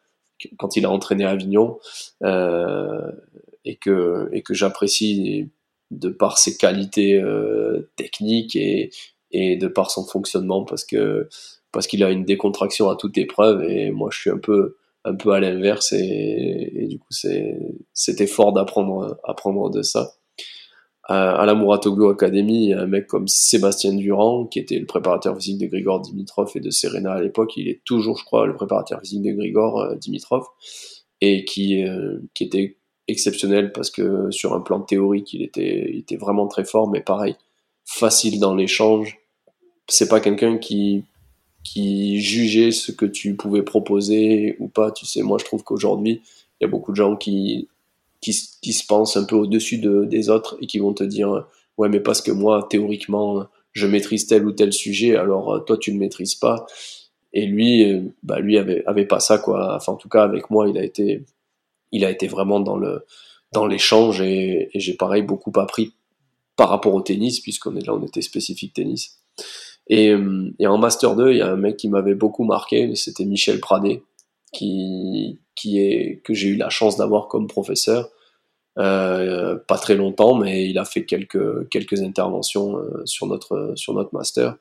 quand 0.58 0.76
il 0.76 0.84
a 0.84 0.90
entraîné 0.90 1.24
Avignon 1.24 1.78
euh, 2.22 3.10
et 3.64 3.76
que 3.76 4.28
et 4.32 4.42
que 4.42 4.54
j'apprécie 4.54 5.50
de 5.90 6.08
par 6.08 6.38
ses 6.38 6.56
qualités 6.56 7.16
euh, 7.16 7.90
techniques 7.96 8.56
et 8.56 8.90
et 9.32 9.56
de 9.56 9.68
par 9.68 9.90
son 9.90 10.04
fonctionnement 10.04 10.64
parce 10.64 10.84
que 10.84 11.28
parce 11.72 11.86
qu'il 11.86 12.02
a 12.02 12.10
une 12.10 12.24
décontraction 12.24 12.90
à 12.90 12.96
toute 12.96 13.16
épreuve 13.18 13.62
et 13.64 13.90
moi 13.90 14.10
je 14.12 14.18
suis 14.20 14.30
un 14.30 14.38
peu 14.38 14.76
un 15.04 15.14
peu 15.14 15.32
à 15.32 15.40
l'inverse 15.40 15.92
et, 15.92 16.72
et, 16.74 16.86
du 16.86 16.98
coup 16.98 17.10
c'est 17.10 17.56
c'était 17.94 18.26
fort 18.26 18.52
d'apprendre 18.52 19.18
apprendre 19.24 19.70
de 19.70 19.82
ça 19.82 20.12
à, 21.10 21.44
la 21.44 21.56
Muratoglu 21.56 22.08
Academy, 22.08 22.72
un 22.72 22.86
mec 22.86 23.08
comme 23.08 23.26
Sébastien 23.26 23.92
Durand, 23.94 24.46
qui 24.46 24.60
était 24.60 24.78
le 24.78 24.86
préparateur 24.86 25.36
physique 25.36 25.58
de 25.58 25.66
Grigor 25.66 26.00
Dimitrov 26.00 26.52
et 26.54 26.60
de 26.60 26.70
Serena 26.70 27.14
à 27.14 27.20
l'époque. 27.20 27.56
Il 27.56 27.68
est 27.68 27.80
toujours, 27.84 28.16
je 28.16 28.24
crois, 28.24 28.46
le 28.46 28.54
préparateur 28.54 29.00
physique 29.00 29.22
de 29.22 29.32
Grigor 29.32 29.80
euh, 29.80 29.96
Dimitrov, 29.96 30.46
et 31.20 31.44
qui, 31.44 31.82
euh, 31.82 32.18
qui 32.32 32.44
était 32.44 32.76
exceptionnel 33.08 33.72
parce 33.72 33.90
que 33.90 34.30
sur 34.30 34.54
un 34.54 34.60
plan 34.60 34.80
théorique, 34.80 35.34
il 35.34 35.42
était, 35.42 35.90
il 35.92 35.98
était 35.98 36.16
vraiment 36.16 36.46
très 36.46 36.64
fort, 36.64 36.88
mais 36.88 37.00
pareil, 37.00 37.34
facile 37.84 38.38
dans 38.38 38.54
l'échange. 38.54 39.18
C'est 39.88 40.08
pas 40.08 40.20
quelqu'un 40.20 40.58
qui, 40.58 41.02
qui 41.64 42.20
jugeait 42.20 42.70
ce 42.70 42.92
que 42.92 43.06
tu 43.06 43.34
pouvais 43.34 43.64
proposer 43.64 44.54
ou 44.60 44.68
pas. 44.68 44.92
Tu 44.92 45.06
sais, 45.06 45.22
moi, 45.22 45.38
je 45.40 45.44
trouve 45.44 45.64
qu'aujourd'hui, 45.64 46.22
il 46.60 46.64
y 46.64 46.66
a 46.66 46.68
beaucoup 46.68 46.92
de 46.92 46.96
gens 46.96 47.16
qui 47.16 47.68
qui, 48.20 48.36
qui 48.62 48.72
se 48.72 48.86
pensent 48.86 49.16
un 49.16 49.24
peu 49.24 49.36
au-dessus 49.36 49.78
de, 49.78 50.04
des 50.04 50.30
autres 50.30 50.56
et 50.60 50.66
qui 50.66 50.78
vont 50.78 50.92
te 50.94 51.04
dire 51.04 51.46
ouais 51.78 51.88
mais 51.88 52.00
parce 52.00 52.20
que 52.20 52.30
moi 52.30 52.66
théoriquement 52.68 53.46
je 53.72 53.86
maîtrise 53.86 54.26
tel 54.26 54.46
ou 54.46 54.52
tel 54.52 54.72
sujet 54.72 55.16
alors 55.16 55.54
euh, 55.54 55.58
toi 55.60 55.76
tu 55.76 55.92
ne 55.92 55.98
maîtrises 55.98 56.34
pas. 56.34 56.66
Et 57.32 57.46
lui 57.46 57.90
euh, 57.90 58.02
bah 58.22 58.40
lui 58.40 58.58
avait 58.58 58.82
avait 58.86 59.06
pas 59.06 59.20
ça 59.20 59.38
quoi. 59.38 59.76
Enfin 59.76 59.92
en 59.92 59.96
tout 59.96 60.08
cas 60.08 60.22
avec 60.24 60.50
moi 60.50 60.68
il 60.68 60.78
a 60.78 60.84
été 60.84 61.24
il 61.92 62.04
a 62.04 62.10
été 62.10 62.26
vraiment 62.26 62.60
dans 62.60 62.76
le 62.76 63.04
dans 63.52 63.66
l'échange 63.66 64.20
et, 64.20 64.70
et 64.76 64.80
j'ai 64.80 64.94
pareil 64.94 65.22
beaucoup 65.22 65.52
appris 65.56 65.94
par 66.56 66.68
rapport 66.68 66.94
au 66.94 67.00
tennis 67.00 67.40
puisqu'on 67.40 67.76
est 67.76 67.86
là 67.86 67.94
on 67.94 68.04
était 68.04 68.22
spécifique 68.22 68.74
tennis. 68.74 69.18
Et, 69.86 70.10
euh, 70.10 70.52
et 70.58 70.66
en 70.66 70.78
master 70.78 71.16
2 71.16 71.32
il 71.32 71.38
y 71.38 71.40
a 71.40 71.50
un 71.50 71.56
mec 71.56 71.76
qui 71.76 71.88
m'avait 71.88 72.14
beaucoup 72.14 72.44
marqué 72.44 72.94
c'était 72.94 73.24
Michel 73.24 73.60
Pradet 73.60 74.02
qui 74.52 75.40
qui 75.54 75.80
est 75.80 76.22
que 76.24 76.34
j'ai 76.34 76.48
eu 76.48 76.56
la 76.56 76.70
chance 76.70 76.96
d'avoir 76.96 77.28
comme 77.28 77.46
professeur. 77.46 78.10
Euh, 78.78 79.56
pas 79.68 79.78
très 79.78 79.96
longtemps, 79.96 80.34
mais 80.34 80.68
il 80.68 80.78
a 80.78 80.84
fait 80.84 81.04
quelques 81.04 81.68
quelques 81.70 82.00
interventions 82.02 82.76
euh, 82.78 83.02
sur 83.04 83.26
notre 83.26 83.72
sur 83.76 83.94
notre 83.94 84.14
master. 84.14 84.56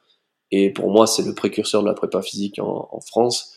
Et 0.51 0.71
pour 0.71 0.89
moi, 0.91 1.07
c'est 1.07 1.23
le 1.23 1.35
précurseur 1.35 1.83
de 1.83 1.87
la 1.87 1.93
prépa 1.93 2.21
physique 2.21 2.59
en, 2.59 2.89
en 2.91 2.99
France. 3.01 3.55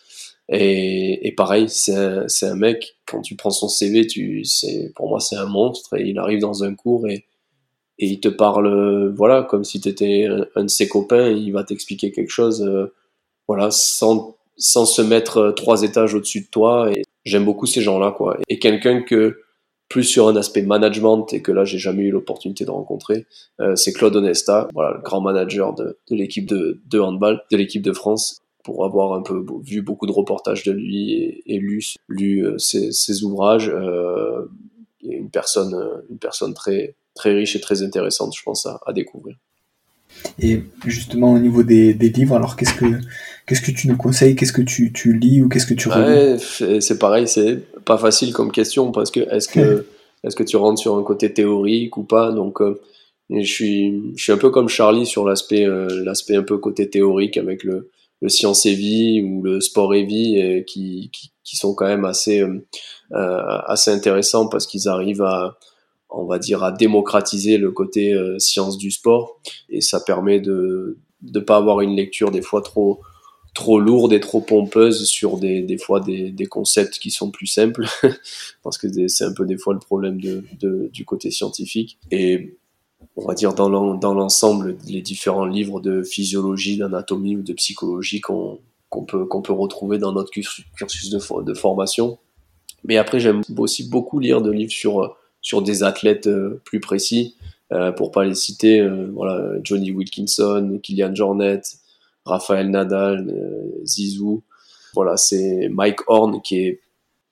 Et, 0.49 1.27
et 1.27 1.33
pareil, 1.33 1.69
c'est 1.69 1.95
un, 1.95 2.27
un 2.43 2.55
mec 2.55 2.97
quand 3.07 3.23
tu 3.23 3.37
prends 3.37 3.51
son 3.51 3.69
CV, 3.69 4.07
tu 4.07 4.43
pour 4.95 5.09
moi 5.09 5.21
c'est 5.21 5.37
un 5.37 5.47
monstre 5.47 5.99
et 5.99 6.05
il 6.09 6.19
arrive 6.19 6.41
dans 6.41 6.65
un 6.65 6.75
cours 6.75 7.09
et 7.09 7.27
et 7.99 8.07
il 8.07 8.21
te 8.21 8.29
parle 8.29 9.15
voilà 9.15 9.43
comme 9.43 9.65
si 9.65 9.81
tu 9.81 9.89
étais 9.89 10.27
un, 10.57 10.65
de 10.65 10.69
ses 10.69 10.89
copains, 10.89 11.29
il 11.31 11.53
va 11.53 11.65
t'expliquer 11.65 12.11
quelque 12.13 12.31
chose 12.31 12.63
euh, 12.63 12.93
voilà 13.47 13.71
sans 13.71 14.37
sans 14.57 14.87
se 14.87 15.03
mettre 15.03 15.39
euh, 15.39 15.53
trois 15.53 15.83
étages 15.83 16.15
au-dessus 16.15 16.43
de 16.43 16.49
toi. 16.51 16.91
Et 16.93 17.03
j'aime 17.25 17.45
beaucoup 17.45 17.67
ces 17.67 17.83
gens-là, 17.83 18.13
quoi. 18.17 18.39
Et 18.49 18.59
quelqu'un 18.59 19.03
que 19.03 19.39
plus 19.93 20.05
sur 20.05 20.27
un 20.27 20.37
aspect 20.37 20.63
management 20.63 21.35
et 21.35 21.43
que 21.43 21.53
là 21.53 21.67
j'ai 21.67 21.77
jamais 21.77 22.05
eu 22.05 22.11
l'opportunité 22.11 22.65
de 22.65 22.71
rencontrer, 22.71 23.27
euh, 23.61 23.77
c'est 23.77 23.93
Claude 23.93 24.17
Onesta, 24.17 24.69
voilà, 24.73 24.97
le 24.97 25.03
grand 25.03 25.21
manager 25.21 25.75
de, 25.75 25.99
de 26.11 26.17
l'équipe 26.17 26.47
de, 26.47 26.81
de 26.87 26.99
handball, 26.99 27.43
de 27.51 27.59
l'équipe 27.59 27.83
de 27.83 27.93
France 27.93 28.41
pour 28.65 28.87
avoir 28.87 29.13
un 29.13 29.21
peu 29.21 29.45
vu 29.63 29.83
beaucoup 29.83 30.07
de 30.07 30.13
reportages 30.13 30.63
de 30.63 30.73
lui 30.73 31.43
et, 31.45 31.59
lu, 31.59 31.85
lu 32.09 32.47
euh, 32.47 32.57
ses, 32.57 33.23
ouvrages. 33.23 33.69
Euh, 33.69 34.47
une 35.03 35.29
personne, 35.29 35.77
une 36.09 36.19
personne 36.19 36.55
très, 36.55 36.95
très 37.15 37.35
riche 37.35 37.57
et 37.57 37.61
très 37.61 37.83
intéressante, 37.83 38.35
je 38.35 38.43
pense, 38.45 38.67
à, 38.67 38.93
découvrir. 38.93 39.37
Et 40.39 40.63
justement, 40.87 41.33
au 41.33 41.39
niveau 41.41 41.65
des 41.65 41.93
livres, 41.93 42.37
alors 42.37 42.55
qu'est-ce 42.55 42.75
que, 42.75 42.87
qu'est-ce 43.47 43.61
que 43.61 43.71
tu 43.71 43.89
nous 43.89 43.97
conseilles? 43.97 44.37
Qu'est-ce 44.37 44.53
que 44.53 44.63
tu, 44.63 44.93
tu, 44.93 45.17
lis 45.17 45.43
ou 45.43 45.49
qu'est-ce 45.49 45.67
que 45.67 45.75
tu 45.75 45.89
ouais, 45.89 46.37
C'est 46.81 46.99
pareil, 46.99 47.27
c'est 47.29 47.59
pas 47.85 47.99
facile 47.99 48.33
comme 48.33 48.53
question 48.53 48.93
parce 48.93 49.11
que 49.11 49.21
est-ce 49.21 49.49
que, 49.49 49.87
est-ce 50.25 50.37
que 50.37 50.43
tu 50.43 50.57
rentres 50.57 50.81
sur 50.81 50.97
un 50.97 51.03
côté 51.03 51.33
théorique 51.33 51.97
ou 51.97 52.05
pas? 52.05 52.33
Donc, 52.33 52.61
euh, 52.61 52.81
je, 53.31 53.43
suis, 53.43 54.13
je 54.17 54.23
suis 54.23 54.33
un 54.33 54.39
peu 54.39 54.51
comme 54.51 54.69
Charlie 54.69 55.07
sur 55.07 55.27
l'aspect 55.27 55.67
euh, 55.67 56.03
l'aspect 56.05 56.37
un 56.37 56.43
peu 56.43 56.59
côté 56.59 56.89
théorique 56.89 57.37
avec 57.37 57.65
le, 57.65 57.91
le 58.21 58.29
science 58.29 58.67
et 58.67 58.75
vie 58.75 59.23
ou 59.23 59.43
le 59.43 59.61
sport 59.61 59.95
et 59.95 60.05
vie 60.05 60.39
et 60.39 60.65
qui, 60.65 61.11
qui, 61.13 61.33
qui, 61.45 61.57
sont 61.57 61.75
quand 61.75 61.87
même 61.87 62.05
assez, 62.05 62.41
euh, 62.41 62.61
assez 63.11 63.91
intéressants 63.91 64.49
parce 64.49 64.67
qu'ils 64.67 64.89
arrivent 64.89 65.23
à 65.23 65.59
on 66.15 66.27
va 66.27 66.39
dire, 66.39 66.63
à 66.63 66.73
démocratiser 66.73 67.57
le 67.57 67.71
côté 67.71 68.15
science 68.37 68.77
du 68.77 68.91
sport. 68.91 69.41
Et 69.71 69.81
ça 69.81 69.99
permet 69.99 70.41
de 70.41 70.99
ne 71.23 71.41
pas 71.41 71.57
avoir 71.57 71.81
une 71.81 71.97
lecture 71.97 72.31
des 72.31 72.43
fois 72.43 72.61
trop, 72.61 73.01
trop 73.55 73.81
lourde 73.81 74.13
et 74.13 74.21
trop 74.21 74.41
pompeuse 74.41 75.05
sur 75.05 75.39
des, 75.39 75.63
des 75.63 75.79
fois 75.79 76.01
des, 76.01 76.31
des 76.31 76.47
concepts 76.47 76.99
qui 76.99 77.11
sont 77.11 77.31
plus 77.31 77.47
simples. 77.47 77.87
parce 78.63 78.79
que 78.79 79.09
c'est 79.09 79.25
un 79.25 79.33
peu 79.33 79.45
des 79.45 79.59
fois 79.59 79.75
le 79.75 79.81
problème 79.81 80.21
de, 80.21 80.45
de, 80.61 80.91
du 80.93 81.05
côté 81.05 81.31
scientifique. 81.31 81.99
Et 82.11 82.57
on 83.17 83.27
va 83.27 83.35
dire 83.35 83.55
dans 83.55 83.69
l'ensemble, 83.69 84.77
les 84.87 85.03
différents 85.03 85.45
livres 85.45 85.81
de 85.81 86.03
physiologie, 86.03 86.79
d'anatomie 86.79 87.37
ou 87.37 87.43
de 87.43 87.53
psychologie 87.53 88.21
qu'on 88.21 88.59
peut, 89.07 89.27
qu'on 89.27 89.43
peut 89.43 89.53
retrouver 89.53 89.99
dans 89.99 90.13
notre 90.13 90.31
cursus 90.31 91.11
de, 91.11 91.43
de 91.43 91.55
formation. 91.55 92.19
Mais 92.85 92.97
après, 92.97 93.21
j'aime 93.21 93.43
aussi 93.59 93.89
beaucoup 93.89 94.19
lire 94.19 94.41
de 94.43 94.51
livres 94.51 94.73
sur 94.73 95.17
sur 95.43 95.61
des 95.61 95.83
athlètes 95.83 96.29
euh, 96.29 96.63
plus 96.65 96.81
précis. 96.81 97.37
euh, 97.73 97.91
pour 97.91 98.11
pas 98.13 98.25
les 98.25 98.35
citer, 98.35 98.81
euh, 98.81 99.11
voilà, 99.15 99.55
Johnny 99.65 99.91
Wilkinson, 99.93 100.79
Kylian 100.83 101.15
Jornet, 101.15 101.63
Raphaël 102.25 102.71
Nadal, 102.71 103.35
Zizou. 103.85 104.43
Voilà, 104.95 105.17
c'est 105.17 105.69
Mike 105.69 106.01
Horn 106.07 106.41
qui 106.43 106.59
est 106.59 106.81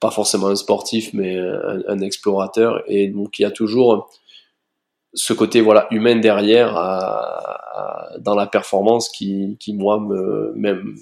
pas 0.00 0.10
forcément 0.10 0.48
un 0.48 0.56
sportif, 0.56 1.12
mais 1.12 1.38
un, 1.38 2.00
explorateur. 2.00 2.82
Et 2.86 3.08
donc, 3.08 3.38
il 3.38 3.42
y 3.42 3.44
a 3.44 3.50
toujours 3.50 4.10
ce 5.12 5.32
côté 5.32 5.60
voilà 5.60 5.86
humain 5.90 6.16
derrière 6.16 6.74
dans 8.18 8.34
la 8.34 8.46
performance 8.46 9.08
qui, 9.08 9.56
qui 9.58 9.74
moi 9.74 9.98
me 9.98 10.52
même 10.54 10.94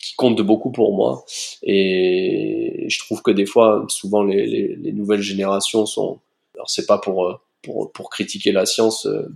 qui 0.00 0.14
compte 0.16 0.40
beaucoup 0.40 0.72
pour 0.72 0.94
moi 0.94 1.24
et 1.62 2.86
je 2.88 2.98
trouve 3.00 3.20
que 3.22 3.30
des 3.30 3.44
fois 3.44 3.84
souvent 3.88 4.22
les, 4.22 4.76
les, 4.76 4.92
nouvelles 4.92 5.20
générations 5.20 5.84
sont 5.84 6.20
alors 6.54 6.70
c'est 6.70 6.86
pas 6.86 6.98
pour, 6.98 7.40
pour 7.62 7.92
pour 7.92 8.08
critiquer 8.08 8.52
la 8.52 8.64
science 8.64 9.06
euh, 9.06 9.28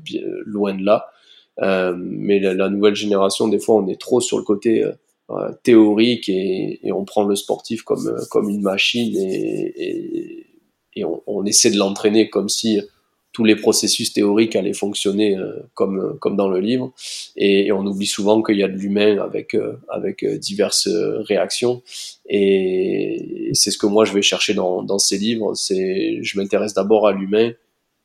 loin 0.47 0.75
de 0.75 0.85
là 0.85 1.07
euh, 1.07 1.14
mais 1.61 2.41
la, 2.41 2.69
nouvelle 2.69 2.97
génération 2.97 3.49
des 3.49 3.59
fois 3.59 3.77
on 3.77 3.87
est 3.89 4.01
trop 4.01 4.21
sur 4.21 4.39
le 4.39 4.45
côté 4.45 4.85
euh, 5.31 5.53
théorique 5.63 6.29
et, 6.29 6.87
et, 6.87 6.93
on 6.93 7.05
prend 7.05 7.25
le 7.25 7.37
sportif 7.37 7.83
comme 7.83 8.15
comme 8.31 8.51
une 8.51 8.61
machine 8.61 9.17
et, 9.17 9.73
et, 9.77 10.47
et 10.97 11.05
on, 11.05 11.23
on, 11.27 11.45
essaie 11.47 11.71
de 11.71 11.79
l'entraîner 11.79 12.29
comme 12.29 12.49
si 12.49 12.81
tous 13.35 13.45
les 13.45 13.57
processus 13.57 14.13
théoriques 14.13 14.57
allaient 14.57 14.73
fonctionner 14.73 15.37
euh, 15.37 15.53
comme 15.75 16.17
comme 16.21 16.37
dans 16.37 16.49
le 16.49 16.61
livre. 16.61 16.95
Et, 17.37 17.71
on 17.73 17.85
oublie 17.85 18.07
souvent 18.07 18.43
qu'il 18.43 18.57
y 18.57 18.63
a 18.63 18.69
de 18.69 18.77
l'humain 18.77 19.19
avec 19.19 19.55
euh, 19.55 19.75
avec 19.91 20.23
euh, 20.23 20.39
diverses 20.39 20.89
réactions. 20.89 21.83
Et 22.27 23.51
c'est 23.53 23.71
ce 23.73 23.77
que 23.77 23.87
moi 23.87 24.05
je 24.07 24.15
vais 24.15 24.23
chercher 24.23 24.55
dans 24.55 24.83
dans 24.83 25.01
ces 25.01 25.19
livres. 25.19 25.55
C'est 25.55 26.23
je 26.23 26.39
m'intéresse 26.39 26.73
d'abord 26.75 27.07
à 27.07 27.13
l'humain 27.13 27.53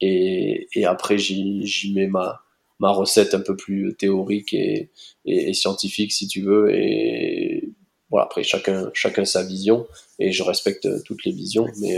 et, 0.02 0.68
et 0.74 0.86
après 0.86 1.18
j'y 1.18 1.93
mets 1.95 2.08
ma 2.08 2.41
ma 2.80 2.92
recette 2.92 3.34
un 3.34 3.42
peu 3.42 3.56
plus 3.56 3.96
théorique 3.96 4.54
et, 4.54 4.90
et, 5.26 5.54
scientifique 5.54 6.12
si 6.12 6.28
tu 6.28 6.42
veux. 6.42 6.74
Et 6.74 7.70
voilà 8.10 8.26
après 8.26 8.44
chacun 8.44 8.90
chacun 8.94 9.26
sa 9.26 9.44
vision 9.44 9.88
et 10.18 10.32
je 10.32 10.44
respecte 10.44 11.04
toutes 11.04 11.26
les 11.26 11.32
visions. 11.32 11.68
Mais 11.80 11.98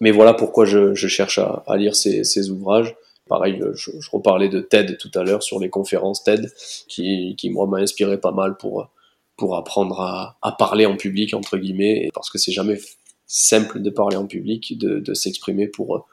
mais 0.00 0.10
voilà 0.10 0.34
pourquoi 0.34 0.64
je, 0.64 0.94
je 0.94 1.08
cherche 1.08 1.38
à, 1.38 1.62
à, 1.66 1.76
lire 1.76 1.94
ces, 1.94 2.24
ces 2.24 2.50
ouvrages. 2.50 2.96
Pareil, 3.28 3.62
je, 3.74 3.90
je, 4.00 4.10
reparlais 4.10 4.48
de 4.48 4.60
TED 4.60 4.98
tout 4.98 5.10
à 5.14 5.22
l'heure 5.22 5.42
sur 5.42 5.60
les 5.60 5.68
conférences 5.68 6.24
TED, 6.24 6.50
qui, 6.88 7.36
qui 7.36 7.50
moi 7.50 7.66
m'a 7.66 7.78
inspiré 7.78 8.18
pas 8.18 8.32
mal 8.32 8.56
pour 8.56 8.88
pour 9.36 9.56
apprendre 9.56 10.00
à, 10.00 10.36
à, 10.42 10.52
parler 10.52 10.84
en 10.84 10.96
public 10.96 11.32
entre 11.32 11.56
guillemets, 11.56 12.10
parce 12.12 12.28
que 12.28 12.36
c'est 12.38 12.52
jamais 12.52 12.78
simple 13.26 13.80
de 13.80 13.88
parler 13.88 14.16
en 14.16 14.26
public, 14.26 14.76
de, 14.76 14.98
de 14.98 15.14
s'exprimer 15.14 15.66
pour 15.66 16.06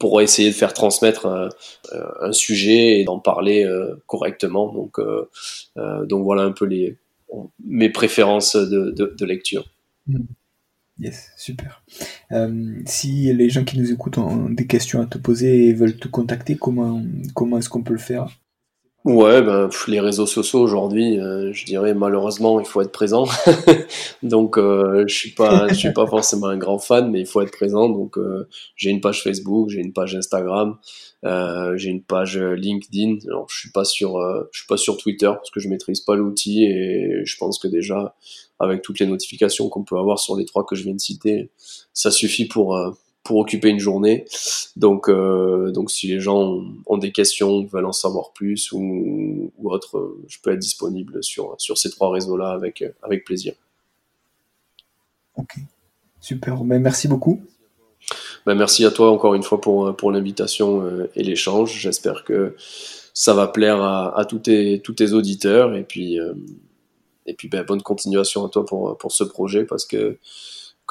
pour 0.00 0.20
essayer 0.22 0.48
de 0.48 0.54
faire 0.54 0.72
transmettre 0.72 1.26
un, 1.26 1.50
un 1.92 2.32
sujet 2.32 2.98
et 2.98 3.04
d'en 3.04 3.20
parler 3.20 3.64
euh, 3.64 4.02
correctement. 4.06 4.72
Donc 4.72 4.98
euh, 4.98 5.28
euh, 5.76 6.04
donc 6.06 6.24
voilà 6.24 6.42
un 6.42 6.52
peu 6.52 6.64
les 6.64 6.96
mes 7.64 7.90
préférences 7.90 8.56
de, 8.56 8.90
de, 8.90 9.24
lecture. 9.24 9.70
Mmh. 10.08 10.18
Yes, 10.98 11.30
super. 11.36 11.84
Euh, 12.32 12.80
si 12.86 13.32
les 13.32 13.48
gens 13.50 13.62
qui 13.62 13.78
nous 13.78 13.92
écoutent 13.92 14.18
ont 14.18 14.50
des 14.50 14.66
questions 14.66 15.00
à 15.00 15.06
te 15.06 15.16
poser 15.16 15.68
et 15.68 15.72
veulent 15.72 15.96
te 15.96 16.08
contacter, 16.08 16.56
comment, 16.56 17.00
comment 17.34 17.58
est-ce 17.58 17.68
qu'on 17.68 17.84
peut 17.84 17.92
le 17.92 18.00
faire? 18.00 18.26
Ouais, 19.06 19.40
ben, 19.40 19.70
les 19.88 19.98
réseaux 19.98 20.26
sociaux 20.26 20.60
aujourd'hui, 20.60 21.18
euh, 21.18 21.54
je 21.54 21.64
dirais 21.64 21.94
malheureusement, 21.94 22.60
il 22.60 22.66
faut 22.66 22.82
être 22.82 22.92
présent. 22.92 23.26
donc, 24.22 24.58
euh, 24.58 25.04
je 25.06 25.14
suis 25.14 25.30
pas, 25.30 25.68
je 25.68 25.74
suis 25.74 25.92
pas 25.94 26.06
forcément 26.06 26.48
un 26.48 26.58
grand 26.58 26.78
fan, 26.78 27.10
mais 27.10 27.20
il 27.20 27.26
faut 27.26 27.40
être 27.40 27.50
présent. 27.50 27.88
Donc, 27.88 28.18
j'ai 28.76 28.90
une 28.90 29.00
page 29.00 29.22
Facebook, 29.22 29.70
j'ai 29.70 29.80
une 29.80 29.94
page 29.94 30.14
Instagram, 30.14 30.76
j'ai 31.24 31.88
une 31.88 32.02
page 32.02 32.36
LinkedIn. 32.36 33.26
Alors, 33.26 33.46
je 33.48 33.58
suis 33.58 33.70
pas 33.70 33.84
sur, 33.84 34.20
je 34.52 34.58
suis 34.58 34.66
pas 34.66 34.76
sur 34.76 34.98
Twitter 34.98 35.32
parce 35.34 35.50
que 35.50 35.60
je 35.60 35.68
maîtrise 35.68 36.00
pas 36.00 36.14
l'outil 36.14 36.64
et 36.64 37.22
je 37.24 37.36
pense 37.38 37.58
que 37.58 37.68
déjà 37.68 38.14
avec 38.60 38.82
toutes 38.82 39.00
les 39.00 39.06
notifications 39.06 39.68
qu'on 39.68 39.82
peut 39.82 39.98
avoir 39.98 40.18
sur 40.18 40.36
les 40.36 40.44
trois 40.44 40.64
que 40.64 40.76
je 40.76 40.84
viens 40.84 40.94
de 40.94 41.00
citer, 41.00 41.50
ça 41.94 42.10
suffit 42.10 42.46
pour 42.46 42.76
euh, 42.76 42.90
pour 43.22 43.38
occuper 43.38 43.68
une 43.68 43.78
journée. 43.78 44.24
Donc 44.76 45.08
euh, 45.08 45.70
donc 45.72 45.90
si 45.90 46.08
les 46.08 46.20
gens 46.20 46.62
ont, 46.86 46.98
des 46.98 47.12
questions, 47.12 47.64
veulent 47.64 47.86
en 47.86 47.92
savoir 47.92 48.32
plus 48.32 48.72
ou, 48.72 49.52
ou 49.58 49.70
autre, 49.70 50.16
je 50.28 50.38
peux 50.42 50.52
être 50.52 50.58
disponible 50.58 51.22
sur 51.22 51.54
sur 51.58 51.78
ces 51.78 51.90
trois 51.90 52.10
réseaux-là 52.10 52.50
avec 52.50 52.84
avec 53.02 53.24
plaisir. 53.24 53.54
Ok, 55.36 55.56
super. 56.20 56.64
Ben, 56.64 56.80
merci 56.80 57.08
beaucoup. 57.08 57.40
Ben, 58.46 58.54
merci 58.54 58.84
à 58.84 58.90
toi 58.90 59.10
encore 59.10 59.34
une 59.34 59.42
fois 59.42 59.60
pour 59.60 59.94
pour 59.96 60.10
l'invitation 60.10 60.82
euh, 60.82 61.10
et 61.14 61.22
l'échange. 61.22 61.78
J'espère 61.78 62.24
que 62.24 62.56
ça 63.12 63.34
va 63.34 63.48
plaire 63.48 63.82
à, 63.82 64.18
à 64.18 64.24
tous 64.24 64.38
tes 64.38 64.80
tous 64.80 64.94
tes 64.94 65.12
auditeurs 65.12 65.74
et 65.74 65.84
puis 65.84 66.18
et 67.26 67.34
puis 67.34 67.48
ben, 67.48 67.64
bonne 67.64 67.82
continuation 67.82 68.44
à 68.44 68.48
toi 68.48 68.64
pour, 68.64 68.96
pour 68.98 69.12
ce 69.12 69.24
projet 69.24 69.64
parce 69.64 69.84
que 69.84 70.18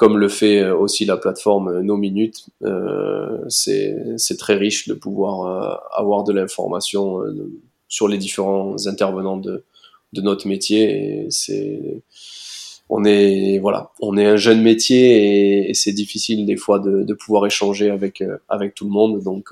comme 0.00 0.16
le 0.16 0.30
fait 0.30 0.70
aussi 0.70 1.04
la 1.04 1.18
plateforme 1.18 1.82
No 1.82 1.98
Minutes, 1.98 2.46
euh, 2.62 3.36
c'est 3.48 4.38
très 4.38 4.54
riche 4.54 4.88
de 4.88 4.94
pouvoir 4.94 5.42
euh, 5.44 5.76
avoir 5.94 6.24
de 6.24 6.32
l'information 6.32 7.20
euh, 7.20 7.52
sur 7.86 8.08
les 8.08 8.16
différents 8.16 8.86
intervenants 8.86 9.36
de, 9.36 9.62
de 10.14 10.22
notre 10.22 10.48
métier. 10.48 11.26
C'est, 11.28 12.02
on 12.88 13.04
est 13.04 13.58
voilà, 13.58 13.90
on 14.00 14.16
est 14.16 14.24
un 14.24 14.36
jeune 14.36 14.62
métier 14.62 15.68
et, 15.68 15.74
c'est 15.74 15.92
difficile 15.92 16.46
des 16.46 16.56
fois 16.56 16.78
de, 16.78 17.02
de, 17.02 17.12
pouvoir 17.12 17.44
échanger 17.44 17.90
avec 17.90 18.24
avec 18.48 18.74
tout 18.74 18.86
le 18.86 18.92
monde. 18.92 19.22
Donc 19.22 19.50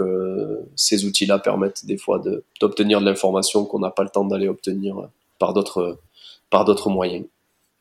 ces 0.76 1.04
outils-là 1.04 1.40
permettent 1.40 1.84
des 1.84 1.98
fois 1.98 2.22
d'obtenir 2.58 3.00
de 3.00 3.04
l'information 3.04 3.66
qu'on 3.66 3.80
n'a 3.80 3.90
pas 3.90 4.02
le 4.02 4.08
temps 4.08 4.24
d'aller 4.24 4.48
obtenir 4.48 5.10
par 5.38 5.52
d'autres 5.52 5.98
par 6.48 6.64
d'autres 6.64 6.88
moyens. 6.88 7.26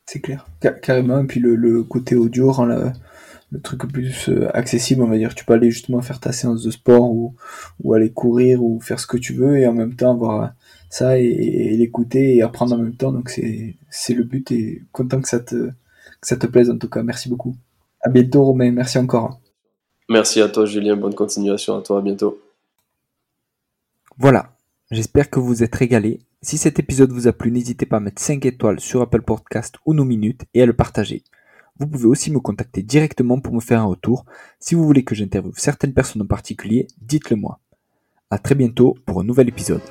C'est 0.08 0.22
clair, 0.22 0.48
carrément. 0.82 1.20
Et 1.20 1.26
puis 1.26 1.42
le, 1.42 1.84
côté 1.84 2.16
audio 2.16 2.52
rend 2.52 2.66
le 2.66 3.62
truc 3.62 3.92
plus 3.92 4.30
euh, 4.30 4.50
accessible, 4.56 5.04
on 5.04 5.08
va 5.08 5.18
dire. 5.18 5.36
Tu 5.36 5.44
peux 5.44 5.54
aller 5.54 5.70
justement 5.70 6.02
faire 6.02 6.22
ta 6.22 6.32
séance 6.32 6.64
de 6.64 6.72
sport 6.72 7.12
ou, 7.12 7.36
ou 7.84 7.94
aller 7.94 8.12
courir 8.12 8.64
ou 8.64 8.80
faire 8.80 9.02
ce 9.02 9.08
que 9.08 9.18
tu 9.18 9.34
veux 9.34 9.58
et 9.58 9.68
en 9.68 9.74
même 9.74 9.96
temps 9.96 10.16
voir 10.16 10.54
ça 10.90 11.20
et, 11.20 11.76
l'écouter 11.76 12.36
et 12.38 12.42
apprendre 12.42 12.76
en 12.76 12.78
même 12.78 12.96
temps. 12.96 13.12
Donc 13.12 13.30
c'est 13.90 14.14
le 14.14 14.24
but 14.24 14.50
et 14.52 14.82
content 14.94 15.22
que 15.22 15.28
ça 15.28 15.42
te 15.42 15.72
que 16.22 16.28
ça 16.28 16.38
te 16.38 16.48
plaise 16.48 16.70
en 16.70 16.78
tout 16.78 16.90
cas. 16.90 17.04
Merci 17.04 17.28
beaucoup. 17.28 17.56
À 18.02 18.10
bientôt 18.10 18.46
Romain, 18.46 18.72
merci 18.72 18.98
encore. 18.98 19.42
Merci 20.10 20.42
à 20.42 20.48
toi 20.48 20.66
Julien, 20.66 20.96
bonne 20.96 21.16
continuation 21.16 21.78
à 21.78 21.82
toi, 21.82 22.00
à 22.00 22.02
bientôt. 22.02 22.40
Voilà, 24.18 24.54
j'espère 24.90 25.30
que 25.30 25.40
vous 25.40 25.48
vous 25.48 25.64
êtes 25.64 25.76
régalé 25.76 26.22
si 26.44 26.58
cet 26.60 26.78
épisode 26.78 27.12
vous 27.12 27.28
a 27.28 27.34
plu, 27.34 27.52
n'hésitez 27.52 27.88
pas 27.88 27.98
à 27.98 28.00
mettre 28.00 28.22
5 28.22 28.46
étoiles 28.46 28.80
sur 28.80 29.02
Apple 29.02 29.24
Podcast 29.24 29.76
ou 29.86 29.96
nos 29.96 30.06
minutes 30.06 30.46
et 30.54 30.62
à 30.62 30.68
le 30.68 30.74
partager. 30.74 31.24
Vous 31.80 31.88
pouvez 31.88 32.06
aussi 32.06 32.32
me 32.32 32.40
contacter 32.40 32.84
directement 32.84 33.40
pour 33.40 33.56
me 33.56 33.60
faire 33.60 33.82
un 33.82 33.86
retour. 33.86 34.26
Si 34.60 34.76
vous 34.76 34.86
voulez 34.86 35.04
que 35.04 35.16
j'interviewe 35.16 35.54
certaines 35.56 35.94
personnes 35.94 36.22
en 36.22 36.28
particulier, 36.28 36.88
dites-le 37.02 37.38
moi. 37.38 37.60
À 38.30 38.38
très 38.38 38.56
bientôt 38.56 38.96
pour 39.06 39.22
un 39.22 39.24
nouvel 39.24 39.48
épisode. 39.48 39.82